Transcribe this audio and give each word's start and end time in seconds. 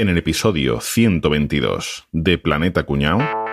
En 0.00 0.08
el 0.08 0.16
episodio 0.16 0.80
122 0.80 2.06
de 2.12 2.38
Planeta 2.38 2.84
Cuñao. 2.84 3.47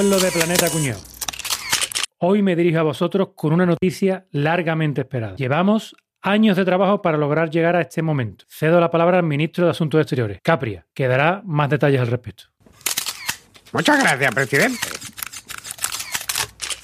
Pueblo 0.00 0.18
de 0.18 0.32
Planeta 0.32 0.70
Cuñado, 0.70 0.98
hoy 2.20 2.40
me 2.40 2.56
dirijo 2.56 2.78
a 2.78 2.82
vosotros 2.84 3.32
con 3.36 3.52
una 3.52 3.66
noticia 3.66 4.24
largamente 4.30 5.02
esperada. 5.02 5.36
Llevamos 5.36 5.94
años 6.22 6.56
de 6.56 6.64
trabajo 6.64 7.02
para 7.02 7.18
lograr 7.18 7.50
llegar 7.50 7.76
a 7.76 7.82
este 7.82 8.00
momento. 8.00 8.46
Cedo 8.48 8.80
la 8.80 8.90
palabra 8.90 9.18
al 9.18 9.24
ministro 9.24 9.66
de 9.66 9.72
Asuntos 9.72 10.00
Exteriores, 10.00 10.38
Capria, 10.42 10.86
que 10.94 11.06
dará 11.06 11.42
más 11.44 11.68
detalles 11.68 12.00
al 12.00 12.06
respecto. 12.06 12.44
Muchas 13.74 14.02
gracias, 14.02 14.34
presidente. 14.34 14.78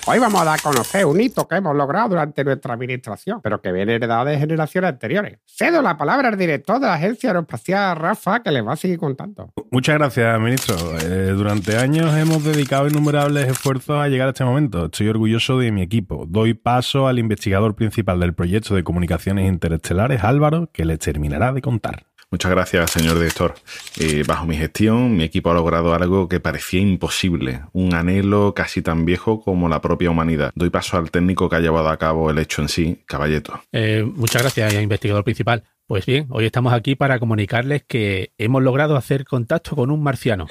Hoy 0.08 0.20
vamos 0.20 0.40
a 0.40 0.44
dar 0.44 0.60
a 0.60 0.62
conocer 0.62 1.04
un 1.04 1.20
hito 1.20 1.48
que 1.48 1.56
hemos 1.56 1.74
logrado 1.74 2.10
durante 2.10 2.44
nuestra 2.44 2.74
administración, 2.74 3.40
pero 3.42 3.60
que 3.60 3.72
viene 3.72 3.96
heredado 3.96 4.26
de 4.26 4.38
generaciones 4.38 4.90
anteriores. 4.90 5.40
Cedo 5.44 5.82
la 5.82 5.98
palabra 5.98 6.28
al 6.28 6.38
director 6.38 6.78
de 6.78 6.86
la 6.86 6.94
Agencia 6.94 7.30
Aeroespacial, 7.30 7.96
Rafa, 7.96 8.40
que 8.40 8.52
les 8.52 8.64
va 8.64 8.74
a 8.74 8.76
seguir 8.76 8.98
contando. 8.98 9.52
Muchas 9.72 9.96
gracias, 9.96 10.38
ministro. 10.38 10.76
Eh, 11.00 11.32
durante 11.36 11.76
años 11.76 12.16
hemos 12.16 12.44
dedicado 12.44 12.86
innumerables 12.86 13.48
esfuerzos 13.48 13.98
a 13.98 14.06
llegar 14.06 14.28
a 14.28 14.30
este 14.30 14.44
momento. 14.44 14.84
Estoy 14.84 15.08
orgulloso 15.08 15.58
de 15.58 15.72
mi 15.72 15.82
equipo. 15.82 16.24
Doy 16.28 16.54
paso 16.54 17.08
al 17.08 17.18
investigador 17.18 17.74
principal 17.74 18.20
del 18.20 18.32
proyecto 18.32 18.76
de 18.76 18.84
comunicaciones 18.84 19.48
interestelares, 19.48 20.22
Álvaro, 20.22 20.70
que 20.72 20.84
les 20.84 21.00
terminará 21.00 21.52
de 21.52 21.62
contar. 21.62 22.05
Muchas 22.30 22.50
gracias, 22.50 22.90
señor 22.90 23.18
director. 23.18 23.54
Eh, 23.98 24.24
bajo 24.26 24.46
mi 24.46 24.56
gestión, 24.56 25.16
mi 25.16 25.22
equipo 25.22 25.50
ha 25.50 25.54
logrado 25.54 25.94
algo 25.94 26.28
que 26.28 26.40
parecía 26.40 26.80
imposible, 26.80 27.62
un 27.72 27.94
anhelo 27.94 28.52
casi 28.52 28.82
tan 28.82 29.04
viejo 29.04 29.40
como 29.40 29.68
la 29.68 29.80
propia 29.80 30.10
humanidad. 30.10 30.50
Doy 30.56 30.70
paso 30.70 30.96
al 30.96 31.10
técnico 31.12 31.48
que 31.48 31.56
ha 31.56 31.60
llevado 31.60 31.88
a 31.88 31.96
cabo 31.98 32.28
el 32.30 32.38
hecho 32.38 32.62
en 32.62 32.68
sí, 32.68 33.02
Caballeto. 33.06 33.60
Eh, 33.70 34.04
muchas 34.04 34.42
gracias, 34.42 34.74
investigador 34.74 35.22
principal. 35.22 35.62
Pues 35.86 36.04
bien, 36.04 36.26
hoy 36.30 36.46
estamos 36.46 36.72
aquí 36.72 36.96
para 36.96 37.20
comunicarles 37.20 37.84
que 37.86 38.32
hemos 38.38 38.60
logrado 38.60 38.96
hacer 38.96 39.24
contacto 39.24 39.76
con 39.76 39.92
un 39.92 40.02
marciano. 40.02 40.48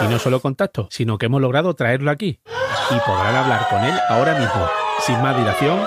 Y 0.00 0.04
no 0.04 0.20
solo 0.20 0.40
contacto, 0.40 0.88
sino 0.90 1.18
que 1.18 1.26
hemos 1.26 1.40
logrado 1.40 1.74
traerlo 1.74 2.12
aquí. 2.12 2.40
Y 2.90 2.98
podrán 3.04 3.34
hablar 3.34 3.66
con 3.68 3.82
él 3.82 3.94
ahora 4.08 4.38
mismo. 4.38 4.68
Sin 5.04 5.20
más 5.20 5.36
dilación, 5.36 5.80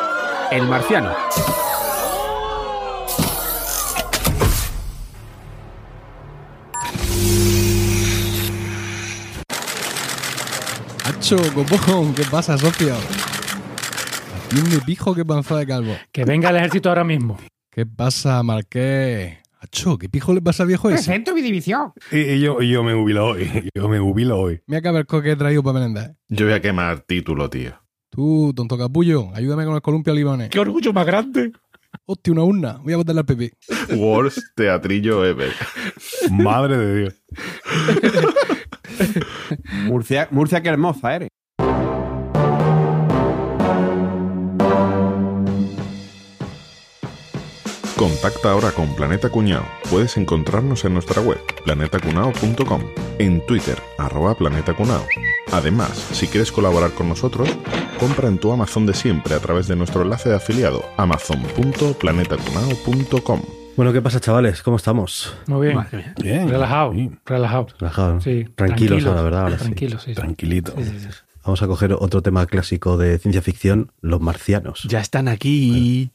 el 0.52 0.64
marciano. 0.68 1.16
¿Qué 12.16 12.24
pasa, 12.30 12.58
socio? 12.58 12.94
Atiende 14.46 14.80
pijo 14.86 15.16
que 15.16 15.24
panza 15.24 15.56
de 15.56 15.66
calvo. 15.66 15.96
Que 16.12 16.26
venga 16.26 16.50
el 16.50 16.58
ejército 16.58 16.90
ahora 16.90 17.06
mismo. 17.06 17.38
¿Qué 17.72 17.86
pasa, 17.86 18.44
Marqués? 18.44 19.38
Hacho, 19.62 19.98
¿qué 19.98 20.10
pijo 20.10 20.34
le 20.34 20.42
pasa 20.42 20.64
al 20.64 20.68
viejo 20.68 20.90
ese? 20.90 20.98
Presento 20.98 21.34
mi 21.34 21.42
división. 21.42 21.94
Y, 22.12 22.18
y 22.18 22.42
yo, 22.42 22.62
y 22.62 22.70
yo 22.70 22.84
me 22.84 22.94
jubilo 22.94 23.28
hoy. 23.28 23.70
Yo 23.74 23.88
me 23.88 24.00
jubilo 24.00 24.38
hoy. 24.38 24.62
Mira 24.68 24.82
que 24.82 24.88
a 24.90 24.92
ver 24.92 25.06
qué 25.06 25.32
he 25.32 25.36
traído 25.38 25.64
para 25.64 25.76
merendar. 25.80 26.10
¿eh? 26.10 26.16
Yo 26.28 26.46
voy 26.46 26.56
a 26.56 26.62
quemar 26.62 27.00
título, 27.00 27.50
tío. 27.50 27.72
Tú, 28.10 28.52
tonto 28.54 28.78
capullo, 28.78 29.30
ayúdame 29.34 29.64
con 29.64 29.76
el 29.76 29.82
columpio 29.82 30.14
libanes. 30.14 30.50
¡Qué 30.50 30.60
orgullo 30.60 30.92
más 30.92 31.06
grande! 31.06 31.54
Hostia, 32.06 32.34
una 32.34 32.44
urna. 32.44 32.80
Voy 32.84 32.94
a 32.94 32.98
botarle 32.98 33.22
al 33.22 33.26
pipí. 33.26 33.50
Worst 33.96 34.40
teatrillo 34.56 35.26
ever. 35.26 35.54
Madre 36.30 36.78
de 36.78 37.00
Dios. 37.00 37.14
Murcia, 39.86 40.28
Murcia, 40.32 40.62
qué 40.62 40.70
hermosa 40.70 41.16
eres. 41.16 41.30
Contacta 48.04 48.52
ahora 48.52 48.72
con 48.72 48.94
Planeta 48.96 49.30
Cuñao. 49.30 49.64
Puedes 49.90 50.18
encontrarnos 50.18 50.84
en 50.84 50.94
nuestra 50.94 51.22
web, 51.22 51.40
planetacunao.com, 51.64 52.82
en 53.18 53.46
Twitter, 53.46 53.82
arroba 53.98 54.36
planetacunao. 54.36 55.08
Además, 55.54 56.10
si 56.12 56.28
quieres 56.28 56.52
colaborar 56.52 56.92
con 56.92 57.08
nosotros, 57.08 57.48
compra 58.00 58.28
en 58.28 58.40
tu 58.40 58.52
Amazon 58.52 58.86
de 58.86 58.94
siempre 58.94 59.36
a 59.36 59.40
través 59.40 59.70
de 59.70 59.78
nuestro 59.78 60.02
enlace 60.02 60.28
de 60.28 60.36
afiliado, 60.36 60.84
amazon.planetacunao.com. 60.98 63.63
Bueno, 63.76 63.92
¿qué 63.92 64.02
pasa, 64.02 64.20
chavales? 64.20 64.62
¿Cómo 64.62 64.78
estamos? 64.78 65.36
Muy 65.48 65.68
bien. 65.68 65.78
Madre 65.78 65.98
mía. 65.98 66.14
Bien. 66.22 66.48
Relajado, 66.50 66.94
Sí. 66.94 67.12
relajado. 67.26 67.68
Relajado, 67.80 68.14
¿no? 68.16 68.22
Sí, 68.22 68.46
Tranquilos, 68.56 69.02
la 69.04 69.22
verdad, 69.22 69.42
ahora 69.44 69.58
sí. 69.58 69.64
Tranquilos, 69.64 70.04
sí. 70.04 70.12
sí. 70.12 70.16
Tranquilito. 70.16 70.74
Sí, 70.78 70.84
sí, 70.86 71.00
sí. 71.00 71.08
Vamos 71.44 71.62
a 71.62 71.68
coger 71.68 71.94
otro 71.94 72.22
tema 72.22 72.46
clásico 72.46 72.98
de 72.98 73.18
ciencia 73.18 73.42
ficción, 73.42 73.92
los 74.02 74.22
marcianos. 74.22 74.84
Ya 74.88 75.00
están 75.02 75.28
aquí. 75.28 76.12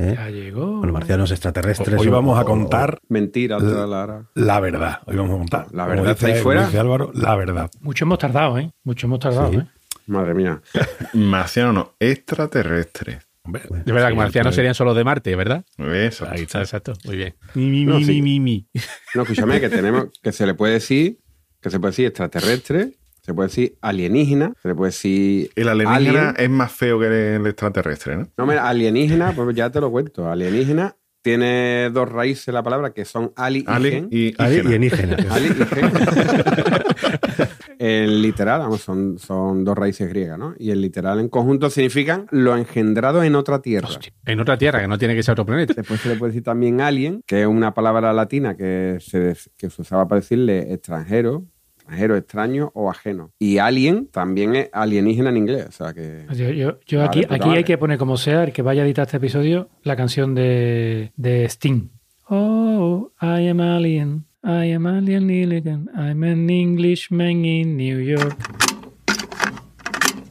¿eh? 0.00 0.14
Ya 0.16 0.30
llegó. 0.30 0.78
Bueno, 0.78 0.92
marcianos 0.94 1.30
extraterrestres. 1.30 2.00
Hoy 2.00 2.08
vamos 2.08 2.36
a 2.38 2.42
o- 2.42 2.44
contar 2.46 2.98
Mentira, 3.08 3.58
otra 3.58 3.86
Lara. 3.86 4.24
la 4.34 4.58
verdad. 4.58 5.00
Hoy 5.06 5.16
vamos 5.16 5.34
a 5.34 5.38
contar. 5.38 5.66
La 5.72 5.86
verdad 5.86 6.12
está 6.12 6.26
ahí 6.28 6.34
fuera. 6.40 6.64
dice 6.66 6.78
Álvaro, 6.80 7.12
la 7.14 7.36
verdad. 7.36 7.70
Mucho 7.80 8.06
hemos 8.06 8.18
tardado, 8.18 8.58
¿eh? 8.58 8.72
Mucho 8.82 9.06
hemos 9.06 9.20
tardado, 9.20 9.50
Sí. 9.50 9.56
¿eh? 9.58 9.66
Madre 10.06 10.34
mía. 10.34 10.60
Marciano 11.12 11.72
no, 11.72 11.92
extraterrestre. 12.00 13.20
Hombre, 13.44 13.62
De 13.84 13.92
verdad 13.92 14.08
que 14.08 14.14
sí, 14.14 14.18
marcianos 14.18 14.48
pues, 14.50 14.56
serían 14.56 14.74
solo 14.74 14.94
de 14.94 15.02
Marte, 15.04 15.34
¿verdad? 15.34 15.64
Eso. 15.78 16.28
Ahí 16.30 16.42
está, 16.42 16.60
exacto. 16.60 16.92
Muy 17.04 17.16
bien. 17.16 17.34
Mi, 17.54 17.66
mi, 17.70 17.84
No, 17.84 17.98
mi, 17.98 18.04
sí. 18.04 18.22
mi, 18.22 18.38
mi. 18.40 18.68
No, 19.14 19.22
escúchame, 19.22 19.60
que 19.60 19.68
tenemos, 19.68 20.06
que 20.22 20.30
se 20.32 20.46
le 20.46 20.54
puede 20.54 20.74
decir, 20.74 21.18
que 21.60 21.68
se 21.70 21.80
puede 21.80 21.90
decir 21.90 22.06
extraterrestre, 22.06 22.92
se 23.20 23.34
puede 23.34 23.48
decir 23.48 23.74
alienígena, 23.80 24.52
se 24.62 24.68
le 24.68 24.74
puede 24.76 24.90
decir. 24.90 25.50
El 25.56 25.68
alienígena 25.68 26.30
alien. 26.30 26.34
es 26.38 26.50
más 26.50 26.70
feo 26.72 27.00
que 27.00 27.34
el 27.36 27.46
extraterrestre, 27.46 28.16
¿no? 28.16 28.28
No, 28.36 28.46
mira, 28.46 28.68
alienígena, 28.68 29.32
pues 29.32 29.56
ya 29.56 29.70
te 29.70 29.80
lo 29.80 29.90
cuento. 29.90 30.30
Alienígena 30.30 30.96
tiene 31.20 31.90
dos 31.92 32.08
raíces 32.10 32.52
la 32.52 32.62
palabra 32.64 32.92
que 32.92 33.04
son 33.04 33.32
ali 33.36 33.60
y 33.60 33.62
y 33.62 33.66
Ali- 33.68 33.88
ígena. 33.88 34.08
y 34.10 34.34
alienígena. 34.38 35.16
Ali 35.30 35.46
y 35.48 35.64
gen. 35.66 35.92
el 37.78 38.22
literal, 38.22 38.60
vamos, 38.60 38.80
son, 38.80 39.18
son 39.18 39.64
dos 39.64 39.76
raíces 39.76 40.08
griegas, 40.08 40.38
¿no? 40.38 40.54
Y 40.58 40.70
el 40.70 40.80
literal 40.80 41.20
en 41.20 41.28
conjunto 41.28 41.70
significan 41.70 42.26
lo 42.30 42.56
engendrado 42.56 43.22
en 43.22 43.34
otra 43.34 43.60
tierra. 43.60 43.88
En 44.26 44.40
otra 44.40 44.56
tierra, 44.58 44.80
que 44.80 44.88
no 44.88 44.98
tiene 44.98 45.14
que 45.14 45.22
ser 45.22 45.32
otro 45.32 45.46
planeta. 45.46 45.74
Después 45.76 46.00
se 46.00 46.08
le 46.08 46.16
puede 46.16 46.30
decir 46.32 46.44
también 46.44 46.80
alien, 46.80 47.22
que 47.26 47.42
es 47.42 47.46
una 47.46 47.74
palabra 47.74 48.12
latina 48.12 48.56
que 48.56 48.98
se, 49.00 49.36
que 49.56 49.70
se 49.70 49.82
usaba 49.82 50.06
para 50.08 50.20
decirle 50.20 50.72
extranjero, 50.72 51.44
extranjero, 51.76 52.16
extraño 52.16 52.70
o 52.74 52.88
ajeno. 52.90 53.32
Y 53.38 53.58
alien 53.58 54.06
también 54.06 54.54
es 54.56 54.70
alienígena 54.72 55.30
en 55.30 55.36
inglés. 55.36 55.66
O 55.68 55.72
sea 55.72 55.92
que. 55.92 56.26
Yo, 56.34 56.50
yo- 56.50 56.78
yo 56.86 56.98
Vale, 57.00 57.08
aquí, 57.08 57.20
pues 57.26 57.32
aquí 57.40 57.48
vale. 57.48 57.58
hay 57.58 57.64
que 57.64 57.78
poner 57.78 57.98
como 57.98 58.16
sea, 58.16 58.44
el 58.44 58.52
que 58.52 58.62
vaya 58.62 58.82
a 58.82 58.86
editar 58.86 59.06
este 59.06 59.16
episodio, 59.16 59.68
la 59.82 59.96
canción 59.96 60.34
de, 60.34 61.12
de 61.16 61.44
Sting. 61.46 61.88
Oh, 62.28 63.10
I 63.20 63.48
am 63.48 63.60
alien. 63.60 64.24
I 64.44 64.64
am 64.64 64.86
alien 64.88 65.28
Illigan. 65.28 65.86
I'm 65.96 66.24
an 66.24 66.50
Englishman 66.50 67.44
in 67.44 67.76
New 67.76 67.98
York. 67.98 68.71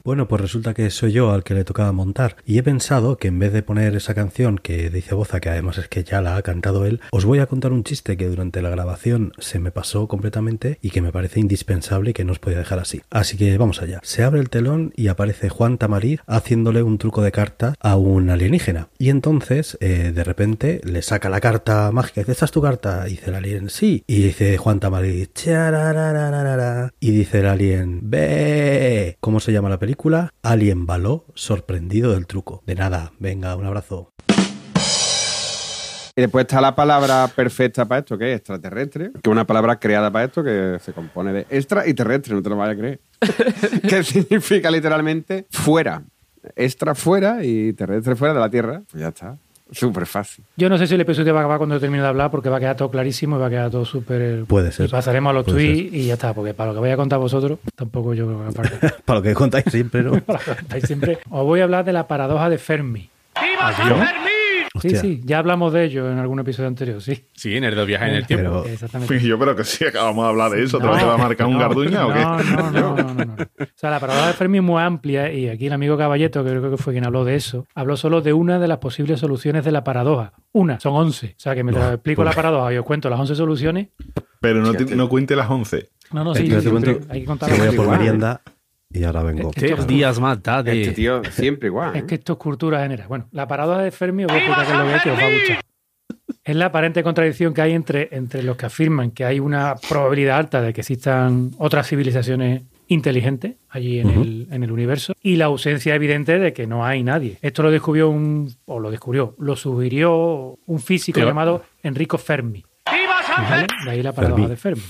Bueno, 0.04 0.28
pues 0.28 0.42
resulta 0.42 0.74
que 0.74 0.90
soy 0.90 1.12
yo 1.12 1.32
al 1.32 1.44
que 1.44 1.54
le 1.54 1.64
tocaba 1.64 1.92
montar. 1.92 2.36
Y 2.44 2.58
he 2.58 2.64
pensado 2.64 3.18
que 3.18 3.28
en 3.28 3.38
vez 3.38 3.54
de 3.54 3.62
poner 3.62 3.96
esa 3.96 4.16
canción 4.16 4.58
que 4.58 4.90
dice 4.90 5.14
Boza, 5.14 5.40
que 5.40 5.50
además 5.50 5.78
es 5.78 5.88
que 5.88 6.04
ya 6.04 6.22
la 6.22 6.38
ha 6.38 6.42
cantado 6.42 6.88
él, 6.88 7.02
os 7.12 7.26
voy 7.26 7.38
a 7.38 7.46
contar 7.46 7.72
un 7.72 7.84
chiste 7.84 8.18
que 8.18 8.28
durante 8.28 8.64
la 8.64 8.72
grabación 8.72 9.32
se 9.38 9.60
me 9.60 9.72
pasó 9.72 10.08
completamente 10.08 10.80
y 10.82 10.90
que 10.90 11.02
me 11.02 11.12
parece 11.12 11.40
indispensable 11.40 12.12
y 12.12 12.14
que 12.14 12.26
no 12.26 12.32
os 12.32 12.40
podía 12.40 12.58
dejar 12.58 12.80
así. 12.80 13.02
Así 13.12 13.38
que 13.38 13.56
vamos 13.60 13.82
allá. 13.84 14.00
Se 14.02 14.24
abre 14.24 14.40
el 14.40 14.50
telón 14.50 14.92
y 14.96 15.08
aparece 15.08 15.50
Juan 15.50 15.78
Tamariz 15.78 16.22
haciéndole 16.26 16.82
un 16.82 16.98
truco 16.98 17.22
de 17.22 17.32
cartas 17.32 17.76
a 17.80 17.96
un 17.96 18.32
alienígena. 18.32 18.88
Y 18.98 19.10
entonces, 19.10 19.78
eh, 19.82 20.12
de 20.16 20.24
repente, 20.24 20.82
le 20.84 21.04
saca 21.04 21.30
la 21.30 21.42
carta 21.42 21.92
mágica. 21.92 22.22
Dice, 22.22 22.32
¿esta 22.32 22.46
es 22.46 22.52
tu 22.52 22.62
carta? 22.62 23.04
Dice 23.06 23.30
el 23.30 23.36
alien, 23.36 23.70
sí. 23.70 24.04
Y 24.08 24.24
dice 24.24 24.58
Juan 24.58 24.80
Tamariz. 24.80 25.30
Y 27.00 27.12
dice 27.12 27.40
el 27.40 27.46
alien, 27.46 28.00
ve. 28.02 29.18
¿Cómo 29.20 29.40
se 29.40 29.52
llama 29.52 29.70
la 29.70 29.78
película? 29.78 29.91
Alien 30.42 30.86
Baló, 30.86 31.26
sorprendido 31.36 32.14
del 32.14 32.28
truco. 32.28 32.64
De 32.66 32.76
nada, 32.76 33.12
venga, 33.20 33.56
un 33.56 33.66
abrazo. 33.66 34.12
Y 36.16 36.22
después 36.22 36.44
está 36.44 36.60
la 36.60 36.76
palabra 36.76 37.30
perfecta 37.34 37.86
para 37.86 38.00
esto, 38.00 38.18
que 38.18 38.34
es 38.34 38.38
extraterrestre, 38.40 39.12
que 39.12 39.20
es 39.24 39.32
una 39.32 39.48
palabra 39.48 39.80
creada 39.80 40.12
para 40.12 40.26
esto 40.26 40.44
que 40.44 40.78
se 40.82 40.92
compone 40.92 41.32
de 41.32 41.48
extra 41.50 41.88
y 41.88 41.94
terrestre, 41.94 42.36
no 42.36 42.42
te 42.42 42.50
lo 42.50 42.58
vayas 42.58 42.76
a 42.76 42.80
creer. 42.80 43.00
que 43.88 44.04
significa 44.04 44.70
literalmente 44.70 45.48
fuera. 45.50 46.04
Extra 46.56 46.96
fuera 46.96 47.44
y 47.44 47.72
terrestre 47.74 48.16
fuera 48.16 48.34
de 48.34 48.40
la 48.40 48.50
Tierra. 48.50 48.82
Pues 48.92 49.02
ya 49.02 49.10
está. 49.10 49.38
Súper 49.72 50.06
fácil. 50.06 50.44
Yo 50.58 50.70
no 50.70 50.78
sé 50.78 50.86
si 50.86 50.96
el 50.96 51.02
episodio 51.02 51.34
va 51.34 51.40
a 51.40 51.44
acabar 51.44 51.58
cuando 51.58 51.80
termine 51.80 52.04
de 52.04 52.10
hablar 52.10 52.30
porque 52.30 52.50
va 52.50 52.58
a 52.58 52.60
quedar 52.60 52.76
todo 52.76 52.92
clarísimo 52.92 53.38
y 53.38 53.40
va 53.40 53.48
a 53.48 53.50
quedar 53.50 53.72
todo 53.72 53.86
súper... 53.86 54.44
Puede 54.46 54.72
ser. 54.72 54.88
Y 54.88 54.90
pasaremos 54.90 55.30
a 55.30 55.34
los 55.34 55.46
Puede 55.46 55.58
tweets 55.58 55.94
y 55.94 56.06
ya 56.08 56.14
está, 56.14 56.34
porque 56.34 56.54
para 56.54 56.70
lo 56.70 56.74
que 56.76 56.80
voy 56.82 56.90
a 56.90 56.98
contar 56.98 57.20
vosotros, 57.20 57.60
tampoco 57.76 58.14
yo 58.14 58.28
creo 58.28 58.48
que 58.48 58.54
para, 58.54 58.98
Para 59.06 59.20
lo 59.20 59.24
que 59.24 59.34
contáis 59.34 59.66
siempre, 59.70 60.04
¿no? 60.04 60.12
para 60.22 60.40
lo 60.40 60.46
que 60.46 60.56
contáis 60.56 60.84
siempre. 60.86 61.20
Os 61.30 61.46
voy 61.46 61.62
a 61.62 61.64
hablar 61.64 61.86
de 61.86 61.94
la 61.94 62.08
paradoja 62.08 62.50
de 62.50 62.58
Fermi. 62.58 63.10
Sí, 63.40 63.48
Hostia. 64.74 65.02
sí, 65.02 65.20
ya 65.26 65.40
hablamos 65.40 65.74
de 65.74 65.84
ello 65.84 66.10
en 66.10 66.18
algún 66.18 66.40
episodio 66.40 66.68
anterior, 66.70 67.02
sí. 67.02 67.26
Sí, 67.34 67.58
en 67.58 67.64
el 67.66 67.76
de 67.76 67.86
viaje 67.86 68.06
en 68.08 68.16
el 68.16 68.26
tiempo. 68.26 68.62
Pero 68.64 68.74
Exactamente. 68.74 69.20
Yo 69.20 69.38
pero 69.38 69.56
que 69.56 69.64
sí, 69.66 69.84
acabamos 69.86 70.24
de 70.24 70.30
hablar 70.30 70.52
de 70.52 70.64
eso. 70.64 70.80
¿Te 70.80 70.88
vas 70.88 71.04
a 71.04 71.18
marcar 71.18 71.48
un 71.48 71.54
no, 71.54 71.60
garduña 71.60 72.08
o 72.08 72.14
qué? 72.14 72.20
No, 72.22 72.38
no, 72.42 72.72
no, 72.72 72.96
no, 72.96 73.14
no, 73.14 73.26
no. 73.26 73.34
O 73.34 73.66
sea, 73.76 73.90
la 73.90 74.00
paradoja 74.00 74.28
de 74.28 74.34
Fermi 74.34 74.60
es 74.60 74.64
muy 74.64 74.82
amplia 74.82 75.32
y 75.34 75.50
aquí 75.50 75.68
el 75.68 75.74
amigo 75.74 75.98
Caballeto, 75.98 76.44
que 76.44 76.52
creo 76.52 76.72
que 76.72 76.78
fue 76.78 76.94
quien 76.94 77.06
habló 77.06 77.26
de 77.26 77.36
eso, 77.36 77.66
habló 77.76 77.98
solo 77.98 78.22
de 78.22 78.32
una 78.34 78.60
de 78.60 78.68
las 78.70 78.78
posibles 78.78 79.20
soluciones 79.20 79.66
de 79.66 79.72
la 79.72 79.84
paradoja. 79.84 80.34
Una, 80.54 80.80
son 80.80 80.94
11. 80.96 81.28
O 81.28 81.40
sea, 81.40 81.54
que 81.56 81.64
mientras 81.64 81.88
No, 81.88 81.94
explico 81.94 82.22
pues- 82.24 82.34
la 82.34 82.36
paradoja 82.42 82.74
y 82.74 82.78
os 82.78 82.86
cuento 82.86 83.10
las 83.10 83.20
11 83.20 83.36
soluciones, 83.36 83.88
Pero 84.40 84.62
no, 84.62 84.74
te- 84.74 84.96
no 84.96 85.10
cuente 85.10 85.36
las 85.36 85.50
11. 85.50 85.90
no, 86.14 86.24
no, 86.24 86.34
sí, 86.34 86.48
siempre 86.48 86.72
cuento 86.72 87.00
hay 87.10 87.20
que 87.22 87.26
contar 87.26 87.50
que 87.50 87.56
voy 87.58 87.64
a 87.64 87.66
las 87.68 87.76
por 87.76 87.88
11. 87.88 88.52
Y 88.94 89.04
ahora 89.04 89.24
vengo. 89.24 89.50
Eh, 89.50 89.54
Tres 89.56 89.88
días 89.88 90.20
más 90.20 90.42
tarde. 90.42 90.82
Este 90.82 90.94
tío 90.94 91.22
siempre 91.32 91.68
igual. 91.68 91.96
Es 91.96 92.04
¿eh? 92.04 92.06
que 92.08 92.16
esto 92.16 92.34
es 92.34 92.40
cultura 92.40 92.82
general. 92.84 93.08
Bueno, 93.08 93.28
la 93.32 93.48
paradoja 93.48 93.82
de 93.82 93.92
Fermi 93.92 94.26
os 94.26 94.32
voy 94.32 94.40
a 94.40 94.44
explicar 94.46 94.66
qué 94.66 94.72
es 94.74 94.78
lo 94.80 94.86
que 94.86 94.96
es, 94.96 95.02
que 95.04 95.12
os 95.12 95.18
va 95.20 95.24
a 95.24 95.30
gustar. 95.32 95.62
Es 96.44 96.56
la 96.56 96.66
aparente 96.66 97.04
contradicción 97.04 97.54
que 97.54 97.62
hay 97.62 97.74
entre, 97.74 98.10
entre 98.12 98.42
los 98.44 98.58
que 98.58 98.66
afirman 98.66 99.12
que 99.12 99.26
hay 99.26 99.40
una 99.40 99.76
probabilidad 99.88 100.38
alta 100.40 100.62
de 100.62 100.74
que 100.74 100.82
existan 100.82 101.52
otras 101.60 101.88
civilizaciones 101.88 102.64
inteligentes 102.88 103.56
allí 103.70 104.00
en, 104.00 104.10
el, 104.10 104.48
en 104.52 104.64
el 104.64 104.72
universo 104.72 105.14
y 105.22 105.36
la 105.38 105.46
ausencia 105.46 105.94
evidente 105.96 106.40
de 106.40 106.52
que 106.52 106.68
no 106.68 106.84
hay 106.84 107.04
nadie. 107.04 107.38
Esto 107.42 107.64
lo 107.64 107.72
descubrió 107.72 108.10
un, 108.10 108.54
o 108.66 108.80
lo 108.80 108.90
descubrió, 108.92 109.36
lo 109.40 109.56
sugirió 109.56 110.58
un 110.66 110.80
físico 110.80 111.16
Pero- 111.18 111.28
llamado 111.28 111.64
Enrico 111.84 112.18
Fermi. 112.18 112.66
¿Vale? 113.38 113.68
De 113.86 113.92
ahí 113.92 114.04
la 114.04 114.12
paradoja 114.12 114.38
Fermi. 114.42 114.50
de 114.50 114.58
Fermi. 114.58 114.82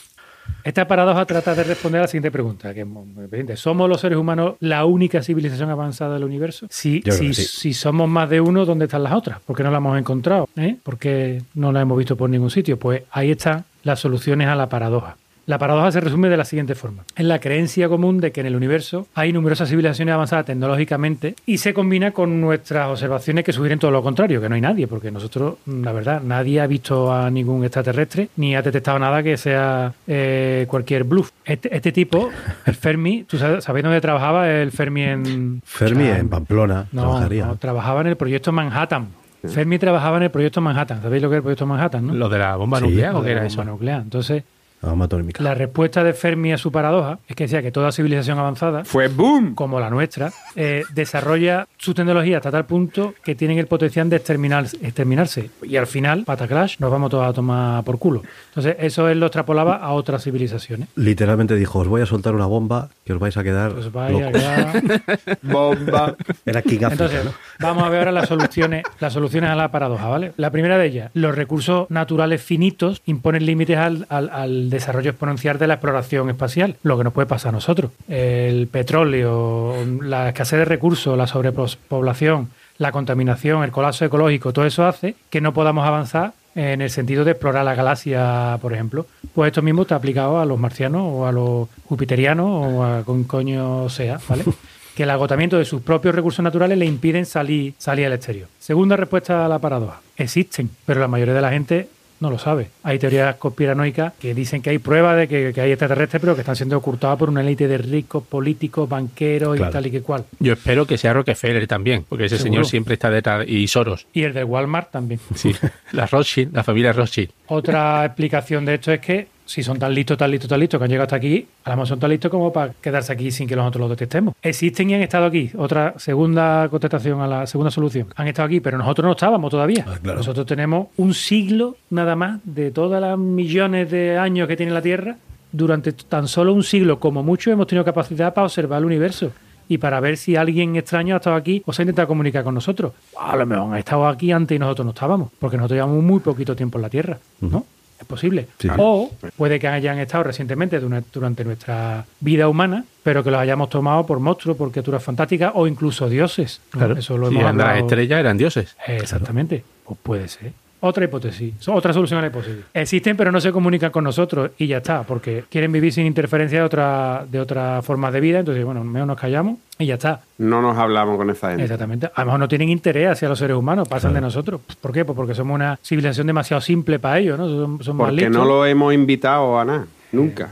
Esta 0.64 0.88
paradoja 0.88 1.26
trata 1.26 1.56
de 1.56 1.64
responder 1.64 2.00
a 2.00 2.02
la 2.04 2.08
siguiente 2.08 2.32
pregunta, 2.32 2.74
que 2.74 2.82
es 2.82 2.88
muy 2.88 3.06
evidente. 3.24 3.58
¿Somos 3.58 3.90
los 3.90 4.00
seres 4.02 4.18
humanos 4.18 4.56
la 4.60 4.86
única 4.86 5.24
civilización 5.24 5.70
avanzada 5.70 6.16
del 6.16 6.24
universo? 6.24 6.68
Si, 6.70 7.02
si, 7.06 7.34
sí. 7.34 7.46
si 7.46 7.74
somos 7.74 8.08
más 8.08 8.30
de 8.30 8.42
uno, 8.42 8.66
¿dónde 8.66 8.86
están 8.86 9.04
las 9.04 9.14
otras? 9.14 9.40
¿Por 9.42 9.56
qué 9.56 9.64
no 9.64 9.72
las 9.72 9.80
hemos 9.80 9.98
encontrado? 9.98 10.50
¿Eh? 10.56 10.78
¿Por 10.84 10.98
qué 10.98 11.42
no 11.56 11.72
las 11.72 11.82
hemos 11.82 11.98
visto 11.98 12.16
por 12.16 12.30
ningún 12.30 12.52
sitio? 12.52 12.78
Pues 12.78 13.04
ahí 13.12 13.32
están 13.32 13.66
las 13.84 14.00
soluciones 14.00 14.48
a 14.48 14.56
la 14.56 14.70
paradoja. 14.70 15.18
La 15.52 15.58
paradoja 15.58 15.92
se 15.92 16.00
resume 16.00 16.30
de 16.30 16.38
la 16.38 16.46
siguiente 16.46 16.76
forma. 16.76 17.04
Es 17.14 17.26
la 17.26 17.40
creencia 17.42 17.90
común 17.90 18.22
de 18.22 18.32
que 18.32 18.40
en 18.40 18.48
el 18.48 18.56
universo 18.56 19.08
hay 19.14 19.34
numerosas 19.34 19.68
civilizaciones 19.68 20.14
avanzadas 20.14 20.46
tecnológicamente 20.46 21.36
y 21.46 21.58
se 21.58 21.74
combina 21.74 22.12
con 22.12 22.40
nuestras 22.40 22.88
observaciones 22.88 23.44
que 23.44 23.52
sugieren 23.52 23.78
todo 23.78 23.92
lo 23.92 24.02
contrario, 24.02 24.40
que 24.40 24.48
no 24.48 24.56
hay 24.56 24.62
nadie, 24.62 24.88
porque 24.88 25.12
nosotros, 25.12 25.56
la 25.66 25.92
verdad, 25.92 26.22
nadie 26.22 26.62
ha 26.62 26.68
visto 26.68 27.12
a 27.14 27.30
ningún 27.30 27.66
extraterrestre 27.66 28.30
ni 28.38 28.56
ha 28.56 28.62
detectado 28.62 28.98
nada 28.98 29.22
que 29.24 29.36
sea 29.36 29.92
eh, 30.08 30.68
cualquier 30.70 31.04
bluff. 31.04 31.32
Este, 31.44 31.76
este 31.76 31.92
tipo, 31.92 32.30
el 32.66 32.76
Fermi, 32.76 33.26
¿tú 33.26 33.38
sabes, 33.38 33.66
sabéis 33.66 33.84
dónde 33.84 34.00
trabajaba 34.00 34.50
el 34.50 34.72
Fermi 34.72 35.04
en... 35.04 35.62
Fermi 35.66 36.04
o 36.04 36.08
sea, 36.08 36.18
en 36.18 36.30
Pamplona 36.30 36.88
no, 36.94 37.02
trabajaría. 37.02 37.46
no, 37.48 37.56
trabajaba 37.58 38.00
en 38.00 38.08
el 38.08 38.16
proyecto 38.16 38.54
Manhattan. 38.54 39.10
Fermi 39.46 39.80
trabajaba 39.80 40.16
en 40.16 40.24
el 40.24 40.32
proyecto 40.32 40.62
Manhattan. 40.62 41.02
¿Sabéis 41.02 41.22
lo 41.22 41.28
que 41.30 41.36
es 41.36 41.38
el 41.40 41.44
proyecto 41.44 41.66
Manhattan, 41.66 42.08
no? 42.08 42.14
Lo 42.14 42.30
de 42.30 42.40
la 42.40 42.56
bomba 42.56 42.78
Sí, 42.80 42.86
nuclear, 42.86 43.16
¿o 43.16 43.22
qué 43.22 43.32
era 43.32 43.46
eso? 43.46 43.58
bomba 43.58 43.72
nuclear. 43.74 44.02
Entonces, 44.02 44.44
atómica. 44.82 45.44
la 45.44 45.54
respuesta 45.54 46.04
de 46.04 46.14
Fermi 46.14 46.54
a 46.54 46.58
su 46.58 46.72
paradoja 46.72 47.20
es 47.28 47.36
que 47.36 47.44
decía 47.46 47.62
que 47.62 47.72
toda 47.72 47.92
civilización 47.92 48.40
avanzada, 48.40 48.84
Fue 48.86 49.08
boom. 49.08 49.56
como 49.56 49.80
la 49.80 49.90
nuestra, 49.90 50.32
eh, 50.56 50.84
desarrolla 50.94 51.68
su 51.82 51.96
tecnología 51.96 52.38
hasta 52.38 52.52
tal 52.52 52.66
punto 52.66 53.16
que 53.24 53.34
tienen 53.34 53.58
el 53.58 53.66
potencial 53.66 54.08
de 54.08 54.18
exterminar, 54.18 54.66
exterminarse. 54.82 55.50
Y 55.64 55.78
al 55.78 55.88
final, 55.88 56.26
pataclash, 56.26 56.76
nos 56.78 56.92
vamos 56.92 57.10
todos 57.10 57.26
a 57.28 57.34
tomar 57.34 57.84
por 57.84 57.98
culo. 57.98 58.22
Entonces, 58.50 58.76
eso 58.80 59.10
él 59.10 59.20
lo 59.20 59.26
extrapolaba 59.26 59.78
a 59.78 59.92
otras 59.94 60.24
civilizaciones. 60.24 60.88
Literalmente 60.96 61.56
dijo, 61.56 61.80
os 61.80 61.88
voy 61.88 62.02
a 62.02 62.06
soltar 62.06 62.36
una 62.36 62.46
bomba 62.46 62.90
que 63.04 63.14
os 63.14 63.20
vais 63.20 63.36
a 63.36 63.44
quedar 63.44 63.72
Pues 63.74 63.92
vaya, 63.92 64.28
locos. 64.30 64.42
ya- 64.42 64.74
Bomba. 65.42 66.16
Era 66.46 66.62
King 66.62 66.84
África, 66.84 66.92
Entonces, 66.92 67.26
¿no? 67.26 67.32
vamos 67.60 67.84
a 67.84 67.90
ver 67.90 68.00
ahora 68.00 68.12
las 68.12 68.28
soluciones, 68.28 68.84
las 69.00 69.14
soluciones 69.14 69.50
a 69.50 69.56
la 69.56 69.72
paradoja, 69.72 70.08
¿vale? 70.08 70.34
La 70.38 70.52
primera 70.52 70.78
de 70.78 70.86
ellas, 70.86 71.12
los 71.16 71.34
recursos 71.36 71.90
naturales 71.90 72.44
finitos 72.44 73.02
imponen 73.08 73.46
límites 73.46 73.78
al, 73.78 74.06
al- 74.10 74.30
al 74.30 74.70
desarrollo 74.70 75.10
exponencial 75.10 75.58
de 75.58 75.68
la 75.68 75.76
exploración 75.76 76.30
espacial, 76.30 76.76
lo 76.84 76.98
que 76.98 77.04
nos 77.06 77.14
puede 77.14 77.26
pasar 77.26 77.50
a 77.50 77.54
nosotros. 77.54 77.92
El 78.08 78.68
petróleo, 78.68 79.74
la 80.02 80.30
escasez 80.30 80.60
de 80.60 80.66
recursos, 80.66 81.18
la 81.18 81.26
sobrepoblación, 81.72 82.50
la 82.78 82.92
contaminación, 82.92 83.64
el 83.64 83.72
colapso 83.72 84.06
ecológico, 84.06 84.54
todo 84.54 84.66
eso 84.66 84.86
hace 84.86 85.16
que 85.30 85.42
no 85.42 85.54
podamos 85.54 85.86
avanzar 85.86 86.34
en 86.56 86.82
el 86.82 86.90
sentido 86.90 87.24
de 87.24 87.32
explorar 87.32 87.64
la 87.64 87.76
galaxia, 87.76 88.58
por 88.62 88.74
ejemplo. 88.74 89.06
Pues 89.34 89.48
esto 89.48 89.62
mismo 89.62 89.84
está 89.84 89.96
aplicado 89.96 90.40
a 90.40 90.46
los 90.46 90.60
marcianos 90.60 91.04
o 91.06 91.26
a 91.26 91.32
los 91.32 91.70
jupiterianos 91.86 92.48
o 92.48 92.84
a 92.84 93.04
con 93.04 93.24
coño 93.24 93.90
sea, 93.90 94.20
¿vale? 94.28 94.44
que 94.96 95.04
el 95.04 95.10
agotamiento 95.10 95.58
de 95.58 95.66
sus 95.66 95.82
propios 95.82 96.14
recursos 96.14 96.44
naturales 96.44 96.78
le 96.78 96.86
impiden 96.86 97.26
salir, 97.26 97.74
salir 97.78 98.06
al 98.06 98.14
exterior. 98.14 98.48
Segunda 98.60 98.98
respuesta 98.98 99.46
a 99.46 99.50
la 99.50 99.60
paradoja. 99.60 100.02
Existen, 100.18 100.70
pero 100.86 101.00
la 101.00 101.08
mayoría 101.08 101.34
de 101.34 101.42
la 101.42 101.52
gente 101.52 101.88
no 102.22 102.30
lo 102.30 102.40
sabe. 102.40 102.70
Hay 102.84 102.98
teorías 103.00 103.36
conspiranoicas 103.36 104.14
que 104.20 104.34
dicen 104.34 104.62
que 104.62 104.70
hay 104.70 104.78
pruebas 104.78 105.18
de 105.18 105.28
que, 105.28 105.52
que 105.54 105.60
hay 105.62 105.72
extraterrestres, 105.72 106.22
pero 106.22 106.36
que 106.36 106.42
están 106.42 106.56
siendo 106.56 106.78
ocultadas 106.78 107.18
por 107.20 107.30
una 107.30 107.42
élite 107.42 107.68
de 107.68 107.78
ricos, 107.78 108.24
políticos, 108.24 108.88
banqueros 108.88 109.58
Claro. 109.58 109.70
y 109.70 109.74
tal 109.74 109.88
y 109.88 109.92
que 109.92 110.02
cual. 110.02 110.24
Yo 110.40 110.54
espero 110.54 110.86
que 110.86 110.98
sea 110.98 111.12
Rockefeller 111.14 111.68
también, 111.68 112.06
porque 112.08 112.26
ese 112.26 112.38
Seguro. 112.38 112.54
señor 112.54 112.66
siempre 112.68 112.94
está 112.94 113.10
detrás. 113.10 113.46
Y 113.48 113.68
Soros. 113.68 114.08
Y 114.14 114.24
el 114.24 114.34
del 114.34 114.46
Walmart 114.46 114.92
también. 114.92 115.20
Sí. 115.36 115.54
la 115.92 116.06
Rothschild, 116.06 116.56
la 116.56 116.64
familia 116.64 116.94
Rothschild. 116.94 117.32
Otra 117.48 118.06
explicación 118.06 118.64
de 118.66 118.76
esto 118.76 118.92
es 118.94 119.00
que 119.02 119.28
si 119.52 119.64
son 119.64 119.78
tan 119.78 119.94
listos, 119.94 120.18
tan 120.18 120.32
listos, 120.32 120.50
tan 120.50 120.60
listos 120.62 120.80
que 120.80 120.86
han 120.86 120.90
llegado 120.90 121.04
hasta 121.04 121.18
aquí, 121.18 121.46
a 121.66 121.70
lo 121.72 121.76
mejor 121.76 121.88
son 121.88 122.00
tan 122.00 122.10
listos 122.10 122.32
como 122.32 122.54
para 122.54 122.72
quedarse 122.82 123.12
aquí 123.12 123.32
sin 123.32 123.50
que 123.50 123.56
nosotros 123.56 123.82
los 123.82 123.90
detectemos. 123.90 124.34
Existen 124.42 124.90
y 124.90 124.94
han 124.94 125.02
estado 125.02 125.26
aquí. 125.26 125.52
Otra 125.58 125.94
segunda 125.98 126.70
contestación 126.70 127.20
a 127.20 127.28
la 127.28 127.46
segunda 127.46 127.70
solución. 127.70 128.08
Han 128.16 128.30
estado 128.30 128.46
aquí, 128.46 128.62
pero 128.62 128.78
nosotros 128.78 129.06
no 129.06 129.12
estábamos 129.12 129.52
todavía. 129.52 129.86
Ah, 129.86 130.00
claro. 130.02 130.20
Nosotros 130.20 130.46
tenemos 130.46 130.88
un 130.96 131.14
siglo 131.14 131.76
nada 131.90 132.16
más 132.16 132.40
de 132.46 132.72
todas 132.72 133.02
las 133.02 133.18
millones 133.18 133.92
de 133.92 134.18
años 134.18 134.48
que 134.48 134.56
tiene 134.56 134.72
la 134.72 134.82
Tierra. 134.82 135.18
Durante 135.52 135.92
tan 135.92 136.30
solo 136.30 136.54
un 136.54 136.64
siglo, 136.64 137.02
como 137.02 137.22
mucho, 137.22 137.52
hemos 137.52 137.68
tenido 137.68 137.84
capacidad 137.84 138.34
para 138.34 138.46
observar 138.46 138.80
el 138.80 138.86
universo 138.86 139.34
y 139.68 139.78
para 139.78 140.00
ver 140.00 140.16
si 140.16 140.38
alguien 140.38 140.78
extraño 140.78 141.16
ha 141.16 141.18
estado 141.18 141.36
aquí 141.36 141.62
o 141.66 141.74
se 141.74 141.82
ha 141.82 141.84
intentado 141.84 142.08
comunicar 142.08 142.44
con 142.44 142.54
nosotros. 142.54 142.94
A 143.18 143.36
lo 143.36 143.46
mejor 143.46 143.72
han 143.74 143.78
estado 143.78 144.08
aquí 144.08 144.32
antes 144.32 144.56
y 144.56 144.60
nosotros 144.60 144.86
no 144.86 144.92
estábamos, 144.92 145.30
porque 145.40 145.58
nosotros 145.58 145.76
llevamos 145.76 146.04
muy 146.04 146.20
poquito 146.22 146.56
tiempo 146.56 146.78
en 146.78 146.82
la 146.82 146.90
Tierra, 146.90 147.18
¿no? 147.42 147.66
Es 148.02 148.08
posible. 148.08 148.48
Sí. 148.60 148.68
O 148.78 149.12
puede 149.38 149.60
que 149.60 149.68
hayan 149.68 150.00
estado 150.00 150.24
recientemente 150.24 150.80
dura- 150.80 151.04
durante 151.14 151.46
nuestra 151.46 152.04
vida 152.20 152.48
humana, 152.50 152.84
pero 153.04 153.24
que 153.24 153.32
los 153.32 153.40
hayamos 153.40 153.70
tomado 153.70 154.06
por 154.06 154.20
monstruos, 154.20 154.58
por 154.58 154.72
criaturas 154.72 155.04
fantásticas 155.04 155.52
o 155.56 155.68
incluso 155.68 156.10
dioses. 156.10 156.60
Claro. 156.72 156.98
Eso 156.98 157.18
lo 157.18 157.28
hemos 157.28 157.42
las 157.44 157.52
hablado. 157.52 157.78
estrellas 157.78 158.20
eran 158.20 158.38
dioses. 158.38 158.76
Exactamente. 158.88 159.64
Pues 159.86 160.00
puede 160.02 160.28
ser. 160.28 160.52
Otra 160.82 161.06
hipótesis, 161.06 161.54
otra 161.68 161.94
solución 161.94 162.18
a 162.18 162.22
la 162.22 162.28
hipótesis. 162.28 162.66
Existen 162.74 163.16
pero 163.16 163.32
no 163.32 163.40
se 163.40 163.52
comunican 163.52 163.92
con 163.92 164.04
nosotros 164.04 164.52
y 164.58 164.68
ya 164.68 164.78
está, 164.78 165.04
porque 165.04 165.44
quieren 165.50 165.72
vivir 165.72 165.94
sin 165.94 166.08
interferencia 166.08 166.60
de 166.60 166.66
otra 166.66 167.26
de 167.30 167.40
otras 167.40 167.86
formas 167.86 168.12
de 168.14 168.20
vida, 168.20 168.40
entonces 168.40 168.66
bueno, 168.66 168.84
mejor 168.84 169.08
nos 169.08 169.20
callamos 169.20 169.60
y 169.78 169.86
ya 169.86 169.94
está. 169.94 170.22
No 170.40 170.62
nos 170.62 170.78
hablamos 170.78 171.18
con 171.18 171.30
esa 171.30 171.50
gente. 171.50 171.64
Exactamente. 171.64 172.10
A 172.14 172.22
lo 172.22 172.26
mejor 172.26 172.40
no 172.40 172.48
tienen 172.48 172.70
interés 172.70 173.10
hacia 173.10 173.30
los 173.30 173.38
seres 173.38 173.56
humanos, 173.56 173.88
pasan 173.88 174.14
de 174.14 174.22
nosotros. 174.22 174.62
¿Por 174.82 174.92
qué? 174.92 175.06
Pues 175.06 175.16
porque 175.16 175.36
somos 175.36 175.54
una 175.56 175.78
civilización 175.84 176.28
demasiado 176.28 176.62
simple 176.62 177.00
para 177.00 177.20
ellos, 177.20 177.38
¿no? 177.38 177.48
Son, 177.48 177.84
son 177.84 177.98
más 177.98 178.10
Porque 178.10 178.30
no 178.30 178.46
lo 178.46 178.66
hemos 178.66 178.94
invitado 178.94 179.60
a 179.60 179.66
nada. 179.66 179.86
Nunca. 180.12 180.50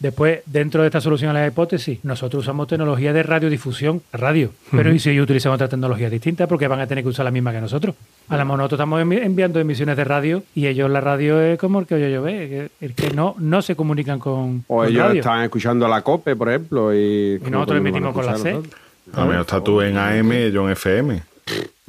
Después, 0.00 0.40
dentro 0.46 0.80
de 0.80 0.88
esta 0.88 1.00
solución 1.00 1.30
a 1.30 1.40
la 1.40 1.46
hipótesis, 1.46 1.98
nosotros 2.04 2.42
usamos 2.42 2.66
tecnología 2.68 3.12
de 3.12 3.22
radiodifusión, 3.22 4.00
radio. 4.14 4.50
Pero 4.70 4.92
¿y 4.94 4.98
si 4.98 5.10
ellos 5.10 5.24
utilizan 5.24 5.52
otra 5.52 5.68
tecnología 5.68 6.08
distinta? 6.08 6.46
Porque 6.46 6.66
van 6.68 6.80
a 6.80 6.86
tener 6.86 7.04
que 7.04 7.10
usar 7.10 7.24
la 7.26 7.30
misma 7.30 7.52
que 7.52 7.60
nosotros. 7.60 7.94
A 8.30 8.36
lo 8.38 8.44
mejor 8.46 8.58
nosotros 8.60 8.78
estamos 8.78 9.02
envi- 9.02 9.22
enviando 9.22 9.60
emisiones 9.60 9.98
de 9.98 10.04
radio 10.04 10.42
y 10.54 10.66
ellos 10.68 10.90
la 10.90 11.02
radio 11.02 11.38
es 11.42 11.58
como 11.58 11.80
el 11.80 11.86
que 11.86 11.96
oye 11.96 12.10
yo 12.10 12.22
ve, 12.22 12.70
que, 12.80 12.86
el 12.86 12.94
que 12.94 13.10
no, 13.10 13.34
no 13.38 13.60
se 13.60 13.76
comunican 13.76 14.18
con, 14.18 14.64
O 14.68 14.78
con 14.78 14.88
ellos 14.88 15.02
radio. 15.04 15.20
estaban 15.20 15.44
escuchando 15.44 15.86
la 15.86 16.00
COPE, 16.00 16.34
por 16.34 16.48
ejemplo, 16.48 16.94
y... 16.94 17.34
Y 17.46 17.50
nosotros 17.50 17.78
emitimos 17.78 18.14
con 18.14 18.24
la 18.24 18.38
C. 18.38 18.56
A 19.12 19.24
menos 19.26 19.42
está 19.42 19.62
tú 19.62 19.82
en 19.82 19.98
AM 19.98 20.32
y 20.32 20.50
yo 20.50 20.64
en 20.66 20.72
FM. 20.72 21.22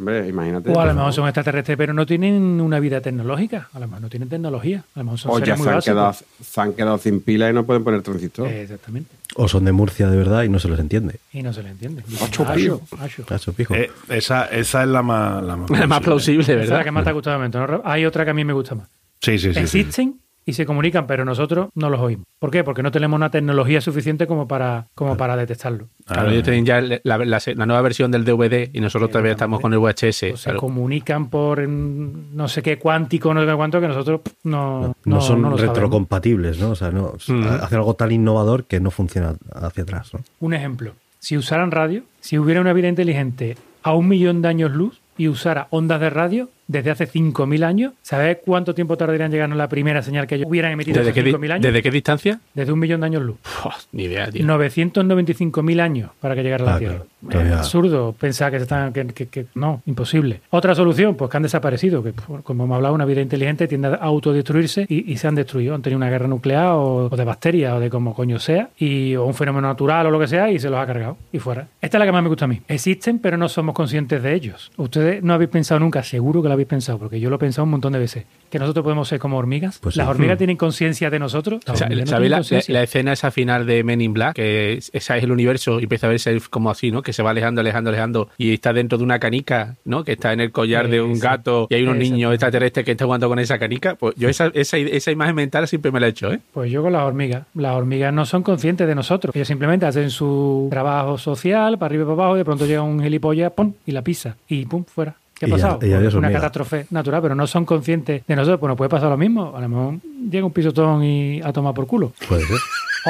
Hombre, 0.01 0.27
imagínate. 0.27 0.71
O 0.71 0.79
a 0.79 0.85
lo 0.87 0.95
mejor 0.95 1.13
son 1.13 1.27
extraterrestres, 1.27 1.77
pero 1.77 1.93
no 1.93 2.07
tienen 2.07 2.59
una 2.59 2.79
vida 2.79 3.01
tecnológica. 3.01 3.69
A 3.71 3.79
lo 3.79 3.85
mejor 3.87 4.01
no 4.01 4.09
tienen 4.09 4.29
tecnología. 4.29 4.83
A 4.95 4.99
lo 4.99 5.03
mejor 5.05 5.19
son 5.19 5.31
O 5.31 5.37
ya 5.39 5.55
se 5.55 5.69
han, 5.69 5.79
quedado, 5.81 6.15
se 6.43 6.61
han 6.61 6.73
quedado 6.73 6.97
sin 6.97 7.21
pila 7.21 7.51
y 7.51 7.53
no 7.53 7.63
pueden 7.67 7.83
poner 7.83 8.01
transistor. 8.01 8.47
Eh, 8.47 8.63
Exactamente. 8.63 9.15
O 9.35 9.47
son 9.47 9.63
de 9.63 9.71
Murcia 9.71 10.09
de 10.09 10.17
verdad 10.17 10.41
y 10.41 10.49
no 10.49 10.57
se 10.57 10.69
les 10.69 10.79
entiende. 10.79 11.19
Y 11.31 11.43
no 11.43 11.53
se 11.53 11.61
le 11.61 11.69
entiende. 11.69 12.03
Ocho 12.19 12.45
pillos. 12.51 12.79
ashu. 12.99 13.23
Caso 13.25 13.53
pijo. 13.53 13.75
Eh, 13.75 13.91
esa, 14.09 14.45
esa 14.45 14.81
es 14.81 14.89
la 14.89 15.03
más, 15.03 15.43
la 15.43 15.55
más, 15.55 15.69
La 15.79 15.85
más 15.85 16.01
plausible, 16.01 16.41
Esa 16.41 16.53
es 16.53 16.57
la 16.57 16.63
¿verdad? 16.77 16.83
que 16.83 16.91
más 16.91 17.03
te 17.03 17.09
ha 17.11 17.13
gustado. 17.13 17.81
Hay 17.85 18.05
otra 18.05 18.25
que 18.25 18.31
a 18.31 18.33
mí 18.33 18.43
me 18.43 18.53
gusta 18.53 18.73
más. 18.73 18.87
Sí, 19.21 19.37
sí, 19.37 19.53
sí. 19.53 19.53
sí. 19.53 19.59
Existen, 19.59 20.19
y 20.45 20.53
se 20.53 20.65
comunican, 20.65 21.05
pero 21.07 21.23
nosotros 21.23 21.69
no 21.75 21.89
los 21.89 21.99
oímos. 21.99 22.25
¿Por 22.39 22.49
qué? 22.49 22.63
Porque 22.63 22.81
no 22.81 22.91
tenemos 22.91 23.15
una 23.17 23.29
tecnología 23.29 23.79
suficiente 23.81 24.25
como 24.25 24.47
para, 24.47 24.87
como 24.95 25.15
para 25.15 25.35
detectarlo. 25.35 25.87
Claro, 26.05 26.31
ellos 26.31 26.43
tienen 26.43 26.65
ya 26.65 26.81
la, 26.81 26.99
la- 27.03 27.39
la 27.55 27.65
nueva 27.67 27.81
versión 27.83 28.09
del 28.11 28.25
DVD 28.25 28.69
y 28.73 28.79
nosotros 28.81 29.11
todavía 29.11 29.33
estamos 29.33 29.59
con 29.61 29.71
el 29.73 29.79
VHS. 29.79 29.99
Pues 30.01 30.19
se 30.39 30.43
claro. 30.45 30.59
comunican 30.59 31.29
por 31.29 31.65
mm, 31.67 32.35
no 32.35 32.47
sé 32.47 32.63
qué 32.63 32.79
cuántico, 32.79 33.33
no 33.33 33.41
sé 33.41 33.47
qué 33.47 33.53
cuánto, 33.55 33.79
que 33.79 33.87
nosotros 33.87 34.21
pff, 34.21 34.33
no, 34.45 34.81
No, 34.81 34.95
no- 35.05 35.21
son 35.21 35.41
no 35.43 35.51
lo 35.51 35.57
sabemos. 35.57 35.75
retrocompatibles, 35.77 36.59
¿no? 36.59 36.71
O 36.71 36.75
sea, 36.75 36.89
no, 36.91 37.13
Mm. 37.27 37.43
hacen 37.61 37.77
algo 37.77 37.93
tan 37.93 38.11
innovador 38.11 38.65
que 38.65 38.79
no 38.79 38.89
funciona 38.91 39.35
hacia 39.53 39.83
atrás, 39.83 40.13
¿no? 40.13 40.21
Un 40.39 40.53
ejemplo, 40.55 40.93
si 41.19 41.37
usaran 41.37 41.69
radio, 41.71 42.03
si 42.19 42.39
hubiera 42.39 42.61
una 42.61 42.73
vida 42.73 42.87
inteligente 42.87 43.57
a 43.83 43.93
un 43.93 44.07
millón 44.07 44.41
de 44.41 44.47
años 44.47 44.71
luz 44.71 45.01
y 45.17 45.27
usara 45.27 45.67
ondas 45.69 45.99
de 45.99 46.09
radio 46.09 46.49
desde 46.71 46.91
hace 46.91 47.07
5.000 47.07 47.63
años, 47.63 47.93
¿sabes 48.01 48.37
cuánto 48.45 48.73
tiempo 48.73 48.95
tardarían 48.97 49.25
en 49.27 49.31
llegarnos 49.33 49.57
la 49.57 49.67
primera 49.67 50.01
señal 50.01 50.25
que 50.27 50.35
ellos 50.35 50.47
hubieran 50.49 50.71
emitido 50.71 50.97
¿Desde 50.99 51.11
hace 51.11 51.19
qué, 51.19 51.23
di- 51.25 51.33
5.000 51.33 51.51
años? 51.51 51.63
¿Desde 51.63 51.81
qué 51.83 51.91
distancia? 51.91 52.39
Desde 52.53 52.71
un 52.71 52.79
millón 52.79 53.01
de 53.01 53.07
años 53.07 53.21
luz. 53.23 53.37
Uf, 53.65 53.75
ni 53.91 54.03
idea, 54.03 54.29
tío. 54.31 54.45
995.000 54.45 55.79
años 55.81 56.11
para 56.19 56.35
que 56.35 56.43
llegara 56.43 56.63
a 56.63 56.67
la 56.67 56.75
Ah, 56.75 56.79
Tierra. 56.79 57.03
claro. 57.27 57.47
Es 57.47 57.53
absurdo 57.53 58.15
pensar 58.17 58.51
que, 58.51 58.57
se 58.57 58.63
están, 58.63 58.93
que, 58.93 59.05
que- 59.07 59.27
que- 59.27 59.45
no, 59.55 59.81
imposible. 59.85 60.41
Otra 60.49 60.73
solución, 60.75 61.15
pues 61.15 61.29
que 61.29 61.37
han 61.37 61.43
desaparecido, 61.43 62.01
que 62.03 62.13
pues, 62.13 62.41
como 62.43 62.63
hemos 62.63 62.75
hablado, 62.75 62.95
una 62.95 63.05
vida 63.05 63.21
inteligente 63.21 63.67
tiende 63.67 63.89
a 63.89 63.95
autodestruirse 63.95 64.85
y, 64.87 65.11
y 65.11 65.17
se 65.17 65.27
han 65.27 65.35
destruido. 65.35 65.75
Han 65.75 65.81
tenido 65.81 65.97
una 65.97 66.09
guerra 66.09 66.27
nuclear 66.27 66.67
o, 66.73 67.07
o 67.11 67.15
de 67.17 67.23
bacterias 67.23 67.73
o 67.73 67.79
de 67.79 67.89
como 67.89 68.13
coño 68.13 68.39
sea, 68.39 68.69
y, 68.77 69.15
o 69.15 69.25
un 69.25 69.33
fenómeno 69.33 69.67
natural 69.67 70.05
o 70.07 70.11
lo 70.11 70.19
que 70.19 70.27
sea, 70.27 70.49
y 70.51 70.59
se 70.59 70.69
los 70.69 70.79
ha 70.79 70.85
cargado 70.85 71.17
y 71.31 71.39
fuera. 71.39 71.67
Esta 71.81 71.97
es 71.97 71.99
la 71.99 72.05
que 72.05 72.11
más 72.11 72.23
me 72.23 72.29
gusta 72.29 72.45
a 72.45 72.47
mí. 72.47 72.61
Existen, 72.67 73.19
pero 73.19 73.37
no 73.37 73.49
somos 73.49 73.75
conscientes 73.75 74.23
de 74.23 74.33
ellos. 74.33 74.71
Ustedes 74.77 75.21
no 75.23 75.33
habéis 75.33 75.49
pensado 75.49 75.79
nunca, 75.79 76.03
seguro 76.03 76.41
que 76.41 76.47
lo 76.47 76.53
habéis 76.61 76.67
pensado, 76.69 76.97
porque 76.99 77.19
yo 77.19 77.29
lo 77.29 77.35
he 77.35 77.39
pensado 77.39 77.63
un 77.65 77.71
montón 77.71 77.93
de 77.93 77.99
veces, 77.99 78.25
que 78.49 78.59
nosotros 78.59 78.83
podemos 78.83 79.07
ser 79.07 79.19
como 79.19 79.37
hormigas. 79.37 79.79
Pues 79.79 79.95
Las 79.95 80.07
sí. 80.07 80.11
hormigas 80.11 80.37
tienen 80.37 80.57
conciencia 80.57 81.09
de 81.09 81.19
nosotros. 81.19 81.61
Las 81.65 81.75
O 81.75 81.77
sea, 81.77 81.87
hormigas 81.87 82.05
no 82.09 82.11
¿Sabéis 82.43 82.69
la, 82.69 82.83
escena 82.83 83.13
esa 83.13 83.31
final 83.31 83.65
de 83.65 83.83
Men 83.83 84.01
in 84.01 84.13
Black? 84.13 84.35
Que 84.35 84.73
es- 84.73 84.89
esa 84.93 85.17
es 85.17 85.23
el 85.23 85.31
universo 85.31 85.79
y 85.79 85.83
empieza 85.83 86.07
a 86.07 86.09
verse 86.09 86.39
como 86.49 86.69
así, 86.69 86.91
¿no? 86.91 87.01
Que 87.01 87.13
se 87.13 87.23
va 87.23 87.31
alejando, 87.31 87.61
alejando, 87.61 87.89
alejando 87.89 88.29
y 88.37 88.53
está 88.53 88.73
dentro 88.73 88.97
de 88.97 89.03
una 89.03 89.19
canica, 89.19 89.75
¿no? 89.85 90.03
Que 90.03 90.13
está 90.13 90.33
en 90.33 90.39
el 90.41 90.51
collar 90.51 90.87
de 90.89 91.01
un 91.01 91.19
gato 91.19 91.67
y 91.69 91.75
hay 91.75 91.83
unos 91.83 91.97
niños 91.97 92.33
extraterrestres 92.33 92.85
que 92.85 92.91
están 92.91 93.07
jugando 93.07 93.27
con 93.29 93.39
esa 93.39 93.57
canica. 93.59 93.95
Pues 93.95 94.15
yo 94.17 94.29
esa, 94.29 94.47
esa, 94.53 94.77
esa 94.77 95.11
imagen 95.11 95.35
mental 95.35 95.67
siempre 95.67 95.91
me 95.91 95.99
la 95.99 96.07
he 96.07 96.09
hecho, 96.09 96.31
¿eh? 96.31 96.39
Pues 96.53 96.71
yo 96.71 96.81
con 96.83 96.93
las 96.93 97.03
hormigas. 97.03 97.43
Las 97.55 97.75
hormigas 97.75 98.13
no 98.13 98.25
son 98.25 98.43
conscientes 98.43 98.87
de 98.87 98.95
nosotros. 98.95 99.35
Ellas 99.35 99.47
simplemente 99.47 99.85
hacen 99.85 100.09
su 100.09 100.67
trabajo 100.69 101.17
social, 101.17 101.77
para 101.77 101.87
arriba 101.87 102.03
y 102.03 102.05
para 102.05 102.13
abajo, 102.13 102.35
y 102.35 102.39
de 102.39 102.45
pronto 102.45 102.65
llega 102.65 102.81
un 102.81 103.01
gilipollas, 103.01 103.51
¡pum! 103.53 103.73
y 103.85 103.91
la 103.91 104.01
pisa. 104.01 104.35
Y 104.47 104.65
¡pum! 104.65 104.83
fuera. 104.83 105.15
¿Qué 105.41 105.45
ha 105.45 105.49
Y 105.49 105.51
pasado? 105.53 105.79
ya 105.81 105.97
Pues 105.97 106.09
es 106.09 106.13
una 106.13 106.31
catástrofe 106.31 106.85
natural, 106.91 107.19
pero 107.23 107.33
no 107.33 107.47
son 107.47 107.65
conscientes 107.65 108.21
de 108.27 108.35
nosotros. 108.35 108.59
Pues 108.59 108.67
nos 108.67 108.77
puede 108.77 108.89
pasar 108.89 109.09
lo 109.09 109.17
mismo. 109.17 109.57
A 109.57 109.59
lo 109.59 109.69
mejor 109.69 109.95
llega 110.29 110.45
un 110.45 110.53
pisotón 110.53 111.03
y 111.03 111.41
a 111.41 111.51
tomar 111.51 111.73
por 111.73 111.87
culo. 111.87 112.13
Puede 112.29 112.45
ser. 112.45 112.57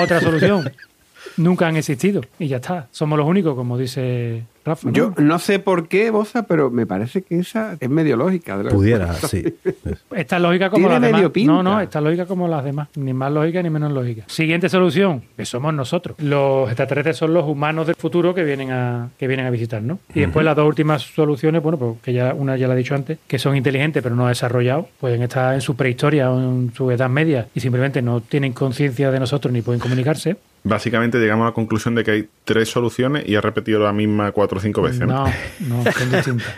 Otra 0.02 0.22
solución. 0.22 0.72
Nunca 1.38 1.68
han 1.68 1.76
existido. 1.78 2.22
Y 2.40 2.48
ya 2.48 2.58
está. 2.58 2.88
Somos 2.92 3.18
los 3.18 3.28
únicos, 3.28 3.56
como 3.56 3.78
dice 3.78 4.44
Rafa. 4.66 4.88
¿no? 4.88 4.94
Yo 4.94 5.14
no 5.18 5.40
sé 5.40 5.60
por 5.60 5.88
qué, 5.88 6.10
Bosa, 6.12 6.44
pero 6.44 6.70
me 6.70 6.86
parece 6.86 7.22
que 7.24 7.40
esa 7.40 7.78
es 7.80 7.90
medio 7.90 8.16
lógica. 8.18 8.58
de 8.58 8.70
Pudiera, 8.70 9.08
cuentas. 9.08 9.30
sí. 9.30 9.44
Esta 10.16 10.36
es 10.36 10.42
lógica 10.42 10.70
como 10.70 10.88
las 10.90 11.02
demás. 11.02 11.30
pinta. 11.30 11.52
No, 11.52 11.64
no, 11.64 11.82
esta 11.82 12.00
es 12.00 12.06
lógica 12.06 12.26
como 12.26 12.48
las 12.48 12.64
demás. 12.64 12.90
Ni 12.96 13.14
más 13.14 13.32
lógica 13.32 13.62
ni 13.64 13.70
menos 13.70 13.92
lógica. 13.92 14.24
Siguiente 14.28 14.70
solución, 14.70 15.24
que 15.38 15.46
somos 15.46 15.74
nosotros. 15.74 16.18
Los 16.20 16.68
extraterrestres 16.70 17.18
son 17.18 17.34
los 17.34 17.46
humanos 17.46 17.88
del 17.88 17.96
futuro 17.96 18.36
que 18.36 18.44
vienen 18.44 18.72
a, 18.72 19.10
que 19.18 19.28
vienen 19.28 19.46
a 19.46 19.50
visitarnos. 19.50 20.00
Y 20.14 20.22
después 20.22 20.46
las 20.46 20.56
dos 20.56 20.68
últimas 20.68 21.02
soluciones, 21.02 21.64
bueno, 21.64 21.78
pues 21.78 21.98
que 22.04 22.14
ya 22.14 22.34
una 22.34 22.58
ya 22.58 22.68
la 22.68 22.76
he 22.76 22.78
dicho 22.78 22.94
antes, 22.94 23.18
que 23.28 23.40
son 23.40 23.56
inteligentes 23.56 24.04
pero 24.04 24.16
no 24.16 24.28
desarrollados, 24.28 24.86
pueden 25.00 25.22
estar 25.24 25.54
en 25.56 25.62
su 25.62 25.76
prehistoria 25.76 26.30
o 26.32 26.40
en 26.40 26.72
su 26.76 26.92
edad 26.92 27.10
media 27.10 27.48
y 27.56 27.60
simplemente 27.62 28.02
no 28.02 28.22
tienen 28.22 28.54
conciencia 28.54 29.12
de 29.12 29.20
nosotros 29.20 29.52
ni 29.54 29.62
pueden 29.62 29.80
comunicarse. 29.82 30.38
Básicamente 30.64 31.18
llegamos 31.20 31.46
a 31.46 31.50
la 31.50 31.54
conclusión 31.54 31.96
de 31.96 32.04
que 32.04 32.12
hay 32.12 32.30
tres 32.44 32.70
soluciones 32.70 33.28
y 33.28 33.36
ha 33.36 33.42
repetido 33.42 33.80
la 33.80 33.94
misma 33.94 34.32
cuatro 34.32 34.60
o 34.60 34.62
cinco 34.62 34.82
veces. 34.82 35.00
¿no? 35.02 35.26
No, 35.26 35.84
no, 35.84 35.92
son 35.92 36.12
distintas. 36.12 36.48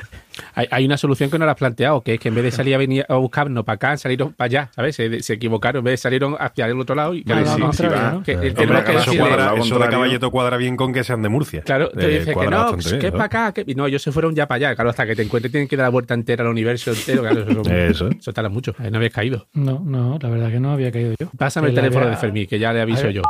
Hay, 0.55 0.65
hay 0.71 0.83
una 0.85 0.97
solución 0.97 1.29
que 1.29 1.37
no 1.37 1.45
la 1.45 1.51
has 1.51 1.57
planteado, 1.59 2.01
que 2.01 2.15
es 2.15 2.19
que 2.19 2.29
en 2.29 2.33
vez 2.33 2.43
de 2.43 2.49
salir 2.49 2.73
a 2.73 2.79
venir 2.79 3.05
a 3.07 3.13
buscarnos 3.17 3.63
para 3.65 3.75
acá, 3.75 3.97
salieron 3.97 4.33
para 4.33 4.47
allá, 4.47 4.69
¿sabes? 4.75 4.95
Se, 4.95 5.21
se 5.21 5.33
equivocaron, 5.33 5.81
en 5.81 5.83
vez 5.83 5.91
de 5.93 5.97
salieron 5.97 6.35
hacia 6.39 6.65
el 6.65 6.79
otro 6.79 6.95
lado 6.95 7.13
y 7.13 7.19
Sí, 7.21 7.25
no, 7.29 7.45
sí, 7.45 7.61
no, 7.61 7.71
sí, 7.73 7.83
que 8.23 8.31
el 8.31 8.53
tema 8.55 8.79
es 8.79 8.85
que 8.85 8.95
eso, 8.95 9.11
cuadra- 9.15 9.53
eso 9.55 9.77
de 9.77 9.89
caballeto 9.89 10.31
cuadra 10.31 10.57
bien 10.57 10.75
con 10.75 10.91
que 10.91 11.03
sean 11.03 11.21
de 11.21 11.29
Murcia. 11.29 11.61
Claro, 11.61 11.89
te 11.91 12.03
Eh, 12.07 12.19
dice 12.19 12.33
que 12.33 12.45
no, 12.47 12.49
bastante 12.49 12.97
que 12.97 13.05
es 13.05 13.11
para 13.11 13.25
acá. 13.25 13.51
Que... 13.53 13.63
y 13.67 13.75
No, 13.75 13.85
ellos 13.85 14.01
se 14.01 14.11
fueron 14.11 14.33
ya 14.33 14.47
para 14.47 14.69
allá. 14.69 14.75
Claro, 14.75 14.89
hasta 14.89 15.05
que 15.05 15.15
te 15.15 15.21
encuentres 15.21 15.51
tienen 15.51 15.67
que 15.67 15.77
dar 15.77 15.83
la 15.85 15.89
vuelta 15.89 16.15
entera 16.15 16.43
al 16.43 16.49
universo 16.49 16.89
entero. 16.93 17.21
Claro, 17.21 17.41
eso, 17.61 17.71
Eso. 17.71 18.09
eso 18.09 18.33
tarda 18.33 18.49
mucho. 18.49 18.73
Ahí 18.79 18.89
no 18.89 18.97
habías 18.97 19.13
caído. 19.13 19.45
No, 19.53 19.83
no, 19.85 20.17
la 20.19 20.29
verdad 20.29 20.49
que 20.49 20.59
no 20.59 20.71
había 20.71 20.91
caído 20.91 21.13
yo. 21.19 21.29
Pásame 21.37 21.69
el 21.69 21.75
teléfono 21.75 22.05
había- 22.05 22.15
de 22.15 22.17
Fermín, 22.19 22.47
que 22.47 22.57
ya 22.57 22.73
le 22.73 22.81
aviso 22.81 23.07
yo. 23.11 23.21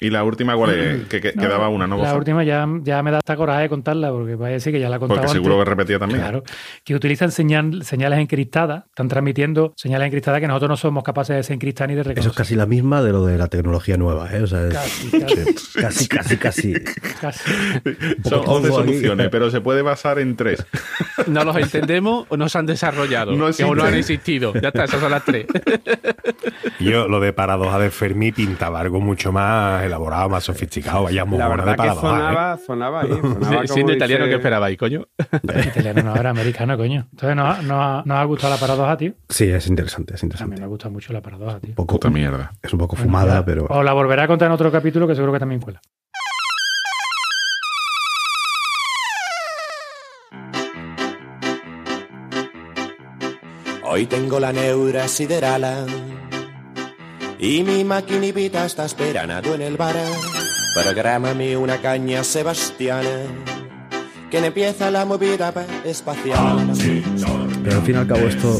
Y 0.00 0.10
la 0.10 0.24
última, 0.24 0.56
¿cuál 0.56 0.70
es? 0.70 1.06
Que, 1.08 1.20
que- 1.20 1.32
No, 1.34 1.42
quedaba 1.42 1.68
una, 1.68 1.86
¿no? 1.86 1.98
La 1.98 2.14
última 2.16 2.42
ya, 2.42 2.66
ya 2.82 3.02
me 3.02 3.10
da 3.10 3.18
hasta 3.18 3.36
coraje 3.36 3.62
de 3.62 3.68
contarla, 3.68 4.10
porque 4.10 4.34
vaya 4.34 4.50
a 4.50 4.54
decir 4.54 4.72
que 4.72 4.80
ya 4.80 4.88
la 4.88 4.96
he 4.96 4.98
contado 4.98 5.20
Porque 5.20 5.30
antes. 5.30 5.42
seguro 5.42 5.58
que 5.62 5.68
repetía 5.70 5.98
también. 5.98 6.20
Claro, 6.20 6.42
que 6.84 6.94
utilizan 6.94 7.30
señal- 7.30 7.82
señales 7.84 8.18
encriptadas, 8.18 8.84
están 8.86 9.08
transmitiendo 9.08 9.74
señales 9.76 10.06
encriptadas 10.06 10.40
que 10.40 10.46
nosotros 10.48 10.68
no 10.70 10.76
somos 10.76 11.04
capaces 11.04 11.34
de 11.34 11.36
desencriptar 11.36 11.88
ni 11.88 11.94
de 11.94 12.00
Eso 12.00 12.08
reconocer. 12.10 12.30
es 12.30 12.36
casi 12.36 12.54
la 12.54 12.66
misma 12.66 13.02
de 13.02 13.12
lo 13.12 13.26
de 13.26 13.36
la 13.36 13.48
tecnología 13.48 13.96
nueva, 13.98 14.30
¿eh? 14.34 14.42
O 14.42 14.46
sea, 14.46 14.66
es 14.66 14.74
Casi, 14.74 15.10
casi, 15.20 16.08
casi, 16.08 16.08
casi, 16.08 16.36
casi. 16.38 16.72
casi. 17.20 17.50
Son 18.24 18.40
poco 18.40 18.52
11 18.52 18.68
tongo 18.68 18.80
aquí. 18.80 18.88
soluciones, 18.92 19.28
pero 19.30 19.50
se 19.50 19.60
puede 19.60 19.82
basar 19.82 20.18
en 20.18 20.36
tres. 20.36 20.64
No 21.26 21.44
los 21.44 21.54
entendemos 21.56 22.24
o 22.30 22.36
no 22.38 22.48
se 22.48 22.56
han 22.56 22.64
desarrollado. 22.64 23.32
No 23.32 23.46
o 23.66 23.74
no 23.74 23.84
han 23.84 23.94
existido. 23.94 24.54
Ya 24.54 24.68
está, 24.68 24.84
esas 24.84 25.00
son 25.00 25.10
las 25.10 25.22
tres. 25.24 25.46
Yo 26.80 27.08
lo 27.08 27.20
de 27.20 27.32
paradoja 27.32 27.78
de 27.78 27.90
Fermi 27.90 28.32
pintaba 28.32 28.80
algo 28.80 29.00
mucho 29.00 29.30
más 29.32 29.84
elaborado, 29.90 30.28
más 30.28 30.44
sofisticado. 30.44 31.04
Vaya 31.04 31.20
La 31.20 31.24
mojona 31.26 31.48
verdad 31.48 31.76
de 31.76 31.82
que. 31.82 31.88
¿eh? 31.88 31.94
sonaba, 32.00 32.58
sonaba 32.58 33.00
ahí. 33.02 33.08
Sonaba 33.20 33.40
Sí, 33.40 33.54
como 33.54 33.66
Siendo 33.66 33.92
italiano, 33.92 34.24
¿qué 34.26 34.34
esperabais, 34.34 34.78
coño? 34.78 35.06
Italiano 35.66 36.02
no 36.02 36.16
era 36.16 36.30
americano, 36.30 36.76
coño. 36.76 37.06
Entonces, 37.10 37.36
¿nos 37.36 37.58
ha, 37.58 38.02
nos 38.04 38.18
ha- 38.18 38.24
gustado 38.24 38.54
la 38.54 38.60
paradoja, 38.60 38.96
tío? 38.96 39.12
Sí, 39.28 39.44
es 39.50 39.66
interesante, 39.66 40.14
es 40.14 40.22
A 40.22 40.26
mí 40.26 40.28
interesante. 40.28 40.60
me 40.62 40.66
gusta 40.68 40.88
mucho 40.88 41.12
la 41.12 41.20
paradoja, 41.20 41.60
tío. 41.60 41.70
Un 41.70 41.74
poco, 41.76 41.94
Puta 41.94 42.10
mierda. 42.10 42.52
es 42.62 42.72
un 42.72 42.78
poco 42.78 42.96
Bueno, 42.96 43.10
fumada, 43.10 43.34
ya- 43.40 43.44
pero 43.44 43.66
Os 43.68 43.84
la 43.84 43.92
volveré 43.92 44.22
a 44.22 44.26
contar 44.26 44.46
en 44.46 44.52
otro 44.52 44.70
capítulo 44.72 45.06
que 45.06 45.14
seguro 45.14 45.32
que 45.32 45.38
también 45.40 45.60
cuela. 45.60 45.80
Hoy 53.82 54.06
tengo 54.06 54.38
la 54.38 54.52
neura 54.52 55.08
sideral 55.08 55.64
y 57.40 57.62
mi 57.62 57.84
maquinipita 57.84 58.66
está 58.66 58.84
esperando 58.84 59.54
en 59.54 59.62
el 59.62 59.76
bar. 59.76 59.96
Prográmame 60.74 61.56
una 61.56 61.78
caña 61.80 62.22
sebastiana 62.22 63.08
que 64.30 64.38
empieza 64.38 64.90
la 64.90 65.04
movida 65.04 65.50
pa- 65.52 65.64
espacial. 65.84 66.70
Pero 67.64 67.76
al 67.76 67.82
fin 67.82 67.94
y 67.96 67.98
al 67.98 68.06
cabo 68.06 68.20
esto 68.28 68.58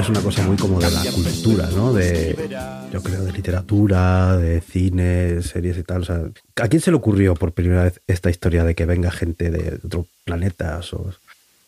es 0.00 0.08
una 0.08 0.20
cosa 0.20 0.42
muy 0.44 0.56
como 0.56 0.78
de 0.80 0.90
la 0.90 1.02
cultura, 1.10 1.68
¿no? 1.74 1.92
De, 1.92 2.36
yo 2.92 3.02
creo, 3.02 3.24
de 3.24 3.32
literatura, 3.32 4.36
de 4.36 4.60
cine, 4.60 5.42
series 5.42 5.76
y 5.78 5.82
tal. 5.82 6.02
O 6.02 6.04
sea, 6.04 6.20
¿a 6.62 6.68
quién 6.68 6.80
se 6.80 6.90
le 6.92 6.96
ocurrió 6.96 7.34
por 7.34 7.50
primera 7.52 7.82
vez 7.84 8.00
esta 8.06 8.30
historia 8.30 8.62
de 8.62 8.76
que 8.76 8.86
venga 8.86 9.10
gente 9.10 9.50
de 9.50 9.80
otros 9.84 10.06
planetas? 10.24 10.92
O... 10.94 11.10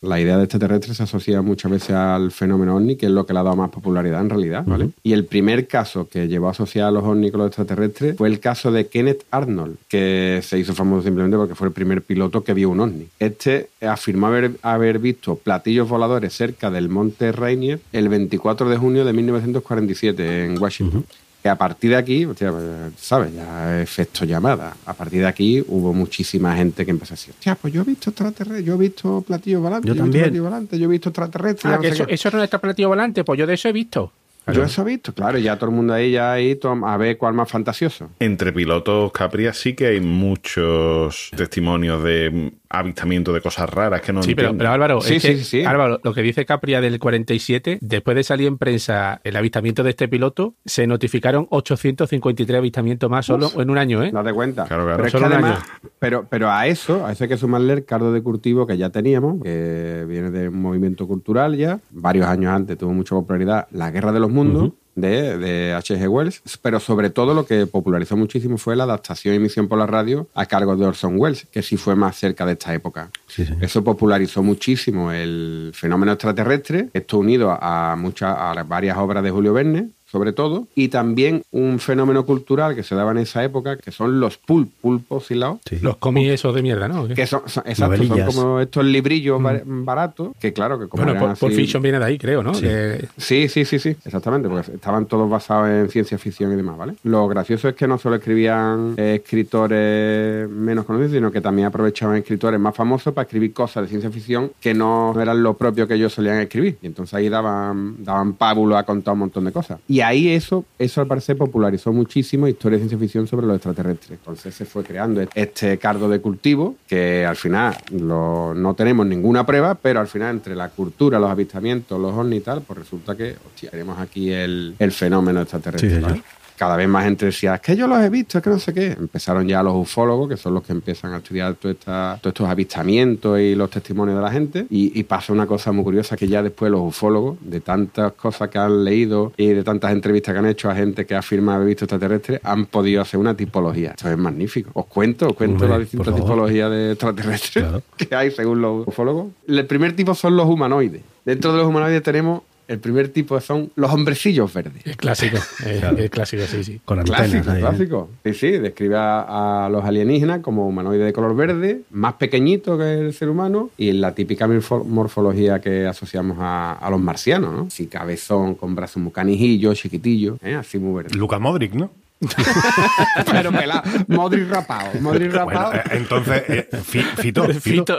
La 0.03 0.19
idea 0.19 0.39
de 0.39 0.45
extraterrestre 0.45 0.95
se 0.95 1.03
asocia 1.03 1.43
muchas 1.43 1.71
veces 1.71 1.91
al 1.91 2.31
fenómeno 2.31 2.77
ovni, 2.77 2.97
que 2.97 3.05
es 3.05 3.13
lo 3.13 3.27
que 3.27 3.35
le 3.35 3.41
ha 3.41 3.43
dado 3.43 3.57
más 3.57 3.69
popularidad 3.69 4.23
en 4.23 4.31
realidad, 4.31 4.65
¿vale? 4.67 4.89
Y 5.03 5.13
el 5.13 5.27
primer 5.27 5.67
caso 5.67 6.09
que 6.09 6.27
llevó 6.27 6.49
a 6.49 6.53
asociar 6.53 6.89
a 6.89 6.91
los 6.91 7.05
ovnis 7.05 7.31
con 7.31 7.41
los 7.41 7.49
extraterrestres 7.49 8.17
fue 8.17 8.29
el 8.29 8.41
caso 8.41 8.73
de 8.73 8.87
Kenneth 8.87 9.25
Arnold, 9.31 9.77
que 9.89 10.41
se 10.43 10.59
hizo 10.59 10.73
famoso 10.73 11.03
simplemente 11.03 11.37
porque 11.37 11.55
fue 11.55 11.67
el 11.67 11.75
primer 11.75 12.01
piloto 12.01 12.43
que 12.43 12.55
vio 12.55 12.71
un 12.71 12.81
ovni. 12.81 13.09
Este 13.19 13.69
afirmó 13.83 14.29
haber, 14.29 14.53
haber 14.63 15.01
visto 15.01 15.37
platillos 15.37 15.87
voladores 15.87 16.33
cerca 16.33 16.71
del 16.71 16.89
monte 16.89 17.31
Rainier 17.31 17.81
el 17.93 18.09
24 18.09 18.71
de 18.71 18.79
junio 18.79 19.05
de 19.05 19.13
1947 19.13 20.47
en 20.47 20.63
Washington. 20.63 21.05
Que 21.43 21.49
a 21.49 21.57
partir 21.57 21.91
de 21.93 21.97
aquí, 21.97 22.27
hostia, 22.27 22.51
pues, 22.53 22.65
¿sabes? 22.99 23.35
Ya 23.35 23.81
efecto 23.81 24.27
llamada. 24.27 24.77
A 24.85 24.93
partir 24.93 25.21
de 25.21 25.27
aquí 25.27 25.65
hubo 25.69 25.95
muchísima 25.95 26.55
gente 26.55 26.85
que 26.85 26.91
empezó 26.91 27.15
a 27.15 27.17
decir, 27.17 27.33
hostia, 27.33 27.55
pues 27.55 27.73
yo 27.73 27.81
he 27.81 27.85
visto 27.85 28.11
extraterrestres, 28.11 28.65
yo 28.65 28.75
he 28.75 28.79
visto 28.79 29.23
platillos 29.27 29.63
volantes, 29.63 29.87
Yo 29.87 29.93
he 29.93 29.95
visto 29.95 30.05
también. 30.05 30.25
platillos 30.25 30.45
volantes, 30.45 30.79
yo 30.79 30.85
he 30.85 30.89
visto 30.89 31.09
extraterrestres. 31.09 31.65
Ah, 31.73 31.77
no 31.77 31.81
que 31.81 31.89
eso, 31.89 32.07
qué". 32.07 32.15
eso 32.15 32.31
no 32.31 32.43
es 32.43 32.51
platillo 32.51 32.89
volante, 32.89 33.25
pues 33.25 33.39
yo 33.39 33.47
de 33.47 33.55
eso 33.55 33.69
he 33.69 33.73
visto. 33.73 34.13
Yo 34.53 34.65
eso 34.65 34.83
he 34.83 34.85
visto, 34.85 35.15
claro, 35.15 35.39
ya 35.39 35.57
todo 35.57 35.71
el 35.71 35.77
mundo 35.77 35.95
ahí, 35.95 36.13
ya 36.13 36.33
ahí, 36.33 36.59
a 36.85 36.97
ver 36.97 37.17
cuál 37.17 37.35
más 37.35 37.49
fantasioso. 37.49 38.11
Entre 38.19 38.53
pilotos 38.53 39.13
Capria 39.13 39.53
sí 39.53 39.75
que 39.75 39.87
hay 39.87 40.01
muchos 40.01 41.31
testimonios 41.37 42.03
de 42.03 42.53
avistamiento 42.71 43.33
de 43.33 43.41
cosas 43.41 43.69
raras 43.69 44.01
que 44.01 44.13
no 44.13 44.23
Sí, 44.23 44.35
pero, 44.35 44.57
pero 44.57 44.71
Álvaro, 44.71 45.01
Sí, 45.01 45.17
es 45.17 45.23
que, 45.23 45.37
sí, 45.37 45.45
sí. 45.45 45.65
Álvaro, 45.65 46.01
lo 46.03 46.15
que 46.15 46.23
dice 46.23 46.47
Capria 46.47 46.81
del 46.81 46.99
47, 46.99 47.79
después 47.81 48.17
de 48.17 48.23
salir 48.23 48.47
en 48.47 48.59
prensa 48.59 49.21
el 49.25 49.37
avistamiento 49.37 49.83
de 49.83 49.91
este 49.91 50.09
piloto, 50.09 50.55
se 50.65 50.87
notificaron 50.87 51.47
853 51.51 52.59
avistamientos 52.59 53.11
más 53.11 53.27
solo 53.27 53.51
en 53.61 53.71
un 53.71 53.79
año, 53.79 54.03
¿eh? 54.03 54.11
Date 54.13 54.33
cuenta. 54.33 54.67
Claro, 54.67 54.85
claro. 54.85 54.97
Pero 54.99 55.07
es 55.09 55.13
que 55.13 55.19
Solo 55.19 55.35
además, 55.35 55.65
pero, 55.99 56.27
pero 56.31 56.51
a 56.51 56.67
eso, 56.69 57.05
a 57.05 57.13
eso 57.13 57.25
hay 57.25 57.29
que 57.29 57.37
sumarle 57.37 57.73
el 57.73 57.85
cardo 57.85 58.13
de 58.13 58.23
cultivo 58.23 58.67
que 58.67 58.79
ya 58.79 58.91
teníamos, 58.91 59.43
que 59.43 60.05
viene 60.09 60.31
de 60.31 60.49
un 60.49 60.63
movimiento 60.63 61.07
cultural 61.09 61.57
ya. 61.57 61.81
Varios 61.91 62.27
años 62.27 62.53
antes 62.53 62.79
tuvo 62.79 62.93
mucha 62.93 63.17
popularidad 63.17 63.67
La 63.73 63.91
Guerra 63.91 64.13
de 64.13 64.21
los 64.21 64.31
Mundos. 64.31 64.73
De, 64.95 65.39
de 65.39 65.73
H.G. 65.73 66.09
Wells, 66.09 66.43
pero 66.61 66.81
sobre 66.81 67.11
todo 67.11 67.33
lo 67.33 67.47
que 67.47 67.67
popularizó 67.67 68.17
muchísimo 68.17 68.59
fue 68.59 68.77
la 68.77 68.85
adaptación 68.85 69.35
y 69.35 69.37
emisión 69.37 69.69
por 69.69 69.79
la 69.79 69.87
radio 69.87 70.29
a 70.35 70.47
cargo 70.47 70.77
de 70.77 70.85
Orson 70.85 71.15
Welles, 71.17 71.47
que 71.51 71.63
sí 71.63 71.77
fue 71.77 71.95
más 71.95 72.17
cerca 72.17 72.45
de 72.45 72.53
esta 72.53 72.75
época. 72.75 73.11
Sí, 73.27 73.47
sí. 73.47 73.55
Eso 73.61 73.85
popularizó 73.85 74.43
muchísimo 74.43 75.13
el 75.13 75.71
fenómeno 75.75 76.13
extraterrestre, 76.13 76.89
esto 76.93 77.19
unido 77.19 77.57
a, 77.61 77.95
muchas, 77.97 78.37
a 78.37 78.63
varias 78.65 78.97
obras 78.99 79.23
de 79.23 79.31
Julio 79.31 79.53
Verne, 79.53 79.91
sobre 80.11 80.33
todo, 80.33 80.67
y 80.75 80.89
también 80.89 81.43
un 81.53 81.79
fenómeno 81.79 82.25
cultural 82.27 82.75
que 82.75 82.83
se 82.83 82.95
daba 82.95 83.13
en 83.13 83.19
esa 83.19 83.45
época, 83.45 83.77
que 83.77 83.91
son 83.93 84.21
los 84.21 84.39
pulp, 84.39 84.71
pulpos 84.81 85.31
y 85.31 85.35
laos, 85.35 85.59
Sí. 85.69 85.79
Los 85.81 85.97
cómics 85.99 86.31
esos 86.33 86.55
de 86.55 86.63
mierda, 86.63 86.89
¿no? 86.89 87.07
que 87.09 87.27
son, 87.27 87.43
son- 87.47 87.63
exacto, 87.67 87.97
son 88.05 88.21
como 88.27 88.61
estos 88.61 88.85
librillos 88.85 89.41
bar- 89.43 89.63
baratos, 89.65 90.31
que 90.41 90.53
claro, 90.53 90.79
que 90.79 90.89
como 90.89 91.05
bueno, 91.05 91.19
eran 91.19 91.37
Pulp 91.37 91.53
Fiction 91.53 91.83
viene 91.83 91.99
de 91.99 92.05
ahí, 92.05 92.19
creo, 92.19 92.43
¿no? 92.43 92.55
Sí. 92.55 92.63
Que- 92.63 93.09
Sí, 93.17 93.49
sí, 93.49 93.65
sí, 93.65 93.79
sí, 93.79 93.91
exactamente, 94.05 94.49
porque 94.49 94.73
estaban 94.73 95.07
todos 95.07 95.29
basados 95.31 95.69
en 95.69 95.89
ciencia 95.91 96.19
ficción 96.19 96.53
y 96.53 96.57
demás, 96.57 96.77
¿vale? 96.77 96.95
Lo 97.05 97.29
gracioso 97.29 97.69
es 97.69 97.75
que 97.75 97.87
no 97.87 97.99
solo 97.99 98.17
escribían 98.17 98.95
eh, 98.97 99.21
escritores 99.23 100.49
menos 100.51 100.85
conocidos, 100.85 101.13
sino 101.13 101.31
que 101.31 101.41
también 101.41 101.67
aprovechaban 101.69 102.17
escritores 102.17 102.59
más 102.61 102.75
famosos 102.75 103.13
para 103.15 103.25
escribir 103.25 103.53
cosas 103.53 103.85
de 103.85 103.89
ciencia 103.89 104.11
ficción 104.11 104.51
que 104.61 104.75
no 104.75 105.15
eran 105.21 105.43
lo 105.43 105.55
propio 105.55 105.87
que 105.87 105.95
ellos 105.95 106.13
solían 106.13 106.39
escribir. 106.41 106.79
Y 106.83 106.87
entonces 106.87 107.15
ahí 107.15 107.29
daban, 107.29 108.03
daban 108.05 108.35
pábulo 108.35 108.77
a 108.77 108.83
contar 108.85 109.15
un 109.15 109.21
montón 109.21 109.45
de 109.45 109.53
cosas. 109.53 109.79
Y 109.89 110.00
ahí 110.03 110.29
eso, 110.31 110.65
eso 110.79 111.01
al 111.01 111.07
parecer 111.07 111.37
popularizó 111.37 111.93
muchísimo 111.93 112.47
historia 112.49 112.77
de 112.77 112.83
ciencia 112.83 112.99
ficción 112.99 113.27
sobre 113.27 113.47
los 113.47 113.57
extraterrestres. 113.57 114.11
Entonces 114.19 114.55
se 114.55 114.65
fue 114.65 114.83
creando 114.85 115.23
este 115.35 115.79
cardo 115.79 116.09
de 116.09 116.21
cultivo 116.21 116.77
que 116.87 117.25
al 117.25 117.37
final 117.37 117.77
lo- 117.93 118.55
no 118.55 118.75
tenemos 118.75 119.07
ninguna 119.07 119.45
prueba, 119.47 119.75
pero 119.75 120.01
al 120.01 120.07
final 120.09 120.37
entre 120.37 120.55
la 120.55 120.69
cultura, 120.69 121.19
los 121.19 121.31
avistamientos, 121.31 122.01
los 122.01 122.13
ovnis 122.13 122.41
y 122.41 122.43
tal, 122.43 122.63
pues 122.63 122.79
resulta 122.81 123.17
que, 123.17 123.35
hostia, 123.47 123.71
tenemos 123.71 123.99
aquí 123.99 124.31
el, 124.31 124.75
el 124.79 124.93
fenómeno 124.93 125.41
extraterrestre. 125.43 126.01
Sí. 126.15 126.23
Cada 126.61 126.77
vez 126.77 126.87
más 126.91 127.05
gente 127.05 127.25
decía, 127.25 127.55
es 127.55 127.63
que 127.63 127.75
yo 127.75 127.87
los 127.87 127.99
he 128.01 128.11
visto, 128.11 128.37
es 128.37 128.45
que 128.45 128.51
no 128.51 128.59
sé 128.59 128.75
qué. 128.75 128.89
Empezaron 128.89 129.49
ya 129.49 129.63
los 129.63 129.75
ufólogos, 129.75 130.29
que 130.29 130.37
son 130.37 130.53
los 130.53 130.63
que 130.63 130.73
empiezan 130.73 131.15
a 131.15 131.17
estudiar 131.17 131.55
todos 131.55 131.75
estos 131.75 132.47
avistamientos 132.47 133.41
y 133.41 133.55
los 133.55 133.71
testimonios 133.71 134.19
de 134.19 134.23
la 134.23 134.31
gente. 134.31 134.67
Y, 134.69 134.93
y 135.01 135.05
pasa 135.05 135.33
una 135.33 135.47
cosa 135.47 135.73
muy 135.73 135.85
curiosa, 135.85 136.19
que 136.19 136.29
ya 136.29 136.43
después 136.43 136.71
los 136.71 136.83
ufólogos, 136.83 137.39
de 137.41 137.63
tantas 137.63 138.13
cosas 138.13 138.51
que 138.51 138.59
han 138.59 138.85
leído 138.85 139.33
y 139.39 139.47
de 139.47 139.65
tantas 139.65 139.91
entrevistas 139.93 140.35
que 140.35 140.39
han 140.39 140.45
hecho 140.45 140.69
a 140.69 140.75
gente 140.75 141.07
que 141.07 141.15
afirma 141.15 141.55
haber 141.55 141.69
visto 141.69 141.87
extraterrestres, 141.87 142.43
han 142.45 142.67
podido 142.67 143.01
hacer 143.01 143.19
una 143.19 143.35
tipología. 143.35 143.93
Esto 143.93 144.11
es 144.11 144.19
magnífico. 144.19 144.71
Os 144.75 144.85
cuento, 144.85 145.29
os 145.29 145.33
cuento 145.33 145.67
las 145.67 145.79
distintas 145.79 146.15
tipologías 146.15 146.71
de 146.71 146.93
extraterrestres 146.93 147.65
Claro. 147.65 147.83
que 147.97 148.15
hay 148.15 148.31
según 148.33 148.61
los 148.61 148.87
ufólogos. 148.87 149.29
El 149.49 149.65
primer 149.65 149.97
tipo 149.97 150.15
son 150.15 150.37
los 150.37 150.47
humanoides. 150.47 151.01
Dentro 151.25 151.53
de 151.53 151.59
los 151.59 151.67
humanoides 151.67 152.03
tenemos 152.03 152.43
el 152.71 152.79
primer 152.79 153.09
tipo 153.09 153.41
son 153.41 153.71
los 153.77 153.93
hombrecillos 153.93 154.53
verdes. 154.55 154.87
Es 154.87 154.97
clásico, 154.97 155.37
es, 155.67 155.81
Claro. 155.81 155.99
es 155.99 156.11
clásico, 156.11 156.43
sí, 156.47 156.65
sí. 156.65 156.81
Con 156.85 156.99
antenas 157.01 157.21
Clásico, 157.29 157.51
ahí, 157.51 157.57
¿eh? 157.59 157.61
clásico. 157.61 158.11
Sí, 158.25 158.35
sí, 158.35 158.51
describe 158.53 158.97
a, 158.97 159.67
a 159.67 159.69
los 159.69 159.85
alienígenas 159.85 160.41
como 160.41 160.67
humanoides 160.69 161.05
de 161.07 161.13
color 161.13 161.35
verde, 161.37 161.83
más 161.91 162.15
pequeñitos 162.15 162.79
que 162.79 162.95
el 163.01 163.13
ser 163.13 163.29
humano 163.29 163.71
y 163.77 163.93
la 163.93 164.15
típica 164.15 164.47
morfo- 164.47 164.85
morfología 164.85 165.61
que 165.61 165.87
asociamos 165.87 166.39
a, 166.41 166.73
a 166.73 166.91
los 166.91 167.01
marcianos, 167.01 167.53
¿no? 167.55 167.63
Así 167.67 167.87
cabezón, 167.87 168.55
con 168.55 168.75
brazos 168.75 169.03
muy 169.03 169.13
canijillos, 169.13 169.79
chiquitillos, 169.79 170.39
¿eh? 170.43 170.55
así 170.55 170.79
muy 170.79 171.03
verde. 171.03 171.17
Luca 171.19 171.39
Modric, 171.39 171.75
¿no? 171.75 171.91
Pero 173.33 173.51
pelado, 173.51 173.83
Modric 174.09 174.51
rapado, 174.51 174.91
Modric 175.01 175.33
rapado. 175.33 175.73
eh, 175.75 175.83
entonces, 175.93 176.43
eh, 176.49 176.69
Fi- 176.85 177.01
Fito, 177.17 177.45
Fito, 177.61 177.97
Fito, 177.97 177.99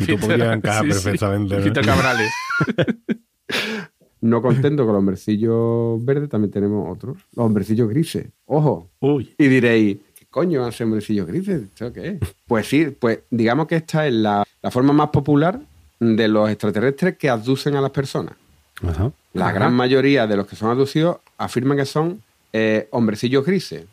Fito 0.00 0.18
podría 0.26 0.52
encajar 0.52 0.82
sí, 0.84 0.88
sí. 0.90 0.94
perfectamente. 1.04 1.56
¿no? 1.56 1.62
Fito 1.62 1.80
Cabrales. 1.82 2.30
No 4.20 4.42
contento 4.42 4.84
con 4.84 4.94
los 4.94 5.00
hombrecillos 5.00 6.04
verdes, 6.04 6.28
también 6.28 6.50
tenemos 6.50 6.90
otros, 6.90 7.18
los 7.34 7.46
hombrecillos 7.46 7.88
grises. 7.88 8.26
Ojo, 8.46 8.88
Uy, 9.00 9.34
Y 9.38 9.46
diréis, 9.46 9.98
¿qué 10.18 10.26
coño 10.30 10.70
ser 10.72 10.86
hombrecillos 10.86 11.26
grises? 11.26 11.62
¿Esto 11.62 11.92
qué 11.92 12.08
es? 12.08 12.34
Pues 12.46 12.66
sí, 12.66 12.86
pues 12.98 13.20
digamos 13.30 13.66
que 13.66 13.76
esta 13.76 14.06
es 14.06 14.14
la, 14.14 14.44
la 14.62 14.70
forma 14.70 14.92
más 14.92 15.10
popular 15.10 15.60
de 16.00 16.28
los 16.28 16.50
extraterrestres 16.50 17.16
que 17.16 17.28
abducen 17.28 17.76
a 17.76 17.80
las 17.80 17.90
personas. 17.90 18.34
Ajá. 18.82 19.12
La 19.32 19.52
gran 19.52 19.74
mayoría 19.74 20.26
de 20.26 20.36
los 20.36 20.46
que 20.46 20.56
son 20.56 20.70
abducidos 20.70 21.18
afirman 21.38 21.76
que 21.76 21.86
son 21.86 22.22
eh, 22.52 22.88
hombrecillos 22.90 23.44
grises, 23.44 23.84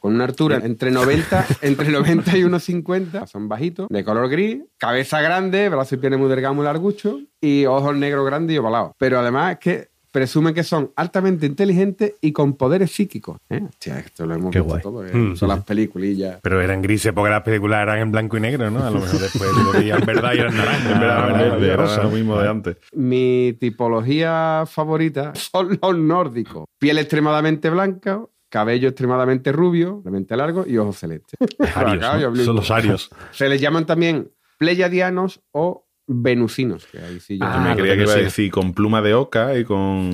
con 0.00 0.14
una 0.14 0.24
altura 0.24 0.60
entre 0.64 0.90
90, 0.90 1.46
entre 1.62 1.90
90 1.90 2.36
y 2.38 2.42
1,50, 2.42 3.26
son 3.26 3.48
bajitos, 3.48 3.86
de 3.88 4.02
color 4.02 4.28
gris, 4.28 4.62
cabeza 4.78 5.20
grande, 5.20 5.68
brazos 5.68 5.92
y 5.92 5.96
piernas 5.98 6.18
muy 6.18 6.28
delgados, 6.28 6.56
muy 6.56 6.64
larguchos, 6.64 7.20
y 7.40 7.66
ojos 7.66 7.94
negros 7.94 8.26
grandes 8.26 8.56
y 8.56 8.58
ovalados. 8.58 8.92
Pero 8.98 9.20
además 9.20 9.52
es 9.52 9.58
que 9.58 9.90
presumen 10.12 10.52
que 10.54 10.64
son 10.64 10.90
altamente 10.96 11.46
inteligentes 11.46 12.14
y 12.20 12.32
con 12.32 12.54
poderes 12.54 12.90
psíquicos. 12.90 13.38
¿eh? 13.48 13.60
Hostia, 13.68 14.00
esto 14.00 14.26
lo 14.26 14.34
hemos 14.34 14.50
Qué 14.50 14.58
visto 14.58 14.68
guay. 14.68 14.82
todo, 14.82 15.06
¿eh? 15.06 15.14
Mm, 15.14 15.36
son 15.36 15.48
las 15.50 15.62
peliculillas. 15.62 16.40
Pero 16.42 16.60
eran 16.60 16.82
grises 16.82 17.12
porque 17.12 17.30
las 17.30 17.42
películas 17.42 17.82
eran 17.82 17.98
en 18.00 18.10
blanco 18.10 18.36
y 18.36 18.40
negro, 18.40 18.70
¿no? 18.72 18.82
A 18.84 18.90
lo 18.90 18.98
mejor 19.00 19.20
después 19.20 19.50
lo 19.52 19.70
veían 19.72 20.04
verdad 20.04 20.32
y 20.34 20.38
eran 20.38 20.56
naranjas. 20.56 20.92
En 20.92 21.00
verdad, 21.00 21.26
verdad, 21.26 21.50
verde, 21.52 21.66
era 21.66 21.76
rosa. 21.76 22.02
lo 22.02 22.10
mismo 22.10 22.40
de 22.40 22.48
antes. 22.48 22.76
Mi 22.92 23.56
tipología 23.60 24.64
favorita 24.66 25.32
son 25.36 25.78
los 25.80 25.96
nórdicos. 25.96 26.64
Piel 26.78 26.98
extremadamente 26.98 27.70
blanca, 27.70 28.20
cabello 28.50 28.88
extremadamente 28.88 29.52
rubio, 29.52 30.02
realmente 30.04 30.36
largo 30.36 30.64
y 30.66 30.76
ojos 30.76 30.98
celestes. 30.98 31.38
Arios, 31.74 32.04
Acá 32.04 32.18
yo 32.18 32.22
¿no? 32.26 32.28
obligo. 32.28 32.44
Son 32.44 32.56
los 32.56 32.70
arios. 32.70 33.08
Se 33.30 33.48
les 33.48 33.60
llaman 33.60 33.86
también 33.86 34.30
pleiadianos 34.58 35.40
o 35.52 35.86
venusinos. 36.06 36.84
Que 36.86 36.98
ahí 36.98 37.20
sí 37.20 37.38
yo 37.38 37.46
Ah, 37.46 37.60
me 37.70 37.76
creía 37.76 37.96
que 37.96 38.02
iba 38.02 38.12
a 38.12 38.16
decir 38.16 38.50
con 38.50 38.74
pluma 38.74 39.00
de 39.00 39.14
oca 39.14 39.56
y 39.56 39.64
con... 39.64 40.12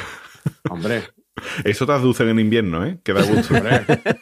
Hombre, 0.70 1.02
Eso 1.64 1.86
te 1.86 1.92
abducen 1.92 2.28
en 2.28 2.38
invierno, 2.40 2.84
¿eh? 2.84 2.98
Que 3.04 3.12
da 3.12 3.22
gusto. 3.22 3.54
hombre, 3.54 3.80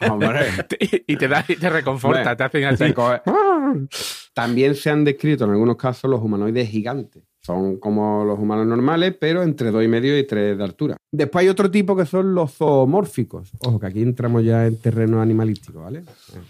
hombre. 0.09 0.45
y 1.07 1.15
te 1.15 1.27
da 1.27 1.43
y 1.47 1.55
te 1.55 1.69
reconforta, 1.69 2.19
Hombre, 2.19 2.35
te 2.35 2.43
hacen 2.43 2.65
así. 2.65 2.93
También 4.33 4.75
se 4.75 4.89
han 4.89 5.03
descrito 5.03 5.45
en 5.45 5.51
algunos 5.51 5.77
casos 5.77 6.09
los 6.09 6.21
humanoides 6.21 6.69
gigantes. 6.69 7.23
Son 7.49 7.77
como 7.77 8.23
los 8.25 8.37
humanos 8.37 8.67
normales, 8.67 9.15
pero 9.19 9.41
entre 9.41 9.71
dos 9.71 9.83
y 9.83 9.87
medio 9.87 10.15
y 10.19 10.23
tres 10.23 10.55
de 10.55 10.63
altura. 10.63 10.97
Después 11.11 11.41
hay 11.41 11.49
otro 11.49 11.71
tipo 11.71 11.95
que 11.95 12.05
son 12.05 12.35
los 12.35 12.53
zoomórficos. 12.53 13.49
Ojo, 13.65 13.79
que 13.79 13.87
aquí 13.87 14.03
entramos 14.03 14.43
ya 14.43 14.67
en 14.67 14.79
terreno 14.79 15.19
animalístico, 15.19 15.81
¿vale? 15.81 16.03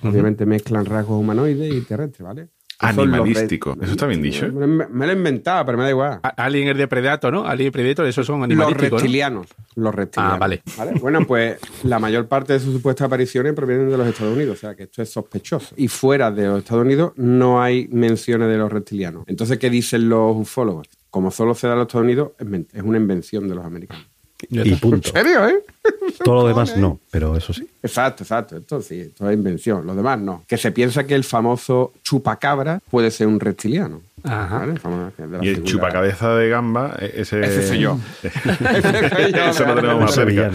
Obviamente 0.04 0.46
mezclan 0.46 0.86
rasgos 0.86 1.18
humanoides 1.18 1.74
y 1.74 1.80
terrestres, 1.86 2.28
¿vale? 2.28 2.50
Los 2.82 2.90
Animalístico. 2.92 3.76
¿Eso 3.82 3.92
está 3.92 4.08
bien 4.08 4.22
dicho? 4.22 4.48
Me, 4.54 4.66
me- 4.66 4.88
me 4.88 5.06
lo 5.06 5.12
he 5.12 5.16
inventado, 5.16 5.66
pero 5.66 5.78
me 5.78 5.84
da 5.84 5.90
igual. 5.90 6.20
Alien 6.38 6.70
es 6.70 6.78
de 6.78 6.88
Predator, 6.88 7.34
¿no? 7.34 7.46
Alien 7.46 7.68
y 7.68 7.72
Predator, 7.72 8.06
esos 8.06 8.26
son 8.26 8.38
Los 8.40 8.46
animalísticos, 8.46 8.92
¿no? 8.92 8.98
reptilianos. 9.00 9.48
Los 9.76 9.94
reptilianos. 9.94 10.36
Ah, 10.36 10.40
vale. 10.40 10.62
Bueno, 11.02 11.26
pues 11.28 11.58
la 11.84 12.00
mayor 12.00 12.28
parte 12.28 12.54
de 12.54 12.60
sus 12.62 12.74
supuestas 12.74 13.08
apariciones 13.08 13.54
provienen 13.54 13.90
de 13.90 13.98
los 13.98 14.08
Estados 14.08 14.34
Unidos, 14.34 14.58
o 14.58 14.60
sea 14.62 14.76
que 14.76 14.84
esto 14.84 15.02
es 15.02 15.10
sospechoso. 15.12 15.74
Y 15.78 15.90
fuera 15.90 16.32
de 16.32 16.46
los 16.48 16.60
Estados 16.60 16.86
Unidos 16.86 17.12
no 17.18 17.62
hay 17.62 17.88
menciones 17.92 18.48
de 18.48 18.58
los 18.58 18.72
reptilianos. 18.72 19.24
Entonces, 19.28 19.58
¿qué 19.60 19.70
dicen 19.70 20.08
los 20.08 20.38
ufólogos? 20.38 20.88
Como 21.10 21.32
solo 21.32 21.56
se 21.56 21.68
da 21.68 21.74
en 21.74 21.80
los 21.80 21.88
Estados 21.88 22.06
Unidos, 22.06 22.32
es 22.72 22.84
una 22.84 22.98
invención 22.98 23.50
de 23.50 23.56
los 23.56 23.66
americanos. 23.66 24.06
Y 24.50 24.76
punto. 24.76 25.10
¿En 25.14 25.14
serio, 25.14 25.48
eh? 25.48 25.64
Todo 26.24 26.36
lo 26.44 26.48
demás 26.48 26.76
no, 26.78 27.00
pero 27.12 27.36
eso 27.36 27.52
sí. 27.54 27.68
Exacto, 27.84 28.24
exacto. 28.24 28.58
Esto 28.58 28.82
sí, 28.82 29.02
esto 29.02 29.30
es 29.30 29.34
invención. 29.36 29.86
Los 29.86 29.96
demás 29.96 30.20
no. 30.20 30.44
Que 30.48 30.58
se 30.58 30.72
piensa 30.72 31.06
que 31.06 31.16
el 31.16 31.24
famoso 31.24 31.94
chupacabra 32.04 32.82
puede 32.90 33.12
ser 33.12 33.28
un 33.28 33.40
reptiliano. 33.40 34.02
Ajá. 34.24 34.60
¿vale? 34.60 34.74
Famoso- 34.80 35.12
de 35.18 35.28
la 35.38 35.44
Y 35.46 35.48
el 35.50 35.56
figura- 35.56 35.72
chupacabeza 35.72 36.36
de 36.36 36.50
gamba, 36.50 36.96
e- 37.00 37.22
ese... 37.22 37.40
Ese 37.42 37.68
soy 37.68 37.80
yo. 37.80 37.98
Eso 39.50 39.66
lo 39.66 39.76
tenemos 39.76 40.02
más 40.02 40.14
cerca. 40.14 40.52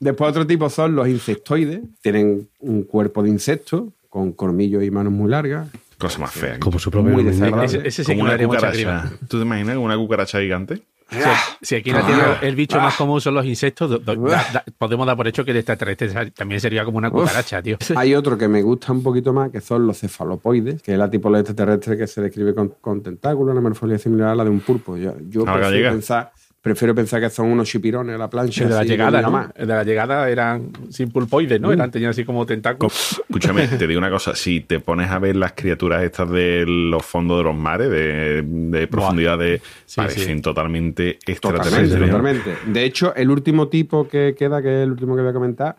Después 0.00 0.30
otro 0.30 0.46
tipo 0.46 0.70
son 0.70 0.94
los 0.94 1.08
insectoides. 1.08 1.80
Tienen 2.02 2.48
un 2.60 2.82
cuerpo 2.84 3.22
de 3.22 3.28
insecto 3.30 3.92
con 4.08 4.32
colmillos 4.32 4.82
y 4.84 4.90
manos 4.90 5.12
muy 5.12 5.30
largas. 5.30 5.68
Cosa 5.98 6.18
más 6.20 6.32
fea. 6.32 6.58
Como 6.60 6.78
su 6.78 6.90
propio 6.90 7.12
Muy 7.12 7.24
desagradable. 7.24 7.66
Ese, 7.66 7.88
ese 7.88 8.04
sí 8.04 8.12
Como 8.12 8.24
una 8.24 8.38
cucaracha. 8.38 9.10
¿Tú 9.28 9.38
te 9.38 9.42
imaginas 9.44 9.76
una 9.76 9.96
cucaracha 9.96 10.40
gigante? 10.40 10.82
Si, 11.10 11.16
si 11.62 11.74
aquí 11.76 11.90
en 11.90 11.96
la 11.96 12.06
Tierra 12.06 12.38
el 12.42 12.54
bicho 12.54 12.78
más 12.80 12.94
común 12.96 13.20
son 13.20 13.34
los 13.34 13.46
insectos, 13.46 13.88
do- 13.90 13.98
do- 13.98 14.14
da- 14.28 14.44
da- 14.52 14.64
podemos 14.76 15.06
dar 15.06 15.16
por 15.16 15.26
hecho 15.26 15.44
que 15.44 15.52
el 15.52 15.56
extraterrestre 15.56 16.30
también 16.32 16.60
sería 16.60 16.84
como 16.84 16.98
una 16.98 17.10
cucaracha, 17.10 17.62
tío. 17.62 17.78
Hay 17.96 18.14
otro 18.14 18.36
que 18.36 18.46
me 18.48 18.60
gusta 18.62 18.92
un 18.92 19.02
poquito 19.02 19.32
más, 19.32 19.50
que 19.50 19.60
son 19.62 19.86
los 19.86 19.98
cefalopoides, 19.98 20.82
que 20.82 20.92
es 20.92 20.98
la 20.98 21.08
tipología 21.10 21.40
extraterrestre 21.40 21.96
que 21.96 22.06
se 22.06 22.20
describe 22.20 22.54
con, 22.54 22.74
con 22.80 23.02
tentáculos, 23.02 23.52
una 23.52 23.60
morfología 23.62 23.98
similar 23.98 24.28
a 24.30 24.34
la 24.34 24.44
de 24.44 24.50
un 24.50 24.60
pulpo. 24.60 24.96
Yo, 24.98 25.14
yo 25.28 25.44
prefiero 25.44 25.90
pensar, 25.92 26.32
prefiero 26.68 26.94
pensar 26.94 27.20
que 27.20 27.30
son 27.30 27.46
unos 27.46 27.68
chipirones 27.68 28.14
a 28.14 28.18
la 28.18 28.30
plancha. 28.30 28.64
El 28.64 28.70
de 28.70 28.74
la 28.74 28.84
llegada, 28.84 29.10
nada 29.10 29.22
¿no? 29.22 29.30
más. 29.30 29.50
El 29.54 29.66
de 29.66 29.74
la 29.74 29.84
llegada 29.84 30.28
eran 30.28 30.70
sin 30.90 31.10
pulpoides, 31.10 31.60
¿no? 31.60 31.72
Eran, 31.72 31.90
tenían 31.90 32.10
así 32.10 32.24
como 32.24 32.46
tentáculos. 32.46 33.22
Escúchame, 33.28 33.66
te 33.68 33.86
digo 33.86 33.98
una 33.98 34.10
cosa, 34.10 34.34
si 34.34 34.60
te 34.60 34.80
pones 34.80 35.10
a 35.10 35.18
ver 35.18 35.36
las 35.36 35.52
criaturas 35.52 36.02
estas 36.02 36.30
de 36.30 36.64
los 36.66 37.04
fondos 37.04 37.38
de 37.38 37.44
los 37.44 37.56
mares, 37.56 37.90
de, 37.90 38.42
de 38.42 38.86
profundidad 38.86 39.38
de... 39.38 39.60
parecen 39.94 40.42
totalmente 40.42 41.18
extraterrestres. 41.26 41.90
Totalmente, 41.90 42.40
totalmente. 42.40 42.72
De 42.72 42.84
hecho, 42.84 43.14
el 43.14 43.30
último 43.30 43.68
tipo 43.68 44.08
que 44.08 44.34
queda, 44.38 44.62
que 44.62 44.68
es 44.68 44.84
el 44.84 44.92
último 44.92 45.16
que 45.16 45.22
voy 45.22 45.30
a 45.30 45.34
comentar, 45.34 45.76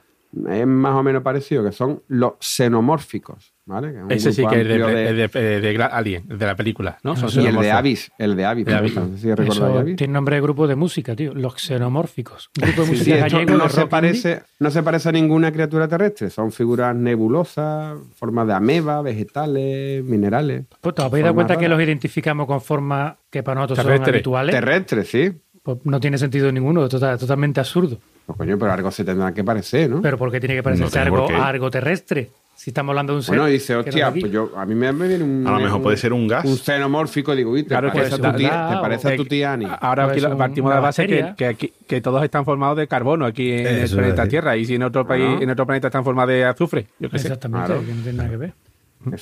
es 0.49 0.67
más 0.67 0.93
o 0.93 1.03
menos 1.03 1.23
parecido, 1.23 1.63
que 1.63 1.71
son 1.71 2.03
los 2.07 2.33
xenomórficos. 2.39 3.53
¿Vale? 3.69 3.91
Que 3.93 3.97
es 3.99 4.03
un 4.03 4.11
Ese 4.11 4.33
sí 4.33 4.45
que 4.47 4.61
es 4.61 4.67
de, 4.67 5.27
de- 5.29 5.61
de 5.61 5.83
Alien, 5.83 6.27
de 6.27 6.45
la 6.45 6.55
película, 6.55 6.97
¿no? 7.03 7.15
Son 7.15 7.29
y 7.41 7.47
el 7.47 7.55
de. 7.55 7.71
Avis, 7.71 8.11
el 8.17 8.35
de 8.35 8.45
Avis. 8.45 8.65
De 8.65 8.73
Avis. 8.75 8.95
No 8.95 9.07
sé 9.15 9.17
si 9.17 9.29
Eso 9.29 9.65
Avis. 9.79 9.95
tiene 9.95 10.13
nombre 10.13 10.35
de 10.35 10.41
grupo 10.41 10.67
de 10.67 10.75
música, 10.75 11.15
tío. 11.15 11.33
Los 11.33 11.53
xenomórficos. 11.61 12.49
Un 12.59 12.67
grupo 12.67 12.81
de 12.83 12.87
música 12.89 13.05
sí, 13.05 13.11
esto 13.13 13.37
gallego 13.37 13.57
no 13.57 13.63
de 13.65 13.69
se, 13.69 13.85
parece, 13.85 14.41
no 14.59 14.71
se 14.71 14.83
parece 14.83 15.09
a 15.09 15.11
ninguna 15.11 15.51
criatura 15.51 15.87
terrestre. 15.87 16.29
Son 16.29 16.51
figuras 16.51 16.95
nebulosas, 16.95 17.97
formas 18.15 18.47
de 18.47 18.53
ameba, 18.53 19.01
vegetales, 19.01 20.03
minerales. 20.03 20.63
Pues, 20.81 20.95
¿Te 20.95 21.01
habéis 21.03 21.23
dado 21.23 21.35
cuenta 21.35 21.57
que 21.57 21.69
los 21.69 21.81
identificamos 21.81 22.47
con 22.47 22.59
formas 22.61 23.15
que 23.29 23.43
para 23.43 23.61
nosotros 23.61 23.85
son 23.85 24.03
habituales? 24.03 24.53
Terrestre, 24.55 25.03
sí. 25.05 25.31
Pues 25.61 25.77
no 25.83 25.99
tiene 25.99 26.17
sentido 26.17 26.51
ninguno, 26.51 26.83
es 26.85 26.89
tota- 26.89 27.17
totalmente 27.17 27.59
absurdo. 27.59 27.97
Pues 28.25 28.37
coño, 28.37 28.57
pero 28.57 28.71
algo 28.71 28.91
se 28.91 29.03
tendrá 29.03 29.33
que 29.33 29.43
parecer, 29.43 29.89
¿no? 29.89 30.01
Pero 30.01 30.17
¿por 30.17 30.31
qué 30.31 30.39
tiene 30.39 30.55
que 30.55 30.63
parecerse 30.63 30.91
tiene 30.91 31.05
algo, 31.07 31.27
algo 31.29 31.69
terrestre? 31.71 32.29
Si 32.59 32.71
estamos 32.71 32.91
hablando 32.91 33.13
de 33.13 33.17
un 33.19 33.23
ser. 33.23 33.35
Bueno, 33.37 33.49
dice, 33.49 33.73
hostia, 33.73 34.11
pues 34.11 34.29
yo, 34.33 34.51
a 34.57 34.65
mí 34.65 34.75
me, 34.75 34.91
me 34.91 35.07
viene 35.07 35.23
un. 35.23 35.47
A 35.47 35.51
lo 35.51 35.59
mejor 35.61 35.81
puede 35.81 35.95
ser 35.95 36.11
un 36.11 36.27
gas. 36.27 36.43
Un 36.43 36.57
xenomórfico, 36.57 37.33
digo, 37.33 37.51
uy, 37.51 37.63
te 37.63 37.69
Claro, 37.69 37.87
parece, 37.89 38.19
que 38.19 38.27
a 38.27 38.31
tu 38.33 38.37
tía, 38.37 38.49
da- 38.49 38.69
te 38.75 38.81
parece 38.81 39.13
a 39.13 39.15
tu 39.15 39.25
tía 39.25 39.53
Ani. 39.53 39.65
Ahora 39.79 40.03
aquí 40.11 40.19
partimos 40.19 40.53
de 40.55 40.61
una 40.61 40.75
la 40.75 40.79
base 40.81 41.07
que, 41.07 41.33
que, 41.37 41.45
aquí- 41.45 41.71
que 41.87 42.01
todos 42.01 42.21
están 42.21 42.43
formados 42.43 42.75
de 42.75 42.85
carbono 42.89 43.25
aquí 43.25 43.49
en 43.53 43.65
el 43.65 43.89
planeta. 43.89 44.27
Tierra 44.27 44.57
y 44.57 44.65
si 44.65 44.75
en 44.75 44.83
otro 44.83 45.07
país, 45.07 45.39
en 45.41 45.49
otro 45.49 45.65
planeta 45.65 45.87
están 45.87 46.03
formados 46.03 46.31
de 46.33 46.43
azufre. 46.43 46.87
Yo 46.99 47.09
qué 47.09 47.17
sé. 47.19 47.27
Exactamente, 47.27 47.65
Claro. 47.67 47.81
que 47.85 47.93
no 47.93 48.01
tiene 48.03 48.17
nada 48.17 48.29
que 48.29 48.35
ver. 48.37 48.53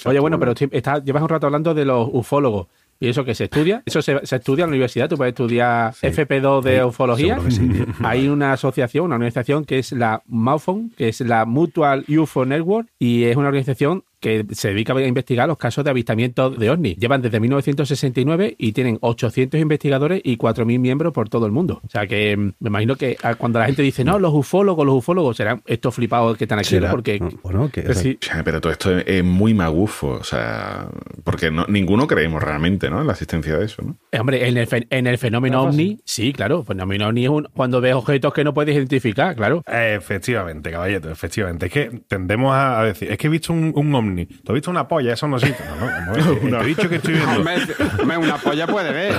Oye, 0.06 0.20
bueno, 0.20 0.40
pero 0.40 0.54
está- 0.72 0.98
llevas 1.04 1.22
un 1.22 1.30
rato 1.30 1.46
hablando 1.46 1.76
de 1.76 1.86
los 1.86 2.10
ufólogos. 2.12 2.66
¿Y 3.00 3.10
eso 3.10 3.24
que 3.24 3.36
se 3.36 3.44
estudia? 3.46 3.84
¿Eso 3.86 4.02
se, 4.02 4.26
se 4.26 4.36
estudia 4.38 4.64
en 4.64 4.70
la 4.72 4.74
universidad? 4.76 5.08
¿Tú 5.10 5.18
puedes 5.18 5.32
estudiar 5.34 5.94
FP2 5.94 6.62
de 6.64 6.78
Sí, 6.78 6.82
ufología? 6.84 7.40
sí. 7.50 7.70
Hay 8.04 8.28
una 8.28 8.54
asociación, 8.54 9.06
una 9.06 9.16
organización 9.16 9.66
que 9.66 9.80
es 9.80 9.92
la 9.92 10.24
MUFON, 10.26 10.92
que 10.98 11.10
es 11.10 11.22
la 11.22 11.46
Mutual 11.46 12.06
UFO 12.08 12.46
Network, 12.46 12.88
y 13.00 13.26
es 13.26 13.36
una 13.38 13.48
organización 13.50 14.04
que 14.20 14.46
se 14.52 14.70
dedica 14.70 14.94
a 14.94 15.02
investigar 15.06 15.48
los 15.48 15.58
casos 15.58 15.84
de 15.84 15.90
avistamientos 15.92 16.58
de 16.58 16.70
ovnis. 16.70 16.98
Llevan 16.98 17.22
desde 17.22 17.40
1969 17.40 18.56
y 18.58 18.72
tienen 18.72 18.98
800 19.02 19.60
investigadores 19.60 20.22
y 20.24 20.38
4.000 20.38 20.80
miembros 20.80 21.14
por 21.14 21.30
todo 21.30 21.46
el 21.46 21.52
mundo. 21.52 21.82
O 21.86 21.90
sea 21.90 22.08
que 22.08 22.36
mm, 22.36 22.54
me 22.60 22.70
imagino 22.70 22.96
que 22.96 23.18
ah, 23.24 23.36
cuando 23.36 23.60
la 23.60 23.66
gente 23.66 23.82
dice, 23.82 24.04
no, 24.04 24.18
los 24.20 24.34
ufólogos, 24.34 24.86
los 24.86 24.96
ufólogos, 24.96 25.38
serán 25.38 25.62
estos 25.66 25.94
flipados 25.94 26.38
que 26.38 26.46
están 26.46 26.60
aquí. 26.60 26.78
Porque 26.92 27.20
bueno, 27.44 27.70
que- 27.72 27.94
sí, 27.94 28.18
O 28.22 28.26
sea, 28.26 28.44
pero 28.44 28.60
todo 28.62 28.72
esto 28.72 28.98
es, 28.98 29.24
muy 29.24 29.54
magufo, 29.54 30.08
o 30.10 30.24
sea, 30.24 30.88
porque 31.24 31.52
no- 31.52 31.66
ninguno 31.68 32.08
creemos 32.08 32.42
realmente, 32.42 32.90
¿no? 32.90 33.02
En 33.02 33.08
la 33.08 33.14
existencia 33.14 33.58
de 33.58 33.66
eso, 33.66 33.82
¿no? 33.84 33.98
Eh, 34.12 34.20
Hombre, 34.20 34.48
en 34.48 34.58
el, 34.58 34.68
fe- 34.68 34.88
en 34.90 35.08
el 35.08 35.18
fenómeno 35.18 35.64
No 35.64 35.70
ovni, 35.70 36.00
sí, 36.06 36.34
claro. 36.34 36.64
Fenómeno 36.64 37.08
ovni 37.08 37.24
es 37.26 37.30
un- 37.30 37.48
cuando 37.54 37.82
ves 37.82 37.94
objetos 37.94 38.34
que 38.34 38.44
no 38.44 38.54
puedes 38.54 38.76
identificar, 38.76 39.36
claro. 39.36 39.64
Efectivamente, 39.68 40.72
caballero, 40.72 41.12
efectivamente. 41.12 41.68
Es 41.68 41.72
que 41.72 42.02
tendemos 42.08 42.54
a 42.54 42.80
a 42.80 42.84
decir, 42.84 43.12
es 43.12 43.18
que 43.18 43.28
he 43.28 43.30
visto 43.30 43.54
un, 43.54 43.72
un 43.76 43.96
ovni. 43.96 44.07
¿Tú 44.16 44.52
has 44.52 44.54
visto 44.54 44.72
una 44.72 44.88
polla? 44.88 45.14
Eso 45.14 45.28
no 45.28 45.38
existe. 45.38 45.64
No, 45.80 46.50
no, 46.50 46.58
Te 46.60 46.64
he 46.64 46.68
dicho 46.68 46.90
que 46.90 46.96
estoy 46.96 47.14
viendo. 47.16 47.36
Hombre, 47.38 47.56
hombre, 48.02 48.18
una 48.18 48.38
polla 48.38 48.68
puede 48.68 48.92
ver. 48.92 49.14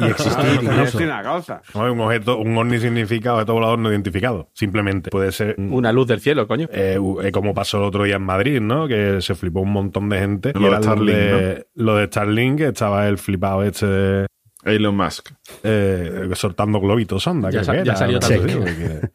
Y 0.00 0.04
existir 0.06 0.60
incluso. 0.62 0.98
una 0.98 1.22
cosa. 1.22 1.62
No, 1.74 1.92
Un 1.92 2.00
objeto, 2.00 2.38
un 2.38 2.56
ovni 2.58 2.78
significa 2.78 3.34
objeto 3.34 3.54
volador 3.54 3.78
no 3.78 3.90
identificado. 3.90 4.50
Simplemente 4.54 5.10
puede 5.10 5.32
ser 5.32 5.54
un- 5.58 5.72
Una 5.72 5.92
luz 5.92 6.06
del 6.06 6.20
cielo, 6.20 6.46
coño. 6.46 6.68
eh, 6.72 6.98
eh, 7.22 7.32
como 7.32 7.54
pasó 7.54 7.78
el 7.78 7.84
otro 7.84 8.04
día 8.04 8.16
en 8.16 8.22
Madrid, 8.22 8.60
¿no? 8.60 8.86
Que 8.88 9.20
se 9.20 9.34
flipó 9.34 9.60
un 9.60 9.72
montón 9.72 10.08
de 10.08 10.18
gente. 10.18 10.52
Lo 10.54 10.68
y 10.68 10.70
de 10.70 10.76
Starlink, 10.82 11.16
de, 11.16 11.66
lo 11.74 11.96
de 11.96 12.06
Starlink, 12.06 12.58
que 12.58 12.66
estaba 12.68 13.08
el 13.08 13.18
flipado 13.18 13.62
este 13.62 13.86
de, 13.86 14.26
Elon 14.64 14.96
Musk. 14.96 15.30
eh, 15.62 16.28
soltando 16.34 16.80
globitos 16.80 17.22
sonda. 17.22 17.50
Ya 17.50 17.62
sa- 17.64 17.72
que 17.72 17.78
ya 17.84 17.92
era, 17.92 17.96
salió 17.96 18.18
que- 18.20 19.10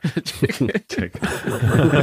Check. 0.88 1.14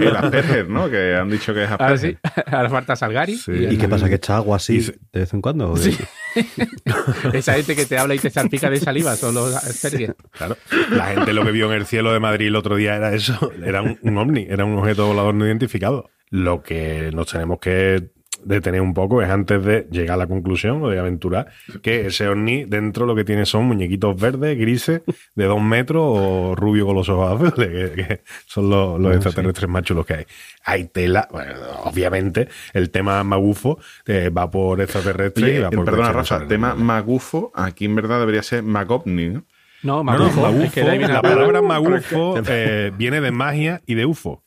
Y 0.01 0.05
el 0.05 0.17
Asperger, 0.17 0.69
¿no? 0.69 0.91
Que 0.91 1.15
han 1.15 1.29
dicho 1.31 1.53
que 1.55 1.65
es 1.65 1.71
Ahora 1.71 1.87
Asperger. 1.95 2.19
sí, 2.23 2.41
ahora 2.53 2.71
falta 2.71 2.97
Salgari. 2.97 3.37
Sí. 3.37 3.53
¿Y 3.53 3.77
qué 3.77 3.89
pasa? 3.89 4.09
¿Que 4.09 4.17
echa 4.17 4.37
agua 4.37 4.57
así 4.57 4.81
se- 4.83 4.93
de 5.13 5.21
vez 5.21 5.33
en 5.35 5.41
cuando? 5.41 5.71
¿O 5.73 5.77
Sí. 5.77 5.97
Esa 7.33 7.55
gente 7.55 7.75
que 7.77 7.87
te 7.87 7.99
habla 7.99 8.15
y 8.15 8.19
te 8.19 8.31
salpica 8.31 8.69
de 8.71 8.79
saliva 8.81 9.17
son 9.17 9.35
los 9.35 9.55
Asperger. 9.55 10.17
Claro. 10.33 10.57
La 10.91 11.07
gente 11.07 11.33
lo 11.33 11.45
que 11.45 11.53
vio 11.53 11.67
en 11.73 11.79
el 11.79 11.87
cielo 11.87 12.13
de 12.13 12.21
Madrid 12.21 12.49
el 12.49 12.57
otro 12.57 12.77
día 12.77 12.97
era 12.97 13.15
eso. 13.15 13.53
Era 13.65 13.83
un, 13.83 13.99
un 14.03 14.19
ovni, 14.19 14.47
era 14.49 14.65
un 14.65 14.79
objeto 14.79 15.07
volador 15.07 15.35
no 15.35 15.47
identificado. 15.47 16.11
Lo 16.31 16.63
que 16.63 17.11
nos 17.15 17.29
tenemos 17.31 17.59
que 17.61 18.11
detener 18.47 18.81
un 18.81 18.95
poco 18.95 19.23
es 19.23 19.29
antes 19.29 19.63
de 19.65 19.87
llegar 19.91 20.15
a 20.15 20.19
la 20.19 20.27
conclusión 20.27 20.83
o 20.83 20.89
de 20.89 20.99
aventurar 20.99 21.49
que 21.83 22.07
ese 22.07 22.29
ovni 22.29 22.65
dentro 22.65 23.05
lo 23.07 23.15
que 23.15 23.25
tiene 23.25 23.45
son 23.45 23.65
muñequitos 23.65 24.19
verdes, 24.21 24.57
grises, 24.59 25.03
de 25.35 25.45
dos 25.45 25.61
metros 25.61 26.03
o 26.05 26.55
rubio 26.55 26.87
con 26.87 26.95
los 26.97 27.09
ojos 27.09 27.33
azules, 27.43 27.69
que, 27.69 27.93
que 28.07 28.21
son 28.47 28.71
los, 28.71 29.01
los 29.01 29.15
extraterrestres 29.15 29.69
más 29.69 29.83
chulos 29.83 30.07
que 30.07 30.15
hay. 30.15 30.25
Hay 30.65 30.85
tela, 30.89 31.29
bueno, 31.31 31.53
obviamente 31.85 32.49
el 32.73 32.91
tema 32.91 33.23
magufo 33.25 33.79
eh, 34.07 34.31
va 34.31 34.51
por 34.51 34.81
extraterrestres 34.81 35.45
Oye, 35.51 35.59
y 35.59 35.61
va 35.61 35.73
por 35.73 35.85
perdona, 35.85 36.13
no 36.13 36.13
Rafa, 36.15 36.25
saben 36.25 36.49
tema 36.49 36.75
magufo, 36.75 37.53
aquí 37.55 37.85
en 37.87 37.97
verdad 37.97 38.21
debería 38.21 38.43
ser 38.43 38.63
magovni, 38.63 39.29
¿no? 39.29 39.45
No, 39.83 40.03
No, 40.05 40.19
no, 40.19 40.31
magufo. 40.31 40.63
es 40.63 40.73
que 40.73 40.81
ahí 40.83 40.99
viene 40.99 41.13
la 41.13 41.15
la 41.15 41.23
palabra. 41.23 41.47
palabra 41.47 41.63
magufo 41.63 42.41
eh, 42.47 42.93
viene 42.97 43.21
de 43.21 43.31
magia 43.33 43.83
y 43.87 43.95
de 43.95 44.07
UFO. 44.07 44.43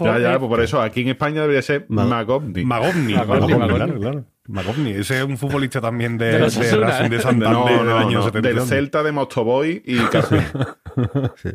Ya, 0.00 0.18
ya, 0.18 0.38
pues 0.38 0.48
por 0.48 0.60
eso 0.62 0.80
aquí 0.80 1.02
en 1.02 1.08
España 1.08 1.42
debería 1.42 1.62
ser 1.62 1.86
Mag- 1.88 2.08
magovni. 2.08 2.64
Magovni, 2.64 3.14
Magovni, 3.14 3.40
Magovni, 3.40 3.54
Magovni. 3.54 3.76
claro, 3.76 4.00
claro. 4.00 4.24
Magovni, 4.48 4.90
ese 4.92 5.18
es 5.18 5.24
un 5.24 5.36
futbolista 5.38 5.80
también 5.80 6.16
de, 6.18 6.26
De 6.26 6.32
de, 6.38 6.44
Racing 6.44 6.60
de 7.10 7.16
¿eh? 7.16 7.20
Santander 7.20 7.50
No, 7.50 7.64
del 7.66 7.84
no, 7.84 7.98
año 7.98 8.18
no, 8.18 8.24
70. 8.26 8.48
del 8.48 8.60
Celta 8.60 9.02
de 9.02 9.10
Mostoboy 9.10 9.82
y 9.84 9.96
Carpin. 10.04 10.40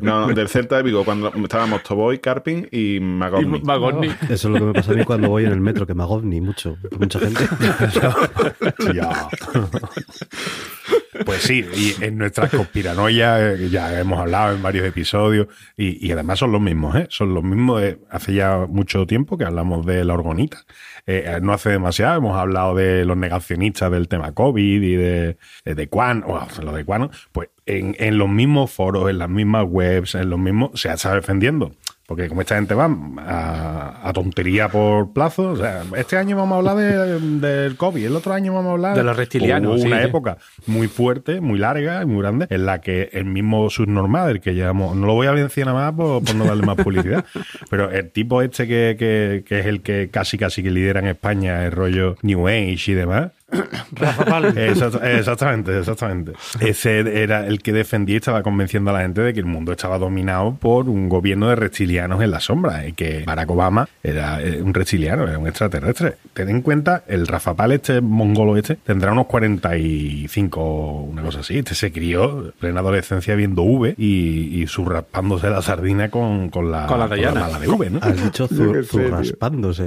No, 0.02 0.26
no, 0.28 0.34
del 0.34 0.46
Celta 0.48 0.76
de 0.76 0.82
Vigo, 0.82 1.02
cuando 1.02 1.32
estaba 1.34 1.64
Mostoboy, 1.64 2.18
Carpin 2.18 2.68
y 2.70 2.96
Y 2.96 3.00
Magovni. 3.00 4.08
Eso 4.28 4.30
es 4.30 4.44
lo 4.44 4.58
que 4.58 4.64
me 4.66 4.72
pasa 4.74 4.92
a 4.92 4.94
mí 4.94 5.04
cuando 5.04 5.30
voy 5.30 5.46
en 5.46 5.52
el 5.52 5.60
metro, 5.60 5.86
que 5.86 5.94
me 5.94 6.02
agovni 6.02 6.42
mucho. 6.42 6.76
Mucha 6.98 7.18
gente. 7.18 7.44
Pues 11.24 11.42
sí, 11.42 11.64
y 11.74 12.02
en 12.02 12.16
nuestras 12.16 12.50
conspiranoias 12.50 13.60
eh, 13.60 13.68
ya 13.70 14.00
hemos 14.00 14.18
hablado 14.18 14.54
en 14.54 14.62
varios 14.62 14.86
episodios 14.86 15.48
y, 15.76 16.06
y 16.06 16.10
además 16.12 16.38
son 16.38 16.52
los 16.52 16.60
mismos, 16.60 16.96
¿eh? 16.96 17.06
Son 17.10 17.34
los 17.34 17.44
mismos 17.44 17.82
de 17.82 17.98
hace 18.10 18.32
ya 18.32 18.66
mucho 18.68 19.06
tiempo 19.06 19.36
que 19.36 19.44
hablamos 19.44 19.84
de 19.84 20.04
la 20.04 20.14
orgonita. 20.14 20.64
Eh, 21.06 21.38
no 21.42 21.52
hace 21.52 21.70
demasiado 21.70 22.16
hemos 22.16 22.38
hablado 22.38 22.74
de 22.74 23.04
los 23.04 23.16
negacionistas 23.16 23.90
del 23.90 24.08
tema 24.08 24.32
COVID 24.32 24.82
y 24.82 24.96
de, 24.96 25.36
de 25.64 25.88
Quan, 25.88 26.24
o 26.26 26.40
lo 26.62 26.72
de 26.72 26.84
Quan, 26.84 27.10
pues 27.32 27.50
en, 27.66 27.94
en 27.98 28.18
los 28.18 28.28
mismos 28.28 28.70
foros, 28.70 29.10
en 29.10 29.18
las 29.18 29.28
mismas 29.28 29.66
webs, 29.68 30.14
en 30.14 30.30
los 30.30 30.38
mismos, 30.38 30.80
se 30.80 30.90
está 30.92 31.14
defendiendo. 31.14 31.72
Porque 32.06 32.28
como 32.28 32.40
esta 32.42 32.56
gente 32.56 32.74
va 32.74 32.90
a, 33.18 34.08
a 34.08 34.12
tontería 34.12 34.68
por 34.68 35.12
plazo, 35.12 35.50
o 35.52 35.56
sea, 35.56 35.82
este 35.96 36.16
año 36.16 36.36
vamos 36.36 36.56
a 36.56 36.58
hablar 36.58 36.76
de- 36.76 37.20
del 37.46 37.76
COVID, 37.76 38.04
el 38.04 38.16
otro 38.16 38.32
año 38.34 38.52
vamos 38.52 38.70
a 38.70 38.72
hablar 38.72 38.96
De 38.96 39.04
los 39.04 39.16
reptilianos, 39.16 39.76
Hubo 39.80 39.86
una 39.86 39.96
sí, 39.98 40.02
sí. 40.02 40.08
época 40.08 40.36
muy 40.66 40.88
fuerte, 40.88 41.40
muy 41.40 41.58
larga 41.58 42.02
y 42.02 42.06
muy 42.06 42.20
grande, 42.22 42.46
en 42.50 42.66
la 42.66 42.80
que 42.80 43.08
el 43.12 43.24
mismo 43.24 43.70
subnormal, 43.70 44.30
el 44.30 44.40
que 44.40 44.54
llevamos, 44.54 44.96
no 44.96 45.06
lo 45.06 45.14
voy 45.14 45.26
a 45.28 45.32
mencionar 45.32 45.74
más 45.74 45.92
por, 45.92 46.22
por 46.24 46.34
no 46.34 46.44
darle 46.44 46.66
más 46.66 46.76
publicidad, 46.76 47.24
pero 47.70 47.90
el 47.90 48.10
tipo 48.10 48.42
este 48.42 48.66
que, 48.66 48.96
que- 48.98 49.44
que 49.46 49.60
es 49.60 49.66
el 49.66 49.80
que 49.82 50.10
casi 50.10 50.36
casi 50.38 50.62
que 50.62 50.70
lidera 50.70 51.00
en 51.00 51.06
España 51.06 51.64
el 51.64 51.72
rollo 51.72 52.16
New 52.22 52.48
Age 52.48 52.90
y 52.90 52.94
demás, 52.94 53.30
Rafa 53.92 54.24
Palo. 54.24 54.48
Exact- 54.48 55.02
exactamente, 55.04 55.78
exactamente. 55.78 56.32
Ese 56.60 57.00
era 57.22 57.46
el 57.46 57.60
que 57.62 57.72
defendía 57.72 58.14
y 58.14 58.16
estaba 58.18 58.42
convenciendo 58.42 58.90
a 58.90 58.94
la 58.94 59.00
gente 59.02 59.20
de 59.20 59.32
que 59.34 59.40
el 59.40 59.46
mundo 59.46 59.72
estaba 59.72 59.98
dominado 59.98 60.54
por 60.54 60.88
un 60.88 61.08
gobierno 61.08 61.48
de 61.48 61.56
reptilianos 61.56 62.22
en 62.22 62.30
la 62.30 62.40
sombra 62.40 62.86
y 62.86 62.92
que 62.94 63.24
Barack 63.26 63.50
Obama 63.50 63.88
era 64.02 64.42
eh, 64.42 64.62
un 64.62 64.72
reptiliano, 64.74 65.24
era 65.28 65.38
un 65.38 65.46
extraterrestre. 65.46 66.14
Ten 66.34 66.48
en 66.48 66.62
cuenta, 66.62 67.04
el 67.06 67.26
Rafa 67.26 67.54
Pal, 67.54 67.72
este 67.72 68.00
mongolo 68.00 68.56
este, 68.56 68.76
tendrá 68.76 69.12
unos 69.12 69.26
45, 69.26 71.00
una 71.10 71.22
cosa 71.22 71.40
así. 71.40 71.58
Este 71.58 71.74
se 71.74 71.92
crió 71.92 72.46
en 72.46 72.52
plena 72.58 72.80
adolescencia 72.80 73.34
viendo 73.34 73.62
V 73.62 73.94
y, 73.98 74.62
y 74.62 74.66
surraspándose 74.66 75.50
la 75.50 75.62
sardina 75.62 76.10
con, 76.10 76.48
con 76.48 76.70
la, 76.70 76.86
Con 76.86 76.98
la 76.98 77.08
Dayana. 77.08 77.40
mala 77.40 77.58
de 77.58 77.68
V, 77.68 77.90
¿no? 77.90 77.98
Has 78.02 78.22
dicho 78.22 78.44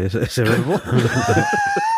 ese, 0.06 0.24
ese 0.24 0.44
verbo. 0.44 0.80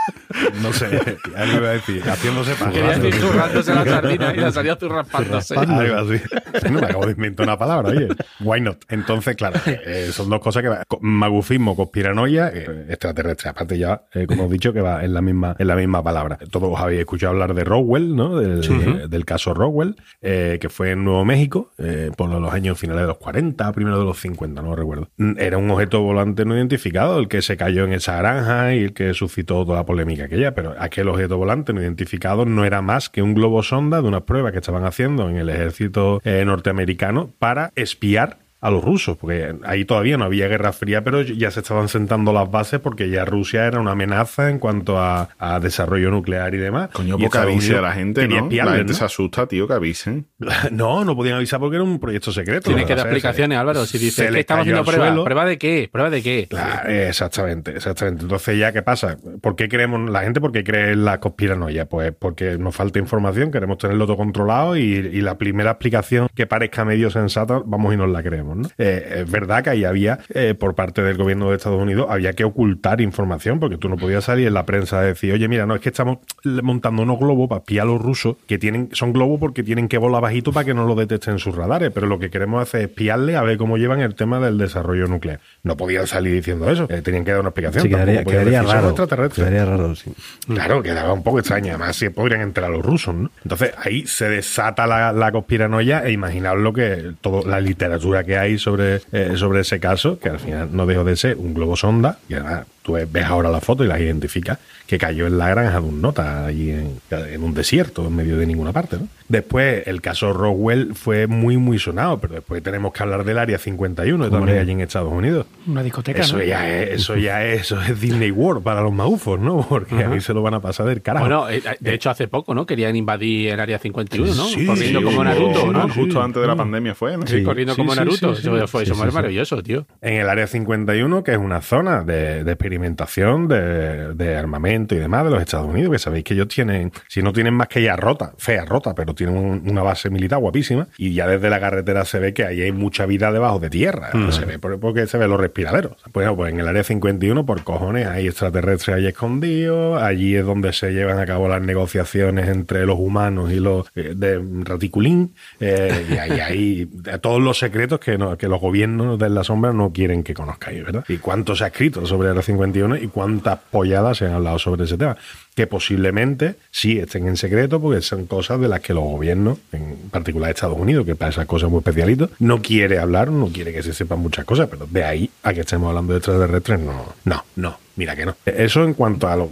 no 0.61 0.73
sé, 0.73 0.85
algo 1.35 1.57
iba 1.57 1.69
a 1.69 1.73
decir, 1.73 2.01
haciéndose 2.03 2.53
paja. 2.55 2.71
Quería 2.71 2.97
decir 2.97 3.15
zurrándose 3.21 3.75
la 3.75 3.85
sardina 3.85 4.33
y 4.33 4.37
la 4.37 4.51
salía. 4.51 4.77
Algo 4.81 5.95
así. 5.95 6.21
No 6.71 6.79
me 6.81 6.87
acabo 6.87 7.05
de 7.05 7.11
inventar 7.11 7.45
una 7.45 7.57
palabra, 7.57 7.89
oye. 7.89 8.07
Why 8.39 8.61
not? 8.61 8.83
Entonces, 8.89 9.35
claro, 9.35 9.59
eh, 9.65 10.09
son 10.11 10.29
dos 10.29 10.39
cosas 10.39 10.63
que 10.63 10.69
va. 10.69 10.83
Magufismo, 11.01 11.75
conspiranoia, 11.75 12.51
eh, 12.53 12.87
extraterrestre. 12.89 13.49
Aparte 13.49 13.77
ya, 13.77 14.01
eh, 14.13 14.25
como 14.27 14.45
he 14.45 14.49
dicho, 14.49 14.73
que 14.73 14.81
va 14.81 15.03
en 15.03 15.13
la 15.13 15.21
misma, 15.21 15.55
en 15.57 15.67
la 15.67 15.75
misma 15.75 16.03
palabra. 16.03 16.37
Todos 16.51 16.77
habéis 16.79 17.01
escuchado 17.01 17.33
hablar 17.33 17.53
de 17.53 17.63
Roswell, 17.63 18.15
¿no? 18.15 18.37
Del, 18.37 18.59
Ujú. 18.59 19.07
del 19.07 19.25
caso 19.25 19.53
Roswell, 19.53 19.95
eh, 20.21 20.57
que 20.59 20.69
fue 20.69 20.91
en 20.91 21.03
Nuevo 21.03 21.23
México, 21.25 21.71
eh, 21.77 22.11
por 22.15 22.29
los 22.29 22.53
años 22.53 22.77
finales 22.79 23.03
de 23.03 23.07
los 23.07 23.17
40, 23.17 23.71
primero 23.71 23.99
de 23.99 24.05
los 24.05 24.19
50, 24.19 24.61
no 24.61 24.75
recuerdo. 24.75 25.09
Era 25.37 25.57
un 25.57 25.69
objeto 25.71 26.01
volante 26.01 26.45
no 26.45 26.55
identificado, 26.55 27.19
el 27.19 27.27
que 27.27 27.41
se 27.41 27.55
cayó 27.57 27.85
en 27.85 27.93
esa 27.93 28.17
granja 28.17 28.73
y 28.73 28.83
el 28.85 28.93
que 28.93 29.13
suscitó 29.13 29.63
toda 29.65 29.77
la 29.77 29.85
polémica 29.85 30.26
aquella, 30.27 30.53
pero 30.53 30.75
aquel 30.79 31.09
objeto 31.09 31.37
volante 31.37 31.73
no 31.73 31.81
identificado 31.81 32.45
no 32.45 32.63
era 32.63 32.81
más 32.81 33.09
que 33.09 33.21
un 33.21 33.33
globo 33.33 33.63
sonda 33.63 34.01
de 34.01 34.07
unas 34.07 34.23
pruebas 34.23 34.51
que 34.51 34.59
estaban 34.59 34.85
haciendo 34.85 35.29
en 35.29 35.37
el 35.37 35.49
ejército 35.49 36.21
eh, 36.23 36.43
norteamericano 36.45 37.31
para 37.39 37.71
espiar 37.75 38.37
a 38.59 38.71
los 38.71 38.83
rusos, 38.83 39.17
porque 39.17 39.55
ahí 39.63 39.85
todavía 39.85 40.17
no 40.17 40.25
había 40.25 40.47
guerra 40.47 40.73
fría, 40.73 41.03
pero 41.03 41.21
ya 41.21 41.51
se 41.51 41.59
estaban 41.59 41.89
sentando 41.89 42.33
las 42.33 42.49
bases 42.49 42.79
porque 42.79 43.09
ya 43.09 43.23
Rusia 43.23 43.65
era 43.65 43.79
una 43.79 43.91
amenaza 43.91 44.49
en 44.49 44.57
cuanto 44.59 44.97
a, 44.97 45.29
a 45.37 45.59
desarrollo 45.59 46.09
nuclear 46.09 46.53
y 46.55 46.57
demás. 46.57 46.89
Coño, 46.91 47.09
y 47.09 47.11
porque 47.11 47.25
Estados 47.25 47.47
avise 47.51 47.77
a 47.77 47.81
la 47.81 47.93
gente, 47.93 48.27
¿no? 48.27 48.35
espiarles, 48.35 48.71
la 48.71 48.77
gente 48.77 48.93
¿no? 48.93 48.99
se 48.99 49.05
asusta, 49.05 49.47
tío, 49.47 49.67
que 49.67 49.73
avisen. 49.73 50.27
No, 50.71 51.05
no 51.05 51.15
podían 51.15 51.37
avisar 51.37 51.59
porque 51.59 51.75
era 51.77 51.83
un 51.83 51.99
proyecto 51.99 52.31
secreto. 52.31 52.65
Tiene 52.65 52.81
Lo 52.81 52.87
que 52.87 52.95
dar 52.95 53.05
explicaciones, 53.07 53.57
Álvaro. 53.57 53.85
Si 53.85 53.97
dices 53.97 54.31
que 54.31 54.39
estamos 54.39 54.61
haciendo 54.61 54.83
pruebas, 54.83 55.07
suelo. 55.09 55.23
¿prueba 55.23 55.45
de 55.45 55.57
qué? 55.57 55.89
¿Prueba 55.91 56.09
de 56.09 56.21
qué? 56.21 56.47
Claro, 56.49 56.89
exactamente, 56.89 57.71
exactamente. 57.71 58.23
Entonces, 58.23 58.59
¿ya 58.59 58.71
qué 58.71 58.81
pasa? 58.81 59.17
¿Por 59.41 59.55
qué 59.55 59.69
creemos, 59.69 60.09
la 60.09 60.21
gente 60.21 60.41
por 60.41 60.51
qué 60.51 60.63
cree 60.63 60.91
en 60.91 61.05
la 61.05 61.19
conspiranoia? 61.19 61.87
Pues 61.87 62.13
porque 62.17 62.57
nos 62.57 62.75
falta 62.75 62.99
información, 62.99 63.51
queremos 63.51 63.77
tenerlo 63.77 64.05
todo 64.05 64.17
controlado 64.17 64.77
y, 64.77 64.81
y 64.81 65.21
la 65.21 65.37
primera 65.37 65.71
explicación 65.71 66.27
que 66.35 66.45
parezca 66.45 66.85
medio 66.85 67.09
sensata, 67.09 67.61
vamos 67.65 67.93
y 67.93 67.97
nos 67.97 68.09
la 68.09 68.23
creemos, 68.23 68.46
¿no? 68.55 68.69
Eh, 68.77 69.21
es 69.23 69.31
verdad 69.31 69.63
que 69.63 69.69
ahí 69.71 69.83
había, 69.85 70.19
eh, 70.33 70.53
por 70.53 70.75
parte 70.75 71.01
del 71.01 71.17
gobierno 71.17 71.49
de 71.49 71.57
Estados 71.57 71.81
Unidos, 71.81 72.07
había 72.09 72.33
que 72.33 72.43
ocultar 72.43 73.01
información, 73.01 73.59
porque 73.59 73.77
tú 73.77 73.89
no 73.89 73.97
podías 73.97 74.23
salir 74.25 74.47
en 74.47 74.53
la 74.53 74.65
prensa 74.65 74.99
a 74.99 75.03
decir, 75.03 75.33
oye, 75.33 75.47
mira, 75.47 75.65
no, 75.65 75.75
es 75.75 75.81
que 75.81 75.89
estamos 75.89 76.19
montando 76.43 77.03
unos 77.03 77.19
globos 77.19 77.49
para 77.49 77.59
espiar 77.59 77.83
a 77.83 77.89
los 77.89 78.01
rusos, 78.01 78.35
que 78.47 78.57
tienen, 78.57 78.89
son 78.93 79.13
globos 79.13 79.39
porque 79.39 79.63
tienen 79.63 79.87
que 79.87 79.97
volar 79.97 80.21
bajito 80.21 80.51
para 80.51 80.65
que 80.65 80.73
no 80.73 80.85
lo 80.85 80.95
detecten 80.95 81.39
sus 81.39 81.55
radares, 81.55 81.91
pero 81.93 82.07
lo 82.07 82.19
que 82.19 82.29
queremos 82.29 82.61
hacer 82.61 82.81
es 82.81 82.87
espiarle 82.89 83.35
a 83.35 83.41
ver 83.43 83.57
cómo 83.57 83.77
llevan 83.77 83.99
el 84.01 84.15
tema 84.15 84.39
del 84.39 84.57
desarrollo 84.57 85.07
nuclear. 85.07 85.39
No 85.63 85.77
podían 85.77 86.07
salir 86.07 86.33
diciendo 86.33 86.69
eso, 86.69 86.87
eh, 86.89 87.01
tenían 87.01 87.23
que 87.25 87.31
dar 87.31 87.41
una 87.41 87.49
explicación. 87.49 87.83
Sí, 87.83 87.89
quedaría, 87.89 88.21
decir, 88.23 88.53
"Somos 88.53 88.73
raro. 88.73 88.87
extraterrestres". 88.89 89.47
Quedaría 89.47 89.65
raro, 89.65 89.95
sí. 89.95 90.11
Claro, 90.47 90.81
quedaba 90.81 91.13
un 91.13 91.23
poco 91.23 91.39
extraña. 91.39 91.73
Además, 91.75 91.95
se 91.95 92.11
podrían 92.11 92.41
entrar 92.41 92.69
los 92.69 92.83
rusos, 92.83 93.13
¿no? 93.13 93.31
Entonces, 93.43 93.71
ahí 93.83 94.05
se 94.05 94.29
desata 94.29 94.87
la, 94.87 95.11
la 95.11 95.31
conspiranoia 95.31 96.05
e 96.05 96.11
imaginaos 96.11 96.59
lo 96.59 96.73
que 96.73 97.13
toda 97.21 97.49
la 97.49 97.59
literatura 97.59 98.23
que 98.23 98.36
hay 98.37 98.57
sobre, 98.57 99.01
eh, 99.11 99.33
sobre 99.35 99.61
ese 99.61 99.79
caso, 99.79 100.19
que 100.19 100.29
al 100.29 100.39
final 100.39 100.69
no 100.71 100.85
dejó 100.85 101.03
de 101.03 101.15
ser 101.15 101.37
un 101.37 101.53
globo 101.53 101.75
sonda, 101.75 102.19
y 102.29 102.35
además 102.35 102.65
tú 102.87 102.93
ves 102.93 103.25
ahora 103.25 103.49
la 103.49 103.59
foto 103.59 103.83
y 103.83 103.87
la 103.87 103.99
identificas, 103.99 104.57
que 104.87 104.97
cayó 104.97 105.27
en 105.27 105.37
la 105.37 105.49
granja 105.49 105.81
de 105.81 105.85
un 105.85 106.01
nota, 106.01 106.45
allí 106.45 106.71
en, 106.71 106.99
en 107.11 107.43
un 107.43 107.53
desierto, 107.53 108.07
en 108.07 108.15
medio 108.15 108.37
de 108.37 108.45
ninguna 108.47 108.71
parte, 108.71 108.95
¿no? 108.97 109.07
Después, 109.27 109.85
el 109.87 109.99
caso 110.01 110.31
Roswell 110.31 110.95
fue 110.95 111.27
muy, 111.27 111.57
muy 111.57 111.79
sonado, 111.79 112.17
pero 112.19 112.35
después 112.35 112.63
tenemos 112.63 112.93
que 112.93 113.03
hablar 113.03 113.25
del 113.25 113.37
Área 113.37 113.57
51, 113.57 114.23
que 114.23 114.31
también 114.31 114.57
allí 114.59 114.71
en 114.71 114.79
Estados 114.79 115.11
Unidos. 115.11 115.45
Una 115.67 115.83
discoteca, 115.83 116.21
Eso 116.21 116.37
¿no? 116.37 116.43
ya 116.43 116.69
es, 116.81 116.91
eso 117.01 117.17
ya 117.17 117.43
es, 117.45 117.61
eso 117.63 117.81
es 117.81 117.99
Disney 117.99 118.31
World 118.31 118.63
para 118.63 118.79
los 118.81 118.93
maufos, 118.93 119.37
¿no? 119.37 119.65
Porque 119.67 119.95
Ajá. 119.95 120.13
ahí 120.13 120.21
se 120.21 120.33
lo 120.33 120.41
van 120.41 120.53
a 120.53 120.61
pasar 120.61 120.85
del 120.85 121.01
carajo. 121.01 121.25
Bueno, 121.25 121.49
eh, 121.49 121.61
de 121.77 121.93
hecho, 121.93 122.09
hace 122.09 122.29
poco, 122.29 122.55
¿no? 122.55 122.65
Querían 122.65 122.95
invadir 122.95 123.49
el 123.49 123.59
área 123.59 123.77
51, 123.79 124.33
¿no? 124.33 124.45
Sí, 124.45 124.65
corriendo 124.65 124.99
sí, 124.99 125.05
como 125.05 125.23
Naruto, 125.25 125.59
sí, 125.59 125.67
¿no? 125.73 125.83
sí. 125.89 125.93
Justo 125.99 126.21
antes 126.23 126.41
de 126.41 126.47
la 126.47 126.55
Mm. 126.55 126.57
pandemia 126.59 126.95
fue, 126.95 127.17
¿no? 127.17 127.27
Sí, 127.27 127.43
corriendo 127.43 127.75
como 127.75 127.93
Naruto. 127.93 128.33
sí, 128.33 128.43
sí. 128.43 128.47
Eso 128.49 128.67
fue, 128.67 128.85
Sí, 128.85 128.91
eso 128.91 128.95
sí, 129.01 129.07
es 129.07 129.09
sí. 129.09 129.15
maravilloso, 129.15 129.61
tío. 129.61 129.85
En 130.01 130.13
el 130.21 130.29
área 130.29 130.47
51, 130.47 131.23
que 131.25 131.33
es 131.33 131.37
una 131.37 131.61
zona 131.61 132.05
de, 132.05 132.45
de 132.45 132.51
experimentación 132.53 132.76
de, 132.77 134.13
de 134.13 134.35
armamento 134.35 134.95
y 134.95 134.99
demás 134.99 135.23
de 135.25 135.31
los 135.31 135.41
Estados 135.41 135.67
Unidos, 135.67 135.91
que 135.91 135.99
sabéis 135.99 136.23
que 136.23 136.33
ellos 136.33 136.47
tienen, 136.47 136.91
si 137.07 137.21
no 137.21 137.33
tienen 137.33 137.53
más 137.53 137.67
que 137.67 137.81
ya 137.81 137.95
rota, 137.95 138.33
fea 138.37 138.65
rota, 138.65 138.93
pero 138.95 139.13
tienen 139.13 139.35
un- 139.37 139.69
una 139.69 139.81
base 139.83 140.09
militar 140.09 140.39
guapísima, 140.39 140.87
y 140.97 141.13
ya 141.13 141.27
desde 141.27 141.49
la 141.49 141.59
carretera 141.59 142.05
se 142.05 142.19
ve 142.19 142.33
que 142.33 142.45
ahí 142.45 142.61
hay 142.61 142.71
mucha 142.71 143.05
vida 143.05 143.31
debajo 143.31 143.59
de 143.59 143.69
tierra, 143.69 144.09
se 144.31 144.45
ve 144.45 144.59
por- 144.59 144.79
porque 144.79 145.07
se 145.07 145.17
ven 145.17 145.29
los 145.29 145.39
respiraderos. 145.39 145.93
Bueno, 146.13 146.35
pues 146.35 146.53
en 146.53 146.59
el 146.59 146.67
área 146.67 146.83
51, 146.83 147.45
por 147.45 147.63
cojones, 147.63 148.07
hay 148.07 148.27
extraterrestres 148.27 148.97
ahí 148.97 149.07
escondidos, 149.07 150.01
allí 150.01 150.35
es 150.35 150.45
donde 150.45 150.73
se 150.73 150.91
llevan 150.91 151.19
a 151.19 151.25
cabo 151.25 151.47
las 151.47 151.61
negociaciones 151.61 152.47
entre 152.49 152.85
los 152.85 152.97
humanos 152.99 153.51
y 153.51 153.59
los 153.59 153.87
eh, 153.95 154.13
de 154.15 154.41
Raticulín, 154.63 155.33
eh, 155.59 156.05
y 156.09 156.13
ahí 156.17 156.39
hay 156.39 156.89
todos 157.21 157.41
los 157.41 157.57
secretos 157.59 157.99
que, 157.99 158.17
no- 158.17 158.37
que 158.37 158.47
los 158.47 158.59
gobiernos 158.59 159.17
de 159.19 159.29
la 159.29 159.43
sombra 159.43 159.73
no 159.73 159.91
quieren 159.91 160.23
que 160.23 160.33
conozcáis, 160.33 160.83
¿verdad? 160.83 161.03
Y 161.07 161.17
cuánto 161.17 161.55
se 161.55 161.63
ha 161.63 161.67
escrito 161.67 162.05
sobre 162.05 162.27
el 162.27 162.31
área 162.31 162.43
51 162.43 162.66
y 162.75 163.07
cuántas 163.07 163.59
polladas 163.71 164.17
se 164.17 164.25
han 164.25 164.33
hablado 164.33 164.59
sobre 164.59 164.85
ese 164.85 164.97
tema, 164.97 165.17
que 165.55 165.67
posiblemente 165.67 166.55
sí 166.71 166.99
estén 166.99 167.27
en 167.27 167.37
secreto 167.37 167.81
porque 167.81 168.01
son 168.01 168.25
cosas 168.25 168.59
de 168.59 168.67
las 168.67 168.81
que 168.81 168.93
los 168.93 169.03
gobiernos, 169.03 169.57
en 169.71 169.95
particular 170.11 170.51
Estados 170.51 170.77
Unidos, 170.77 171.05
que 171.05 171.15
para 171.15 171.31
esas 171.31 171.45
cosas 171.45 171.69
muy 171.69 171.79
especialitos, 171.79 172.29
no 172.39 172.61
quiere 172.61 172.99
hablar, 172.99 173.31
no 173.31 173.47
quiere 173.47 173.73
que 173.73 173.83
se 173.83 173.93
sepan 173.93 174.19
muchas 174.19 174.45
cosas, 174.45 174.67
pero 174.69 174.87
de 174.89 175.03
ahí 175.03 175.29
a 175.43 175.53
que 175.53 175.61
estemos 175.61 175.89
hablando 175.89 176.13
de 176.13 176.19
extraterrestres, 176.19 176.79
no, 176.79 177.13
no, 177.25 177.43
no. 177.55 177.86
Mira 177.97 178.15
que 178.15 178.25
no. 178.25 178.35
Eso 178.45 178.83
en 178.85 178.93
cuanto 178.93 179.27
a, 179.27 179.35
lo- 179.35 179.49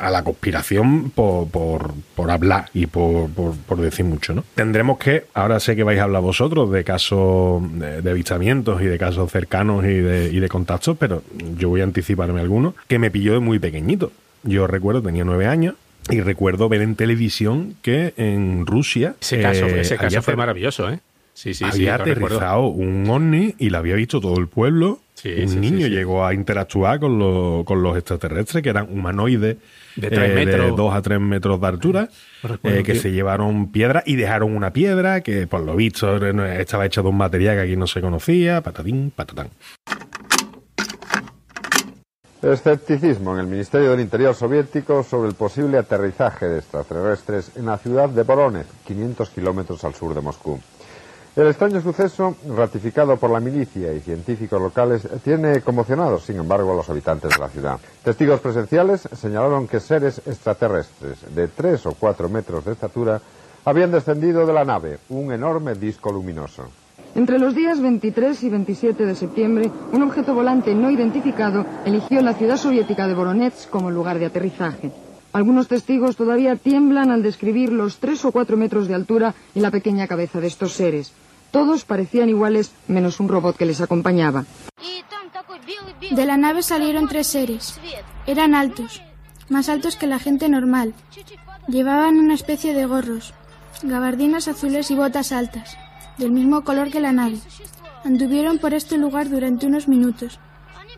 a 0.00 0.08
la 0.10 0.22
conspiración 0.24 1.10
por, 1.10 1.48
por, 1.48 1.92
por 2.14 2.30
hablar 2.30 2.70
y 2.72 2.86
por, 2.86 3.28
por, 3.30 3.54
por 3.56 3.80
decir 3.80 4.04
mucho, 4.06 4.32
¿no? 4.34 4.44
Tendremos 4.54 4.98
que, 4.98 5.24
ahora 5.34 5.60
sé 5.60 5.76
que 5.76 5.82
vais 5.82 5.98
a 6.00 6.04
hablar 6.04 6.22
vosotros 6.22 6.70
de 6.70 6.84
casos 6.84 7.60
de, 7.78 8.00
de 8.00 8.10
avistamientos 8.10 8.80
y 8.80 8.86
de 8.86 8.98
casos 8.98 9.30
cercanos 9.30 9.84
y 9.84 9.88
de, 9.98 10.30
y 10.32 10.38
de 10.40 10.48
contactos, 10.48 10.96
pero 10.98 11.22
yo 11.58 11.68
voy 11.68 11.80
a 11.80 11.84
anticiparme 11.84 12.40
algunos 12.40 12.74
que 12.86 12.98
me 12.98 13.10
pilló 13.10 13.32
de 13.34 13.40
muy 13.40 13.58
pequeñito. 13.58 14.12
Yo 14.44 14.66
recuerdo, 14.66 15.02
tenía 15.02 15.24
nueve 15.24 15.46
años. 15.46 15.74
Y 16.10 16.20
recuerdo 16.20 16.68
ver 16.70 16.80
en 16.80 16.94
televisión 16.94 17.74
que 17.82 18.14
en 18.16 18.64
Rusia. 18.64 19.16
Ese 19.20 19.42
caso, 19.42 19.66
eh, 19.66 19.80
ese 19.80 19.98
caso 19.98 20.22
fue 20.22 20.36
maravilloso, 20.36 20.88
¿eh? 20.88 21.00
Sí, 21.34 21.52
sí, 21.52 21.64
sí. 21.64 21.64
había 21.64 21.96
aterrizado 21.96 22.62
un 22.68 23.08
ovni 23.10 23.54
y 23.58 23.70
lo 23.70 23.78
había 23.78 23.94
visto 23.94 24.20
todo 24.20 24.38
el 24.38 24.48
pueblo. 24.48 25.00
Sí, 25.20 25.34
un 25.42 25.48
sí, 25.48 25.56
niño 25.58 25.86
sí. 25.86 25.90
llegó 25.90 26.24
a 26.24 26.32
interactuar 26.32 27.00
con 27.00 27.18
los, 27.18 27.64
con 27.64 27.82
los 27.82 27.96
extraterrestres, 27.96 28.62
que 28.62 28.68
eran 28.68 28.86
humanoides 28.88 29.56
De 29.96 30.10
tres 30.10 30.30
eh, 30.30 30.34
metros. 30.34 30.66
de 30.66 30.76
dos 30.76 30.94
a 30.94 31.02
tres 31.02 31.18
metros 31.20 31.60
de 31.60 31.66
altura, 31.66 32.08
Lo 32.44 32.70
eh, 32.70 32.84
que 32.84 32.94
se 32.94 33.10
llevaron 33.10 33.72
piedra 33.72 34.04
y 34.06 34.14
dejaron 34.14 34.54
una 34.54 34.72
piedra 34.72 35.20
que, 35.22 35.48
por 35.48 35.62
lo 35.62 35.74
visto, 35.74 36.24
eh, 36.24 36.60
estaba 36.60 36.86
hecha 36.86 37.02
de 37.02 37.08
un 37.08 37.16
material 37.16 37.56
que 37.56 37.62
aquí 37.62 37.76
no 37.76 37.88
se 37.88 38.00
conocía, 38.00 38.60
patatín, 38.60 39.10
patatán. 39.10 39.48
Escepticismo 42.40 43.34
en 43.34 43.40
el 43.40 43.46
Ministerio 43.48 43.90
del 43.90 43.98
Interior 44.00 44.36
soviético 44.36 45.02
sobre 45.02 45.30
el 45.30 45.34
posible 45.34 45.78
aterrizaje 45.78 46.46
de 46.46 46.58
extraterrestres 46.60 47.56
en 47.56 47.66
la 47.66 47.76
ciudad 47.78 48.08
de 48.08 48.22
Voronezh, 48.22 48.68
500 48.86 49.30
kilómetros 49.30 49.82
al 49.82 49.96
sur 49.96 50.14
de 50.14 50.20
Moscú. 50.20 50.60
El 51.38 51.46
extraño 51.46 51.80
suceso, 51.80 52.34
ratificado 52.56 53.16
por 53.16 53.30
la 53.30 53.38
milicia 53.38 53.92
y 53.92 54.00
científicos 54.00 54.60
locales, 54.60 55.06
tiene 55.22 55.60
conmocionados, 55.60 56.24
sin 56.24 56.38
embargo, 56.38 56.72
a 56.72 56.74
los 56.74 56.90
habitantes 56.90 57.30
de 57.30 57.38
la 57.38 57.48
ciudad. 57.48 57.78
Testigos 58.02 58.40
presenciales 58.40 59.08
señalaron 59.12 59.68
que 59.68 59.78
seres 59.78 60.20
extraterrestres 60.26 61.32
de 61.32 61.46
3 61.46 61.86
o 61.86 61.92
4 61.92 62.28
metros 62.28 62.64
de 62.64 62.72
estatura 62.72 63.20
habían 63.64 63.92
descendido 63.92 64.46
de 64.46 64.52
la 64.52 64.64
nave, 64.64 64.98
un 65.10 65.30
enorme 65.30 65.76
disco 65.76 66.10
luminoso. 66.10 66.64
Entre 67.14 67.38
los 67.38 67.54
días 67.54 67.80
23 67.80 68.42
y 68.42 68.48
27 68.48 69.06
de 69.06 69.14
septiembre, 69.14 69.70
un 69.92 70.02
objeto 70.02 70.34
volante 70.34 70.74
no 70.74 70.90
identificado 70.90 71.64
eligió 71.84 72.20
la 72.20 72.34
ciudad 72.34 72.56
soviética 72.56 73.06
de 73.06 73.14
Voronezh 73.14 73.68
como 73.70 73.92
lugar 73.92 74.18
de 74.18 74.26
aterrizaje. 74.26 74.90
Algunos 75.32 75.68
testigos 75.68 76.16
todavía 76.16 76.56
tiemblan 76.56 77.12
al 77.12 77.22
describir 77.22 77.70
los 77.70 77.98
3 77.98 78.24
o 78.24 78.32
4 78.32 78.56
metros 78.56 78.88
de 78.88 78.96
altura 78.96 79.34
y 79.54 79.60
la 79.60 79.70
pequeña 79.70 80.08
cabeza 80.08 80.40
de 80.40 80.48
estos 80.48 80.72
seres. 80.72 81.12
Todos 81.50 81.84
parecían 81.84 82.28
iguales, 82.28 82.72
menos 82.86 83.20
un 83.20 83.28
robot 83.28 83.56
que 83.56 83.66
les 83.66 83.80
acompañaba. 83.80 84.44
De 86.10 86.26
la 86.26 86.36
nave 86.36 86.62
salieron 86.62 87.08
tres 87.08 87.26
seres. 87.26 87.80
Eran 88.26 88.54
altos, 88.54 89.02
más 89.48 89.68
altos 89.68 89.96
que 89.96 90.06
la 90.06 90.18
gente 90.18 90.48
normal. 90.48 90.94
Llevaban 91.66 92.18
una 92.18 92.34
especie 92.34 92.74
de 92.74 92.86
gorros, 92.86 93.34
gabardinas 93.82 94.48
azules 94.48 94.90
y 94.90 94.94
botas 94.94 95.32
altas, 95.32 95.76
del 96.18 96.32
mismo 96.32 96.64
color 96.64 96.90
que 96.90 97.00
la 97.00 97.12
nave. 97.12 97.38
Anduvieron 98.04 98.58
por 98.58 98.74
este 98.74 98.96
lugar 98.96 99.28
durante 99.28 99.66
unos 99.66 99.88
minutos. 99.88 100.38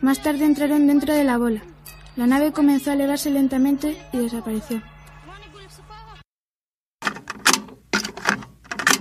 Más 0.00 0.22
tarde 0.22 0.44
entraron 0.44 0.86
dentro 0.86 1.14
de 1.14 1.24
la 1.24 1.38
bola. 1.38 1.62
La 2.16 2.26
nave 2.26 2.52
comenzó 2.52 2.90
a 2.90 2.94
elevarse 2.94 3.30
lentamente 3.30 3.96
y 4.12 4.18
desapareció. 4.18 4.82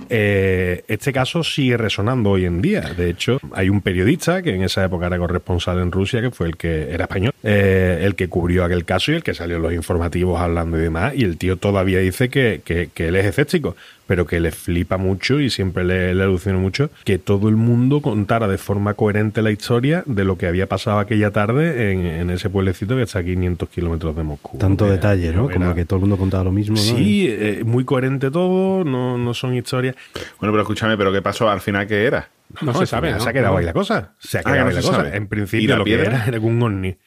Eh, 0.10 0.84
este 0.88 1.14
caso 1.14 1.44
sigue 1.44 1.78
resonando 1.78 2.32
hoy 2.32 2.46
en 2.46 2.62
día. 2.62 2.82
De 2.82 3.10
hecho, 3.10 3.40
hay 3.54 3.70
un 3.70 3.82
periodista 3.82 4.42
que 4.42 4.56
en 4.56 4.64
esa 4.64 4.84
época 4.84 5.08
era 5.08 5.18
corresponsal 5.18 5.80
en 5.80 5.92
Rusia, 5.92 6.22
que 6.22 6.32
fue 6.32 6.48
el 6.48 6.58
que 6.58 6.92
era 6.92 7.06
español, 7.06 7.34
eh, 7.44 8.00
el 8.04 8.16
que 8.16 8.28
cubrió 8.28 8.64
aquel 8.64 8.86
caso 8.86 9.12
y 9.12 9.16
el 9.16 9.24
que 9.24 9.34
salió 9.34 9.58
en 9.58 9.62
los 9.62 9.74
informativos 9.74 10.40
hablando 10.42 10.78
y 10.78 10.82
demás. 10.82 11.14
Y 11.16 11.24
el 11.24 11.38
tío 11.38 11.58
todavía 11.58 12.00
dice 12.00 12.30
que, 12.30 12.62
que- 12.64 12.90
que 12.94 13.08
él 13.10 13.16
es 13.16 13.26
escéptico, 13.26 13.76
pero 14.08 14.26
que 14.26 14.40
le 14.40 14.52
flipa 14.52 14.98
mucho 14.98 15.40
y 15.40 15.52
siempre 15.52 15.84
le, 15.84 16.16
le 16.16 16.24
alucina 16.24 16.58
mucho 16.58 16.90
que 17.04 17.20
todo 17.20 17.48
el 17.48 17.56
mundo 17.56 18.02
contara 18.02 18.48
de 18.48 18.58
forma 18.58 18.96
coherente 18.96 19.44
la 19.44 19.52
historia 19.52 20.02
de 20.08 20.24
lo 20.26 20.36
que 20.36 20.48
había 20.48 20.68
pasado 20.68 20.98
aquella 20.98 21.30
tarde 21.30 21.92
en, 21.92 22.06
en 22.08 22.30
ese 22.32 22.50
pueblecito 22.50 22.96
que 22.96 23.04
está 23.04 23.20
a 23.20 23.24
500 23.24 23.70
kilómetros 23.70 24.16
de 24.16 24.24
Moscú. 24.24 24.58
Tanto 24.58 24.86
Que- 24.86 24.94
detalle, 24.94 25.32
¿no? 25.32 25.48
Como 25.50 25.66
era- 25.66 25.76
que 25.76 25.86
todo 25.86 25.98
el 25.98 26.02
mundo 26.02 26.18
contaba 26.18 26.44
lo 26.46 26.52
mismo, 26.52 26.76
¿no? 26.76 26.82
Sí, 26.82 27.28
eh, 27.30 27.62
muy 27.64 27.86
coherente 27.86 28.32
todo, 28.32 28.84
no, 28.84 29.18
no 29.20 29.34
son 29.36 29.54
historias. 29.56 29.96
Bueno, 30.40 30.54
pero 30.54 30.62
escúchame, 30.62 30.98
¿pero 30.98 31.12
qué 31.12 31.22
pasó 31.22 31.50
al 31.50 31.62
final? 31.62 31.88
¿Qué 31.88 32.06
era? 32.06 32.30
No, 32.62 32.74
se 32.74 32.86
sabe, 32.86 33.20
Se 33.20 33.30
ha 33.30 33.34
quedado 33.34 33.58
ahí 33.58 33.66
la 33.66 33.74
cosa. 33.74 34.16
Se 34.20 34.38
ha 34.38 34.42
Ah, 34.42 34.44
quedado 34.44 34.58
que 34.58 34.64
no 34.64 34.70
ahí 34.70 34.76
la 34.76 34.82
cosa. 34.82 34.96
sabe. 35.04 35.18
En 35.18 35.24
¿Y 35.24 35.28
principio 35.28 35.78
lo 35.78 35.84
que 35.86 35.94
era 35.94 36.26
era 36.26 36.40
un 36.40 36.62
ovni. 36.62 36.98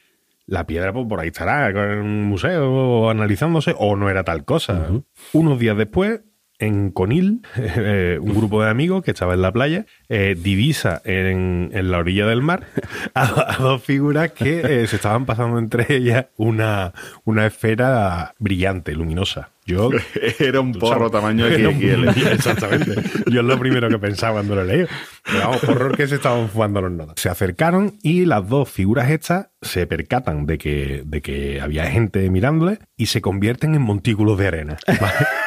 La 0.47 0.67
piedra 0.67 0.93
pues, 0.93 1.07
por 1.09 1.21
ahí 1.21 1.29
estará, 1.29 1.69
en 1.71 1.99
un 1.99 2.25
museo 2.25 3.09
analizándose, 3.11 3.75
o 3.79 3.97
no 3.97 4.11
era 4.11 4.25
tal 4.25 4.45
cosa. 4.45 4.89
Unos 5.33 5.59
días 5.59 5.77
después, 5.77 6.21
en 6.63 6.91
Conil, 6.91 7.43
eh, 7.57 8.19
un 8.21 8.35
grupo 8.35 8.63
de 8.63 8.71
amigos 8.71 9.03
que 9.03 9.11
estaba 9.11 9.35
en 9.35 9.43
la 9.43 9.53
playa, 9.53 9.87
eh, 10.09 10.37
divisa 10.39 11.03
en, 11.05 11.71
en 11.73 11.91
la 11.91 11.99
orilla 11.99 12.27
del 12.27 12.41
mar 12.41 12.67
a, 13.15 13.55
a 13.55 13.57
dos 13.59 13.83
figuras 13.83 14.33
que 14.33 14.83
eh, 14.83 14.87
se 14.87 14.97
estaban 14.97 15.27
pasando 15.27 15.59
entre 15.59 15.93
ellas 15.95 16.27
una, 16.37 16.93
una 17.25 17.47
esfera 17.47 18.35
brillante, 18.39 18.95
luminosa. 18.95 19.51
Yo, 19.65 19.91
Era 20.41 20.61
un 20.61 20.73
porro 20.73 21.09
tamaño 21.11 21.47
Era 21.47 21.69
un-. 21.69 22.09
Exactamente. 22.09 22.95
Yo 23.31 23.41
es 23.41 23.47
lo 23.47 23.59
primero 23.59 23.89
que 23.89 23.99
pensaba 23.99 24.35
cuando 24.35 24.57
lo 24.57 24.65
leí. 24.65 24.87
Pero 25.25 25.39
vamos, 25.39 25.61
porro 25.61 25.93
que 25.93 26.09
se 26.09 26.17
estaban 26.17 26.49
fumando 26.49 26.81
los 26.81 26.91
nodos. 26.91 27.15
Se 27.17 27.29
acercaron 27.29 27.95
y 28.03 28.25
las 28.25 28.49
dos 28.49 28.69
figuras 28.69 29.11
estas 29.11 29.51
se 29.61 29.87
percatan 29.87 30.47
de 30.47 30.59
que, 30.59 31.03
de 31.07 31.21
que 31.23 31.61
había 31.61 31.87
gente 31.87 32.29
mirándole 32.29 32.81
y 32.97 33.07
se 33.07 33.21
convierten 33.21 33.75
en 33.77 33.83
montículos 33.83 34.37
de 34.39 34.49
arena. 34.49 34.77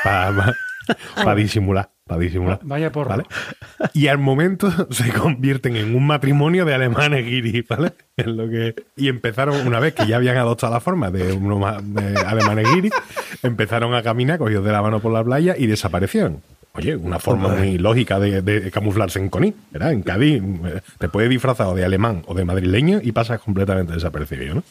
Para 0.03 0.53
disimular. 1.35 1.89
Para 2.07 2.19
disimular. 2.19 2.59
Vaya 2.63 2.91
porro. 2.91 3.09
¿vale? 3.09 3.23
Y 3.93 4.07
al 4.07 4.19
momento 4.19 4.69
se 4.91 5.11
convierten 5.11 5.75
en 5.75 5.95
un 5.95 6.05
matrimonio 6.05 6.63
de 6.65 6.73
alemanes 6.75 7.25
guiris, 7.25 7.67
¿vale? 7.67 7.93
Es 8.15 8.27
lo 8.27 8.47
que... 8.49 8.75
Y 8.95 9.07
empezaron, 9.07 9.65
una 9.65 9.79
vez 9.79 9.93
que 9.95 10.05
ya 10.05 10.17
habían 10.17 10.37
adoptado 10.37 10.73
la 10.73 10.79
forma 10.79 11.09
de 11.09 11.33
unos 11.33 11.59
ma- 11.59 11.81
de 11.81 12.17
alemanes 12.19 12.67
guiris, 12.73 12.93
empezaron 13.43 13.95
a 13.95 14.03
caminar 14.03 14.37
cogidos 14.37 14.63
de 14.65 14.71
la 14.71 14.81
mano 14.81 14.99
por 14.99 15.11
la 15.11 15.23
playa 15.23 15.55
y 15.57 15.65
desaparecieron. 15.67 16.41
Oye, 16.73 16.95
una 16.95 17.19
forma 17.19 17.47
muy 17.47 17.77
lógica 17.77 18.19
de, 18.19 18.41
de 18.41 18.69
camuflarse 18.69 19.17
en 19.17 19.29
Conil, 19.29 19.55
¿verdad? 19.71 19.93
En 19.93 20.03
Cádiz 20.03 20.43
eh, 20.43 20.81
te 20.99 21.07
puedes 21.07 21.29
disfrazar 21.29 21.67
o 21.67 21.73
de 21.73 21.85
alemán 21.85 22.21
o 22.27 22.33
de 22.35 22.43
madrileño 22.43 22.99
y 23.01 23.13
pasas 23.13 23.39
completamente 23.39 23.93
desapercibido, 23.93 24.55
¿no? 24.55 24.63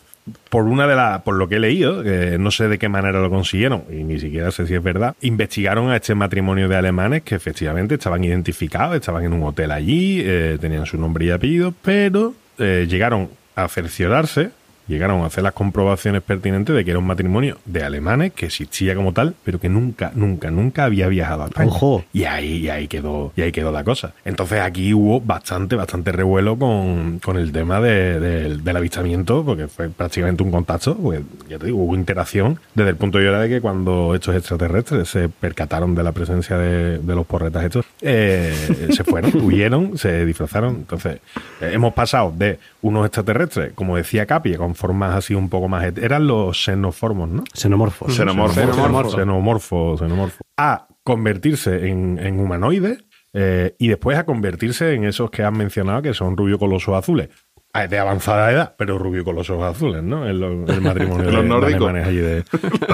Por 0.48 0.64
una 0.64 0.86
de 0.86 0.96
las, 0.96 1.22
por 1.22 1.34
lo 1.34 1.48
que 1.48 1.56
he 1.56 1.60
leído, 1.60 2.02
que 2.02 2.38
no 2.38 2.50
sé 2.50 2.68
de 2.68 2.78
qué 2.78 2.88
manera 2.88 3.20
lo 3.20 3.28
consiguieron, 3.28 3.84
y 3.90 4.04
ni 4.04 4.18
siquiera 4.18 4.50
sé 4.50 4.66
si 4.66 4.74
es 4.74 4.82
verdad, 4.82 5.14
investigaron 5.20 5.90
a 5.90 5.96
este 5.96 6.14
matrimonio 6.14 6.68
de 6.68 6.76
alemanes 6.76 7.22
que 7.22 7.34
efectivamente 7.34 7.96
estaban 7.96 8.24
identificados, 8.24 8.96
estaban 8.96 9.24
en 9.24 9.34
un 9.34 9.42
hotel 9.42 9.70
allí, 9.70 10.22
eh, 10.24 10.56
tenían 10.60 10.86
su 10.86 10.96
nombre 10.96 11.26
y 11.26 11.30
apellido, 11.30 11.74
pero 11.82 12.34
eh, 12.58 12.86
llegaron 12.88 13.28
a 13.54 13.68
cerciorarse, 13.68 14.50
llegaron 14.86 15.22
a 15.22 15.26
hacer 15.26 15.42
las 15.44 15.52
comprobaciones 15.54 16.22
pertinentes 16.22 16.74
de 16.74 16.84
que 16.84 16.90
era 16.90 16.98
un 16.98 17.06
matrimonio 17.06 17.58
de 17.64 17.82
alemanes 17.84 18.32
que 18.32 18.46
existía 18.46 18.94
como 18.94 19.12
tal, 19.12 19.34
pero 19.44 19.58
que 19.58 19.68
nunca, 19.68 20.12
nunca, 20.14 20.50
nunca 20.50 20.84
había 20.84 21.08
viajado 21.08 21.44
a 21.44 21.46
España. 21.46 21.68
Ojo. 21.70 22.04
Y 22.12 22.24
ahí, 22.24 22.56
y 22.58 22.68
ahí 22.68 22.88
quedó, 22.88 23.32
y 23.36 23.42
ahí 23.42 23.52
quedó 23.52 23.72
la 23.72 23.84
cosa. 23.84 24.14
Entonces 24.24 24.60
aquí 24.60 24.92
hubo 24.94 25.20
bastante, 25.20 25.76
bastante 25.76 26.12
revuelo 26.12 26.58
con, 26.58 27.18
con 27.20 27.36
el 27.38 27.52
tema 27.52 27.80
de- 27.80 28.20
de- 28.20 28.56
del 28.58 28.76
avistamiento, 28.76 29.44
porque 29.44 29.68
fue 29.68 29.88
prácticamente 29.88 30.42
un 30.42 30.50
contacto, 30.50 30.96
porque 30.96 31.22
ya 31.48 31.58
te 31.58 31.66
digo, 31.66 31.78
hubo 31.78 31.94
interacción 31.94 32.58
desde 32.74 32.90
el 32.90 32.96
punto 32.96 33.18
de 33.18 33.24
vista 33.24 33.40
de 33.40 33.48
que 33.48 33.60
cuando 33.60 34.14
estos 34.14 34.34
extraterrestres 34.36 35.08
se 35.08 35.28
percataron 35.28 35.94
de 35.94 36.02
la 36.02 36.12
presencia 36.12 36.56
de, 36.58 36.98
de 36.98 37.14
los 37.14 37.26
porretas 37.26 37.64
estos, 37.64 37.84
eh, 38.00 38.52
se 38.90 39.04
fueron, 39.04 39.32
huyeron, 39.44 39.96
se 39.98 40.24
disfrazaron. 40.26 40.76
Entonces, 40.76 41.20
eh, 41.60 41.70
hemos 41.72 41.94
pasado 41.94 42.32
de 42.36 42.58
unos 42.82 43.06
extraterrestres, 43.06 43.72
como 43.74 43.96
decía 43.96 44.26
Capi, 44.26 44.54
con 44.54 44.73
formas 44.74 45.14
así 45.14 45.34
un 45.34 45.48
poco 45.48 45.68
más... 45.68 45.84
Eran 45.96 46.26
los 46.26 46.62
xenoformos, 46.64 47.28
¿no? 47.28 47.44
Xenomorfos. 47.54 48.14
Xenomorfos. 48.14 48.54
Xenomorfos. 48.56 49.14
Xenomorfos, 49.14 50.00
xenomorfos. 50.00 50.40
A 50.56 50.86
convertirse 51.02 51.88
en, 51.88 52.18
en 52.18 52.40
humanoides 52.40 53.04
eh, 53.32 53.74
y 53.78 53.88
después 53.88 54.16
a 54.18 54.24
convertirse 54.24 54.94
en 54.94 55.04
esos 55.04 55.30
que 55.30 55.42
has 55.42 55.52
mencionado 55.52 56.02
que 56.02 56.14
son 56.14 56.36
rubio 56.36 56.58
con 56.58 56.70
los 56.70 56.86
ojos 56.88 57.00
azules. 57.02 57.28
Ah, 57.72 57.88
De 57.88 57.98
avanzada 57.98 58.52
edad, 58.52 58.74
pero 58.78 58.98
rubio 58.98 59.24
con 59.24 59.34
los 59.34 59.50
ojos 59.50 59.74
azules, 59.74 60.02
¿no? 60.02 60.26
El, 60.26 60.40
el 60.42 60.80
matrimonio 60.80 61.24
Los 61.32 61.42
de, 61.42 61.48
nórdicos. 61.48 61.92
allí 61.94 62.18
de, 62.18 62.44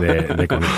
de, 0.00 0.34
de 0.36 0.48
Conil. 0.48 0.68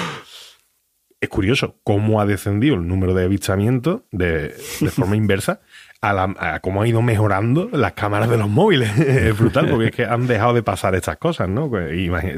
Es 1.20 1.28
curioso 1.28 1.78
cómo 1.84 2.20
ha 2.20 2.26
descendido 2.26 2.74
el 2.74 2.88
número 2.88 3.14
de 3.14 3.24
avistamientos 3.24 4.00
de, 4.10 4.54
de 4.80 4.90
forma 4.90 5.14
inversa 5.14 5.60
a, 6.02 6.12
la- 6.12 6.34
a 6.38 6.58
cómo 6.60 6.82
ha 6.82 6.88
ido 6.88 7.00
mejorando 7.00 7.68
las 7.72 7.92
cámaras 7.92 8.28
de 8.28 8.36
los 8.36 8.48
móviles. 8.50 8.90
es 8.98 9.38
brutal, 9.38 9.68
porque 9.68 9.86
es 9.86 9.90
que 9.92 10.04
han 10.04 10.26
dejado 10.26 10.52
de 10.52 10.62
pasar 10.64 10.94
estas 10.96 11.16
cosas, 11.16 11.48
¿no? 11.48 11.70
Pues, 11.70 11.92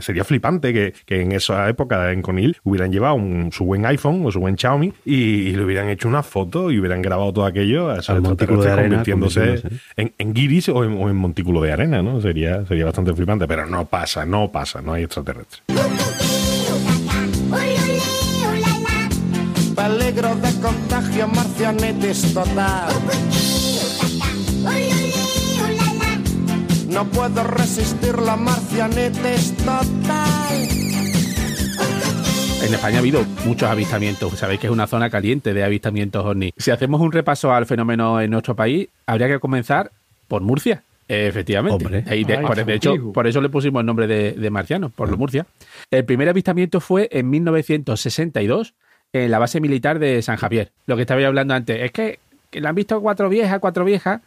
sería 0.05 0.23
flipante 0.23 0.73
que, 0.75 0.93
que 1.07 1.23
en 1.23 1.33
esa 1.33 1.67
época 1.69 2.13
en 2.13 2.21
Conil 2.23 2.59
hubieran 2.63 2.93
llevado 2.93 3.15
un- 3.15 3.51
su 3.53 3.65
buen 3.65 3.87
iPhone 3.87 4.23
o 4.27 4.31
su 4.31 4.39
buen 4.39 4.57
Xiaomi 4.59 4.93
y, 5.07 5.15
y 5.15 5.53
le 5.57 5.65
hubieran 5.65 5.89
hecho 5.89 6.09
una 6.09 6.23
foto 6.23 6.71
y 6.71 6.79
hubieran 6.79 7.01
grabado 7.03 7.33
todo 7.33 7.47
aquello 7.47 7.89
a 7.91 7.95
esos 7.95 8.11
Al 8.11 8.21
montículo 8.23 8.63
de 8.63 8.69
extraterrestres 8.69 8.71
arena 8.71 8.97
convirtiéndose 8.97 9.41
convirtiéndose. 9.41 9.93
en, 9.97 10.13
en 10.19 10.35
guiris 10.35 10.69
o 10.69 10.85
en, 10.85 11.03
o 11.03 11.09
en 11.09 11.17
montículo 11.17 11.63
de 11.63 11.73
arena, 11.73 12.03
¿no? 12.03 12.21
Sería, 12.21 12.67
sería 12.67 12.85
bastante 12.85 13.15
flipante, 13.15 13.49
pero 13.49 13.65
no 13.67 13.87
pasa, 13.87 14.27
no 14.27 14.53
pasa, 14.53 14.83
no 14.83 14.93
hay 14.93 15.05
extraterrestres. 15.05 15.63
Peligro 19.75 20.35
de 20.37 20.61
contagio, 20.61 21.29
marcianetes 21.29 22.33
total. 22.33 22.89
No 26.95 27.05
puedo 27.07 27.43
resistir 27.45 28.17
la 28.19 28.37
marcianetes 28.37 29.55
total. 29.57 30.69
En 32.67 32.73
España 32.73 32.97
ha 32.97 33.01
habido 33.01 33.25
muchos 33.45 33.69
avistamientos. 33.69 34.39
Sabéis 34.39 34.61
que 34.61 34.69
es 34.69 34.73
una 34.73 34.87
zona 34.87 35.11
caliente 35.11 35.53
de 35.53 35.65
avistamientos 35.65 36.25
ovni. 36.25 36.53
Si 36.57 36.71
hacemos 36.71 37.01
un 37.01 37.13
repaso 37.13 37.53
al 37.53 37.67
fenómeno 37.67 38.21
en 38.21 38.31
nuestro 38.31 38.55
país, 38.57 38.89
habría 39.07 39.29
que 39.29 39.39
comenzar 39.39 39.91
por 40.29 40.43
Murcia. 40.43 40.83
Efectivamente. 41.07 41.85
Hombre. 41.85 42.05
Ahí 42.09 42.25
de, 42.25 42.39
Ay, 42.39 42.47
por- 42.47 42.65
de 42.65 42.75
hecho, 42.75 43.13
por 43.13 43.27
eso 43.27 43.41
le 43.43 43.51
pusimos 43.51 43.81
el 43.81 43.87
nombre 43.87 44.07
de, 44.07 44.33
de 44.33 44.51
marciano, 44.51 44.89
por 44.89 45.11
lo 45.11 45.19
Murcia. 45.19 45.45
El 45.91 46.05
primer 46.07 46.29
avistamiento 46.31 46.81
fue 46.81 47.09
en 47.13 47.29
1962 47.29 48.73
en 49.13 49.31
la 49.31 49.39
base 49.39 49.61
militar 49.61 49.99
de 49.99 50.23
San 50.23 50.37
Javier. 50.37 50.71
Lo 50.87 50.97
que 50.97 51.03
estaba 51.03 51.25
hablando 51.27 51.53
antes 51.53 51.83
es 51.83 51.93
que, 51.93 52.19
que 52.51 52.61
la 52.63 52.71
han 52.71 52.75
visto 52.75 52.99
cuatro 53.03 53.29
viejas, 53.29 53.59
cuatro 53.59 53.85
viejas. 53.85 54.23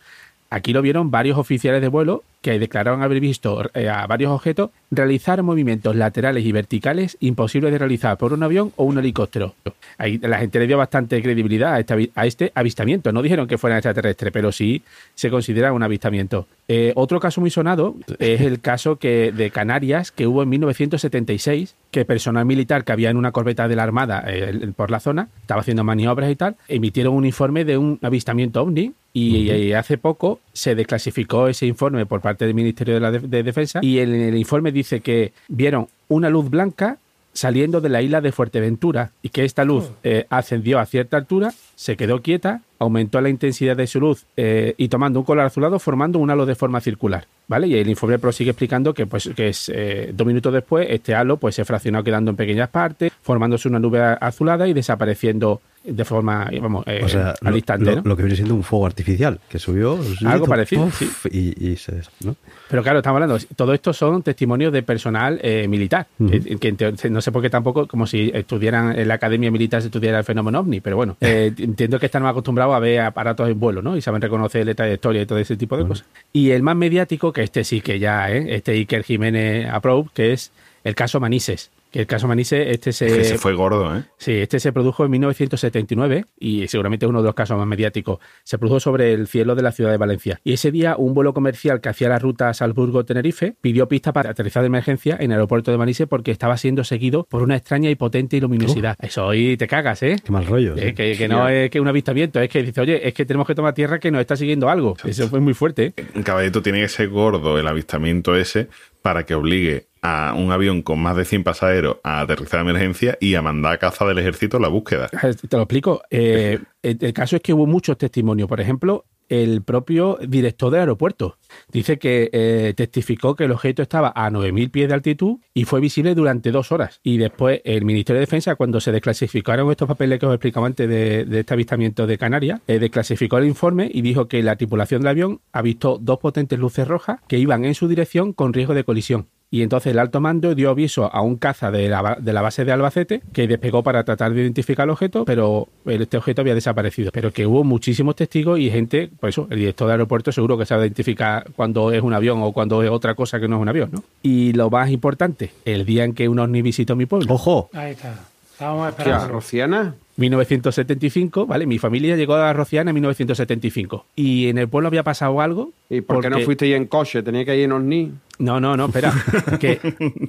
Aquí 0.50 0.74
lo 0.74 0.82
vieron 0.82 1.12
varios 1.12 1.38
oficiales 1.38 1.82
de 1.82 1.88
vuelo 1.90 2.24
que 2.42 2.60
declararon 2.60 3.02
haber 3.02 3.20
visto 3.20 3.70
eh, 3.74 3.90
a 3.90 4.08
varios 4.08 4.32
objetos 4.32 4.70
realizar 4.90 5.44
movimientos 5.44 5.96
laterales 5.96 6.46
y 6.46 6.52
verticales 6.54 7.18
imposibles 7.20 7.74
de 7.74 7.78
realizar 7.78 8.18
por 8.18 8.32
un 8.32 8.44
avión 8.44 8.72
o 8.78 8.86
un 8.86 8.98
helicóptero. 8.98 9.56
La 9.98 10.40
gente 10.40 10.60
le 10.60 10.68
dio 10.68 10.78
bastante 10.78 11.22
credibilidad 11.22 11.74
a 11.74 11.80
este, 11.80 12.12
este 12.24 12.52
avistamiento. 12.56 13.12
No 13.12 13.22
dijeron 13.22 13.48
que 13.48 13.58
fueran 13.58 13.80
extraterrestres, 13.80 14.32
pero 14.32 14.52
sí 14.52 14.84
se 15.16 15.30
considera 15.30 15.74
un 15.74 15.84
avistamiento. 15.84 16.48
Eh, 16.70 16.94
otro 16.96 17.20
caso 17.20 17.42
muy 17.42 17.50
sonado 17.50 17.96
es 18.20 18.42
el 18.42 18.62
caso 18.62 18.98
que, 18.98 19.32
de 19.32 19.52
Canarias 19.52 20.12
que 20.12 20.28
hubo 20.28 20.44
en 20.44 20.50
1976, 20.50 21.76
que 21.92 22.06
personal 22.06 22.46
militar 22.46 22.84
que 22.86 22.92
había 22.92 23.10
en 23.10 23.18
una 23.18 23.32
corbeta 23.32 23.68
de 23.68 23.76
la 23.76 23.84
Armada 23.84 24.24
eh, 24.28 24.72
por 24.76 24.92
la 24.92 25.00
zona, 25.00 25.28
estaba 25.42 25.62
haciendo 25.62 25.84
maniobras 25.84 26.30
y 26.30 26.36
tal, 26.36 26.56
emitieron 26.68 27.14
un 27.14 27.26
informe 27.26 27.66
de 27.66 27.78
un 27.78 28.00
avistamiento 28.02 28.62
ovni 28.62 28.94
y, 29.18 29.52
y 29.52 29.74
hace 29.74 29.98
poco 29.98 30.40
se 30.54 30.76
desclasificó 30.76 31.48
ese 31.48 31.66
informe 31.66 32.06
por 32.06 32.22
parte 32.22 32.46
del 32.46 32.54
Ministerio 32.54 32.94
de, 32.96 33.00
la 33.00 33.12
De- 33.12 33.20
de 33.20 33.44
Defensa 33.44 33.80
y 33.82 34.00
en 34.00 34.14
el 34.14 34.36
informe 34.36 34.72
dice 34.72 35.00
que 35.02 35.34
vieron 35.48 35.88
una 36.08 36.30
luz 36.30 36.50
blanca 36.50 36.98
saliendo 37.34 37.82
de 37.82 37.90
la 37.90 38.02
isla 38.02 38.20
de 38.20 38.32
Fuerteventura 38.32 39.12
y 39.22 39.30
que 39.30 39.46
esta 39.46 39.64
luz 39.64 39.92
eh, 40.04 40.26
ascendió 40.32 40.80
a 40.80 40.88
cierta 40.88 41.18
altura, 41.18 41.54
se 41.76 41.96
quedó 41.96 42.24
quieta, 42.24 42.62
aumentó 42.80 43.22
la 43.22 43.30
intensidad 43.30 43.78
de 43.78 43.86
su 43.86 44.00
luz 44.00 44.26
eh, 44.38 44.74
y 44.78 44.88
tomando 44.88 45.20
un 45.20 45.26
color 45.26 45.46
azulado 45.46 45.78
formando 45.78 46.18
un 46.18 46.32
halo 46.32 46.48
de 46.48 46.56
forma 46.56 46.82
circular. 46.82 47.28
¿Vale? 47.48 47.68
Y 47.68 47.76
el 47.76 47.88
informe 47.90 48.18
prosigue 48.20 48.50
explicando 48.50 48.94
que, 48.94 49.06
pues, 49.06 49.30
que 49.36 49.50
es, 49.50 49.72
eh, 49.74 50.12
dos 50.14 50.28
minutos 50.28 50.52
después 50.52 50.88
este 50.90 51.14
halo 51.16 51.38
pues, 51.38 51.56
se 51.56 51.64
fraccionó 51.64 52.04
quedando 52.04 52.32
en 52.32 52.36
pequeñas 52.38 52.70
partes, 52.70 53.14
formándose 53.22 53.70
una 53.70 53.80
nube 53.80 54.02
azulada 54.02 54.68
y 54.68 54.74
desapareciendo 54.74 55.62
de 55.88 56.06
forma, 56.06 56.50
vamos, 56.62 56.84
eh, 56.88 57.02
o 57.04 57.08
sea, 57.10 57.30
al 57.42 57.52
lo, 57.52 57.56
instante, 57.56 57.86
lo- 57.86 57.96
¿no? 57.98 58.02
lo 58.04 58.16
que 58.18 58.24
viene 58.24 58.36
siendo 58.36 58.54
un 58.56 58.64
fuego 58.64 58.86
artificial 58.86 59.40
que 59.50 59.58
subió. 59.60 59.98
Algo 60.26 60.46
parecido, 60.46 60.86
puff, 60.86 61.02
sí. 61.24 61.30
Y, 61.60 61.70
y 61.72 61.76
se. 61.78 62.02
¿no? 62.24 62.36
Pero 62.70 62.84
claro, 62.84 63.00
estamos 63.00 63.22
hablando, 63.22 63.44
todo 63.56 63.74
esto 63.74 63.94
son 63.94 64.22
testimonios 64.24 64.74
de 64.74 64.84
personal 64.84 65.40
eh, 65.42 65.68
militar, 65.70 66.08
eh, 66.30 66.58
que 66.60 67.10
no 67.10 67.22
sé 67.22 67.32
por 67.32 67.42
qué 67.42 67.50
tampoco, 67.50 67.88
como 67.88 68.06
si 68.06 68.30
estudiaran 68.34 69.00
en 69.00 69.08
la 69.08 69.14
academia 69.14 69.50
militar, 69.50 69.82
se 69.82 69.88
estudiara 69.88 70.18
el 70.20 70.24
fenómeno 70.26 70.60
ovni, 70.60 70.82
pero 70.82 70.98
bueno, 70.98 71.16
eh, 71.22 71.54
entiendo 71.58 72.00
que 72.00 72.08
están 72.08 72.24
más 72.24 72.32
acostumbrados 72.32 72.76
a 72.76 72.80
ver 72.80 73.00
aparatos 73.02 73.50
en 73.50 73.60
vuelo, 73.60 73.82
¿no? 73.82 73.96
Y 73.96 74.02
saben 74.02 74.22
reconocer 74.22 74.66
la 74.66 74.74
trayectoria 74.76 75.22
y 75.22 75.26
todo 75.26 75.38
ese 75.40 75.56
tipo 75.56 75.78
de 75.78 75.88
cosas. 75.88 76.06
Y 76.34 76.52
el 76.52 76.62
más 76.64 76.76
mediático, 76.76 77.32
que 77.32 77.44
este 77.44 77.64
sí 77.64 77.80
que 77.82 78.00
ya, 78.00 78.32
¿eh? 78.32 78.56
este 78.56 78.74
Iker 78.74 79.04
Jiménez 79.04 79.68
Approve, 79.72 80.10
que 80.14 80.34
es 80.34 80.52
el 80.88 80.96
caso 80.96 81.20
Manises. 81.20 81.70
Que 81.92 82.00
el 82.02 82.08
caso 82.08 82.28
Manises, 82.28 82.68
este 82.68 82.94
se... 82.94 83.08
Que 83.08 83.24
se 83.26 83.38
fue 83.38 83.54
gordo, 83.54 83.96
¿eh? 83.96 84.04
Sí, 84.18 84.32
este 84.34 84.60
se 84.60 84.72
produjo 84.72 85.04
en 85.04 85.12
1979 85.12 86.26
y 86.40 86.68
seguramente 86.70 87.06
es 87.06 87.10
uno 87.10 87.22
de 87.22 87.26
los 87.26 87.36
casos 87.36 87.58
más 87.58 87.68
mediáticos. 87.68 88.20
Se 88.44 88.58
produjo 88.58 88.80
sobre 88.80 89.12
el 89.14 89.28
cielo 89.28 89.56
de 89.56 89.64
la 89.64 89.74
ciudad 89.74 89.92
de 89.92 89.98
Valencia. 89.98 90.40
Y 90.46 90.54
ese 90.54 90.72
día 90.72 90.96
un 90.98 91.14
vuelo 91.14 91.34
comercial 91.34 91.82
que 91.82 91.90
hacía 91.90 92.08
la 92.08 92.20
ruta 92.20 92.54
Salzburgo-Tenerife 92.54 93.56
pidió 93.60 93.90
pista 93.90 94.14
para 94.14 94.30
aterrizar 94.30 94.64
de 94.64 94.68
emergencia 94.68 95.18
en 95.20 95.32
el 95.32 95.34
aeropuerto 95.34 95.72
de 95.72 95.78
Manises 95.78 96.08
porque 96.08 96.32
estaba 96.32 96.56
siendo 96.56 96.86
seguido 96.86 97.26
por 97.26 97.42
una 97.42 97.58
extraña 97.58 97.90
y 97.90 97.96
potente 97.96 98.40
luminosidad. 98.40 98.96
Eso 99.02 99.26
hoy 99.26 99.58
te 99.58 99.68
cagas, 99.68 100.04
¿eh? 100.04 100.16
Qué 100.24 100.32
mal 100.32 100.46
rollo. 100.46 100.74
Eh, 100.78 100.94
que, 100.94 101.18
que 101.18 101.28
no 101.28 101.50
es 101.50 101.70
que 101.70 101.82
un 101.82 101.88
avistamiento, 101.90 102.40
es 102.40 102.50
que 102.50 102.64
dice, 102.64 102.80
oye, 102.80 103.06
es 103.06 103.14
que 103.14 103.26
tenemos 103.26 103.46
que 103.46 103.56
tomar 103.56 103.74
tierra 103.74 104.00
que 104.00 104.10
nos 104.10 104.22
está 104.22 104.38
siguiendo 104.38 104.70
algo. 104.70 104.96
Eso 105.04 105.28
fue 105.28 105.42
muy 105.42 105.54
fuerte. 105.54 105.94
¿eh? 105.98 106.06
Un 106.16 106.24
caballito 106.24 106.62
tiene 106.62 106.80
que 106.80 106.88
ser 106.88 107.10
gordo 107.10 107.60
el 107.60 107.68
avistamiento 107.68 108.36
ese 108.38 108.68
para 109.02 109.26
que 109.26 109.36
obligue 109.36 109.88
a 110.08 110.34
un 110.34 110.52
avión 110.52 110.82
con 110.82 111.00
más 111.00 111.16
de 111.16 111.26
100 111.26 111.44
pasajeros 111.44 111.98
a 112.04 112.22
aterrizar 112.22 112.64
de 112.64 112.70
emergencia 112.70 113.18
y 113.20 113.36
a 113.36 113.42
mandar 113.42 113.74
a 113.74 113.78
caza 113.78 114.06
del 114.06 114.20
ejército 114.20 114.60
la 114.60 114.68
búsqueda. 114.68 115.08
Te 115.10 115.58
lo 115.58 115.64
explico. 115.64 116.02
Eh, 116.10 116.60
el, 116.82 116.98
el 117.02 117.14
caso 117.14 117.36
es 117.36 117.42
que 117.42 117.54
hubo 117.54 117.66
muchos 117.66 117.98
testimonios. 117.98 118.48
Por 118.48 118.62
ejemplo, 118.62 119.06
el 119.30 119.62
propio 119.62 120.18
director 120.26 120.72
del 120.72 120.82
aeropuerto 120.82 121.38
dice 121.72 121.98
que 121.98 122.30
eh, 122.32 122.74
testificó 122.76 123.36
que 123.36 123.46
el 123.46 123.52
objeto 123.52 123.82
estaba 123.82 124.12
a 124.16 124.30
9.000 124.30 124.72
pies 124.72 124.88
de 124.88 124.94
altitud 124.94 125.38
y 125.54 125.66
fue 125.66 125.80
visible 125.80 126.16
durante 126.16 126.52
dos 126.52 126.72
horas. 126.72 127.00
Y 127.04 127.18
después 127.18 127.62
el 127.66 127.86
Ministerio 127.86 128.20
de 128.20 128.26
Defensa, 128.26 128.56
cuando 128.56 128.80
se 128.80 128.92
desclasificaron 128.92 129.70
estos 129.72 129.88
papeles 129.88 130.20
que 130.20 130.26
os 130.26 130.34
explicaba 130.34 130.68
antes 130.68 130.88
de, 130.88 131.26
de 131.26 131.40
este 131.40 131.54
avistamiento 131.54 132.08
de 132.08 132.18
Canarias, 132.18 132.62
eh, 132.68 132.80
desclasificó 132.80 133.38
el 133.38 133.48
informe 133.48 133.90
y 133.94 134.02
dijo 134.02 134.28
que 134.28 134.42
la 134.44 134.56
tripulación 134.56 135.02
del 135.02 135.10
avión 135.10 135.42
ha 135.52 135.62
visto 135.62 135.98
dos 136.00 136.20
potentes 136.20 136.58
luces 136.58 136.88
rojas 136.88 137.20
que 137.28 137.38
iban 137.38 137.66
en 137.66 137.76
su 137.76 137.88
dirección 137.88 138.34
con 138.34 138.54
riesgo 138.54 138.74
de 138.74 138.84
colisión. 138.84 139.28
Y 139.50 139.62
entonces 139.62 139.94
el 139.94 140.00
alto 140.00 140.20
mando 140.20 140.56
dio 140.56 140.70
aviso 140.70 141.14
a 141.14 141.22
un 141.22 141.38
caza 141.38 141.72
de 141.72 141.88
la, 141.88 142.18
de 142.20 142.34
la 142.34 142.42
base 142.42 142.66
de 142.66 142.72
Albacete 142.74 143.22
que 143.32 143.48
despegó 143.48 143.82
para 143.82 144.04
tratar 144.04 144.34
de 144.34 144.42
identificar 144.42 144.84
el 144.84 144.90
objeto, 144.90 145.24
pero 145.24 145.70
este 145.86 146.18
objeto 146.18 146.42
había 146.42 146.54
desaparecido. 146.54 147.12
Pero 147.14 147.32
que 147.32 147.46
hubo 147.46 147.64
muchísimos 147.64 148.16
testigos 148.16 148.60
y 148.60 148.70
gente, 148.70 149.10
por 149.20 149.30
eso, 149.30 149.48
el 149.50 149.60
director 149.60 149.88
del 149.88 149.94
aeropuerto 149.94 150.34
seguro 150.34 150.58
que 150.58 150.66
sabe 150.66 150.84
identificar 150.84 151.48
cuando 151.56 151.94
es 151.94 152.02
un 152.02 152.14
avión 152.14 152.40
o 152.42 152.52
cuando 152.52 152.84
es 152.84 152.90
otra 152.90 153.16
cosa 153.16 153.40
que 153.40 153.48
no 153.48 153.56
es 153.56 153.62
un 153.62 153.70
avión, 153.70 153.90
¿no? 153.94 154.04
Y 154.22 154.52
lo 154.52 154.70
más 154.70 154.90
importante, 154.90 155.52
el 155.64 155.86
día 155.86 156.04
en 156.04 156.14
que 156.14 156.28
un 156.28 156.40
ovni 156.40 156.62
visitó 156.62 156.98
mi 156.98 157.06
pueblo. 157.06 157.34
¡Ojo! 157.34 157.70
Ahí 157.74 157.92
está. 157.92 158.16
Estábamos 158.52 158.82
¿Qué, 158.82 158.88
a 158.88 158.90
esperando. 159.04 159.28
Rociana? 159.30 159.96
1975, 160.18 161.46
¿vale? 161.46 161.66
Mi 161.66 161.78
familia 161.80 162.16
llegó 162.16 162.36
a 162.36 162.52
Rociana 162.54 162.90
en 162.92 162.96
1975. 162.96 164.06
Y 164.16 164.48
en 164.50 164.58
el 164.58 164.68
pueblo 164.68 164.88
había 164.88 165.04
pasado 165.04 165.40
algo. 165.42 165.72
¿Y 165.90 166.02
por 166.02 166.22
qué 166.22 166.30
no 166.30 166.40
fuiste 166.40 166.66
ahí 166.66 166.74
en 166.74 166.86
coche? 166.88 167.24
Tenía 167.24 167.46
que 167.46 167.56
ir 167.56 167.64
en 167.66 167.72
Osni. 167.72 168.12
No, 168.40 168.60
no, 168.60 168.76
no, 168.76 168.86
espera. 168.88 169.14
Que, 169.60 169.78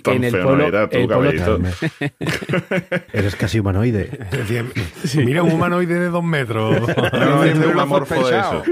que 0.02 0.10
en 0.12 0.24
el 0.24 0.32
pueblo. 0.32 0.66
era 0.66 0.88
tú, 0.88 0.98
el 0.98 1.08
pueblo- 1.08 1.32
caballito. 1.38 1.58
Eres 3.12 3.34
casi 3.36 3.58
humanoide. 3.60 4.10
Mira 5.16 5.42
un 5.42 5.52
humanoide 5.52 5.98
de 5.98 6.08
dos 6.10 6.24
metros. 6.24 6.76
No, 7.18 7.44
este 7.44 7.60
es 7.60 7.66
un 7.66 7.80
amorfo 7.80 8.14
de 8.28 8.38
eso. 8.38 8.62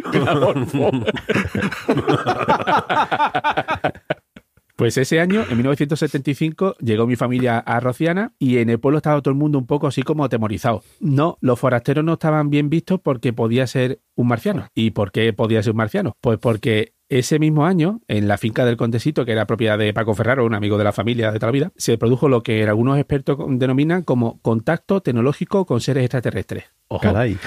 Pues 4.77 4.99
ese 4.99 5.21
año, 5.21 5.43
en 5.49 5.57
1975, 5.57 6.77
llegó 6.81 7.07
mi 7.07 7.17
familia 7.17 7.59
a 7.59 7.81
Rociana 7.81 8.35
y 8.39 8.59
en 8.59 8.69
el 8.69 8.79
pueblo 8.79 8.99
estaba 8.99 9.23
todo 9.23 9.33
el 9.33 9.39
mundo 9.39 9.59
un 9.59 9.67
poco 9.67 9.87
así 9.87 10.03
como 10.03 10.23
atemorizado. 10.23 10.83
No, 11.01 11.39
los 11.41 11.59
forasteros 11.59 12.05
no 12.05 12.13
estaban 12.13 12.51
bien 12.51 12.69
vistos 12.69 13.01
porque 13.01 13.33
podía 13.33 13.67
ser 13.67 14.01
un 14.17 14.29
marciano. 14.29 14.69
¿Y 14.75 14.91
por 14.91 15.13
qué 15.13 15.33
podía 15.33 15.63
ser 15.63 15.71
un 15.71 15.79
marciano? 15.79 16.13
Pues 16.21 16.39
porque 16.39 16.93
ese 17.09 17.39
mismo 17.39 17.65
año, 17.65 18.03
en 18.07 18.29
la 18.29 18.37
finca 18.37 18.67
del 18.67 18.77
Contesito, 18.77 19.25
que 19.25 19.33
era 19.33 19.47
propiedad 19.47 19.79
de 19.79 19.95
Paco 19.95 20.13
Ferraro, 20.15 20.45
un 20.45 20.55
amigo 20.55 20.77
de 20.77 20.85
la 20.85 20.93
familia 20.93 21.33
de 21.33 21.39
toda 21.39 21.49
la 21.49 21.53
vida, 21.53 21.73
se 21.77 21.97
produjo 21.97 22.29
lo 22.29 22.43
que 22.43 22.63
algunos 22.65 22.99
expertos 22.99 23.39
denominan 23.49 24.03
como 24.03 24.41
contacto 24.43 25.01
tecnológico 25.01 25.65
con 25.65 25.81
seres 25.81 26.05
extraterrestres. 26.05 26.65
Ojo. 26.89 27.01
Caray. 27.01 27.39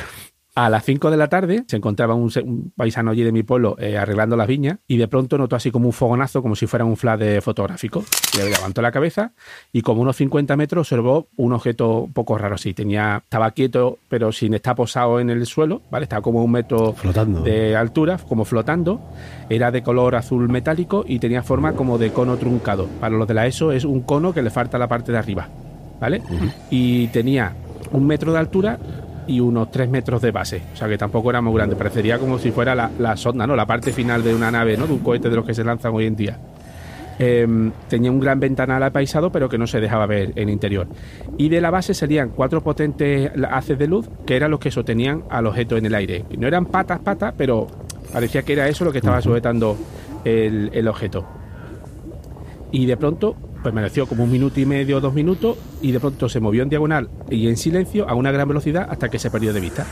A 0.55 0.69
las 0.69 0.83
5 0.83 1.11
de 1.11 1.15
la 1.17 1.29
tarde 1.29 1.63
se 1.67 1.77
encontraba 1.77 2.15
un, 2.15 2.31
un 2.43 2.73
paisano 2.75 3.11
allí 3.11 3.23
de 3.23 3.31
mi 3.31 3.43
pueblo 3.43 3.77
eh, 3.79 3.97
arreglando 3.97 4.35
las 4.35 4.47
viñas 4.47 4.79
y 4.87 4.97
de 4.97 5.07
pronto 5.07 5.37
notó 5.37 5.55
así 5.55 5.71
como 5.71 5.85
un 5.87 5.93
fogonazo, 5.93 6.41
como 6.41 6.55
si 6.55 6.65
fuera 6.67 6.83
un 6.85 6.97
flash 6.97 7.19
de 7.19 7.39
fotográfico. 7.41 8.03
Le 8.35 8.49
levantó 8.49 8.81
la 8.81 8.91
cabeza 8.91 9.31
y 9.71 9.81
como 9.83 10.01
unos 10.01 10.17
50 10.17 10.57
metros 10.57 10.87
observó 10.87 11.27
un 11.37 11.53
objeto 11.53 11.99
un 12.01 12.13
poco 12.13 12.37
raro 12.37 12.55
así. 12.55 12.73
Tenía, 12.73 13.21
estaba 13.23 13.51
quieto 13.51 13.99
pero 14.09 14.31
sin 14.31 14.53
estar 14.53 14.75
posado 14.75 15.19
en 15.19 15.29
el 15.29 15.45
suelo, 15.45 15.81
¿vale? 15.91 16.03
Estaba 16.03 16.21
como 16.21 16.43
un 16.43 16.51
metro 16.51 16.93
Flotando. 16.93 17.41
de 17.41 17.75
altura, 17.75 18.17
como 18.27 18.43
flotando. 18.43 18.99
Era 19.49 19.71
de 19.71 19.83
color 19.83 20.15
azul 20.15 20.49
metálico 20.49 21.05
y 21.07 21.19
tenía 21.19 21.43
forma 21.43 21.73
como 21.73 21.97
de 21.97 22.11
cono 22.11 22.37
truncado. 22.37 22.87
Para 22.99 23.15
los 23.15 23.27
de 23.27 23.33
la 23.35 23.45
ESO 23.47 23.71
es 23.71 23.85
un 23.85 24.01
cono 24.01 24.33
que 24.33 24.41
le 24.41 24.49
falta 24.49 24.77
la 24.77 24.87
parte 24.87 25.11
de 25.11 25.19
arriba, 25.19 25.47
¿vale? 26.01 26.21
Y 26.69 27.07
tenía 27.07 27.53
un 27.91 28.05
metro 28.07 28.33
de 28.33 28.39
altura 28.39 28.79
y 29.29 29.39
unos 29.39 29.69
tres 29.69 29.87
metros 29.89 30.21
de 30.21 30.31
base. 30.31 30.61
O 30.73 30.75
sea 30.75 30.87
que 30.87 30.97
tampoco 30.97 31.29
era 31.29 31.39
muy 31.39 31.53
grande. 31.53 31.75
Parecería 31.75 32.17
como 32.17 32.39
si 32.39 32.49
fuera 32.51 32.73
la, 32.73 32.89
la 32.97 33.15
sonda, 33.15 33.45
¿no? 33.45 33.55
La 33.55 33.67
parte 33.67 33.93
final 33.93 34.23
de 34.23 34.33
una 34.33 34.49
nave, 34.49 34.75
¿no? 34.75 34.87
De 34.87 34.93
un 34.93 34.99
cohete 34.99 35.29
de 35.29 35.35
los 35.35 35.45
que 35.45 35.53
se 35.53 35.63
lanzan 35.63 35.93
hoy 35.93 36.07
en 36.07 36.15
día. 36.15 36.37
Eh, 37.19 37.45
tenía 37.87 38.09
un 38.09 38.19
gran 38.19 38.39
ventanal 38.39 38.81
apaisado, 38.81 39.31
pero 39.31 39.47
que 39.47 39.59
no 39.59 39.67
se 39.67 39.79
dejaba 39.79 40.07
ver 40.07 40.33
en 40.35 40.49
interior. 40.49 40.87
Y 41.37 41.49
de 41.49 41.61
la 41.61 41.69
base 41.69 41.93
salían 41.93 42.29
cuatro 42.29 42.63
potentes 42.63 43.31
haces 43.51 43.77
de 43.77 43.87
luz, 43.87 44.09
que 44.25 44.35
eran 44.35 44.49
los 44.49 44.59
que 44.59 44.71
sostenían 44.71 45.23
al 45.29 45.45
objeto 45.45 45.77
en 45.77 45.85
el 45.85 45.93
aire. 45.93 46.25
No 46.35 46.47
eran 46.47 46.65
patas, 46.65 46.99
patas, 46.99 47.35
pero 47.37 47.67
parecía 48.11 48.41
que 48.41 48.53
era 48.53 48.67
eso 48.67 48.83
lo 48.83 48.91
que 48.91 48.97
estaba 48.97 49.21
sujetando 49.21 49.77
el, 50.25 50.71
el 50.73 50.87
objeto. 50.87 51.27
Y 52.71 52.87
de 52.87 52.97
pronto 52.97 53.35
permaneció 53.63 54.07
como 54.07 54.23
un 54.23 54.31
minuto 54.31 54.59
y 54.59 54.65
medio, 54.65 54.99
dos 55.01 55.13
minutos, 55.13 55.57
y 55.81 55.91
de 55.91 55.99
pronto 55.99 56.29
se 56.29 56.39
movió 56.39 56.63
en 56.63 56.69
diagonal 56.69 57.09
y 57.29 57.47
en 57.47 57.57
silencio 57.57 58.07
a 58.09 58.13
una 58.15 58.31
gran 58.31 58.47
velocidad 58.47 58.87
hasta 58.89 59.09
que 59.09 59.19
se 59.19 59.29
perdió 59.31 59.53
de 59.53 59.59
vista. 59.59 59.85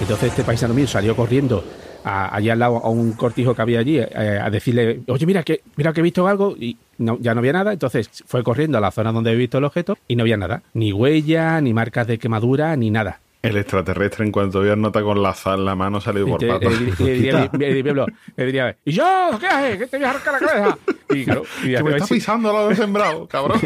Entonces 0.00 0.30
este 0.30 0.44
paisano 0.44 0.72
mío 0.74 0.86
salió 0.86 1.14
corriendo 1.14 1.62
a- 2.04 2.34
allá 2.34 2.54
al 2.54 2.58
lado 2.58 2.78
a 2.78 2.88
un 2.88 3.12
cortijo 3.12 3.54
que 3.54 3.60
había 3.62 3.80
allí 3.80 3.98
eh, 3.98 4.38
a 4.42 4.48
decirle, 4.48 5.00
oye, 5.08 5.26
mira 5.26 5.42
que, 5.42 5.60
mira 5.76 5.92
que 5.92 6.00
he 6.00 6.02
visto 6.02 6.26
algo 6.26 6.54
y 6.58 6.76
ya 6.98 7.34
no 7.34 7.40
había 7.40 7.52
nada. 7.52 7.72
Entonces 7.74 8.08
fue 8.26 8.42
corriendo 8.42 8.78
a 8.78 8.80
la 8.80 8.90
zona 8.90 9.12
donde 9.12 9.32
he 9.32 9.36
visto 9.36 9.58
el 9.58 9.64
objeto 9.64 9.98
y 10.08 10.16
no 10.16 10.22
había 10.22 10.38
nada. 10.38 10.62
Ni 10.72 10.92
huella, 10.92 11.60
ni 11.60 11.74
marcas 11.74 12.06
de 12.06 12.18
quemadura, 12.18 12.74
ni 12.76 12.90
nada. 12.90 13.20
El 13.42 13.56
extraterrestre, 13.56 14.26
en 14.26 14.32
cuanto 14.32 14.60
vio 14.60 14.76
nota 14.76 15.02
con 15.02 15.22
la 15.22 15.32
sal 15.34 15.60
en 15.60 15.64
la 15.64 15.74
mano, 15.74 16.00
salió 16.00 16.26
por 16.26 16.46
patas. 16.46 16.78
le- 16.78 17.14
diría- 17.14 17.50
le 17.58 17.74
diría- 17.74 18.06
le 18.36 18.44
diría, 18.46 18.76
¿y 18.84 18.92
yo? 18.92 19.04
¿Qué 19.40 19.46
haces? 19.46 19.78
¿Qué 19.78 19.86
te 19.86 19.96
voy 19.96 20.06
a 20.06 20.10
arrancar 20.10 20.32
la 20.34 20.38
cabeza? 20.46 20.78
Y 21.08 21.24
claro, 21.24 21.42
y 21.64 21.74
Que 21.74 21.82
me 21.82 21.96
está 21.96 22.06
pisando 22.06 22.52
lo 22.52 22.68
de 22.68 22.76
sembrado, 22.76 23.26
cabrón. 23.28 23.58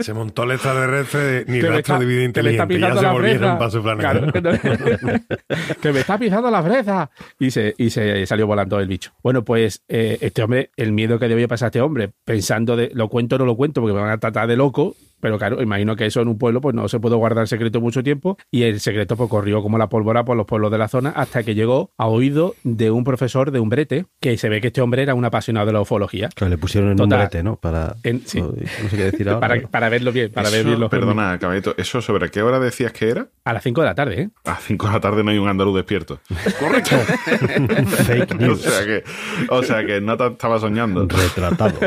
Se 0.00 0.14
montó 0.14 0.44
el 0.44 0.52
extraterrestre, 0.52 1.44
ni 1.48 1.56
que 1.60 1.62
me 1.64 1.68
rastro 1.76 1.94
está- 1.94 1.98
de 1.98 2.06
vida 2.06 2.32
que 2.32 2.42
me 2.42 2.50
está 2.50 2.62
inteligente. 2.64 2.78
Ya 2.80 2.96
se 3.00 3.06
volvieron 3.12 3.58
para 3.58 3.70
su 3.70 3.82
planeta. 3.82 4.32
Claro, 4.32 4.32
que 5.82 5.92
me 5.92 6.00
está 6.00 6.18
pisando 6.18 6.50
la 6.50 6.62
fresa. 6.62 7.10
Y 7.38 7.50
se, 7.50 7.74
y 7.78 7.90
se 7.90 8.24
salió 8.26 8.46
volando 8.46 8.78
el 8.80 8.86
bicho. 8.86 9.12
Bueno, 9.22 9.44
pues 9.44 9.82
eh, 9.88 10.18
este 10.20 10.42
hombre, 10.42 10.70
el 10.76 10.92
miedo 10.92 11.18
que 11.18 11.28
debía 11.28 11.48
pasar 11.48 11.66
a 11.66 11.68
este 11.70 11.80
hombre, 11.80 12.10
pensando 12.24 12.76
de 12.76 12.90
lo 12.94 13.08
cuento 13.08 13.36
o 13.36 13.38
no 13.40 13.46
lo 13.46 13.56
cuento, 13.56 13.80
porque 13.80 13.94
me 13.94 14.00
van 14.00 14.10
a 14.10 14.18
tratar 14.18 14.46
de 14.46 14.56
loco. 14.56 14.94
Pero 15.22 15.38
claro, 15.38 15.62
imagino 15.62 15.94
que 15.94 16.04
eso 16.04 16.20
en 16.20 16.26
un 16.26 16.36
pueblo 16.36 16.60
pues 16.60 16.74
no 16.74 16.88
se 16.88 16.98
puede 16.98 17.14
guardar 17.14 17.46
secreto 17.46 17.80
mucho 17.80 18.02
tiempo 18.02 18.36
y 18.50 18.64
el 18.64 18.80
secreto 18.80 19.16
pues 19.16 19.30
corrió 19.30 19.62
como 19.62 19.78
la 19.78 19.88
pólvora 19.88 20.24
por 20.24 20.36
los 20.36 20.46
pueblos 20.46 20.72
de 20.72 20.78
la 20.78 20.88
zona 20.88 21.10
hasta 21.10 21.44
que 21.44 21.54
llegó 21.54 21.92
a 21.96 22.08
oído 22.08 22.56
de 22.64 22.90
un 22.90 23.04
profesor 23.04 23.52
de 23.52 23.60
un 23.60 23.68
brete 23.68 24.06
que 24.20 24.36
se 24.36 24.48
ve 24.48 24.60
que 24.60 24.66
este 24.66 24.80
hombre 24.80 25.02
era 25.04 25.14
un 25.14 25.24
apasionado 25.24 25.64
de 25.66 25.72
la 25.74 25.80
ufología. 25.80 26.28
Claro, 26.34 26.50
le 26.50 26.58
pusieron 26.58 26.90
en 26.90 26.96
Total. 26.96 27.20
un 27.20 27.24
brete, 27.24 27.42
¿no? 27.44 27.54
Para. 27.54 27.94
En- 28.02 28.26
sí. 28.26 28.40
No, 28.40 28.48
no 28.48 28.88
sé 28.90 28.96
qué 28.96 29.04
decir 29.04 29.28
ahora. 29.28 29.60
Para, 29.70 29.88
verlo 29.88 30.10
bien, 30.10 30.32
para 30.32 30.48
Eso, 30.48 30.56
ver 30.56 30.66
bien 30.66 30.80
los 30.80 30.90
Perdona, 30.90 31.38
caballito, 31.38 31.74
¿eso 31.78 32.02
sobre 32.02 32.28
qué 32.30 32.42
hora 32.42 32.58
decías 32.58 32.90
que 32.92 33.08
era? 33.08 33.28
A 33.44 33.52
las 33.52 33.62
5 33.62 33.80
de 33.80 33.86
la 33.86 33.94
tarde, 33.94 34.22
¿eh? 34.22 34.30
A 34.44 34.56
5 34.56 34.86
de 34.88 34.92
la 34.92 35.00
tarde 35.00 35.22
no 35.22 35.30
hay 35.30 35.38
un 35.38 35.48
andaluz 35.48 35.76
despierto. 35.76 36.18
Correcto. 36.58 36.96
Fake 37.86 38.34
o, 38.50 38.56
sea 38.56 38.84
que, 38.84 39.04
o 39.48 39.62
sea 39.62 39.86
que 39.86 40.00
no 40.00 40.16
te 40.16 40.26
estaba 40.26 40.58
soñando. 40.58 41.06
Retratado. 41.06 41.78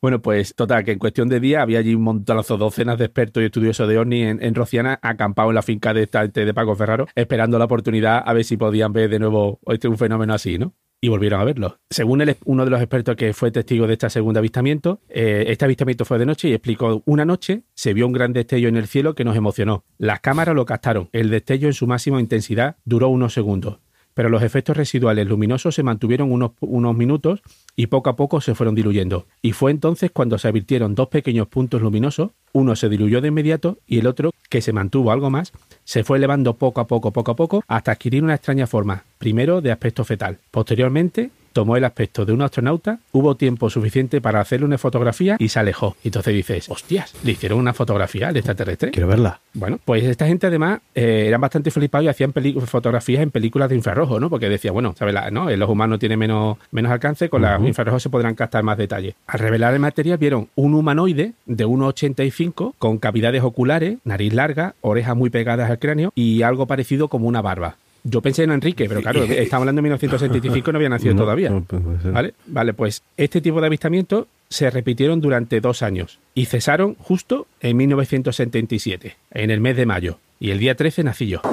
Bueno, 0.00 0.20
pues 0.22 0.54
total, 0.54 0.84
que 0.84 0.92
en 0.92 0.98
cuestión 0.98 1.28
de 1.28 1.40
días 1.40 1.62
había 1.62 1.80
allí 1.80 1.94
un 1.94 2.02
montonazo, 2.02 2.56
docenas 2.56 2.98
de 2.98 3.06
expertos 3.06 3.42
y 3.42 3.46
estudiosos 3.46 3.88
de 3.88 3.98
OVNI 3.98 4.22
en, 4.22 4.54
Rociana, 4.54 4.98
acampados 5.02 5.50
en 5.50 5.54
la 5.56 5.62
finca 5.62 5.92
de, 5.92 6.04
esta, 6.04 6.26
de 6.26 6.54
Paco 6.54 6.76
Ferraro, 6.76 7.06
esperando 7.14 7.58
la 7.58 7.64
oportunidad 7.64 8.22
a 8.24 8.32
ver 8.32 8.44
si 8.44 8.56
podían 8.56 8.92
ver 8.92 9.10
de 9.10 9.18
nuevo 9.18 9.60
este, 9.66 9.88
un 9.88 9.98
fenómeno 9.98 10.34
así, 10.34 10.58
¿no? 10.58 10.74
y 11.00 11.08
volvieron 11.08 11.40
a 11.40 11.44
verlo. 11.44 11.78
Según 11.90 12.22
uno 12.44 12.64
de 12.64 12.70
los 12.70 12.80
expertos 12.80 13.16
que 13.16 13.32
fue 13.32 13.50
testigo 13.50 13.86
de 13.86 13.94
este 13.94 14.10
segundo 14.10 14.40
avistamiento, 14.40 15.00
eh, 15.08 15.44
este 15.48 15.64
avistamiento 15.64 16.04
fue 16.04 16.18
de 16.18 16.26
noche 16.26 16.48
y 16.48 16.52
explicó, 16.52 17.02
una 17.06 17.24
noche 17.24 17.62
se 17.74 17.94
vio 17.94 18.06
un 18.06 18.12
gran 18.12 18.32
destello 18.32 18.68
en 18.68 18.76
el 18.76 18.88
cielo 18.88 19.14
que 19.14 19.24
nos 19.24 19.36
emocionó. 19.36 19.84
Las 19.98 20.20
cámaras 20.20 20.54
lo 20.54 20.64
captaron. 20.66 21.08
El 21.12 21.30
destello 21.30 21.68
en 21.68 21.74
su 21.74 21.86
máxima 21.86 22.20
intensidad 22.20 22.76
duró 22.84 23.08
unos 23.08 23.32
segundos, 23.32 23.78
pero 24.18 24.30
los 24.30 24.42
efectos 24.42 24.76
residuales 24.76 25.28
luminosos 25.28 25.76
se 25.76 25.84
mantuvieron 25.84 26.32
unos, 26.32 26.50
unos 26.58 26.96
minutos 26.96 27.40
y 27.76 27.86
poco 27.86 28.10
a 28.10 28.16
poco 28.16 28.40
se 28.40 28.56
fueron 28.56 28.74
diluyendo. 28.74 29.26
Y 29.42 29.52
fue 29.52 29.70
entonces 29.70 30.10
cuando 30.10 30.38
se 30.38 30.48
advirtieron 30.48 30.96
dos 30.96 31.06
pequeños 31.06 31.46
puntos 31.46 31.80
luminosos, 31.80 32.32
uno 32.52 32.74
se 32.74 32.88
diluyó 32.88 33.20
de 33.20 33.28
inmediato 33.28 33.78
y 33.86 34.00
el 34.00 34.08
otro, 34.08 34.32
que 34.50 34.60
se 34.60 34.72
mantuvo 34.72 35.12
algo 35.12 35.30
más, 35.30 35.52
se 35.84 36.02
fue 36.02 36.18
elevando 36.18 36.54
poco 36.54 36.80
a 36.80 36.88
poco, 36.88 37.12
poco 37.12 37.30
a 37.30 37.36
poco, 37.36 37.62
hasta 37.68 37.92
adquirir 37.92 38.24
una 38.24 38.34
extraña 38.34 38.66
forma, 38.66 39.04
primero 39.18 39.60
de 39.60 39.70
aspecto 39.70 40.04
fetal. 40.04 40.38
Posteriormente, 40.50 41.30
tomó 41.52 41.76
el 41.76 41.84
aspecto 41.84 42.24
de 42.24 42.32
un 42.32 42.42
astronauta, 42.42 42.98
hubo 43.12 43.36
tiempo 43.36 43.70
suficiente 43.70 44.20
para 44.20 44.40
hacerle 44.40 44.66
una 44.66 44.78
fotografía 44.78 45.36
y 45.38 45.48
se 45.48 45.58
alejó. 45.58 45.96
Y 46.04 46.08
entonces 46.08 46.34
dices, 46.34 46.68
hostias, 46.68 47.14
¿le 47.24 47.32
hicieron 47.32 47.58
una 47.58 47.72
fotografía 47.74 48.28
al 48.28 48.36
extraterrestre? 48.36 48.90
Quiero 48.90 49.08
verla. 49.08 49.40
Bueno, 49.54 49.78
pues 49.84 50.04
esta 50.04 50.26
gente 50.26 50.46
además 50.46 50.80
eh, 50.94 51.24
eran 51.28 51.40
bastante 51.40 51.70
flipados 51.70 52.04
y 52.04 52.08
hacían 52.08 52.32
fotografías 52.66 53.22
en 53.22 53.30
películas 53.30 53.68
de 53.68 53.76
infrarrojo, 53.76 54.20
¿no? 54.20 54.30
Porque 54.30 54.48
decía, 54.48 54.72
bueno, 54.72 54.94
¿sabes? 54.98 55.14
La- 55.14 55.30
¿no? 55.30 55.50
Los 55.50 55.68
humanos 55.68 55.98
tienen 55.98 56.18
menos, 56.18 56.56
menos 56.70 56.92
alcance, 56.92 57.28
con 57.28 57.42
los 57.42 57.62
infrarrojos 57.68 58.02
se 58.02 58.10
podrán 58.10 58.34
captar 58.34 58.62
más 58.62 58.78
detalles. 58.78 59.14
Al 59.26 59.40
revelar 59.40 59.74
el 59.74 59.80
material 59.80 60.18
vieron 60.18 60.48
un 60.54 60.74
humanoide 60.74 61.32
de 61.46 61.66
1,85 61.66 62.74
con 62.78 62.98
cavidades 62.98 63.42
oculares, 63.42 63.98
nariz 64.04 64.32
larga, 64.32 64.74
orejas 64.80 65.16
muy 65.16 65.30
pegadas 65.30 65.70
al 65.70 65.78
cráneo 65.78 66.12
y 66.14 66.42
algo 66.42 66.66
parecido 66.66 67.08
como 67.08 67.26
una 67.28 67.42
barba. 67.42 67.76
Yo 68.04 68.22
pensé 68.22 68.44
en 68.44 68.52
Enrique, 68.52 68.86
pero 68.88 69.00
claro, 69.02 69.24
estamos 69.28 69.62
hablando 69.62 69.80
de 69.80 69.82
1975 69.82 70.70
y 70.70 70.72
no 70.72 70.76
había 70.78 70.88
nacido 70.88 71.14
No, 71.14 71.20
todavía. 71.22 71.50
no, 71.50 71.62
pues 71.64 71.82
puede 71.82 72.00
ser. 72.00 72.12
¿Vale? 72.12 72.34
Vale, 72.46 72.74
pues 72.74 73.02
este 73.16 73.40
tipo 73.40 73.60
de 73.60 73.66
avistamientos 73.66 74.26
se 74.48 74.70
repitieron 74.70 75.20
durante 75.20 75.60
dos 75.60 75.82
años 75.82 76.18
y 76.34 76.46
cesaron 76.46 76.94
justo 76.94 77.46
en 77.60 77.76
1977, 77.76 79.16
en 79.32 79.50
el 79.50 79.60
mes 79.60 79.76
de 79.76 79.84
mayo. 79.86 80.18
Y 80.40 80.50
el 80.52 80.58
día 80.58 80.74
13 80.74 81.04
nací 81.04 81.26
yo. 81.26 81.40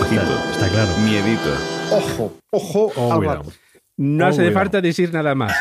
Ojito. 0.00 0.22
Está 0.52 0.68
claro. 0.68 0.90
Miedito. 1.04 1.54
Ojo, 1.90 2.36
ojo, 2.50 2.92
Oh. 2.96 3.42
No 3.98 4.26
Oh, 4.26 4.28
hace 4.28 4.50
falta 4.50 4.80
decir 4.80 5.12
nada 5.12 5.34
más. 5.34 5.54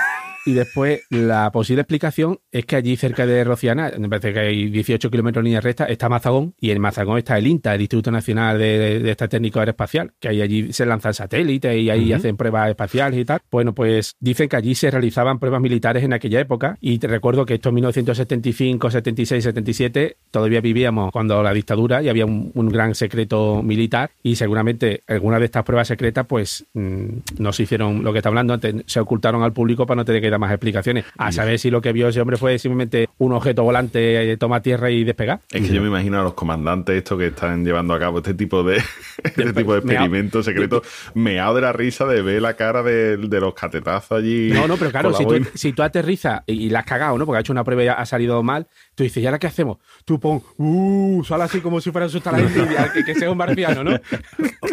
Y 0.46 0.54
después, 0.54 1.02
la 1.10 1.52
posible 1.52 1.82
explicación 1.82 2.40
es 2.52 2.66
que 2.66 2.76
allí 2.76 2.96
cerca 2.98 3.26
de 3.26 3.44
Rociana, 3.44 3.92
me 3.98 4.08
parece 4.08 4.32
que 4.32 4.40
hay 4.40 4.70
18 4.70 5.10
kilómetros 5.10 5.42
en 5.42 5.46
línea 5.46 5.62
recta, 5.62 5.86
está 5.86 6.08
Mazagón, 6.08 6.54
y 6.60 6.70
en 6.70 6.80
Mazagón 6.80 7.18
está 7.18 7.38
el 7.40 7.48
INTA, 7.48 7.74
el 7.74 7.82
Instituto 7.82 8.12
Nacional 8.12 8.60
de, 8.60 9.00
de 9.00 9.12
Esta 9.12 9.28
Técnico 9.28 9.60
Aeroespacial, 9.60 10.14
que 10.20 10.28
ahí 10.30 10.42
allí 10.42 10.72
se 10.72 10.86
lanzan 10.86 11.16
satélites 11.16 11.76
y 11.76 11.90
ahí 11.90 12.14
hacen 12.14 12.38
pruebas 12.38 12.70
espaciales 12.70 13.20
y 13.20 13.26
tal. 13.26 13.40
Bueno, 13.50 13.74
pues 13.74 14.14
dicen 14.20 14.48
que 14.48 14.56
allí 14.56 14.76
se 14.76 14.92
realizaban 14.92 15.40
pruebas 15.40 15.62
militares 15.62 16.04
en 16.04 16.14
aquella 16.14 16.40
época, 16.40 16.78
y 16.80 17.00
te 17.00 17.08
recuerdo 17.08 17.44
que 17.46 17.56
esto 17.56 17.70
en 17.70 17.76
1975, 17.76 18.92
76, 18.92 19.44
77, 19.44 20.18
todavía 20.30 20.62
vivíamos 20.62 21.12
cuando 21.12 21.42
la 21.42 21.54
dictadura 21.54 22.04
y 22.04 22.10
había 22.10 22.28
un, 22.28 22.52
un 22.54 22.70
gran 22.70 22.94
secreto 22.94 23.64
militar, 23.64 24.12
y 24.22 24.36
seguramente 24.36 25.02
algunas 25.08 25.40
de 25.40 25.46
estas 25.46 25.64
pruebas 25.64 25.88
secretas, 25.88 26.28
pues 26.28 26.68
mm, 26.74 27.08
no 27.40 27.52
se 27.52 27.64
hicieron 27.64 28.04
lo 28.04 28.12
que 28.12 28.20
está 28.20 28.30
hablando 28.30 28.54
antes, 28.54 28.76
se 28.86 29.00
ocultaron 29.00 29.42
al 29.42 29.52
público 29.52 29.88
para 29.88 29.98
no 29.98 30.06
tener 30.06 30.22
que 30.22 30.35
más 30.38 30.52
explicaciones. 30.52 31.06
A 31.18 31.32
saber 31.32 31.60
si 31.60 31.70
lo 31.70 31.82
que 31.82 31.94
vio 31.94 32.08
ese 32.08 32.22
hombre 32.22 32.38
fue 32.38 32.58
simplemente 32.60 33.10
un 33.18 33.34
objeto 33.34 33.64
volante, 33.64 34.32
eh, 34.32 34.38
toma 34.38 34.62
tierra 34.62 34.90
y 34.92 35.04
despegar. 35.04 35.42
Es 35.52 35.68
que 35.68 35.74
yo 35.74 35.82
me 35.82 35.88
imagino 35.88 36.20
a 36.20 36.24
los 36.24 36.34
comandantes 36.34 36.98
estos 36.98 37.18
que 37.18 37.28
están 37.28 37.66
llevando 37.66 37.94
a 37.94 38.00
cabo 38.00 38.20
este 38.20 38.34
tipo 38.34 38.64
de 38.64 38.78
este 39.24 39.54
tipo 39.54 39.74
de 39.74 39.80
experimentos 39.80 40.46
secretos, 40.46 40.84
meado 41.14 41.56
de 41.56 41.62
la 41.62 41.74
risa 41.74 42.06
de 42.06 42.22
ver 42.22 42.42
la 42.42 42.56
cara 42.56 42.84
de, 42.84 43.18
de 43.18 43.40
los 43.40 43.54
catetazos 43.54 44.20
allí. 44.20 44.50
No, 44.52 44.68
no, 44.68 44.78
pero 44.78 44.92
claro, 44.92 45.14
si 45.14 45.26
tú, 45.26 45.36
si 45.54 45.74
tú 45.74 45.84
aterrizas 45.84 46.42
y, 46.46 46.66
y 46.66 46.70
la 46.70 46.80
has 46.80 46.86
cagado, 46.86 47.18
¿no? 47.18 47.26
Porque 47.26 47.38
ha 47.38 47.42
hecho 47.42 47.54
una 47.54 47.64
prueba 47.64 47.84
y 47.84 47.88
ha 47.88 48.06
salido 48.06 48.42
mal, 48.44 48.68
tú 48.96 49.04
dices, 49.04 49.22
¿y 49.22 49.26
ahora 49.26 49.38
qué 49.40 49.48
hacemos? 49.48 49.78
Tú 50.06 50.20
pon, 50.20 50.42
uh, 50.58 51.24
sale 51.24 51.44
así 51.44 51.60
como 51.62 51.80
si 51.82 51.92
fuera 51.92 52.06
a 52.06 52.08
asustar 52.08 52.34
a 52.36 52.40
la 52.40 52.50
gente 52.50 52.74
y 52.74 52.76
a- 52.78 52.92
que, 52.94 53.04
que 53.04 53.14
sea 53.16 53.30
un 53.30 53.38
marciano, 53.38 53.84
¿no? 53.84 53.92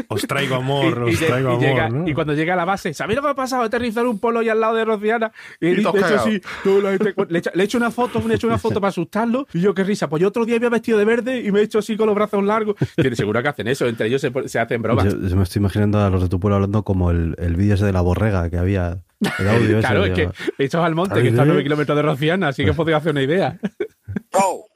Os 0.09 0.23
traigo 0.27 0.55
amor, 0.57 1.05
y, 1.09 1.15
os 1.15 1.23
y- 1.23 1.25
traigo 1.27 1.51
y 1.51 1.53
amor. 1.55 1.61
llega- 1.65 1.89
¿no? 1.89 2.09
y 2.09 2.15
cuando 2.15 2.35
llega 2.35 2.55
a 2.55 2.57
la 2.57 2.65
base, 2.65 2.95
¿sabéis 2.95 3.17
lo 3.17 3.23
que 3.23 3.29
ha 3.31 3.35
pasado? 3.35 3.63
Aterrizar 3.63 4.07
un 4.07 4.19
polo 4.19 4.43
y 4.43 4.49
al 4.49 4.61
lado 4.61 4.75
de 4.75 4.85
Rociana. 4.85 5.33
Y, 5.61 5.69
Y 5.69 5.75
de 5.77 5.81
hecho, 5.83 6.19
sí, 6.25 6.41
gente- 6.63 7.15
le, 7.29 7.39
echa- 7.39 7.51
le 7.55 7.63
he 7.63 7.67
hecho 7.67 7.79
una 7.79 7.91
foto, 7.91 8.23
le 8.27 8.35
he 8.35 8.37
hecho 8.37 8.47
una 8.47 8.59
foto 8.59 8.81
para 8.81 8.89
asustarlo. 8.91 9.47
Y 9.53 9.61
yo, 9.61 9.75
qué 9.75 9.85
risa. 9.85 10.09
Pues 10.09 10.21
yo 10.23 10.29
otro 10.29 10.45
día 10.45 10.57
había 10.57 10.69
vestido 10.71 10.99
de 10.99 11.05
verde 11.05 11.41
y 11.41 11.51
me 11.53 11.61
he 11.61 11.63
hecho 11.63 11.79
así 11.81 11.97
con 11.97 12.07
los 12.07 12.15
brazos 12.15 12.45
largos. 12.45 12.77
Tiene 12.97 13.17
seguro 13.17 13.43
que 13.43 13.49
hacen 13.49 13.69
eso, 13.69 13.87
entre 13.87 14.07
ellos 14.07 14.21
se, 14.21 14.31
se 14.49 14.59
hacen 14.59 14.83
bromas. 14.83 15.05
Yo, 15.07 15.29
yo 15.29 15.37
me 15.37 15.43
estoy 15.43 15.61
imaginando 15.61 15.99
a 16.01 16.11
los 16.11 16.23
de 16.23 16.29
tu 16.29 16.39
pueblo 16.41 16.57
hablando 16.57 16.83
como 16.85 17.11
el, 17.11 17.35
el 17.39 17.57
vídeo 17.57 17.75
ese 17.75 17.85
de 17.87 17.93
la 17.93 18.01
borrega 18.01 18.49
que 18.51 18.59
había. 18.59 18.99
El 19.39 19.49
audio 19.49 19.65
ese, 19.79 19.87
claro, 19.87 20.05
es 20.05 20.13
que 20.13 20.27
¿no? 20.27 20.33
echos 20.59 20.85
al 20.85 20.95
monte, 20.95 21.23
que 21.23 21.29
está 21.29 21.43
a 21.43 21.45
9 21.45 21.63
kilómetros 21.63 21.97
de 21.97 22.03
Rociana, 22.03 22.49
así 22.49 22.65
que 22.65 22.73
podría 22.73 22.97
hacer 22.99 23.13
una 23.13 23.23
idea. 23.23 23.59
Oh, 24.35 24.67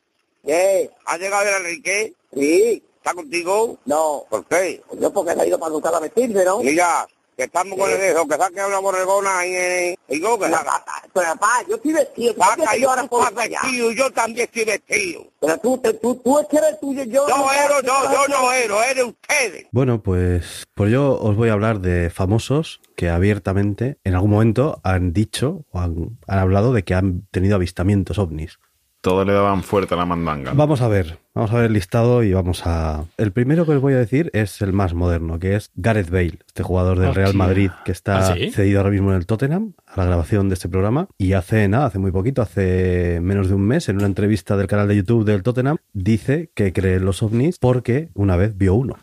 ¿qué? 0.44 0.90
¿Ha 1.06 1.16
llegado 1.18 1.48
el 1.48 1.54
Enrique? 1.66 2.14
Sí. 2.34 2.82
¿Está 2.98 3.14
contigo? 3.14 3.78
No. 3.84 4.24
¿Por 4.28 4.44
qué? 4.46 4.82
Yo 5.00 5.12
porque 5.12 5.30
ha 5.32 5.46
ido 5.46 5.58
para 5.58 5.72
buscar 5.72 5.94
a 5.94 6.00
vestirse, 6.00 6.44
¿no? 6.44 6.58
Mira, 6.60 7.06
que 7.36 7.44
estamos 7.44 7.78
con 7.78 7.90
el 7.90 7.98
dejo, 8.00 8.26
que 8.26 8.36
saque 8.36 8.64
una 8.64 8.78
borregona 8.78 9.38
ahí 9.38 9.54
en... 9.54 9.96
Y 10.08 10.20
yo 10.20 10.38
que 10.38 10.48
saca... 10.50 10.82
Pero 11.12 11.26
papá, 11.34 11.62
yo 11.68 11.76
estoy 11.76 11.92
vestido. 11.92 12.34
Saca, 12.34 12.76
yo 12.76 12.90
vestido, 13.36 13.92
yo 13.92 14.10
también 14.12 14.46
estoy 14.46 14.64
vestido. 14.64 15.26
Pero 15.38 15.58
tú, 15.58 15.78
te- 15.78 15.92
tú, 15.94 16.16
tú 16.16 16.38
es 16.40 16.46
que 16.48 16.56
eres 16.56 16.80
tuyo, 16.80 17.04
yo... 17.04 17.28
No, 17.28 17.46
ero, 17.52 17.76
no, 17.84 18.12
yo 18.12 18.28
no 18.28 18.52
ero, 18.52 18.82
eres 18.82 19.04
ustedes. 19.04 19.66
Bueno, 19.70 20.02
pues, 20.02 20.64
pues 20.74 20.90
yo 20.90 21.12
os 21.20 21.36
voy 21.36 21.50
a 21.50 21.52
hablar 21.52 21.80
de 21.80 22.10
famosos 22.10 22.80
que 22.96 23.08
abiertamente 23.10 23.98
en 24.02 24.14
algún 24.14 24.30
momento 24.30 24.80
han 24.82 25.12
dicho 25.12 25.64
o 25.70 25.78
han, 25.78 26.18
han 26.26 26.38
hablado 26.38 26.72
de 26.72 26.82
que 26.84 26.94
han 26.94 27.26
tenido 27.30 27.54
avistamientos 27.56 28.18
ovnis. 28.18 28.58
Todos 29.06 29.24
le 29.24 29.34
daban 29.34 29.62
fuerte 29.62 29.94
a 29.94 29.98
la 29.98 30.04
mandanga. 30.04 30.52
Vamos 30.52 30.80
a 30.80 30.88
ver, 30.88 31.20
vamos 31.32 31.52
a 31.52 31.58
ver 31.58 31.66
el 31.66 31.74
listado 31.74 32.24
y 32.24 32.32
vamos 32.32 32.66
a... 32.66 33.04
El 33.18 33.30
primero 33.30 33.64
que 33.64 33.70
os 33.70 33.80
voy 33.80 33.92
a 33.92 33.98
decir 33.98 34.32
es 34.32 34.60
el 34.62 34.72
más 34.72 34.94
moderno, 34.94 35.38
que 35.38 35.54
es 35.54 35.70
Gareth 35.76 36.10
Bale, 36.10 36.40
este 36.44 36.64
jugador 36.64 36.98
del 36.98 37.14
Real. 37.14 37.32
Madrid 37.32 37.70
que 37.84 37.92
está 37.92 38.18
¿Ah, 38.18 38.34
sí? 38.34 38.50
cedido 38.50 38.80
ahora 38.80 38.90
mismo 38.90 39.12
en 39.12 39.18
el 39.18 39.26
Tottenham 39.26 39.74
a 39.86 39.96
la 40.00 40.06
grabación 40.06 40.48
de 40.48 40.54
este 40.54 40.68
programa. 40.68 41.06
Y 41.18 41.34
hace 41.34 41.68
nada, 41.68 41.86
hace 41.86 42.00
muy 42.00 42.10
poquito, 42.10 42.42
hace 42.42 43.20
menos 43.22 43.48
de 43.48 43.54
un 43.54 43.62
mes, 43.62 43.88
en 43.88 43.98
una 43.98 44.06
entrevista 44.06 44.56
del 44.56 44.66
canal 44.66 44.88
de 44.88 44.96
YouTube 44.96 45.24
del 45.24 45.44
Tottenham, 45.44 45.76
dice 45.92 46.50
que 46.56 46.72
cree 46.72 46.96
en 46.96 47.04
los 47.04 47.22
ovnis 47.22 47.60
porque 47.60 48.08
una 48.14 48.34
vez 48.34 48.58
vio 48.58 48.74
uno. 48.74 48.96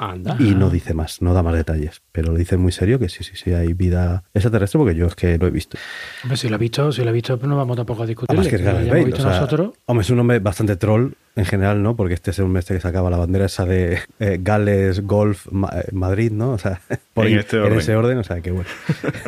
Anda. 0.00 0.36
Y 0.38 0.54
no 0.54 0.70
dice 0.70 0.94
más, 0.94 1.20
no 1.20 1.34
da 1.34 1.42
más 1.42 1.54
detalles, 1.54 2.00
pero 2.10 2.34
dice 2.34 2.56
muy 2.56 2.72
serio 2.72 2.98
que 2.98 3.08
sí, 3.08 3.22
sí, 3.22 3.32
sí, 3.34 3.52
hay 3.52 3.74
vida 3.74 4.24
extraterrestre 4.32 4.78
porque 4.78 4.94
yo 4.94 5.06
es 5.06 5.14
que 5.14 5.36
lo 5.36 5.46
he 5.46 5.50
visto. 5.50 5.76
Hombre, 6.22 6.36
si 6.38 6.48
lo 6.48 6.54
ha 6.54 6.58
visto, 6.58 6.90
si 6.90 7.02
lo 7.02 7.10
ha 7.10 7.12
visto, 7.12 7.38
pues 7.38 7.48
no 7.48 7.56
vamos 7.56 7.76
tampoco 7.76 8.04
a 8.04 8.06
discutir. 8.06 8.30
Además 8.30 8.48
que 8.48 8.56
es 8.56 8.62
Gareth 8.62 8.88
Bale, 8.88 9.12
o 9.12 9.16
sea, 9.16 9.26
nosotros. 9.26 9.72
hombre, 9.84 10.02
es 10.02 10.10
un 10.10 10.18
hombre 10.20 10.38
bastante 10.38 10.76
troll 10.76 11.12
en 11.36 11.44
general, 11.44 11.82
¿no? 11.82 11.94
Porque 11.96 12.14
este 12.14 12.32
es 12.32 12.38
un 12.40 12.56
este 12.56 12.74
que 12.74 12.80
sacaba 12.80 13.08
la 13.10 13.16
bandera 13.16 13.46
esa 13.46 13.64
de 13.64 13.98
eh, 14.18 14.38
Gales, 14.42 15.06
Golf, 15.06 15.46
Ma- 15.50 15.70
eh, 15.74 15.88
Madrid, 15.92 16.32
¿no? 16.32 16.50
O 16.50 16.58
sea, 16.58 16.80
por 17.14 17.26
En 17.26 17.32
ahí, 17.34 17.38
este 17.38 17.56
en 17.64 17.72
ese 17.74 17.94
orden, 17.96 18.18
o 18.18 18.24
sea, 18.24 18.40
que 18.40 18.50
bueno. 18.50 18.68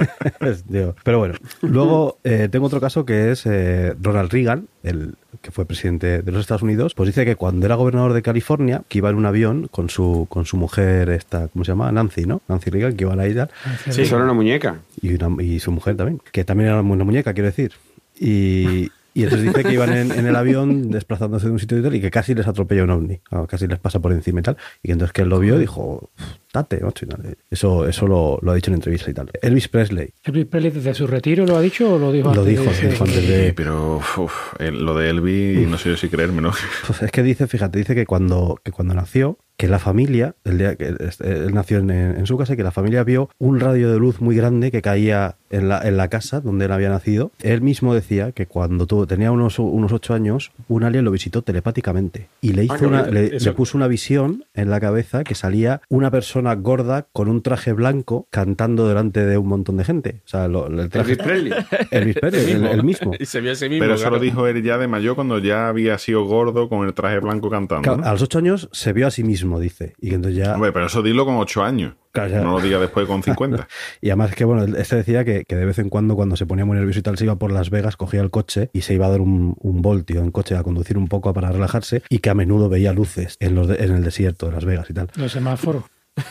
Digo, 0.68 0.94
pero 1.05 1.18
bueno, 1.18 1.34
luego 1.62 2.18
eh, 2.24 2.48
tengo 2.50 2.66
otro 2.66 2.80
caso 2.80 3.05
que 3.05 3.30
es 3.30 3.46
eh, 3.46 3.94
Ronald 4.00 4.30
Reagan, 4.32 4.66
el 4.82 5.14
que 5.40 5.50
fue 5.50 5.64
presidente 5.64 6.22
de 6.22 6.32
los 6.32 6.40
Estados 6.42 6.62
Unidos, 6.62 6.94
pues 6.94 7.07
dice 7.09 7.24
que 7.24 7.36
cuando 7.36 7.66
era 7.66 7.74
gobernador 7.76 8.12
de 8.12 8.22
California, 8.22 8.82
que 8.88 8.98
iba 8.98 9.11
en 9.11 9.16
un 9.16 9.26
avión 9.26 9.68
con 9.68 9.88
su 9.88 10.26
con 10.28 10.44
su 10.44 10.57
mujer, 10.57 11.09
esta, 11.11 11.48
¿cómo 11.48 11.64
se 11.64 11.72
llama? 11.72 11.90
Nancy, 11.92 12.24
¿no? 12.26 12.42
Nancy 12.48 12.70
Reagan, 12.70 12.96
que 12.96 13.05
iban 13.05 13.20
ahí 13.20 13.32
y 13.32 13.34
tal. 13.34 13.50
Sí, 13.90 14.05
solo 14.07 14.24
una 14.24 14.32
muñeca. 14.34 14.80
Y, 15.00 15.14
una- 15.14 15.42
y 15.42 15.61
su 15.61 15.70
mujer 15.72 15.96
también, 15.96 16.20
que 16.32 16.44
también 16.44 16.68
era 16.70 16.80
una 16.82 17.05
muñeca, 17.05 17.32
quiero 17.32 17.46
decir. 17.48 17.72
Y, 18.20 18.90
y 19.15 19.25
entonces 19.25 19.49
dice 19.49 19.63
que 19.65 19.73
iban 19.75 19.93
en, 19.93 20.11
en 20.13 20.27
el 20.27 20.37
avión 20.37 20.91
desplazándose 20.91 21.47
de 21.47 21.53
un 21.53 21.59
sitio 21.59 21.79
y 21.79 21.83
tal, 21.83 21.95
y 21.95 22.01
que 22.01 22.11
casi 22.11 22.35
les 22.35 22.47
atropella 22.47 22.85
un 22.85 22.91
ovni, 22.91 23.21
casi 23.49 23.67
les 23.67 23.79
pasa 23.79 24.01
por 24.01 24.13
encima 24.13 24.41
y 24.41 24.43
tal. 24.43 24.57
Y 24.83 24.89
que 24.89 24.93
entonces 24.93 25.13
que 25.13 25.23
él 25.23 25.29
lo 25.29 25.39
vio 25.39 25.57
y 25.57 25.61
dijo, 25.61 26.11
date, 26.53 26.81
macho. 26.81 27.05
y 27.05 27.09
tal. 27.09 27.37
Eso, 27.51 27.87
eso 27.87 28.07
lo, 28.07 28.39
lo 28.43 28.53
ha 28.53 28.55
dicho 28.55 28.71
en 28.71 28.75
entrevistas 28.75 29.09
y 29.11 29.15
tal. 29.15 29.31
Elvis 29.43 29.69
Presley. 29.69 30.11
¿Elvis 30.25 30.47
Presley 30.47 30.71
desde 30.73 30.95
su 30.95 31.07
retiro 31.07 31.45
lo 31.47 31.57
ha 31.57 31.61
dicho 31.61 31.95
o 31.95 31.99
lo 31.99 32.11
dijo 32.13 32.33
Lo 32.35 32.41
antes? 32.43 32.47
dijo, 32.59 32.65
de- 32.73 32.83
lo 32.83 32.89
dijo 32.91 33.05
antes 33.05 33.29
de- 33.29 33.47
Sí, 33.49 33.53
pero 33.57 33.97
uf, 33.97 34.53
lo 34.61 34.95
de 34.97 35.11
Elvis, 35.11 35.69
no 35.69 35.79
sé 35.79 35.91
yo 35.91 35.97
si 35.97 36.09
creerme, 36.09 36.41
¿no? 36.43 36.53
Pues 36.87 37.03
es 37.03 37.11
que 37.11 37.23
dice, 37.23 37.47
fíjate, 37.47 37.79
dice 37.79 37.95
que 37.95 38.07
cuando, 38.07 38.59
que 38.65 38.73
cuando 38.73 38.95
nació, 38.95 39.39
que 39.63 39.69
la 39.69 39.79
familia, 39.79 40.35
el 40.45 40.59
día 40.59 40.75
que 40.75 40.87
él 40.89 41.55
nació 41.55 41.79
en, 41.79 41.89
en 41.93 42.27
su 42.27 42.37
casa, 42.37 42.55
y 42.55 42.57
que 42.57 42.65
la 42.65 42.73
familia 42.73 43.05
vio 43.05 43.31
un 43.39 43.61
radio 43.61 43.93
de 43.93 43.97
luz 44.01 44.21
muy 44.21 44.35
grande 44.35 44.73
que 44.73 44.83
caía 44.83 45.37
en 45.51 45.69
la, 45.69 45.81
en 45.87 45.97
la 45.97 46.09
casa 46.09 46.41
donde 46.41 46.65
él 46.65 46.73
había 46.73 46.89
nacido. 46.89 47.31
Él 47.43 47.61
mismo 47.61 47.95
decía 47.95 48.33
que 48.33 48.47
cuando 48.47 48.87
tuvo, 48.89 49.07
tenía 49.07 49.31
unos, 49.31 49.61
unos 49.61 49.93
ocho 49.93 50.15
años, 50.15 50.51
un 50.67 50.83
alien 50.83 51.05
lo 51.05 51.13
visitó 51.13 51.43
telepáticamente 51.43 52.27
y 52.41 52.55
le 52.55 52.65
hizo 52.65 52.75
Ah, 52.75 52.79
qué 52.79 52.87
una, 52.87 53.03
bonito. 53.05 53.37
le, 53.39 53.53
puso 53.53 53.79
una 53.79 53.87
visión 53.87 54.45
en 54.55 54.69
la 54.69 54.81
cabeza 54.81 55.23
que 55.23 55.37
salía 55.37 55.81
una 55.89 56.11
persona 56.11 56.55
gorda 56.57 57.07
con 57.13 57.29
un 57.29 57.41
traje 57.43 57.73
blanco 57.73 58.27
cantando 58.31 58.89
delante 58.89 59.25
de 59.25 59.39
un 59.39 59.47
montón 59.47 59.77
de 59.77 59.85
gente. 59.85 60.23
O 60.25 60.29
sea, 60.29 60.49
lo- 60.49 60.67
el 60.67 60.89
traje. 60.89 61.13
Elvis 61.13 61.25
Presley. 61.25 61.53
Elvis 61.93 62.17
Presley, 62.17 62.53
el, 62.55 62.67
el 62.67 62.83
mismo. 62.83 63.13
Y 63.21 63.27
se 63.27 63.41
vio 63.41 63.53
ese 63.53 63.69
mismo. 63.69 63.85
Pero 63.85 63.95
eso 63.95 64.11
lo 64.11 64.19
dijo 64.19 64.49
él 64.49 64.61
ya 64.65 64.77
de 64.79 64.89
mayor 64.89 65.15
cuando 65.15 65.39
ya 65.39 65.69
había 65.69 65.97
sido 65.99 66.25
gordo 66.25 66.69
con 66.69 66.85
el 66.85 66.95
traje 66.95 67.21
blanco 67.21 67.49
cantando. 67.49 67.83
Claro, 67.83 67.99
¿no? 67.99 68.07
A 68.09 68.13
los 68.13 68.23
ocho 68.23 68.39
años 68.39 68.69
se 68.73 68.93
vio 68.93 69.07
a 69.07 69.11
sí 69.13 69.23
mismo 69.23 69.51
mismo, 69.53 69.61
dice. 69.61 69.94
Y 70.00 70.09
que 70.11 70.14
entonces 70.16 70.38
ya... 70.44 70.55
Hombre, 70.55 70.72
pero 70.72 70.86
eso 70.86 71.03
dilo 71.03 71.24
con 71.24 71.36
8 71.36 71.62
años. 71.64 71.94
Claro, 72.12 72.30
ya. 72.30 72.40
No 72.42 72.53
lo 72.53 72.61
diga 72.61 72.78
después 72.78 73.07
con 73.07 73.22
50. 73.22 73.66
Y 74.00 74.11
además 74.11 74.30
es 74.30 74.36
que, 74.36 74.44
bueno, 74.44 74.64
este 74.76 74.96
decía 74.96 75.24
que, 75.24 75.44
que 75.44 75.57
de 75.57 75.64
vez 75.64 75.78
en 75.78 75.88
cuando, 75.88 76.14
cuando 76.16 76.36
se 76.36 76.44
ponía 76.46 76.64
muy 76.64 76.76
nervioso 76.76 76.98
y 76.98 77.03
tal, 77.03 77.16
se 77.18 77.24
iba 77.24 77.36
por 77.36 77.53
Las 77.53 77.70
Vegas, 77.70 77.96
cogía 77.96 78.20
el 78.20 78.30
coche 78.30 78.70
y 78.72 78.82
se 78.82 78.94
iba 78.94 79.07
a 79.07 79.11
dar 79.11 79.20
un, 79.20 79.55
un 79.61 79.82
voltio 79.82 80.20
en 80.20 80.30
coche 80.30 80.57
a 80.57 80.62
conducir 80.62 80.98
un 80.98 81.09
poco 81.09 81.32
para 81.32 81.50
relajarse 81.53 82.03
y 82.09 82.18
que 82.18 82.30
a 82.30 82.34
menudo 82.34 82.68
veía 82.68 82.92
luces 82.92 83.36
en, 83.40 83.55
los 83.55 83.68
de- 83.68 83.76
en 83.84 83.92
el 83.92 84.03
desierto 84.05 84.46
de 84.46 84.53
Las 84.53 84.64
Vegas 84.64 84.90
y 84.90 84.94
tal. 84.94 85.09
Los 85.16 85.32
semáforos. 85.32 85.84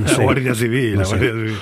No 0.00 0.08
sé. 0.08 0.16
La 0.18 0.24
Guardia 0.24 0.54
Civil, 0.54 0.94
No 0.94 1.02
la. 1.02 1.06
Guardia 1.08 1.30
Civil. 1.32 1.54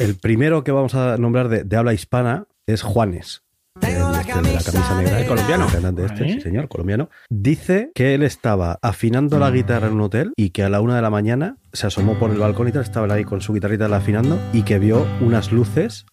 El 0.00 0.16
primero 0.16 0.64
que 0.64 0.72
vamos 0.72 0.94
a 0.94 1.16
nombrar 1.16 1.48
de, 1.48 1.64
de 1.64 1.76
habla 1.76 1.94
hispana 1.94 2.46
es 2.66 2.82
Juanes. 2.82 3.42
El, 3.82 3.88
este, 3.88 4.32
el 4.32 4.42
de 4.44 4.52
la 4.52 4.62
camisa 4.62 5.02
negra. 5.02 5.20
¿El 5.20 5.26
colombiano? 5.26 5.66
El 5.66 5.72
cantante 5.72 6.04
este, 6.06 6.24
Ahí. 6.24 6.32
sí, 6.34 6.40
señor, 6.40 6.68
colombiano. 6.68 7.10
Dice 7.28 7.90
que 7.94 8.14
él 8.14 8.22
estaba 8.22 8.78
afinando 8.82 9.38
la 9.38 9.50
guitarra 9.50 9.88
en 9.88 9.94
un 9.94 10.00
hotel 10.02 10.32
y 10.36 10.50
que 10.50 10.62
a 10.62 10.68
la 10.68 10.80
una 10.80 10.96
de 10.96 11.02
la 11.02 11.10
mañana 11.10 11.56
se 11.72 11.86
asomó 11.86 12.18
por 12.18 12.30
el 12.30 12.38
balcón 12.38 12.68
y 12.68 12.72
tal, 12.72 12.82
estaba 12.82 13.12
ahí 13.12 13.24
con 13.24 13.40
su 13.40 13.52
guitarrita 13.52 13.88
la 13.88 13.98
afinando 13.98 14.38
y 14.52 14.62
que 14.62 14.78
vio 14.78 15.06
unas 15.20 15.52
luces 15.52 16.06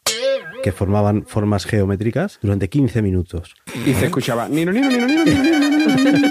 que 0.63 0.71
formaban 0.71 1.25
formas 1.27 1.65
geométricas 1.65 2.39
durante 2.41 2.69
15 2.69 3.01
minutos. 3.01 3.53
Y 3.85 3.93
se 3.93 4.05
escuchaba, 4.05 4.47
nino, 4.47 4.71
nino, 4.71 4.87
nino, 4.89 5.05
nino, 5.07 5.25
nino, 5.25 5.43
nino, 5.43 5.69
nino. 5.69 6.29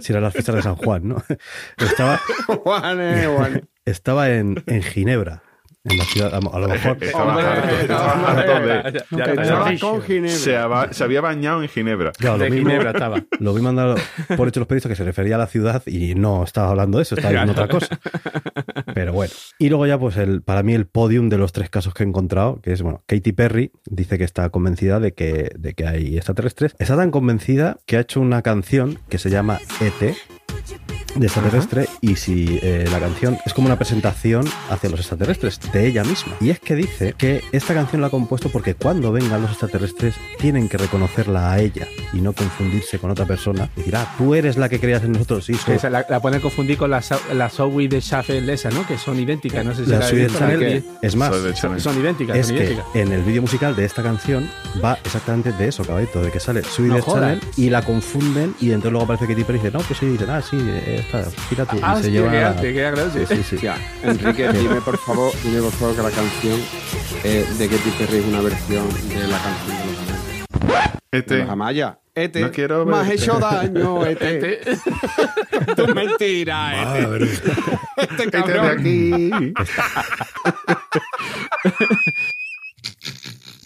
Si 0.00 0.12
eran 0.12 0.22
las 0.22 0.32
fiestas 0.32 0.54
de 0.54 0.62
San 0.62 0.76
Juan, 0.76 1.08
¿no? 1.08 1.22
Estaba, 1.76 2.18
Juanes. 2.64 3.28
estaba 3.84 4.30
en, 4.30 4.62
en 4.66 4.82
Ginebra, 4.82 5.42
en 5.84 5.98
la 5.98 6.04
ciudad, 6.04 6.32
a 6.32 6.36
a 6.36 6.60
lo 6.60 6.68
mejor. 6.68 6.96
Se, 10.28 10.56
había 11.04 11.20
bañado 11.20 11.62
en 11.62 11.68
Ginebra. 11.68 12.12
Claro, 12.12 12.38
lo 12.38 12.44
de 12.44 12.50
mismo- 12.50 12.70
Ginebra 12.70 12.90
estaba. 12.92 13.22
Lo 13.40 13.54
vi 13.54 13.62
mandado 13.62 13.96
por 14.36 14.48
hecho 14.48 14.60
los 14.60 14.66
periodistas 14.68 14.90
que 14.90 14.96
se 14.96 15.04
refería 15.04 15.34
a 15.34 15.38
la 15.38 15.46
ciudad 15.46 15.82
y 15.86 16.14
no 16.14 16.44
estaba 16.44 16.70
hablando 16.70 16.98
de 16.98 17.02
eso, 17.02 17.14
estaba 17.16 17.30
hablando 17.30 17.54
de 17.54 17.60
otra 17.62 17.78
cosa. 17.78 17.98
Pero 18.94 19.12
bueno. 19.12 19.32
Y 19.58 19.68
luego 19.68 19.86
ya, 19.86 19.98
pues, 19.98 20.16
el, 20.16 20.42
para 20.42 20.62
mí 20.62 20.74
el 20.74 20.86
podium 20.86 21.28
de 21.28 21.38
los 21.38 21.52
tres 21.52 21.70
casos 21.70 21.94
que 21.94 22.04
he 22.04 22.06
encontrado, 22.06 22.60
que 22.60 22.72
es, 22.72 22.82
bueno, 22.82 23.02
Katy 23.06 23.32
Perry 23.32 23.72
dice 23.86 24.18
que 24.18 24.24
está 24.24 24.48
convencida 24.50 25.00
de 25.00 25.14
que, 25.14 25.50
de 25.58 25.74
que 25.74 25.86
hay 25.86 26.16
extraterrestres. 26.16 26.74
Está 26.78 26.96
tan 26.96 27.10
convencida 27.10 27.78
que 27.86 27.96
ha 27.96 28.00
hecho 28.00 28.20
una 28.20 28.42
canción 28.42 28.98
que 29.08 29.18
se 29.18 29.30
llama 29.30 29.58
ET 29.80 30.14
de 31.14 31.26
extraterrestre 31.26 31.88
y 32.00 32.16
si 32.16 32.58
eh, 32.62 32.86
la 32.90 32.98
canción 33.00 33.38
es 33.44 33.52
como 33.54 33.66
una 33.66 33.76
presentación 33.76 34.44
hacia 34.70 34.90
los 34.90 35.00
extraterrestres 35.00 35.60
de 35.72 35.86
ella 35.86 36.04
misma. 36.04 36.34
Y 36.40 36.50
es 36.50 36.60
que 36.60 36.74
dice 36.74 37.14
que 37.16 37.42
esta 37.52 37.74
canción 37.74 38.00
la 38.00 38.06
ha 38.08 38.10
compuesto 38.10 38.48
porque 38.48 38.74
cuando 38.74 39.12
vengan 39.12 39.42
los 39.42 39.50
extraterrestres 39.50 40.14
tienen 40.38 40.68
que 40.68 40.78
reconocerla 40.78 41.52
a 41.52 41.60
ella 41.60 41.86
y 42.12 42.20
no 42.20 42.32
confundirse 42.32 42.98
con 42.98 43.10
otra 43.10 43.26
persona 43.26 43.68
y 43.76 43.80
decir, 43.80 43.96
ah, 43.96 44.14
tú 44.18 44.34
eres 44.34 44.56
la 44.56 44.68
que 44.68 44.80
creías 44.80 45.02
en 45.04 45.12
nosotros, 45.12 45.44
sí, 45.44 45.54
se 45.54 45.90
la, 45.90 46.06
la 46.08 46.20
pueden 46.20 46.40
confundir 46.40 46.76
con 46.78 46.90
la, 46.90 47.02
la 47.34 47.48
Zoe 47.48 47.88
de 47.88 48.00
Shuffle 48.00 48.52
esa, 48.52 48.70
¿no? 48.70 48.86
Que 48.86 48.96
son 48.98 49.18
idénticas. 49.18 49.64
No 49.64 49.74
sé 49.74 49.84
si 49.84 49.90
La 49.90 49.98
la 49.98 50.06
Zoe 50.06 50.18
de 50.20 50.26
Chanel, 50.30 50.58
que- 50.58 50.82
es 51.02 51.16
más, 51.16 51.32
Chanel. 51.54 51.80
Son 51.80 51.98
idénticas, 51.98 52.36
es 52.36 52.46
son 52.48 52.56
que 52.56 52.64
idénticas. 52.64 52.86
en 52.94 53.12
el 53.12 53.22
vídeo 53.22 53.42
musical 53.42 53.74
de 53.76 53.84
esta 53.84 54.02
canción 54.02 54.48
va 54.82 54.98
exactamente 55.04 55.52
de 55.52 55.68
eso, 55.68 55.84
caballito, 55.84 56.22
de 56.22 56.30
que 56.30 56.40
sale 56.40 56.62
Sui 56.62 56.88
No 56.88 56.96
de. 56.96 57.02
Chanel 57.02 57.40
y 57.56 57.70
la 57.70 57.82
confunden 57.82 58.54
y 58.60 58.68
entonces 58.68 58.92
luego 58.92 59.04
aparece 59.04 59.26
Katy 59.26 59.44
Perry 59.44 59.58
y 59.58 59.62
dice, 59.62 59.76
no, 59.76 59.84
pues 59.84 59.98
sí, 59.98 60.06
dicen, 60.06 60.30
ah, 60.30 60.40
sí, 60.42 60.56
eh, 60.60 61.01
esta, 61.02 61.24
gira 61.48 61.64
tú. 61.66 61.78
Ah, 61.82 61.96
y 61.98 62.02
se 62.04 62.10
lleva 62.10 62.30
qué 62.60 62.86
agradable. 62.86 63.26
Sí, 63.26 63.36
sí, 63.36 63.42
sí. 63.50 63.56
Ya, 63.62 63.76
Enrique, 64.02 64.48
dime 64.52 64.80
por 64.80 64.98
favor, 64.98 65.32
dime 65.44 65.60
por 65.60 65.72
favor 65.72 65.96
que 65.96 66.02
la 66.02 66.10
canción 66.10 66.60
eh, 67.24 67.46
de 67.58 67.68
Katy 67.68 67.90
Perry 67.98 68.18
es 68.18 68.24
una 68.26 68.40
versión 68.40 68.88
de 69.08 69.26
la 69.28 69.38
canción 69.38 69.76
de 69.78 69.84
los. 69.86 70.02
De 71.12 71.18
Este, 71.18 71.38
los 71.38 71.50
Amayas. 71.50 71.96
Ete, 72.14 72.40
No 72.40 72.50
quiero 72.50 72.82
has 72.94 73.08
verte. 73.08 73.14
hecho 73.14 73.38
daño, 73.38 74.04
Ete. 74.06 74.60
Tú 75.76 75.86
mentira, 75.94 76.82
Ete. 76.96 77.06
Madre. 77.06 77.24
Este 77.24 77.54
este 77.96 78.24
de 78.24 78.30
cabrón. 78.30 78.66
aquí. 78.66 79.30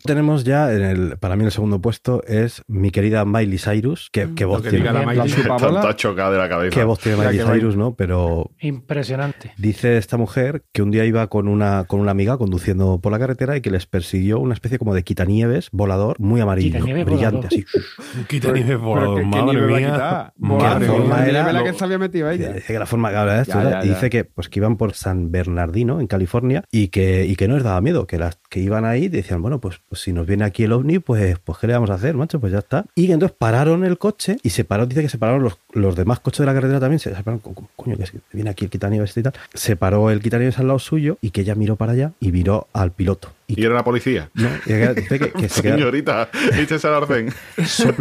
Tenemos 0.07 0.44
ya 0.44 0.72
en 0.72 0.82
el, 0.82 1.18
para 1.18 1.36
mí 1.36 1.44
el 1.44 1.50
segundo 1.52 1.80
puesto 1.80 2.22
es 2.26 2.62
mi 2.68 2.90
querida 2.90 3.24
Miley 3.24 3.59
Cyrus, 3.59 4.09
que, 4.11 4.34
que 4.34 4.44
voz 4.44 4.62
que 4.62 4.70
tiene, 4.70 4.92
la 4.92 5.04
Miley. 5.04 5.30
Chocada 5.96 6.30
de 6.30 6.38
la 6.38 6.48
cabeza. 6.48 6.74
qué 6.74 6.84
voz 6.84 6.98
tiene 6.98 7.18
Miley 7.18 7.38
Cyrus, 7.40 7.76
¿no? 7.76 7.94
Pero 7.94 8.50
Impresionante. 8.61 9.52
dice 9.59 9.96
esta 9.96 10.16
mujer 10.16 10.64
que 10.72 10.82
un 10.82 10.90
día 10.90 11.04
iba 11.04 11.26
con 11.28 11.48
una, 11.48 11.84
con 11.84 12.00
una 12.00 12.11
amiga 12.12 12.36
conduciendo 12.38 13.00
por 13.00 13.12
la 13.12 13.18
carretera 13.18 13.57
y 13.57 13.61
que 13.61 13.70
les 13.70 13.86
persiguió 13.86 14.38
una 14.38 14.54
especie 14.54 14.78
como 14.78 14.94
de 14.94 15.02
quitanieves 15.04 15.68
volador 15.72 16.18
muy 16.20 16.40
amarillo, 16.40 16.72
Quitanieves 16.74 17.04
brillante, 17.04 17.48
volador. 17.48 17.52
así. 17.52 17.64
Quita 18.28 18.52
nieve 18.52 18.68
Pero 18.68 18.80
volador, 18.80 19.16
¿qué- 19.16 19.30
qué 19.30 19.42
madre 19.42 19.61
mía. 19.66 20.32
Madre 20.38 20.88
mía, 20.88 21.26
Era- 21.28 21.52
la 21.52 21.64
que 21.64 21.72
se 21.72 21.84
había 21.84 21.98
metido 21.98 22.30
ella. 22.30 22.52
Dice 22.52 22.72
que 22.72 22.78
la 22.78 22.86
forma 22.86 23.11
que 23.11 23.16
habla 23.16 23.34
de 23.36 23.42
esto 23.42 23.62
Ya, 23.62 23.70
ya, 23.70 23.84
y 23.84 23.88
ya. 23.88 23.94
dice 23.94 24.11
que 24.11 24.24
pues 24.24 24.48
que 24.48 24.61
iban 24.61 24.76
por 24.76 24.94
San 24.94 25.30
Bernardino 25.30 26.00
en 26.00 26.07
California 26.07 26.64
y 26.70 26.88
que, 26.88 27.26
y 27.26 27.36
que 27.36 27.48
no 27.48 27.54
les 27.54 27.64
daba 27.64 27.80
miedo, 27.80 28.07
que 28.07 28.18
las 28.18 28.38
que 28.49 28.61
iban 28.61 28.84
ahí 28.84 29.09
decían, 29.09 29.42
bueno, 29.42 29.59
pues, 29.61 29.80
pues 29.88 30.01
si 30.03 30.12
nos 30.12 30.26
viene 30.26 30.44
aquí 30.44 30.64
el 30.64 30.72
ovni, 30.72 30.99
pues, 30.99 31.38
pues 31.38 31.59
¿qué 31.59 31.66
le 31.66 31.72
vamos 31.74 31.90
a 31.90 31.94
hacer, 31.94 32.14
macho? 32.16 32.38
Pues 32.40 32.53
ya 32.53 32.59
está. 32.61 32.84
Y 32.94 33.11
entonces 33.11 33.36
pararon 33.38 33.84
el 33.84 33.99
coche 33.99 34.36
y 34.42 34.51
se 34.51 34.64
paró, 34.64 34.86
dice 34.86 35.03
que 35.03 35.09
se 35.09 35.18
pararon 35.18 35.42
los, 35.42 35.59
los 35.72 35.97
demás 35.97 36.20
coches 36.20 36.40
de 36.40 36.47
la 36.47 36.55
carretera 36.55 36.80
también, 36.80 36.99
se 37.01 37.11
separaron, 37.14 37.40
co- 37.40 37.55
co- 37.55 37.68
coño, 37.76 37.97
que 37.97 38.05
viene 38.32 38.51
aquí 38.51 38.64
el 38.64 38.70
quitanieves 38.70 39.16
y 39.16 39.22
tal. 39.22 39.32
Se 39.55 39.76
paró 39.76 40.11
el 40.11 40.20
quitanieves 40.20 40.59
al 40.59 40.66
lado 40.68 40.78
suyo 40.78 41.18
y 41.20 41.30
que 41.30 41.42
ella 41.42 41.55
miró 41.55 41.76
para 41.76 41.92
allá 41.92 42.12
y 42.20 42.32
miró 42.32 42.68
al 42.72 42.92
piloto. 42.92 43.32
Y 43.47 43.64
era 43.64 43.74
la 43.74 43.84
policía. 43.84 44.30
No, 44.34 44.49
dice 44.94 45.18
que, 45.18 45.30
que 45.32 45.49
se 45.49 45.62
quedaron, 45.62 45.80
Señorita, 45.80 46.28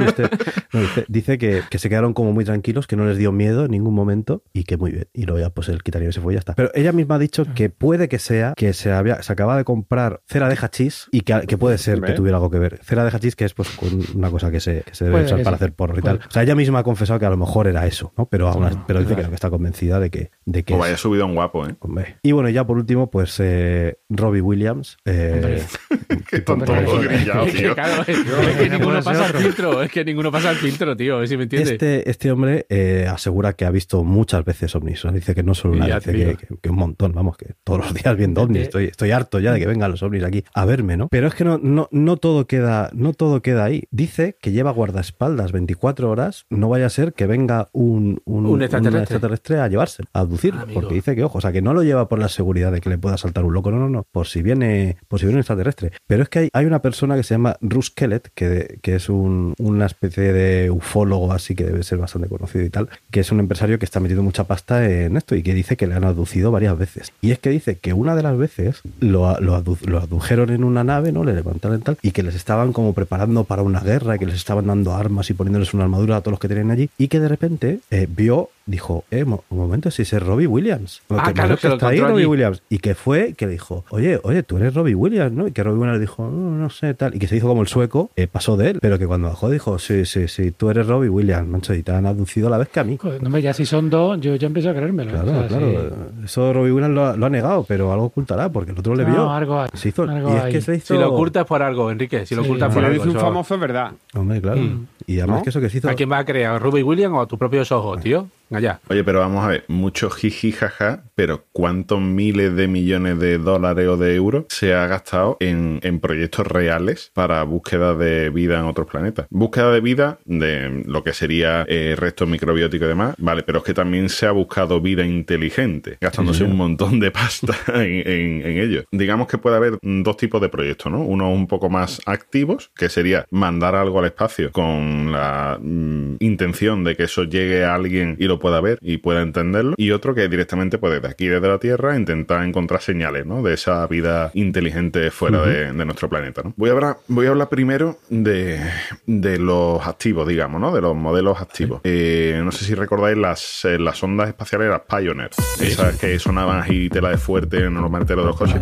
usted. 0.08 0.30
No, 0.74 0.82
dice 0.82 1.06
dice 1.08 1.38
que, 1.38 1.62
que 1.70 1.80
se 1.80 1.90
quedaron 1.90 2.14
como 2.14 2.34
muy 2.34 2.46
tranquilos, 2.46 2.88
que 2.88 2.96
no 2.96 3.06
les 3.06 3.18
dio 3.18 3.32
miedo 3.32 3.66
en 3.66 3.72
ningún 3.72 3.94
momento 3.94 4.44
y 4.54 4.64
que 4.64 4.78
muy 4.78 4.92
bien. 4.92 5.08
Y 5.14 5.24
luego 5.24 5.40
ya 5.40 5.50
pues 5.50 5.70
el 5.70 5.84
quitaría 5.84 6.12
se 6.12 6.22
fue 6.22 6.34
y 6.34 6.36
ya 6.36 6.40
está. 6.40 6.54
Pero 6.56 6.72
ella 6.74 6.92
misma 6.92 7.16
ha 7.16 7.20
dicho 7.20 7.46
que 7.56 7.70
puede 7.70 8.08
que 8.10 8.20
sea 8.20 8.54
que 8.56 8.74
se 8.74 8.92
había 8.92 9.22
se 9.22 9.32
acaba 9.34 9.58
de 9.58 9.64
comprar 9.64 10.22
cera 10.28 10.50
de 10.50 10.56
hachís 10.60 11.08
y 11.12 11.22
que, 11.22 11.42
que 11.48 11.58
puede 11.58 11.78
ser 11.78 12.02
que 12.02 12.14
tuviera 12.14 12.38
algo 12.38 12.50
que 12.50 12.60
ver. 12.60 12.80
Cera 12.84 13.04
de 13.04 13.12
hachís 13.16 13.36
que 13.36 13.46
es 13.46 13.54
pues 13.54 13.70
una 14.14 14.30
cosa 14.30 14.52
que 14.52 14.60
se, 14.60 14.82
que 14.82 14.94
se 14.96 15.06
debe 15.06 15.16
Puede 15.16 15.26
usar 15.26 15.44
para 15.44 15.56
hacer 15.56 15.74
porro 15.74 15.98
y 15.98 16.02
tal. 16.02 16.20
O 16.28 16.32
sea, 16.32 16.44
ella 16.44 16.56
misma 16.56 16.80
ha 16.80 16.84
confesado 16.84 17.20
que 17.20 17.26
a 17.26 17.30
lo 17.30 17.38
mejor 17.38 17.68
era 17.68 17.86
eso, 17.88 18.14
¿no? 18.18 18.26
Pero 18.28 18.48
aún 18.50 18.84
pero 18.88 19.00
dice 19.00 19.16
que, 19.16 19.24
no, 19.24 19.30
que 19.30 19.36
está 19.36 19.50
convencida 19.50 20.00
de 20.00 20.10
que, 20.10 20.32
de 20.46 20.64
que 20.64 20.74
Pues 20.74 20.80
es- 20.80 20.92
vaya 20.92 20.98
subido 20.98 21.26
un 21.26 21.36
guapo, 21.36 21.66
¿eh? 21.68 21.76
Hombre. 21.80 22.18
Y 22.24 22.32
bueno, 22.32 22.50
ya 22.50 22.66
por 22.66 22.78
último, 22.78 23.10
pues 23.10 23.40
eh, 23.40 23.98
Robbie 24.10 24.42
Williams. 24.42 24.98
eh, 25.06 25.35
Qué 26.30 26.40
tonto 26.42 26.74
Es 26.76 27.54
que, 27.54 27.74
claro, 27.74 28.02
es, 28.08 28.18
es 28.18 28.58
que 28.58 28.70
ninguno 28.70 29.02
pasa 29.04 29.28
el 29.28 29.34
filtro. 29.34 29.82
Es 29.82 29.92
que 29.92 30.06
ninguno 30.06 30.32
pasa 30.32 30.52
el 30.52 30.58
filtro, 30.58 30.96
tío. 30.98 31.16
A 31.16 31.20
ver 31.20 31.28
si 31.28 31.38
me 31.38 31.44
entiendes. 31.44 31.72
Este, 31.74 32.10
este 32.10 32.32
hombre 32.32 32.66
eh, 32.70 33.08
asegura 33.10 33.54
que 33.54 33.66
ha 33.66 33.70
visto 33.72 34.04
muchas 34.04 34.44
veces 34.46 34.76
ovnis. 34.76 35.04
Dice 35.14 35.36
que 35.36 35.44
no 35.44 35.54
solo 35.54 35.76
una 35.76 35.88
Ya 35.88 35.96
vez, 35.96 36.04
te 36.06 36.12
que, 36.12 36.18
digo. 36.18 36.38
que- 36.38 36.48
que 36.62 36.70
un 36.70 36.78
montón, 36.78 37.14
vamos, 37.14 37.38
que 37.38 37.54
todos 37.64 37.80
los 37.80 37.94
días 37.94 38.16
viendo 38.18 38.42
ovnis. 38.42 38.64
Estoy, 38.64 38.86
estoy 38.86 39.12
harto 39.12 39.40
ya 39.40 39.52
de 39.54 39.60
que 39.60 39.68
vengan 39.68 39.92
los 39.92 40.02
ovnis 40.04 40.24
aquí 40.24 40.44
a 40.54 40.66
verme, 40.66 40.98
¿no? 40.98 41.08
Pero 41.10 41.28
es 41.28 41.36
que 41.36 41.44
no, 41.44 41.60
no, 41.62 41.88
no 41.92 42.18
todo 42.18 42.48
queda, 42.48 42.90
no 42.94 43.14
todo 43.14 43.42
queda 43.42 43.66
ahí. 43.66 43.84
Dice 43.92 44.36
que 44.42 44.52
lleva 44.52 44.72
guardaespaldas 44.72 45.52
24 45.52 46.10
horas, 46.10 46.46
no 46.50 46.70
vaya 46.70 46.86
a 46.88 46.90
ser 46.90 47.14
que 47.14 47.28
venga 47.28 47.70
un, 47.72 48.22
un, 48.26 48.46
Un 48.46 48.62
extraterrestre. 48.62 49.02
extraterrestre 49.02 49.60
a 49.60 49.68
llevarse, 49.68 50.04
a 50.14 50.20
abducirlo. 50.22 50.62
Amigo. 50.62 50.80
porque 50.82 50.96
dice 50.96 51.16
que, 51.16 51.24
ojo, 51.24 51.38
o 51.38 51.42
sea, 51.42 51.52
que 51.52 51.62
no 51.62 51.74
lo 51.74 51.84
lleva 51.84 52.08
por 52.08 52.20
la 52.20 52.30
seguridad 52.30 52.72
de 52.72 52.82
que 52.82 52.90
le 52.90 52.98
pueda 52.98 53.18
saltar 53.18 53.44
un 53.44 53.54
loco, 53.54 53.72
no, 53.72 53.78
no, 53.80 53.90
no, 53.90 54.06
por 54.12 54.28
si 54.28 54.42
viene, 54.42 54.98
por 55.08 55.20
si 55.20 55.25
un 55.34 55.40
extraterrestre. 55.40 55.92
Pero 56.08 56.24
es 56.24 56.30
que 56.30 56.40
hay, 56.40 56.50
hay 56.54 56.66
una 56.66 56.80
persona 56.80 57.16
que 57.16 57.24
se 57.24 57.34
llama 57.34 57.58
Russ 57.62 57.90
Kellett, 57.90 58.30
que, 58.36 58.80
que 58.82 58.96
es 58.96 59.10
un- 59.10 59.54
una 59.58 59.86
especie 59.86 60.34
de 60.34 60.72
ufólogo 60.72 61.32
así 61.32 61.56
que 61.56 61.64
debe 61.66 61.84
ser 61.84 61.98
bastante 61.98 62.28
conocido 62.28 62.64
y 62.66 62.70
tal, 62.70 62.90
que 63.12 63.20
es 63.22 63.32
un 63.32 63.40
empresario 63.40 63.80
que 63.80 63.86
está 63.86 64.00
metiendo 64.00 64.24
mucha 64.24 64.44
pasta 64.46 64.90
en 64.90 65.18
esto 65.18 65.36
y 65.36 65.44
que 65.44 65.54
dice 65.54 65.78
que 65.78 65.88
le 65.88 65.96
han 65.96 66.04
abducido 66.04 66.52
varias 66.52 66.78
veces. 66.78 67.12
Y 67.22 67.32
es 67.32 67.40
que 67.40 67.50
dice 67.50 67.78
que 67.78 67.94
una 67.94 68.16
de 68.16 68.24
las 68.24 68.38
veces 68.38 68.82
lo, 69.00 69.40
lo, 69.40 69.56
abdujeron 69.56 70.50
en 70.52 70.64
una 70.64 70.84
nave, 70.84 71.12
¿no? 71.12 71.24
Le 71.24 71.34
levantaron 71.34 71.80
y 71.80 71.82
tal, 71.82 71.98
y 72.02 72.12
que 72.12 72.24
les 72.24 72.36
estaban 72.36 72.74
como 72.74 72.94
preparando 72.94 73.44
para 73.44 73.62
una 73.62 73.80
guerra, 73.80 74.18
que 74.18 74.26
les 74.26 74.36
estaban 74.36 74.68
dando 74.68 74.94
armas 74.94 75.30
y 75.30 75.34
poniéndoles 75.34 75.74
una 75.74 75.84
armadura 75.86 76.18
a 76.18 76.22
todos 76.22 76.34
los 76.34 76.40
que 76.40 76.48
tenían 76.48 76.72
allí, 76.72 76.90
y 76.98 77.08
que 77.08 77.20
de 77.20 77.28
repente 77.28 77.80
eh, 77.92 78.08
vio, 78.10 78.50
dijo, 78.68 79.04
eh, 79.12 79.26
mo- 79.26 79.44
un 79.50 79.58
momento, 79.60 79.92
si 79.92 80.02
ese 80.02 80.18
es 80.18 80.24
Robbie 80.24 80.48
Williams. 80.48 81.02
Ah, 81.10 81.26
Que 81.28 81.34
claro, 81.34 81.56
que 81.58 81.68
lo 81.68 81.74
está 81.76 81.90
ahí 81.90 82.00
Robbie 82.00 82.16
allí. 82.24 82.26
Williams. 82.26 82.64
Y 82.70 82.80
que 82.80 82.96
fue, 82.96 83.34
que 83.34 83.46
le 83.46 83.52
dijo, 83.54 83.86
oye, 83.90 84.20
oye, 84.24 84.42
tú 84.44 84.58
eres 84.58 84.74
Robbie 84.74 84.96
Williams, 84.96 85.32
¿no? 85.32 85.48
Y 85.48 85.52
que 85.52 85.62
Robbie 85.64 85.80
Williams 85.82 86.00
dijo, 86.00 86.24
no, 86.28 86.52
no 86.58 86.70
sé, 86.72 86.94
tal. 86.96 87.16
Y 87.16 87.20
que 87.20 87.28
se 87.28 87.36
hizo 87.36 87.48
como 87.48 87.62
el 87.62 87.68
sueco, 87.68 88.10
eh, 88.16 88.26
pasó 88.28 88.58
de 88.58 88.72
él, 88.72 88.80
pero 88.82 88.98
que 88.98 89.06
cuando 89.06 89.28
bajó 89.28 89.50
dijo, 89.52 89.78
sí, 89.78 90.06
sí, 90.06 90.28
sí, 90.28 90.52
tú 90.52 90.70
eres 90.72 90.88
Robbie 90.88 91.10
Williams, 91.10 91.48
mancho, 91.48 91.74
y 91.76 91.84
te 91.84 91.92
han 91.92 92.06
abducido 92.08 92.48
a 92.48 92.50
la 92.52 92.58
vez 92.58 92.70
que 92.70 92.80
a 92.80 92.84
mí. 92.84 92.98
Joder, 93.00 93.22
no, 93.22 93.28
hombre, 93.28 93.42
ya 93.44 93.54
si 93.54 93.66
son 93.68 93.90
dos, 93.90 94.20
yo 94.20 94.36
ya 94.36 94.48
empiezo 94.48 94.72
a 94.72 94.74
creérmelo. 94.74 95.12
Claro, 95.12 95.30
O 95.32 95.34
sea, 95.34 95.48
claro. 95.48 95.72
sí. 95.72 96.26
Eso 96.26 96.52
Robbie 96.54 96.72
Williams 96.72 96.96
lo 96.96 97.06
ha, 97.06 97.16
lo 97.16 97.26
ha 97.28 97.30
negado, 97.30 97.66
pero 97.68 97.92
algo 97.94 98.06
ocultará, 98.06 98.50
porque 98.50 98.72
el 98.72 98.80
otro 98.80 98.96
le 98.96 99.04
No, 99.06 99.12
vio. 99.12 99.30
algo 99.32 99.62
hay, 99.62 99.70
Se 99.74 99.90
hizo- 99.90 100.04
algo 100.04 100.34
y 100.34 100.38
es 100.38 100.44
hay. 100.44 100.52
que 100.54 100.62
se 100.62 100.76
hizo. 100.78 100.96
Si 100.96 101.00
lo 101.00 101.14
ocultas 101.14 101.46
por 101.46 101.62
algo, 101.62 101.92
Enrique. 101.92 102.26
Si 102.26 102.34
lo 102.34 102.42
Sí, 102.42 102.48
ocultas 102.50 102.70
Si 102.70 102.74
por 102.74 102.82
lo 102.82 102.88
algo. 102.90 103.04
dice 103.06 103.16
un 103.16 103.22
famoso, 103.24 103.54
es 103.54 103.60
verdad. 103.62 103.92
Hombre, 104.16 104.42
claro. 104.42 104.60
Mm. 104.62 104.88
Y 105.08 105.20
además 105.20 105.38
¿No? 105.40 105.44
que 105.44 105.50
eso 105.52 105.62
que 105.62 105.70
se 105.70 105.78
hizo. 105.78 105.90
¿A 105.90 105.94
quién 105.94 106.12
va 106.12 106.18
a 106.18 106.26
creer? 106.26 106.48
¿A 106.48 106.58
Ruby 106.58 106.82
Williams 106.82 107.14
o 107.16 107.22
a 107.22 107.28
tus 107.28 107.38
propios 107.38 107.72
ojos, 107.72 108.02
tío? 108.02 108.28
Allá. 108.52 108.80
Oye, 108.90 109.04
pero 109.04 109.20
vamos 109.20 109.44
a 109.44 109.48
ver, 109.50 109.66
mucho 109.68 110.10
jiji 110.10 110.52
jaja, 110.52 111.04
pero 111.16 111.46
¿cuántos 111.52 112.00
miles 112.02 112.56
de 112.56 112.68
millones 112.68 113.20
de 113.20 113.38
dólares 113.38 113.88
o 113.88 113.98
de 113.98 114.16
euros 114.16 114.46
se 114.50 114.74
ha 114.74 114.88
gastado 114.88 115.38
en, 115.40 115.80
en 115.84 116.00
proyectos 116.00 116.48
reales 116.48 117.12
para 117.14 117.44
búsqueda 117.44 117.96
de 117.96 118.30
vida 118.30 118.60
en 118.60 118.66
otros 118.66 118.88
planetas? 118.88 119.28
Búsqueda 119.30 119.72
de 119.72 119.82
vida 119.82 120.20
de 120.26 120.84
lo 120.86 121.04
que 121.04 121.14
sería 121.14 121.66
eh, 121.68 121.96
restos 121.98 122.28
microbióticos 122.28 122.86
y 122.86 122.90
demás, 122.90 123.16
vale, 123.18 123.44
pero 123.44 123.60
es 123.60 123.64
que 123.64 123.74
también 123.74 124.10
se 124.10 124.26
ha 124.26 124.32
buscado 124.32 124.80
vida 124.82 125.06
inteligente, 125.06 125.98
gastándose 126.02 126.36
Sí, 126.40 126.44
sí. 126.46 126.52
un 126.52 126.58
montón 126.58 127.00
de 127.00 127.12
pasta 127.12 127.56
en, 127.76 128.08
en, 128.08 128.42
en 128.46 128.58
ello. 128.60 128.84
Digamos 128.92 129.28
que 129.28 129.38
puede 129.38 129.56
haber 129.56 129.78
dos 129.82 130.18
tipos 130.18 130.42
de 130.42 130.50
proyectos, 130.50 130.92
¿no? 130.92 131.02
Uno 131.02 131.32
un 131.32 131.48
poco 131.48 131.70
más 131.70 132.02
activos, 132.06 132.72
que 132.76 132.90
sería 132.90 133.26
mandar 133.32 133.76
algo 133.76 134.00
al 134.00 134.06
espacio 134.06 134.52
con 134.52 135.12
la 135.12 135.58
mm, 135.62 136.16
intención 136.20 136.84
de 136.84 136.96
que 136.96 137.04
eso 137.04 137.24
llegue 137.24 137.64
a 137.64 137.74
alguien 137.76 138.18
y 138.20 138.26
lo 138.26 138.35
pueda 138.40 138.62
ver 138.62 138.78
y 138.82 138.98
pueda 138.98 139.22
entenderlo. 139.22 139.76
Y 139.78 139.92
otro 139.92 140.14
que 140.16 140.28
directamente, 140.28 140.78
pues 140.78 140.94
desde 140.94 141.08
aquí, 141.08 141.28
desde 141.28 141.48
la 141.48 141.58
Tierra, 141.60 141.98
intentar 141.98 142.44
encontrar 142.44 142.82
señales, 142.82 143.26
¿no? 143.26 143.42
De 143.42 143.54
esa 143.54 143.86
vida 143.88 144.32
inteligente 144.34 145.12
fuera 145.12 145.40
Ujú. 145.42 145.50
de, 145.50 145.72
de 145.74 145.86
nuestro 145.86 146.10
planeta, 146.10 146.42
¿no? 146.44 146.54
Voy 146.58 146.70
a 146.70 146.74
hablar, 146.74 146.98
voy 147.08 147.26
a 147.28 147.30
hablar 147.30 147.50
primero 147.50 147.98
de, 148.10 148.60
de 149.06 149.40
los 149.40 149.86
activos, 149.86 150.28
digamos, 150.28 150.60
¿no? 150.62 150.74
De 150.74 150.82
los 150.82 150.96
modelos 150.96 151.40
activos. 151.42 151.82
Eh, 151.84 152.42
no 152.44 152.52
sé 152.52 152.66
si 152.66 152.76
recordáis 152.76 153.18
las, 153.18 153.66
eh, 153.66 153.80
las 153.80 154.02
ondas 154.04 154.28
espaciales, 154.28 154.70
las 154.70 154.82
Pioneer. 154.82 155.30
Esas 155.60 155.98
que 155.98 156.18
sonaban 156.20 156.60
así 156.60 156.90
tela 156.90 157.10
de 157.10 157.18
fuerte 157.18 157.58
en 157.66 157.74
los 157.76 157.90
maletero 157.92 158.22
de 158.22 158.28
los 158.28 158.38
coches. 158.38 158.62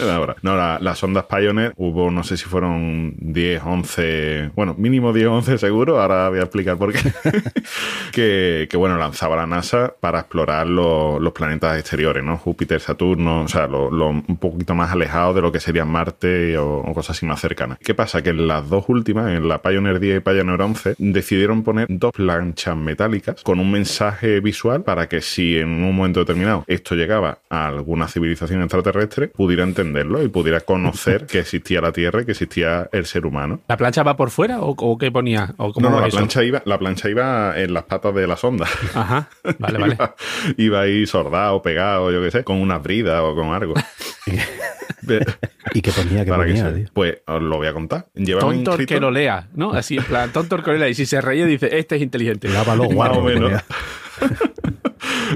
Ahora, 0.00 0.36
no, 0.42 0.56
la- 0.56 0.78
las 0.80 1.02
ondas 1.02 1.24
Pioneer 1.26 1.72
hubo, 1.76 2.10
no 2.10 2.22
sé 2.24 2.36
si 2.36 2.44
fueron 2.44 3.14
10, 3.18 3.62
11, 3.64 4.50
bueno, 4.54 4.74
mínimo 4.78 5.12
10, 5.12 5.26
11 5.28 5.58
seguro, 5.72 6.00
ahora 6.02 6.28
voy 6.28 6.38
a 6.38 6.42
explicar 6.42 6.76
por 6.76 6.92
qué, 6.92 6.98
que, 8.12 8.66
que, 8.70 8.76
bueno, 8.76 8.98
lanzaba 8.98 9.36
la 9.36 9.46
NASA 9.46 9.94
para 10.00 10.20
explorar 10.20 10.66
lo- 10.66 11.18
los 11.18 11.32
planetas 11.32 11.78
exteriores, 11.78 12.22
¿no? 12.22 12.36
Júpiter, 12.36 12.80
Saturno, 12.80 13.42
o 13.42 13.48
sea, 13.48 13.66
lo, 13.66 13.90
lo 13.90 14.08
un 14.10 14.36
poquito 14.38 14.74
más 14.74 14.92
alejados 14.92 15.34
de 15.34 15.40
lo 15.42 15.50
que 15.52 15.60
serían 15.60 15.88
Marte 15.88 16.58
o, 16.58 16.78
o 16.78 16.94
cosas 16.94 17.16
así 17.16 17.26
más 17.26 17.40
cercanas. 17.40 17.78
¿Qué 17.78 17.94
pasa? 17.94 18.22
Que 18.22 18.30
en 18.30 18.46
las 18.46 18.68
dos 18.68 18.84
últimas, 18.88 19.30
en 19.30 19.48
la 19.48 19.62
Pioneer 19.62 19.98
10 20.00 20.18
y 20.18 20.20
Pioneer 20.20 20.60
11, 20.60 20.94
decidieron 20.98 21.62
poner 21.62 21.86
dos 21.88 22.12
planchas 22.12 22.76
metálicas 22.76 23.42
con 23.42 23.58
un 23.60 23.70
mensaje 23.70 24.40
visual 24.40 24.82
para 24.82 25.08
que 25.08 25.20
si 25.22 25.56
en 25.58 25.68
un 25.68 25.96
momento 25.96 26.20
determinado 26.20 26.64
esto 26.66 26.94
llegaba 26.94 27.38
a 27.48 27.68
alguna 27.68 28.08
civilización 28.08 28.60
extraterrestre, 28.62 29.28
pudiera 29.28 29.62
entenderlo 29.64 30.22
y 30.22 30.28
pudiera 30.28 30.60
conocer 30.60 31.26
que 31.30 31.38
existía 31.40 31.80
la 31.80 31.92
Tierra 31.92 32.22
y 32.22 32.24
que 32.26 32.32
existía 32.32 32.88
el 32.92 33.06
ser 33.06 33.24
humano. 33.26 33.60
¿La 33.68 33.76
plancha 33.76 34.02
va 34.02 34.16
por 34.16 34.30
fuera 34.30 34.60
o, 34.60 34.74
o 34.76 34.98
qué 34.98 35.10
ponía? 35.10 35.54
¿O 35.64 35.72
cómo 35.72 35.88
No, 35.88 35.94
no, 35.96 36.00
la 36.02 36.08
eso? 36.08 36.16
plancha, 36.16 36.42
iba, 36.42 36.62
la 36.64 36.78
plancha 36.78 37.08
iba 37.08 37.58
en 37.58 37.72
las 37.74 37.84
patas 37.84 38.14
de 38.14 38.26
la 38.26 38.36
sonda. 38.36 38.66
Ajá, 38.94 39.28
vale, 39.58 39.78
vale. 39.78 39.96
iba, 40.56 40.80
ahí 40.80 41.06
sordado, 41.06 41.62
pegado, 41.62 42.10
yo 42.10 42.20
qué 42.22 42.30
sé, 42.30 42.44
con 42.44 42.56
una 42.60 42.78
brida 42.78 43.22
o 43.22 43.34
con 43.34 43.52
algo. 43.54 43.74
¿Y 45.74 45.80
qué 45.82 45.90
ponía? 45.90 46.24
¿Qué 46.24 46.30
Para 46.30 46.44
ponía, 46.44 46.72
tío? 46.74 46.86
Pues 46.92 47.18
os 47.26 47.42
lo 47.42 47.56
voy 47.56 47.66
a 47.66 47.72
contar. 47.72 48.06
Llevaba 48.14 48.46
Tonto 48.52 48.74
el 48.74 48.80
inscrito- 48.80 48.94
que 48.94 49.00
lo 49.00 49.10
lea, 49.10 49.48
¿no? 49.54 49.72
Así 49.72 49.96
en 49.96 50.04
plan, 50.04 50.30
tonto 50.32 50.56
el 50.56 50.62
que 50.62 50.70
lo 50.72 50.78
lea. 50.78 50.88
Y 50.88 50.94
si 50.94 51.06
se 51.06 51.20
reía 51.20 51.44
dice, 51.46 51.76
este 51.78 51.96
es 51.96 52.02
inteligente. 52.02 52.48
Lávalo, 52.48 52.84
Más 52.84 52.94
guarro, 52.94 53.18
o 53.18 53.22
menos. 53.24 53.62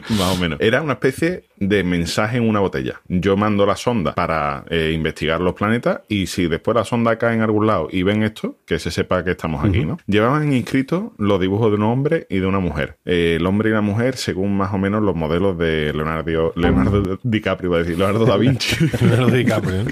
Más 0.18 0.36
o 0.36 0.40
menos. 0.40 0.61
Era 0.61 0.82
una 0.82 0.94
especie 0.94 1.44
de 1.59 1.84
mensaje 1.84 2.36
en 2.36 2.49
una 2.49 2.61
botella. 2.61 3.01
Yo 3.09 3.36
mando 3.36 3.66
la 3.66 3.76
sonda 3.76 4.14
para 4.14 4.64
eh, 4.68 4.92
investigar 4.94 5.40
los 5.40 5.55
planetas 5.55 6.01
y 6.09 6.26
si 6.26 6.49
después 6.49 6.74
la 6.74 6.84
sonda 6.84 7.16
cae 7.16 7.34
en 7.34 7.42
algún 7.42 7.66
lado 7.66 7.88
y 7.90 8.03
ven 8.03 8.22
esto, 8.22 8.57
que 8.66 8.78
se 8.78 8.90
sepa 8.90 9.24
que 9.24 9.32
estamos 9.32 9.64
aquí, 9.64 9.84
¿no? 9.84 9.99
Llevaban 10.07 10.53
inscritos 10.53 11.12
los 11.18 11.40
dibujos 11.40 11.70
de 11.70 11.76
un 11.76 11.84
hombre 11.84 12.26
y 12.28 12.38
de 12.38 12.47
una 12.47 12.61
mujer. 12.61 12.99
Eh, 13.05 13.36
el 13.36 13.47
hombre 13.47 13.70
y 13.70 13.72
la 13.72 13.80
mujer 13.80 14.16
según 14.16 14.57
más 14.57 14.72
o 14.72 14.78
menos 14.78 15.03
los 15.03 15.14
modelos 15.14 15.57
de 15.59 15.92
Leonardo, 15.92 16.53
Leonardo 16.57 17.18
DiCaprio, 17.22 17.70
iba 17.70 17.76
a 17.76 17.80
decir, 17.80 17.99
Leonardo 17.99 18.26
da 18.26 18.36
Vinci. 18.36 18.76
Leonardo 19.01 19.30
DiCaprio. 19.30 19.84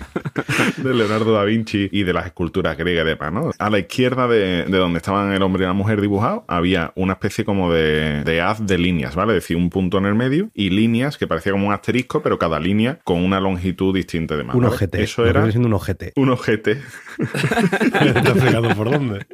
de 0.77 0.95
Leonardo 0.95 1.33
da 1.33 1.45
Vinci 1.45 1.89
y 1.91 2.03
de 2.03 2.13
las 2.13 2.27
esculturas 2.27 2.77
griegas 2.77 3.07
y 3.07 3.09
demás, 3.09 3.33
¿no? 3.33 3.51
A 3.59 3.71
la 3.71 3.79
izquierda 3.79 4.29
de, 4.29 4.65
de 4.65 4.79
donde 4.79 4.99
estaban 4.99 5.33
el 5.33 5.43
hombre 5.43 5.65
y 5.65 5.67
la 5.67 5.73
mujer 5.73 6.01
dibujados 6.01 6.43
había 6.49 6.93
una 6.95 7.15
especie 7.15 7.45
como 7.45 7.73
de, 7.73 8.23
de 8.25 8.41
haz 8.41 8.65
de 8.67 8.79
líneas, 8.79 9.15
¿vale? 9.15 9.37
Es 9.37 9.45
decir, 9.45 9.57
un 9.57 9.71
punto 9.71 9.94
en 9.99 10.07
el 10.07 10.15
medio 10.15 10.51
y 10.55 10.71
líneas 10.71 11.19
que 11.19 11.27
parecía 11.27 11.53
como 11.53 11.69
un 11.69 11.73
asterisco, 11.73 12.23
pero 12.23 12.39
cada 12.39 12.59
línea 12.59 12.99
con 13.05 13.25
una 13.25 13.41
longitud 13.41 13.95
distinta 13.95 14.37
de 14.37 14.45
más. 14.45 14.55
Un 14.55 14.63
¿vale? 14.63 14.75
ojete. 14.75 15.03
Eso 15.03 15.27
era 15.27 15.49
siendo 15.51 15.69
un 15.69 15.75
ojete. 15.75 16.13
un 16.17 16.31
ojete. 16.31 16.81
¿Te 17.93 18.09
has 18.29 18.43
fijado 18.43 18.75
por 18.75 18.91
dónde? 18.91 19.27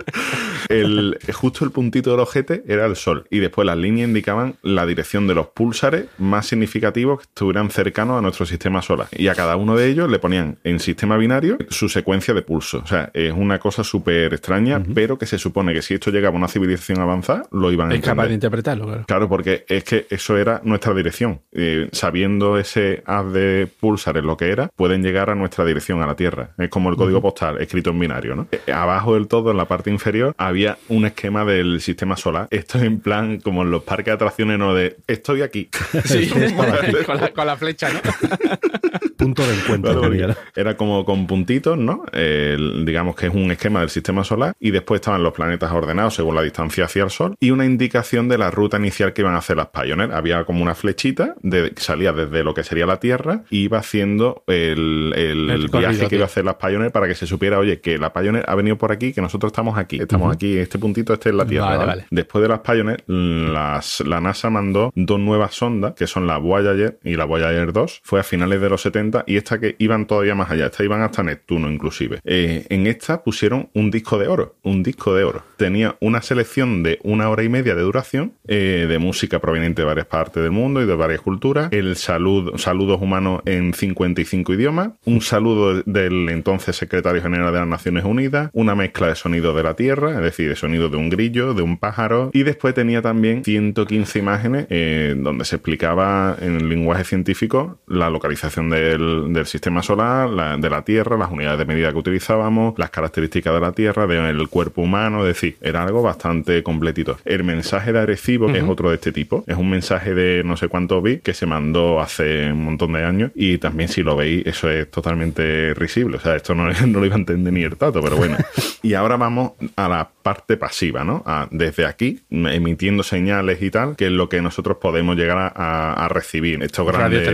El, 0.69 1.19
justo 1.33 1.65
el 1.65 1.71
puntito 1.71 2.11
del 2.11 2.21
ojete 2.21 2.63
era 2.67 2.87
el 2.87 2.97
sol. 2.97 3.27
Y 3.31 3.39
después 3.39 3.67
las 3.67 3.77
líneas 3.77 4.09
indicaban 4.09 4.55
la 4.63 4.87
dirección 4.87 5.27
de 5.27 5.35
los 5.35 5.49
púlsares 5.49 6.07
más 6.19 6.47
significativos 6.47 7.21
que 7.21 7.25
estuvieran 7.25 7.71
cercanos 7.71 8.19
a 8.19 8.23
nuestro 8.23 8.47
sistema 8.47 8.83
solar. 8.83 9.09
Y 9.13 9.29
a 9.29 9.35
cada 9.35 9.57
uno 9.57 9.77
de 9.77 9.89
ellos 9.89 10.11
le 10.11 10.19
ponían 10.19 10.59
en 10.65 10.79
sistema 10.79 11.17
binario 11.17 11.59
su 11.69 11.89
secuencia 11.89 12.35
de 12.35 12.43
pulso. 12.43 12.81
O 12.85 12.87
sea, 12.87 13.11
es 13.15 13.33
una 13.33 13.59
cosa 13.59 13.85
súper 13.85 14.33
extraña, 14.33 14.83
pero 14.95 15.19
que 15.19 15.27
se 15.27 15.39
supone 15.39 15.73
que 15.73 15.83
si 15.83 15.95
esto 15.95 16.11
llegaba 16.11 16.35
a 16.35 16.39
una 16.39 16.49
civilización 16.49 17.01
avanzada, 17.01 17.45
lo 17.51 17.73
iban 17.73 17.91
a 17.91 17.95
Es 17.95 18.01
capaz 18.01 18.29
de 18.29 18.35
interpretarlo, 18.35 18.87
claro. 18.87 19.05
Claro, 19.07 19.29
porque 19.29 19.65
es 19.69 19.85
que 19.85 20.07
eso 20.11 20.37
era 20.37 20.50
nuestra 20.65 20.95
dirección. 20.95 21.41
Eh, 21.53 21.89
sabiendo 21.93 22.59
ese 22.59 23.03
haz 23.07 23.33
de 23.33 23.69
púlsares 23.81 24.25
lo 24.25 24.37
que 24.37 24.51
era, 24.51 24.69
pueden 24.75 25.03
llegar 25.03 25.31
a 25.31 25.35
nuestra 25.35 25.65
dirección, 25.65 26.03
a 26.03 26.07
la 26.07 26.17
Tierra. 26.17 26.51
Es 26.59 26.69
como 26.69 26.91
el 26.91 26.97
código 26.97 27.21
postal 27.23 27.61
escrito 27.61 27.91
en 27.91 27.99
binario, 28.01 28.35
¿no? 28.35 28.47
Eh, 28.53 28.73
abajo 28.73 29.15
del 29.15 29.29
todo, 29.29 29.51
en 29.51 29.57
la 29.57 29.67
parte 29.67 29.91
inferior, 29.91 30.35
había 30.39 30.79
un 30.89 31.07
esquema 31.07 31.45
del 31.45 31.81
sistema 31.81 32.17
solar. 32.17 32.49
Esto 32.51 32.79
es 32.79 32.85
en 32.85 33.01
plan 33.01 33.39
como 33.41 33.63
en 33.63 33.71
los 33.71 33.83
parques 33.85 34.07
de 34.07 34.13
atracciones, 34.13 34.59
¿no? 34.59 34.75
De 34.75 34.97
estoy 35.07 35.43
aquí. 35.43 35.69
Sí, 36.05 36.29
con, 37.07 37.17
la, 37.21 37.29
con 37.31 37.47
la 37.47 37.57
flecha, 37.57 37.89
¿no? 37.93 38.01
Punto 39.17 39.47
de 39.47 39.55
encuentro. 39.55 40.01
Claro, 40.11 40.35
era 40.57 40.77
como 40.77 41.05
con 41.05 41.27
puntitos, 41.27 41.77
¿no? 41.77 42.05
El- 42.13 42.85
digamos 42.87 43.15
que 43.17 43.27
es 43.27 43.35
un 43.35 43.51
esquema 43.51 43.81
del 43.81 43.91
sistema 43.91 44.25
solar 44.25 44.55
y 44.59 44.71
después 44.71 45.01
estaban 45.01 45.23
los 45.23 45.33
planetas 45.35 45.71
ordenados 45.73 46.15
según 46.15 46.35
la 46.35 46.43
distancia 46.43 46.87
hacia 46.87 47.05
el 47.05 47.11
Sol 47.11 47.35
y 47.39 47.51
una 47.51 47.67
indicación 47.67 48.29
de 48.29 48.39
la 48.39 48.51
ruta 48.51 48.79
inicial 48.79 49.13
que 49.13 49.21
iban 49.23 49.35
a 49.35 49.39
hacer 49.39 49.57
las 49.59 49.69
Pioneer. 49.69 50.13
Había 50.13 50.40
como 50.45 50.63
una 50.63 50.75
flechita 50.75 51.35
de, 51.43 51.71
que 51.73 51.81
salía 51.83 52.13
desde 52.13 52.43
lo 52.45 52.55
que 52.55 52.65
sería 52.65 52.87
la 52.87 52.99
Tierra 53.01 53.45
y 53.51 53.65
iba 53.65 53.79
haciendo 53.79 54.43
el, 54.47 55.13
el 55.17 55.51
El 55.51 55.63
recorrido, 55.65 55.91
viaje 55.91 56.09
que 56.09 56.17
iba 56.17 56.25
a 56.25 56.27
hacer 56.27 56.45
las 56.45 56.57
Pioneer 56.57 56.93
para 56.93 57.07
que 57.09 57.15
se 57.15 57.27
supiera, 57.27 57.59
oye, 57.59 57.81
que 57.81 57.99
la 57.99 58.13
Pioneer 58.13 58.45
ha 58.49 58.55
venido 58.55 58.77
por 58.77 58.93
aquí, 58.93 59.13
que 59.13 59.21
nosotros 59.21 59.51
estamos 59.51 59.79
aquí, 59.79 59.99
estamos 60.01 60.27
Ujú. 60.27 60.35
aquí, 60.35 60.57
este 60.59 60.79
puntito, 60.79 61.13
este 61.13 61.31
es 61.31 61.35
la 61.35 61.47
Tierra. 61.47 61.67
Vale, 61.67 61.79
¿vale? 61.79 61.89
vale. 61.89 62.07
Después 62.11 62.43
de 62.43 62.49
las 62.49 62.61
Pioneer, 62.61 63.05
las, 63.07 64.01
la 64.01 64.21
NASA 64.21 64.51
mandó 64.51 64.93
dos 64.95 65.19
nuevas 65.21 65.55
sondas, 65.55 65.95
que 65.95 66.07
son 66.07 66.27
la 66.27 66.39
Voyager 66.39 66.99
y 67.05 67.17
la 67.17 67.25
Voyager 67.25 67.73
2. 67.73 68.01
Fue 68.05 68.21
a 68.21 68.23
finales 68.23 68.61
de 68.61 68.69
los 68.69 68.83
70 68.83 69.25
y 69.27 69.37
esta 69.37 69.59
que 69.59 69.77
iban 69.79 70.07
todavía 70.07 70.35
más 70.35 70.51
allá, 70.51 70.67
esta 70.67 70.85
iban 70.85 71.03
hasta 71.03 71.23
Neptuno 71.23 71.71
inclusive. 71.71 72.21
Eh, 72.25 72.67
en 72.69 72.87
esta 72.87 73.23
pusieron 73.23 73.69
un 73.75 73.91
disco 73.91 74.19
de 74.19 74.29
oro, 74.29 74.57
un 74.63 74.83
disco 74.83 75.15
de 75.15 75.25
oro. 75.25 75.43
Tenía 75.57 75.97
una 76.01 76.23
selección 76.23 76.83
de 76.83 76.99
una 77.03 77.29
hora 77.29 77.43
y 77.43 77.49
media 77.49 77.75
de 77.75 77.83
duración 77.83 78.35
eh, 78.47 78.87
de 78.89 78.99
música 78.99 79.39
proveniente 79.41 79.83
de 79.83 79.87
varias 79.87 80.07
partes 80.07 80.30
del 80.39 80.53
mundo 80.53 80.81
y 80.81 80.87
de 80.87 80.95
varias 80.95 81.21
culturas, 81.21 81.69
el 81.73 81.97
salud, 81.97 82.53
saludos 82.57 83.01
humanos 83.03 83.41
en 83.47 83.75
55 83.75 84.55
idiomas, 84.55 84.91
un 85.05 85.21
saludo 85.21 85.83
del 85.85 86.29
entonces 86.29 86.77
secretario 86.77 87.21
general 87.23 87.53
de 87.53 87.59
las 87.59 87.69
Naciones 87.69 88.05
Unidas, 88.05 88.51
una 88.53 88.75
mezcla 88.77 89.09
de 89.09 89.17
sonidos 89.17 89.57
de 89.57 89.63
la 89.65 89.75
Tierra, 89.75 90.13
es 90.13 90.21
decir, 90.23 90.49
de 90.49 90.55
sonidos 90.57 90.93
de 90.93 90.99
un 90.99 91.11
grillo, 91.11 91.55
de 91.55 91.63
un 91.63 91.79
pájaro, 91.79 92.31
y 92.33 92.45
después 92.45 92.75
tenía 92.75 93.03
también 93.03 93.43
115 93.43 94.19
imágenes 94.21 94.67
eh, 94.71 95.15
donde 95.19 95.45
se 95.45 95.57
explicaba 95.57 96.37
en 96.41 96.57
el 96.57 96.69
lenguaje 96.69 97.05
científico 97.05 97.79
la 97.89 98.11
localización 98.11 98.71
del, 98.71 99.33
del 99.33 99.47
sistema 99.47 99.83
solar, 99.83 100.29
la- 100.29 100.57
de 100.57 100.71
la 100.71 100.83
Tierra, 100.85 101.17
las 101.17 101.31
unidades 101.31 101.59
de 101.59 101.65
medida 101.65 101.91
que 101.93 101.99
utilizábamos, 101.99 102.75
las 102.79 102.91
características 102.91 103.55
de 103.55 103.61
la 103.61 103.73
Tierra, 103.73 104.07
del 104.07 104.49
cuerpo 104.49 104.83
humano, 104.83 105.21
es 105.21 105.35
decir, 105.35 105.57
era 105.63 105.83
algo 105.85 106.03
bastante 106.03 106.63
completito. 106.63 107.17
El 107.25 107.45
mensaje 107.45 107.93
de 107.93 108.01
Arecibo, 108.01 108.47
que 108.49 108.59
es 108.59 108.63
Ujú. 108.63 108.73
otro 108.73 108.89
de 108.91 108.97
este 108.97 109.13
tipo, 109.13 109.45
es 109.47 109.57
un 109.57 109.71
mensaje 109.71 110.10
de 110.15 110.43
no 110.45 110.57
sé 110.57 110.69
cuántos 110.69 111.03
bits 111.03 111.23
que 111.23 111.35
se 111.35 111.47
mandó 111.47 112.01
hace 112.01 112.53
un 112.53 112.65
montón 112.65 112.93
de 112.93 113.05
años 113.05 113.31
y 113.35 113.59
también 113.59 113.89
si 113.89 114.03
lo 114.03 114.17
veis 114.17 114.45
eso 114.47 114.71
es 114.71 114.91
totalmente 114.91 115.75
risible, 115.75 116.17
o 116.17 116.21
sea, 116.21 116.37
esto 116.37 116.55
no, 116.55 116.71
no 116.87 117.01
lo 117.01 117.07
iba 117.07 117.15
a 117.17 117.19
entender 117.19 117.53
ni 117.53 117.63
el 117.63 117.77
tato, 117.77 118.01
pero 118.03 118.17
bueno. 118.17 118.37
y 118.83 118.95
ahora 118.95 119.17
vamos 119.17 119.53
a 119.77 119.89
la 119.89 120.09
parte 120.23 120.57
pasiva, 120.57 121.05
¿no? 121.05 121.23
A- 121.27 121.49
desde 121.51 121.87
aquí, 121.87 122.21
emitiendo 122.31 123.03
señales 123.03 123.63
y 123.63 123.71
tal, 123.71 123.97
que 123.97 124.07
es 124.07 124.13
lo 124.13 124.29
que 124.29 124.41
nosotros 124.43 124.77
podemos 124.81 125.17
llegar 125.17 125.39
a, 125.39 125.49
a- 125.55 126.05
a 126.05 126.09
recibir. 126.09 126.63
Estos 126.63 126.87
grandes 126.87 127.29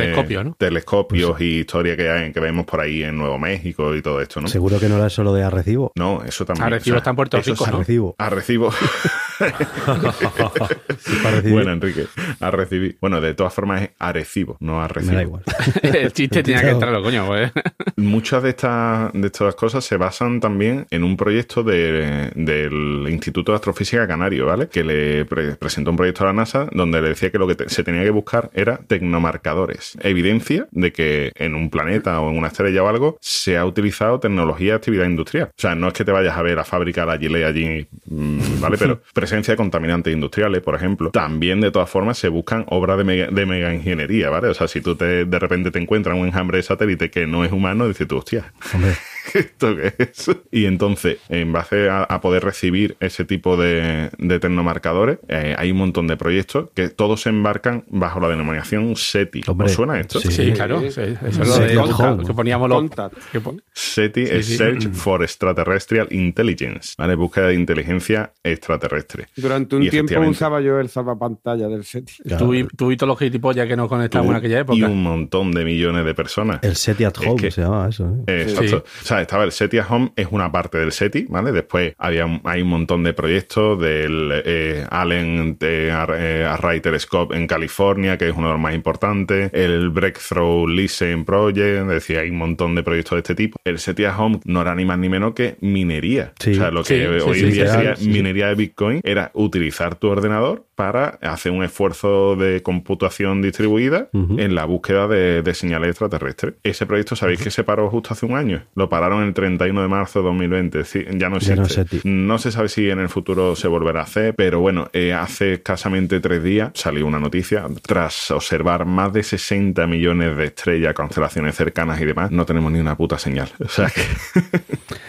telescopios 0.59 1.41
y 1.41 1.61
historias 1.61 1.97
que, 1.97 2.11
hay, 2.11 2.33
que 2.33 2.41
vemos 2.41 2.67
por 2.67 2.81
ahí 2.81 3.03
en 3.03 3.17
Nuevo 3.17 3.39
México 3.39 3.95
y 3.95 4.03
todo 4.03 4.21
esto, 4.21 4.41
¿no? 4.41 4.49
Seguro 4.49 4.79
que 4.79 4.89
no 4.89 4.97
era 4.97 5.11
solo 5.11 5.33
de 5.35 5.43
Arrecibo. 5.43 5.93
No, 5.97 6.23
eso 6.25 6.45
también. 6.45 6.67
Arrecibo 6.67 6.97
está 6.99 7.11
en 7.11 7.17
Puerto 7.17 7.41
Rico. 7.41 7.67
¿no? 7.67 7.77
Arrecibo. 7.77 8.15
Arrecibo. 8.19 8.71
bueno, 11.51 11.73
Enrique, 11.73 12.07
a 12.41 12.51
recibir. 12.51 12.97
Bueno, 13.01 13.21
de 13.21 13.35
todas 13.35 13.53
formas 13.55 13.83
es 13.83 13.91
a 13.99 14.13
recibo, 14.13 14.57
no 14.61 14.83
a. 14.83 14.89
Me 15.03 15.15
da 15.15 15.23
igual. 15.23 15.43
El 15.83 16.13
chiste 16.13 16.43
tenía 16.43 16.63
que 16.63 16.71
entrarlo, 16.71 17.03
coño, 17.03 17.27
pues. 17.27 17.53
Muchas 17.97 18.43
de 18.43 18.51
estas, 18.51 19.13
de 19.13 19.27
estas 19.27 19.55
cosas 19.55 19.85
se 19.85 19.97
basan 19.97 20.41
también 20.41 20.87
en 20.91 21.05
un 21.05 21.17
proyecto 21.17 21.63
de- 21.63 22.31
del 22.35 23.07
Instituto 23.11 23.53
de 23.53 23.57
Astrofísica 23.57 24.07
Canario, 24.07 24.47
¿vale? 24.47 24.69
Que 24.69 24.85
le 24.85 25.25
pre- 25.25 25.57
presentó 25.57 25.91
un 25.91 25.97
proyecto 25.97 26.25
a 26.25 26.29
la 26.29 26.33
NASA 26.33 26.69
donde 26.73 27.01
le 27.03 27.09
decía 27.11 27.31
que 27.31 27.39
lo 27.39 27.47
que 27.47 27.55
te- 27.55 27.69
se 27.69 27.85
tenía 27.85 28.03
que 28.03 28.11
buscar 28.11 28.51
era 28.55 28.79
tecnomarcadores. 28.79 29.97
Evidencia 30.01 30.67
de 30.71 30.93
que 30.93 31.33
en 31.37 31.55
un 31.55 31.71
planeta 31.71 32.21
o 32.21 32.31
en 32.31 32.39
una 32.39 32.49
estrella 32.49 32.83
o 32.83 32.89
algo 32.89 33.19
se 33.21 33.57
ha 33.57 33.65
utilizado 33.65 34.21
tecnología 34.21 34.73
de 34.73 34.77
actividad 34.77 35.07
industrial. 35.07 35.49
O 35.49 35.61
sea, 35.61 35.75
no 35.75 35.89
es 35.89 35.95
que 35.95 36.05
te 36.05 36.13
vayas 36.13 36.37
a 36.37 36.43
ver 36.43 36.59
a 36.59 36.65
fábrica 36.65 37.05
la 37.05 37.19
Gile 37.19 37.45
allí, 37.45 37.87
mm, 38.07 38.61
¿vale? 38.61 38.77
Pero 38.79 39.01
presencia 39.27 39.53
de 39.53 39.57
contaminantes 39.57 40.13
industriales, 40.13 40.63
por 40.63 40.77
ejemplo. 40.77 41.11
También, 41.11 41.61
de 41.61 41.73
todas 41.73 41.91
formas, 41.91 42.17
se 42.17 42.29
buscan 42.29 42.65
obras 42.69 42.97
de 42.97 43.05
mega, 43.05 43.27
de 43.27 43.45
mega 43.45 43.75
ingeniería, 43.75 44.31
¿vale? 44.31 44.49
O 44.49 44.55
sea, 44.55 44.69
si 44.69 44.81
tú 44.81 44.95
te, 44.95 45.25
de 45.25 45.39
repente 45.39 45.73
te 45.73 45.81
encuentras 45.81 46.17
un 46.17 46.27
enjambre 46.27 46.59
de 46.59 46.63
satélite 46.63 47.11
que 47.11 47.27
no 47.27 47.45
es 47.45 47.51
humano, 47.51 47.89
dices 47.89 48.07
tú, 48.07 48.19
hostia, 48.19 48.53
¿esto 49.35 49.75
qué 49.77 49.95
es? 49.99 50.31
Y 50.51 50.67
entonces, 50.67 51.19
en 51.29 51.53
base 51.53 51.89
a, 51.89 52.03
a 52.05 52.21
poder 52.21 52.45
recibir 52.45 52.97
ese 53.01 53.25
tipo 53.25 53.57
de, 53.57 54.11
de 54.19 54.39
tecnomarcadores, 54.41 55.19
eh, 55.29 55.55
hay 55.59 55.71
un 55.73 55.79
montón 55.79 56.07
de 56.07 56.17
proyectos 56.17 56.69
que 56.75 56.89
todos 56.89 57.23
se 57.23 57.29
embarcan 57.31 57.85
bajo 57.89 58.21
la 58.21 58.29
denominación 58.29 58.97
SETI. 58.97 59.43
¿Os 59.47 59.73
suena 59.73 59.99
esto? 60.01 60.21
Sí, 60.21 60.53
claro. 60.53 60.81
sí, 60.81 60.87
Eso 60.87 61.09
es 61.27 61.39
lo 61.39 61.59
de 61.59 61.77
buscar, 61.77 62.19
que 62.25 62.35
poníamos 62.35 62.69
los. 62.69 62.85
que 63.33 63.41
pon- 63.41 63.63
SETI 63.73 64.27
Sí, 64.27 64.33
es 64.35 64.47
sí. 64.47 64.57
Search 64.57 64.91
for 64.93 65.23
Extraterrestrial 65.23 66.09
Intelligence, 66.11 66.95
¿vale? 66.99 67.15
Búsqueda 67.15 67.49
de 67.49 67.55
inteligencia 67.55 68.33
extraterrestre. 68.43 69.27
Durante 69.37 69.77
un 69.77 69.83
Y 69.83 69.91
tiempo 69.91 70.21
usaba 70.21 70.61
yo 70.61 70.79
el 70.81 70.89
salvapantalla 70.89 71.69
del 71.69 71.85
SETI. 71.85 72.13
Tú, 72.39 72.55
y, 72.55 72.65
tú 72.65 72.91
y 72.93 72.97
todos 72.97 73.09
los 73.09 73.19
gilipollas 73.19 73.67
que 73.69 73.77
nos 73.77 73.89
conectamos 73.89 74.31
en 74.31 74.37
aquella 74.37 74.61
época. 74.61 74.79
Y 74.79 74.83
un 74.83 75.03
montón 75.03 75.53
de 75.53 75.65
millones 75.65 76.05
de 76.05 76.15
personas. 76.15 76.61
El 76.63 76.77
SETI 76.77 77.05
at 77.05 77.15
Es 77.21 77.27
home 77.27 77.41
que- 77.41 77.51
se 77.51 77.63
llamaba 77.63 77.89
eso. 77.89 78.05
¿eh? 78.07 78.23
Eh, 78.27 78.43
Exacto. 78.49 78.85
O 79.03 79.05
sea, 79.05 79.16
estaba 79.21 79.45
el 79.45 79.53
SETI 79.53 79.79
at 79.79 79.87
Home, 79.91 80.13
es 80.17 80.29
una 80.31 80.51
parte 80.53 80.79
del 80.79 80.93
SETI, 80.93 81.27
¿vale? 81.29 81.53
Después 81.53 81.95
había 81.99 82.27
un- 82.27 82.41
hay 82.45 82.63
un 82.63 82.69
montón 82.69 83.03
de 83.03 83.13
proyectos 83.15 83.81
del 83.81 84.43
eh, 84.45 84.85
Allen 84.91 85.57
Ar- 85.93 86.15
eh, 86.19 86.45
Array 86.45 86.81
Telescope 86.81 87.37
en 87.37 87.47
California, 87.47 88.19
que 88.19 88.29
es 88.29 88.35
uno 88.37 88.49
de 88.49 88.53
los 88.55 88.61
más 88.61 88.75
importantes. 88.75 89.51
El 89.53 89.91
Breakthrough 89.91 90.69
Listen 90.69 91.25
Project, 91.25 91.59
es 91.83 91.87
decir, 91.89 92.19
hay 92.19 92.31
un 92.31 92.39
montón 92.39 92.75
de 92.75 92.83
proyectos 92.83 93.17
de 93.17 93.21
este 93.21 93.35
tipo. 93.35 93.59
El 93.65 93.79
SETI 93.79 94.05
at 94.05 94.19
Home 94.19 94.41
no 94.45 94.63
era 94.63 94.75
ni 94.75 94.85
más 94.85 94.99
ni 94.99 95.09
menos 95.09 95.35
que 95.35 95.57
minería. 95.61 96.33
Sí. 96.39 96.53
O 96.53 96.55
sea, 96.55 96.71
lo 96.71 96.83
que 96.83 96.97
Sí, 96.97 97.29
hoy 97.29 97.39
sí, 97.39 97.45
en 97.47 97.53
día 97.53 97.67
sería 97.69 97.95
minería 98.01 98.49
de 98.49 98.55
Bitcoin 98.55 99.01
era 99.05 99.31
utilizar 99.35 99.95
tu 99.97 100.09
ordenador 100.09 100.66
para 100.77 101.19
hacer 101.23 101.53
un 101.53 101.65
esfuerzo 101.65 102.37
de 102.37 102.63
computación 102.63 103.43
distribuida 103.43 104.09
en 104.13 104.55
la 104.55 104.65
búsqueda 104.67 105.09
de, 105.09 105.43
de 105.43 105.55
señales 105.55 105.91
extraterrestres. 105.91 106.55
Ese 106.63 106.87
proyecto, 106.87 107.17
¿sabéis 107.17 107.43
que 107.43 107.51
se 107.51 107.65
paró 107.65 107.91
justo 107.91 108.11
hace 108.13 108.27
un 108.27 108.37
año? 108.37 108.63
Lo 108.75 108.89
pararon 108.89 109.25
el 109.25 109.35
31 109.35 109.83
de 109.83 109.89
marzo 109.89 110.21
de 110.21 110.27
2020. 110.27 110.85
Sí, 110.85 111.05
ya 111.15 111.29
no 111.29 111.37
existe. 111.39 111.57
Ya 111.57 112.01
no. 112.05 112.37
No 112.37 112.39
se 112.39 112.53
sabe 112.53 112.69
si 112.69 112.91
en 112.91 112.99
el 112.99 113.09
futuro 113.09 113.57
se 113.57 113.69
volverá 113.69 114.01
a 114.01 114.03
hacer, 114.05 114.35
pero 114.35 114.61
bueno, 114.61 114.91
eh, 114.93 115.15
hace 115.15 115.55
escasamente 115.55 116.21
tres 116.21 116.43
días 116.43 116.71
salió 116.75 117.07
una 117.07 117.19
noticia. 117.19 117.67
Tras 117.83 118.31
observar 118.31 118.85
más 118.85 119.13
de 119.13 119.23
60 119.23 119.87
millones 119.87 120.37
de 120.37 120.45
estrellas, 120.45 120.93
constelaciones 120.93 121.55
cercanas 121.55 122.01
y 122.01 122.05
demás, 122.05 122.31
no 122.31 122.45
tenemos 122.45 122.71
ni 122.71 122.79
una 122.79 122.97
puta 122.97 123.19
señal. 123.19 123.49
O 123.65 123.69
sea 123.69 123.89
que 123.89 124.03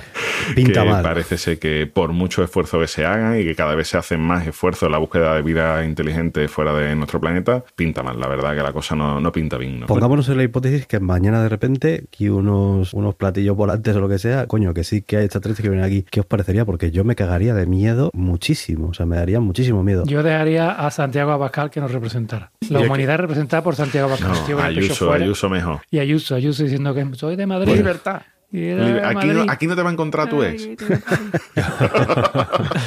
Pinta 0.55 0.83
que 0.83 0.89
mal. 0.89 1.03
parece 1.03 1.37
ser 1.37 1.59
que 1.59 1.87
por 1.87 2.13
mucho 2.13 2.43
esfuerzo 2.43 2.79
que 2.79 2.87
se 2.87 3.05
hagan 3.05 3.39
y 3.39 3.43
que 3.43 3.55
cada 3.55 3.75
vez 3.75 3.87
se 3.87 3.97
hacen 3.97 4.19
más 4.21 4.47
esfuerzos 4.47 4.87
en 4.87 4.91
la 4.91 4.97
búsqueda 4.97 5.35
de 5.35 5.41
vida 5.41 5.83
inteligente 5.83 6.47
fuera 6.47 6.73
de 6.73 6.95
nuestro 6.95 7.19
planeta, 7.19 7.63
pinta 7.75 8.03
mal. 8.03 8.19
La 8.19 8.27
verdad 8.27 8.55
que 8.55 8.63
la 8.63 8.73
cosa 8.73 8.95
no, 8.95 9.19
no 9.19 9.31
pinta 9.31 9.57
bien. 9.57 9.81
¿no? 9.81 9.87
Pongámonos 9.87 10.29
en 10.29 10.37
la 10.37 10.43
hipótesis 10.43 10.87
que 10.87 10.99
mañana 10.99 11.41
de 11.41 11.49
repente 11.49 12.03
aquí 12.07 12.29
unos, 12.29 12.93
unos 12.93 13.15
platillos 13.15 13.55
volantes 13.55 13.95
o 13.95 13.99
lo 13.99 14.09
que 14.09 14.19
sea, 14.19 14.47
coño, 14.47 14.73
que 14.73 14.83
sí 14.83 15.01
que 15.01 15.17
hay 15.17 15.25
extraterrestres 15.25 15.63
que 15.63 15.69
vienen 15.69 15.85
aquí. 15.85 16.05
¿Qué 16.09 16.19
os 16.19 16.25
parecería? 16.25 16.65
Porque 16.65 16.91
yo 16.91 17.03
me 17.03 17.15
cagaría 17.15 17.53
de 17.53 17.65
miedo 17.65 18.11
muchísimo. 18.13 18.89
O 18.89 18.93
sea, 18.93 19.05
me 19.05 19.15
daría 19.15 19.39
muchísimo 19.39 19.83
miedo. 19.83 20.03
Yo 20.05 20.23
dejaría 20.23 20.71
a 20.71 20.91
Santiago 20.91 21.31
Abascal 21.31 21.69
que 21.69 21.79
nos 21.79 21.91
representara. 21.91 22.51
La 22.69 22.79
humanidad 22.79 23.17
representada 23.17 23.63
por 23.63 23.75
Santiago 23.75 24.07
Abascal. 24.07 24.33
No, 24.49 24.61
Ayuso. 24.61 25.11
Ayuso 25.11 25.49
mejor. 25.49 25.81
Y 25.91 25.99
Ayuso, 25.99 26.35
Ayuso 26.35 26.63
diciendo 26.63 26.93
que 26.93 27.07
soy 27.13 27.35
de 27.35 27.45
Madrid. 27.45 27.73
Libertad. 27.73 28.21
Aquí 28.51 29.27
no, 29.27 29.45
aquí 29.49 29.67
no 29.67 29.75
te 29.75 29.81
va 29.81 29.89
a 29.89 29.93
encontrar 29.93 30.29
tu 30.29 30.41
ex. 30.43 30.67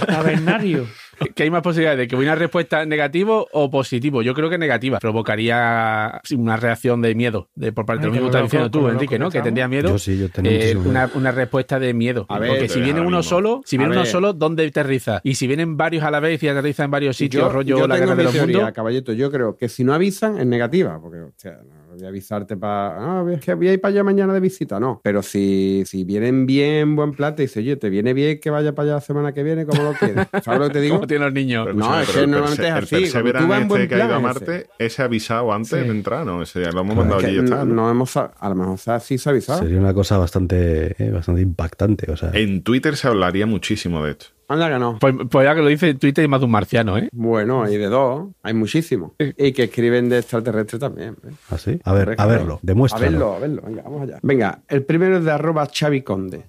Tabernario. 0.06 0.86
que 1.34 1.42
hay 1.42 1.50
más 1.50 1.61
posibilidades 1.61 1.98
de 1.98 2.08
que 2.08 2.16
hubiera 2.16 2.32
una 2.32 2.38
respuesta 2.38 2.84
negativo 2.86 3.46
o 3.52 3.70
positivo. 3.70 4.22
Yo 4.22 4.32
creo 4.32 4.48
que 4.48 4.56
negativa. 4.56 4.98
Provocaría 4.98 6.20
una 6.34 6.56
reacción 6.56 7.02
de 7.02 7.14
miedo 7.14 7.48
de 7.54 7.72
por 7.72 7.84
parte 7.84 8.00
de 8.02 8.06
lo 8.06 8.12
mismo 8.12 8.28
que 8.28 8.36
estás 8.38 8.42
diciendo 8.44 8.70
tú, 8.70 8.88
Enrique, 8.88 9.18
¿no? 9.18 9.30
que 9.30 9.42
tendría 9.42 9.68
miedo. 9.68 9.90
Yo 9.90 9.98
sí, 9.98 10.18
yo 10.18 10.30
tenía 10.30 10.52
Eh, 10.52 10.76
una, 10.76 11.11
una 11.14 11.30
respuesta 11.30 11.78
de 11.78 11.92
miedo. 11.92 12.24
A 12.30 12.38
ver, 12.38 12.48
Porque 12.50 12.68
si 12.68 12.80
viene 12.80 13.00
uno 13.00 13.18
mismo. 13.18 13.22
solo, 13.22 13.61
si 13.66 13.76
A 13.76 13.80
viene 13.80 13.92
uno 13.92 14.02
ver. 14.02 14.11
solo, 14.11 14.32
¿dónde 14.32 14.66
aterriza? 14.66 15.20
Y 15.22 15.34
si 15.34 15.46
vienen 15.46 15.76
varios 15.76 16.04
a 16.04 16.11
la 16.11 16.20
vez 16.20 16.42
y 16.42 16.48
aterriza 16.48 16.84
en 16.84 16.90
varios 16.90 17.16
sitios, 17.18 17.52
rollo 17.52 17.78
yo 17.80 17.86
la 17.86 17.96
tengo 17.96 18.06
guerra 18.08 18.16
de 18.16 18.24
los 18.24 18.34
mundos. 18.34 18.72
caballito. 18.72 19.12
Yo 19.12 19.30
creo 19.30 19.56
que 19.58 19.68
si 19.68 19.84
no 19.84 19.92
avisan 19.92 20.38
es 20.38 20.46
negativa, 20.46 20.98
porque 21.00 21.20
hostia, 21.20 21.58
no 21.68 21.80
voy 21.91 22.05
a 22.05 22.09
avisarte 22.09 22.57
para. 22.57 23.20
Ah, 23.20 23.24
es 23.32 23.41
que 23.41 23.55
voy 23.55 23.68
a 23.68 23.72
ir 23.72 23.80
para 23.80 23.93
allá 23.93 24.05
mañana 24.05 24.32
de 24.32 24.41
visita, 24.41 24.78
no. 24.80 25.01
Pero 25.03 25.22
si, 25.22 25.82
si 25.86 26.05
vienen 26.05 26.47
bien, 26.47 26.97
buen 26.97 27.12
plata, 27.12 27.43
y 27.43 27.47
dice, 27.47 27.61
oye, 27.61 27.76
¿te 27.76 27.91
viene 27.91 28.14
bien 28.14 28.41
que 28.41 28.51
vaya 28.51 28.74
para 28.74 28.86
allá 28.86 28.95
la 28.97 29.01
semana 29.01 29.32
que 29.32 29.43
viene? 29.43 29.66
¿Cómo 29.66 29.82
lo 29.82 29.93
quieres? 29.95 30.26
¿Sabes 30.45 30.61
lo 30.61 30.66
que 30.68 30.72
te 30.74 30.80
digo? 30.80 30.97
¿Cómo 30.97 31.07
tienen 31.07 31.26
los 31.26 31.34
niños? 31.34 31.66
Pero 31.66 31.78
No, 31.78 32.01
es 32.01 32.09
que 32.09 32.20
el 32.20 32.30
normalmente 32.30 32.62
es 32.68 32.68
el 32.70 32.74
así, 32.84 32.95
tú 32.97 33.01
Perseverance 33.03 33.49
vas 33.49 33.62
en 33.62 33.68
buen 33.68 33.82
este 33.82 33.95
que 33.97 34.03
ha 34.03 34.07
ido 34.07 34.14
a 34.14 34.20
Marte, 34.20 34.66
ese 34.78 35.03
avisado 35.03 35.53
antes 35.53 35.70
Sí. 35.70 35.76
de 35.76 35.88
entrar, 35.91 36.24
¿no? 36.26 36.43
Ese 36.43 36.62
ya 36.62 36.70
lo 36.72 36.80
hemos 36.80 36.93
Es 36.93 36.97
mandado 36.99 37.20
que 37.20 37.26
allí 37.26 37.36
y 37.36 37.45
está, 37.45 37.64
¿no? 37.64 37.74
no 37.74 37.91
hemos, 37.91 38.16
a 38.16 38.30
lo 38.49 38.55
mejor 38.55 38.78
sí 39.01 39.18
se 39.18 39.28
ha 39.28 39.32
avisado. 39.32 39.59
Sería 39.61 39.78
una 39.78 39.95
cosa 39.95 40.18
bastante, 40.18 40.95
eh, 41.03 41.11
bastante 41.11 41.41
impactante. 41.43 42.11
O 42.11 42.16
sea, 42.16 42.30
En 42.34 42.62
Twitter 42.62 42.97
se 42.97 43.09
hablaría 43.09 43.47
muchísimo 43.47 44.05
de 44.05 44.12
esto. 44.12 44.26
Anda 44.51 44.68
que 44.68 44.78
no. 44.80 44.98
Pues, 44.98 45.14
pues 45.30 45.44
ya 45.44 45.55
que 45.55 45.62
lo 45.62 45.68
dice 45.68 45.94
Twitter, 45.94 46.22
hay 46.24 46.28
más 46.28 46.40
de 46.40 46.46
un 46.46 46.51
marciano, 46.51 46.98
¿eh? 46.98 47.09
Bueno, 47.12 47.62
hay 47.62 47.76
de 47.76 47.86
dos, 47.86 48.30
hay 48.42 48.53
muchísimos. 48.53 49.12
Y 49.18 49.53
que 49.53 49.62
escriben 49.62 50.09
de 50.09 50.18
extraterrestre 50.18 50.80
también. 50.80 51.14
¿eh? 51.24 51.30
así. 51.51 51.80
A 51.84 51.92
ver, 51.92 52.16
a 52.18 52.26
verlo, 52.26 52.55
A 52.57 52.61
demuéstralo. 52.62 53.07
verlo, 53.07 53.34
a 53.34 53.38
verlo. 53.38 53.62
Venga, 53.64 53.82
vamos 53.84 54.03
allá. 54.03 54.18
Venga, 54.22 54.59
el 54.66 54.82
primero 54.82 55.18
es 55.18 55.24
de 55.24 55.30
arroba 55.30 55.68
Xavi 55.72 56.03
Conde. 56.03 56.46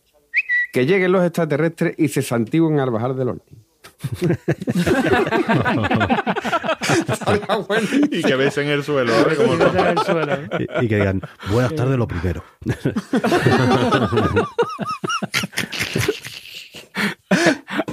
Que 0.74 0.88
lleguen 0.88 1.12
los 1.12 1.24
extraterrestres 1.24 1.94
y 2.00 2.08
se 2.08 2.24
santigüen 2.24 2.80
al 2.80 2.90
bajar 2.90 3.14
del 3.14 3.28
buenísimo. 3.28 3.62
Y 8.12 8.24
que 8.24 8.36
ves 8.36 8.58
en 8.58 8.70
el 8.70 8.84
suelo, 8.84 9.14
¿vale? 9.24 9.36
Como 9.36 9.56
Vete 9.58 9.78
al 9.80 9.98
suelo. 10.00 10.38
Y, 10.60 10.86
y 10.86 10.88
que 10.88 10.96
digan, 10.96 11.22
buenas 11.52 11.76
tardes 11.76 11.98
lo 12.00 12.08
primero. 12.08 12.44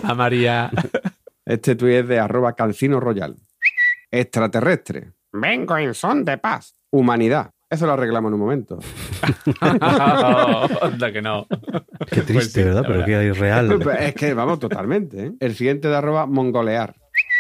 A 0.09 0.15
María. 0.15 0.71
Este 1.45 1.77
tuit 1.77 1.95
es 1.97 2.09
de 2.09 2.19
arroba 2.19 2.55
Cancino 2.55 3.01
Royal. 3.01 3.35
Extraterrestre. 4.11 5.13
Vengo 5.33 5.79
en 5.79 5.95
son 5.95 6.23
de 6.23 6.37
paz. 6.37 6.75
Humanidad. 6.91 7.53
Eso 7.71 7.87
lo 7.87 7.93
arreglamos 7.93 8.29
en 8.29 8.35
un 8.35 8.41
momento. 8.41 8.79
Anda 9.61 11.11
que 11.11 11.23
no. 11.23 11.47
Qué 12.11 12.21
triste, 12.21 12.65
¿verdad? 12.65 12.85
Pero 12.87 13.05
qué 13.05 13.25
irreal. 13.25 13.83
es 14.01 14.15
que 14.15 14.35
vamos 14.35 14.59
totalmente. 14.59 15.27
¿eh? 15.27 15.33
El 15.41 15.55
siguiente 15.55 15.89
de 15.89 15.97
arroba 15.97 16.27
Mongolear. 16.27 16.95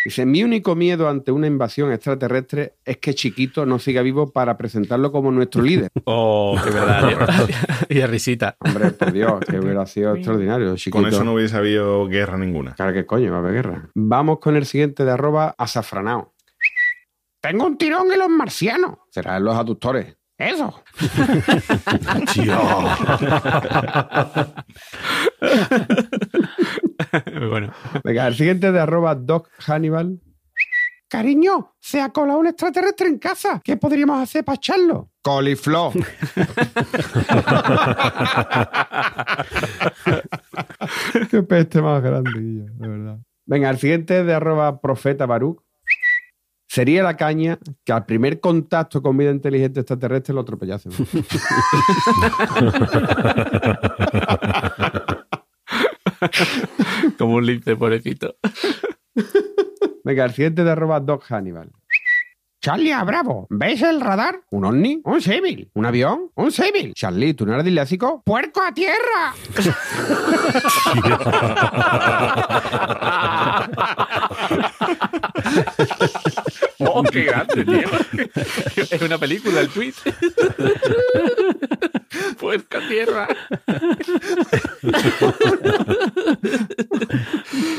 Dice, 0.09 0.25
mi 0.25 0.43
único 0.43 0.75
miedo 0.75 1.07
ante 1.07 1.33
una 1.33 1.49
invasión 1.49 1.93
extraterrestre 1.93 2.77
es 2.83 2.97
que 2.97 3.13
Chiquito 3.15 3.67
no 3.67 3.79
siga 3.79 4.01
vivo 4.01 4.33
para 4.33 4.57
presentarlo 4.57 5.13
como 5.13 5.31
nuestro 5.31 5.61
líder. 5.61 5.91
Oh, 6.07 6.57
qué 6.65 6.71
verdad. 6.71 7.47
y 7.91 7.97
de 7.97 8.07
risita. 8.07 8.57
Hombre, 8.61 8.93
por 8.93 9.13
Dios, 9.13 9.41
que 9.41 9.59
hubiera 9.61 9.85
sido 9.85 10.15
extraordinario. 10.15 10.75
Chiquito. 10.77 10.97
Con 10.97 11.07
eso 11.07 11.25
no 11.25 11.35
hubiese 11.35 11.59
habido 11.59 12.07
guerra 12.07 12.39
ninguna. 12.39 12.73
Claro 12.73 12.95
que 12.95 13.05
coño, 13.05 13.31
va 13.31 13.37
a 13.37 13.41
haber 13.41 13.53
guerra. 13.53 13.91
Vamos 13.95 14.39
con 14.39 14.57
el 14.57 14.65
siguiente 14.65 15.05
de 15.05 15.11
arroba 15.11 15.55
azafranao. 15.59 16.33
Tengo 17.43 17.67
un 17.67 17.77
tirón 17.77 18.11
en 18.11 18.19
los 18.19 18.31
marcianos. 18.31 18.95
Será 19.11 19.37
en 19.37 19.45
los 19.45 19.57
aductores. 19.57 20.17
Eso. 20.39 20.83
bueno. 27.51 27.73
Venga, 28.05 28.27
el 28.27 28.35
siguiente 28.35 28.73
de 28.73 28.81
arroba 28.81 29.15
Doc 29.15 29.49
Hannibal. 29.59 30.21
Cariño, 31.09 31.75
se 31.81 32.03
ha 32.03 32.11
colado 32.11 32.39
un 32.39 32.49
extraterrestre 32.49 33.09
en 33.09 33.19
casa. 33.19 33.63
¿Qué 33.65 33.79
podríamos 33.79 34.23
hacer 34.23 34.45
para 34.45 34.57
echarlo? 34.57 35.09
Coliflor. 35.23 35.95
Qué 41.31 41.43
peste 41.43 41.81
más 41.81 42.03
grande, 42.03 42.31
Guillo, 42.39 42.67
de 42.75 42.89
verdad. 42.89 43.19
Venga, 43.47 43.71
el 43.71 43.79
siguiente 43.79 44.21
es 44.21 44.27
de 44.27 44.35
arroba 44.35 44.83
profeta 44.83 45.25
Baruch. 45.25 45.63
Sería 46.67 47.03
la 47.03 47.17
caña 47.17 47.59
que 47.83 47.93
al 47.93 48.05
primer 48.05 48.41
contacto 48.41 49.03
con 49.03 49.17
vida 49.17 49.31
inteligente 49.31 49.81
extraterrestre 49.81 50.35
lo 50.35 50.43
atropellasen. 50.43 50.93
Como 57.19 57.35
un 57.35 57.47
lince, 57.47 57.77
pobrecito. 57.77 58.37
Venga, 60.05 60.25
el 60.25 60.33
siguiente 60.33 60.65
de 60.65 60.71
arroba 60.71 61.01
Doc 61.01 61.25
Hannibal. 61.29 61.71
Charlie 62.61 62.93
a 62.93 63.05
Bravo, 63.05 63.47
¿ves 63.51 63.83
el 63.83 64.01
radar? 64.01 64.41
¿Un 64.51 64.65
ovni? 64.65 65.01
¿Un 65.05 65.21
civil? 65.21 65.71
¿Un 65.75 65.87
avión? 65.87 66.33
¿Un 66.35 66.51
civil? 66.51 66.93
Charlie, 66.93 67.35
¿tú 67.35 67.47
no 67.47 67.53
eres 67.55 67.65
disléxico? 67.65 68.21
¡Puerco 68.25 68.61
a 68.61 68.75
tierra! 68.75 69.33
¡Oh, 76.81 77.03
qué 77.05 77.25
grande, 77.25 77.65
tío! 77.65 77.89
Es 78.77 79.01
una 79.03 79.19
película, 79.19 79.61
el 79.61 79.69
tweet. 79.69 79.95
Puerca 82.39 82.81
tierra. 82.89 83.29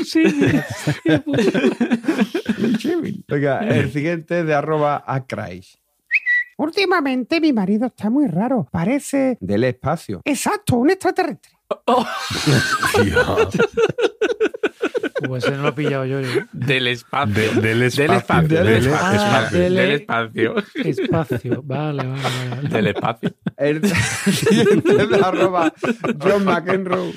Sí. 0.04 0.22
Venga, 3.28 3.60
el 3.60 3.92
siguiente 3.92 4.44
de 4.44 4.54
arroba 4.54 5.02
Acrais. 5.06 5.78
Últimamente 6.56 7.40
mi 7.40 7.52
marido 7.52 7.86
está 7.86 8.10
muy 8.10 8.26
raro. 8.26 8.68
Parece... 8.70 9.38
Del 9.40 9.64
espacio. 9.64 10.20
Exacto, 10.24 10.76
un 10.76 10.90
extraterrestre. 10.90 11.52
Pues 15.28 15.44
ese 15.44 15.54
no 15.54 15.64
lo 15.64 15.68
he 15.68 15.72
pillado 15.72 16.06
yo. 16.06 16.18
¿eh? 16.20 16.46
Del 16.52 16.86
espacio. 16.86 17.34
De- 17.34 17.60
del 17.60 17.82
espacio. 17.82 18.08
Del 18.08 18.16
espacio. 18.16 18.48
Del 18.58 18.66
Del 18.66 18.76
espacio. 18.86 19.20
espacio. 19.20 19.58
Del- 19.60 19.74
Del 19.74 19.90
espacio. 19.92 20.54
Espacio. 20.74 21.62
Vale, 21.62 22.06
vale, 22.06 22.48
vale. 22.48 22.68
Del 22.70 22.86
espacio. 22.86 23.30
El 23.58 23.82
siguiente 24.32 25.06
de 25.06 25.16
arroba 25.16 25.74
John 26.22 26.44
McEnroe. 26.44 27.12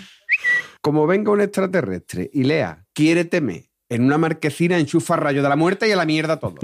Como 0.84 1.08
venga 1.08 1.32
un 1.32 1.40
extraterrestre 1.40 2.30
y 2.34 2.44
lea, 2.44 2.84
quiéreteme, 2.92 3.70
en 3.88 4.04
una 4.04 4.18
marquesina 4.18 4.78
enchufa 4.78 5.16
rayo 5.16 5.42
de 5.42 5.48
la 5.48 5.56
muerte 5.56 5.88
y 5.88 5.94
a 5.94 5.96
la 5.96 6.06
mierda 6.06 6.42
todo. 6.42 6.56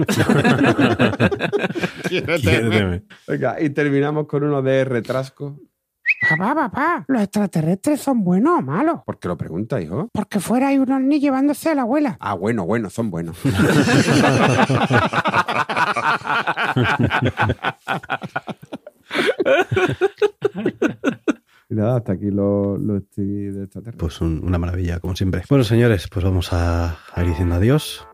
Quiéreteme. 2.06 3.04
Venga, 3.26 3.58
y 3.58 3.70
terminamos 3.70 4.26
con 4.26 4.44
uno 4.44 4.60
de 4.60 4.84
retrasco. 4.84 5.58
Papá, 6.28 6.54
papá, 6.54 7.04
¿los 7.08 7.22
extraterrestres 7.22 8.02
son 8.02 8.22
buenos 8.22 8.58
o 8.58 8.62
malos? 8.62 9.00
¿Por 9.06 9.18
qué 9.18 9.28
lo 9.28 9.38
pregunta, 9.38 9.80
hijo? 9.80 10.10
Porque 10.12 10.38
fuera 10.38 10.68
hay 10.68 10.76
un 10.76 10.92
ovni 10.92 11.18
llevándose 11.18 11.70
a 11.70 11.74
la 11.74 11.80
abuela. 11.82 12.18
Ah, 12.20 12.34
bueno, 12.34 12.66
bueno, 12.66 12.90
son 12.90 13.10
buenos. 13.10 13.38
Y 21.70 21.74
nada, 21.74 21.98
hasta 21.98 22.12
aquí 22.14 22.30
lo 22.30 22.96
estoy 22.96 23.26
de 23.26 23.62
extraterrestres. 23.64 23.96
Pues 23.96 24.20
un- 24.20 24.42
una 24.44 24.58
maravilla, 24.58 24.98
como 24.98 25.14
siempre. 25.14 25.42
Bueno, 25.48 25.62
señores, 25.64 26.08
pues 26.12 26.24
vamos 26.24 26.52
a 26.52 26.98
ir 27.16 27.26
diciendo 27.26 27.54
adiós. 27.54 28.04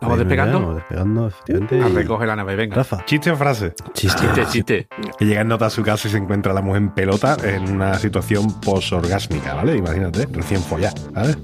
¿Vamos 0.00 0.18
despegando? 0.18 0.58
ya, 0.58 0.64
Vamos 0.64 0.76
despegando, 0.76 1.28
efectivamente. 1.28 1.82
A 1.82 1.88
y- 1.88 1.92
recoger 1.92 2.28
la 2.28 2.36
nave, 2.36 2.56
venga. 2.56 2.76
Rafa, 2.76 3.04
¿Chiste 3.04 3.30
o 3.30 3.36
frase? 3.36 3.74
chiste. 3.94 4.20
Chiste, 4.22 4.46
chiste. 4.50 4.88
Que 5.18 5.24
llega 5.24 5.40
en 5.42 5.48
nota 5.48 5.66
a 5.66 5.70
su 5.70 5.82
casa 5.82 6.08
y 6.08 6.10
se 6.10 6.18
encuentra 6.18 6.52
la 6.52 6.62
mujer 6.62 6.82
en 6.82 6.90
pelota 6.90 7.36
en 7.42 7.70
una 7.72 7.94
situación 7.98 8.60
posorgásmica, 8.60 9.54
¿vale? 9.54 9.76
Imagínate, 9.76 10.26
recién 10.32 10.60
follada, 10.62 10.94
¿vale? 11.12 11.36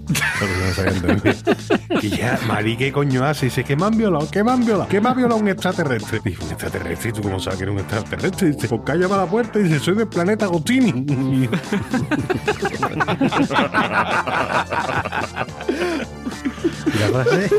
Que 2.01 2.07
y 2.07 2.11
ya, 2.11 2.39
Mari, 2.47 2.77
¿qué 2.77 2.93
coño 2.93 3.25
hace? 3.25 3.47
Y 3.47 3.49
dice, 3.49 3.65
¿qué 3.65 3.77
me 3.77 3.85
han 3.87 3.97
violado? 3.97 4.29
¿Qué 4.31 4.43
me 4.45 4.53
han 4.53 4.65
violado? 4.65 4.89
¿Qué 4.89 5.01
me 5.01 5.09
ha 5.09 5.15
violado 5.15 5.41
un 5.41 5.49
extraterrestre? 5.49 6.21
Dice, 6.25 6.45
¿un 6.45 6.51
extraterrestre? 6.53 7.11
¿Y 7.11 7.13
tú 7.13 7.23
cómo 7.23 7.39
sabes 7.41 7.59
que 7.59 7.65
era 7.65 7.73
un 7.73 7.79
extraterrestre? 7.79 8.49
Y 8.49 8.53
dice, 8.53 8.69
pues 8.69 8.81
calla 8.85 9.09
para 9.09 9.25
la 9.25 9.31
puerta 9.31 9.59
y 9.59 9.65
dice, 9.65 9.79
soy 9.79 9.95
del 9.97 10.09
planeta 10.09 10.45
Agostini. 10.47 11.49
¿Y 16.95 16.99
la 16.99 17.09
frase? 17.09 17.51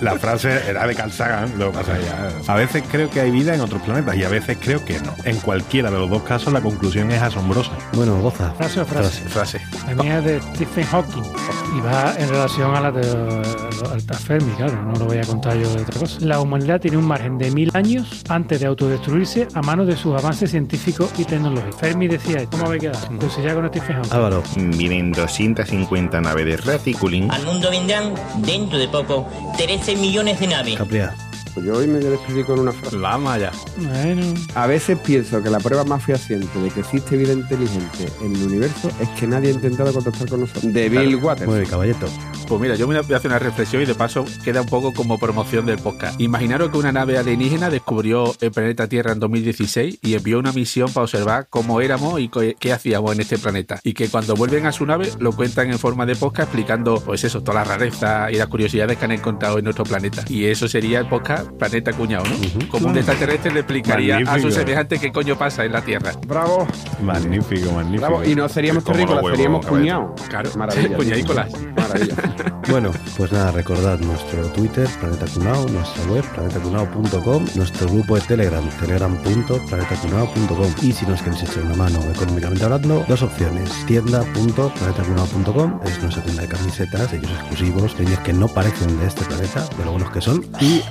La 0.00 0.18
frase 0.18 0.68
era 0.68 0.86
de 0.86 0.94
Carl 0.94 1.12
Sagan, 1.12 1.58
lo 1.58 1.70
que 1.70 1.78
pasa 1.78 1.98
ya. 2.00 2.52
A 2.52 2.56
veces 2.56 2.82
creo 2.90 3.10
que 3.10 3.20
hay 3.20 3.30
vida 3.30 3.54
en 3.54 3.60
otros 3.60 3.82
planetas 3.82 4.16
y 4.16 4.24
a 4.24 4.28
veces 4.28 4.58
creo 4.60 4.84
que 4.84 4.98
no. 5.00 5.14
En 5.24 5.36
cualquiera 5.38 5.90
de 5.90 5.98
los 5.98 6.10
dos 6.10 6.22
casos 6.22 6.52
la 6.52 6.60
conclusión 6.60 7.10
es 7.10 7.22
asombrosa. 7.22 7.72
Bueno, 7.92 8.20
goza. 8.20 8.52
¿Frase 8.54 8.80
o 8.80 8.86
frase? 8.86 9.28
Frase. 9.28 9.60
La 9.86 9.94
mía 10.02 10.18
es 10.18 10.24
de 10.24 10.40
Stephen 10.54 10.84
Hawking 10.84 11.22
y 11.76 11.80
va 11.80 12.14
en 12.18 12.28
relación 12.28 12.74
a 12.74 12.80
la 12.80 12.92
de 12.92 13.06
Alta 13.92 14.14
Fermi, 14.14 14.52
claro, 14.54 14.82
no 14.82 14.92
lo 14.98 15.06
voy 15.06 15.18
a 15.18 15.22
contar 15.22 15.56
yo 15.56 15.72
de 15.72 15.82
otra 15.82 16.00
cosa. 16.00 16.18
La 16.20 16.40
humanidad 16.40 16.80
tiene 16.80 16.96
un 16.96 17.06
margen 17.06 17.38
de 17.38 17.50
mil 17.50 17.70
años 17.74 18.22
antes 18.28 18.60
de 18.60 18.66
autodestruirse 18.66 19.48
a 19.54 19.62
manos 19.62 19.86
de 19.86 19.96
sus 19.96 20.14
avances 20.16 20.50
científicos 20.50 21.10
y 21.18 21.24
tecnológicos. 21.24 21.76
Fermi 21.80 22.08
decía, 22.08 22.38
esto. 22.38 22.50
¿cómo 22.50 22.66
habéis 22.66 22.82
quedado? 22.82 23.08
Pues 23.18 23.36
ya 23.42 23.54
con 23.54 23.68
Stephen 23.68 23.96
Hawking. 23.96 24.12
Álvaro, 24.12 24.42
Vienen 24.56 25.12
250 25.12 26.20
naves 26.20 26.46
de 26.46 26.56
Raticulín. 26.56 27.30
Al 27.30 27.44
mundo 27.44 27.70
vendrán, 27.70 28.07
dentro 28.36 28.78
de 28.78 28.88
poco, 28.88 29.26
13 29.56 29.96
millones 29.96 30.40
de 30.40 30.46
naves. 30.46 30.78
Pues 31.58 31.66
yo 31.66 31.76
hoy 31.76 31.88
me 31.88 31.98
despedir 31.98 32.46
con 32.46 32.60
una 32.60 32.70
frase. 32.70 32.96
Vamos 32.98 33.32
allá. 33.32 33.50
Bueno, 33.78 34.22
A 34.54 34.68
veces 34.68 34.96
pienso 35.04 35.42
que 35.42 35.50
la 35.50 35.58
prueba 35.58 35.82
más 35.82 36.04
fehaciente 36.04 36.56
de 36.60 36.70
que 36.70 36.78
existe 36.78 37.16
vida 37.16 37.32
inteligente 37.32 38.06
en 38.22 38.36
el 38.36 38.42
universo 38.44 38.88
es 39.00 39.08
que 39.18 39.26
nadie 39.26 39.48
ha 39.48 39.54
intentado 39.54 39.92
contactar 39.92 40.28
con 40.28 40.40
nosotros. 40.42 40.72
De 40.72 40.88
Bill 40.88 41.16
Waters. 41.16 41.48
Muy 41.48 41.58
bien, 41.58 41.68
caballeto. 41.68 42.06
Pues 42.46 42.60
mira, 42.60 42.76
yo 42.76 42.86
me 42.86 42.98
voy 43.00 43.12
a 43.12 43.16
hacer 43.16 43.30
una 43.30 43.40
reflexión 43.40 43.82
y 43.82 43.86
de 43.86 43.94
paso 43.96 44.24
queda 44.44 44.62
un 44.62 44.68
poco 44.68 44.94
como 44.94 45.18
promoción 45.18 45.66
del 45.66 45.78
podcast. 45.78 46.18
Imaginaros 46.20 46.70
que 46.70 46.78
una 46.78 46.92
nave 46.92 47.18
alienígena 47.18 47.70
descubrió 47.70 48.34
el 48.40 48.52
planeta 48.52 48.86
Tierra 48.86 49.12
en 49.12 49.18
2016 49.18 49.98
y 50.00 50.14
envió 50.14 50.38
una 50.38 50.52
misión 50.52 50.90
para 50.92 51.04
observar 51.04 51.48
cómo 51.50 51.80
éramos 51.80 52.20
y 52.20 52.28
qué 52.28 52.72
hacíamos 52.72 53.12
en 53.12 53.20
este 53.20 53.36
planeta. 53.36 53.80
Y 53.82 53.94
que 53.94 54.08
cuando 54.08 54.36
vuelven 54.36 54.64
a 54.64 54.72
su 54.72 54.86
nave 54.86 55.10
lo 55.18 55.32
cuentan 55.32 55.70
en 55.70 55.78
forma 55.78 56.06
de 56.06 56.14
podcast 56.14 56.48
explicando, 56.48 57.02
pues 57.04 57.24
eso, 57.24 57.42
todas 57.42 57.66
las 57.66 57.76
rarezas 57.76 58.32
y 58.32 58.36
las 58.36 58.46
curiosidades 58.46 58.96
que 58.96 59.04
han 59.04 59.12
encontrado 59.12 59.58
en 59.58 59.64
nuestro 59.64 59.84
planeta. 59.84 60.24
Y 60.28 60.44
eso 60.46 60.68
sería 60.68 61.00
el 61.00 61.08
podcast 61.08 61.47
Planeta 61.58 61.92
Cuñado, 61.92 62.24
¿no? 62.24 62.68
Como 62.68 62.88
un 62.88 62.96
extraterrestre 62.96 63.52
le 63.52 63.60
explicaría 63.60 64.18
a 64.26 64.38
su 64.38 64.50
semejante 64.50 64.98
qué 64.98 65.12
coño 65.12 65.36
pasa 65.36 65.64
en 65.64 65.72
la 65.72 65.82
Tierra. 65.82 66.12
Bravo, 66.26 66.66
Magnífico, 67.02 67.72
magnífico. 67.72 68.06
bravo. 68.08 68.24
Y 68.24 68.34
no 68.34 68.48
seríamos 68.48 68.84
terrícolas, 68.84 69.24
seríamos 69.30 69.66
cuñados. 69.66 70.20
Claro, 70.28 70.50
Maravilla. 70.56 70.96
cuñadícolas. 70.96 71.52
Maravilla. 71.76 72.14
Bueno, 72.68 72.90
pues 73.16 73.32
nada, 73.32 73.50
recordad 73.50 73.98
nuestro 74.00 74.42
Twitter, 74.48 74.86
Planeta 75.00 75.24
Cunao, 75.32 75.66
nuestra 75.68 76.04
web, 76.12 76.22
planetacunao.com, 76.34 77.46
nuestro 77.54 77.88
grupo 77.88 78.16
de 78.16 78.20
Telegram, 78.20 78.62
telegram.planetacunao.com 78.78 80.74
y 80.82 80.92
si 80.92 81.06
nos 81.06 81.22
queréis 81.22 81.44
echar 81.44 81.62
una 81.64 81.76
mano 81.76 81.98
económicamente 82.14 82.64
hablando, 82.64 83.04
dos 83.08 83.22
opciones, 83.22 83.70
tienda.planetacunao.com 83.86 85.80
es 85.84 86.02
nuestra 86.02 86.22
tienda 86.22 86.42
de 86.42 86.48
camisetas, 86.48 87.10
ellos 87.14 87.30
exclusivos, 87.30 87.96
diseños 87.96 88.20
que 88.20 88.32
no 88.34 88.48
parecen 88.48 88.98
de 89.00 89.06
este 89.06 89.24
planeta, 89.24 89.64
de 89.78 89.84
lo 89.86 89.92
buenos 89.92 90.10
que 90.10 90.20
son, 90.20 90.44
y 90.60 90.82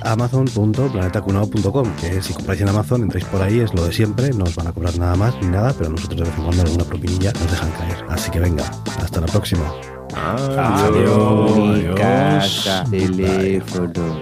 amazon.planetacunao.com, 0.48 1.96
que 1.96 2.22
si 2.22 2.32
compráis 2.32 2.60
en 2.60 2.68
Amazon, 2.68 3.02
entráis 3.02 3.24
por 3.26 3.42
ahí, 3.42 3.60
es 3.60 3.74
lo 3.74 3.84
de 3.84 3.92
siempre, 3.92 4.30
no 4.30 4.44
os 4.44 4.56
van 4.56 4.68
a 4.68 4.72
cobrar 4.72 4.98
nada 4.98 5.14
más 5.14 5.34
ni 5.42 5.48
nada, 5.48 5.74
pero 5.76 5.90
nosotros 5.90 6.20
de 6.20 6.24
vez 6.24 6.38
en 6.38 6.44
cuando 6.44 6.62
alguna 6.62 6.84
propinilla 6.84 7.32
nos 7.32 7.50
dejan 7.50 7.70
caer. 7.72 8.04
Así 8.08 8.30
que 8.30 8.40
venga, 8.40 8.64
hasta 9.00 9.20
la 9.20 9.26
próxima. 9.26 9.70
Adiós. 10.14 11.58
Adiós. 11.58 11.94
Casa, 11.96 12.84
teléfono. 12.90 14.20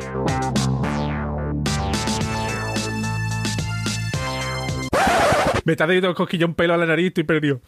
Me 5.65 5.73
está 5.73 5.87
dando 5.87 6.15
cosquillón 6.15 6.55
pelo 6.55 6.75
a 6.75 6.77
la 6.77 6.87
nariz, 6.87 7.09
estoy 7.09 7.25
perdido. 7.25 7.61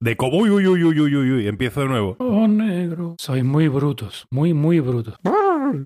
De 0.00 0.16
como, 0.16 0.38
uy, 0.38 0.50
uy, 0.50 0.66
uy, 0.66 0.82
uy, 0.84 1.00
uy, 1.00 1.16
uy, 1.16 1.30
uy, 1.32 1.46
empiezo 1.48 1.80
de 1.82 1.88
nuevo. 1.88 2.16
oh 2.18 2.48
negro. 2.48 3.14
Sois 3.18 3.44
muy 3.44 3.68
brutos, 3.68 4.26
muy, 4.30 4.52
muy 4.52 4.80
brutos. 4.80 5.14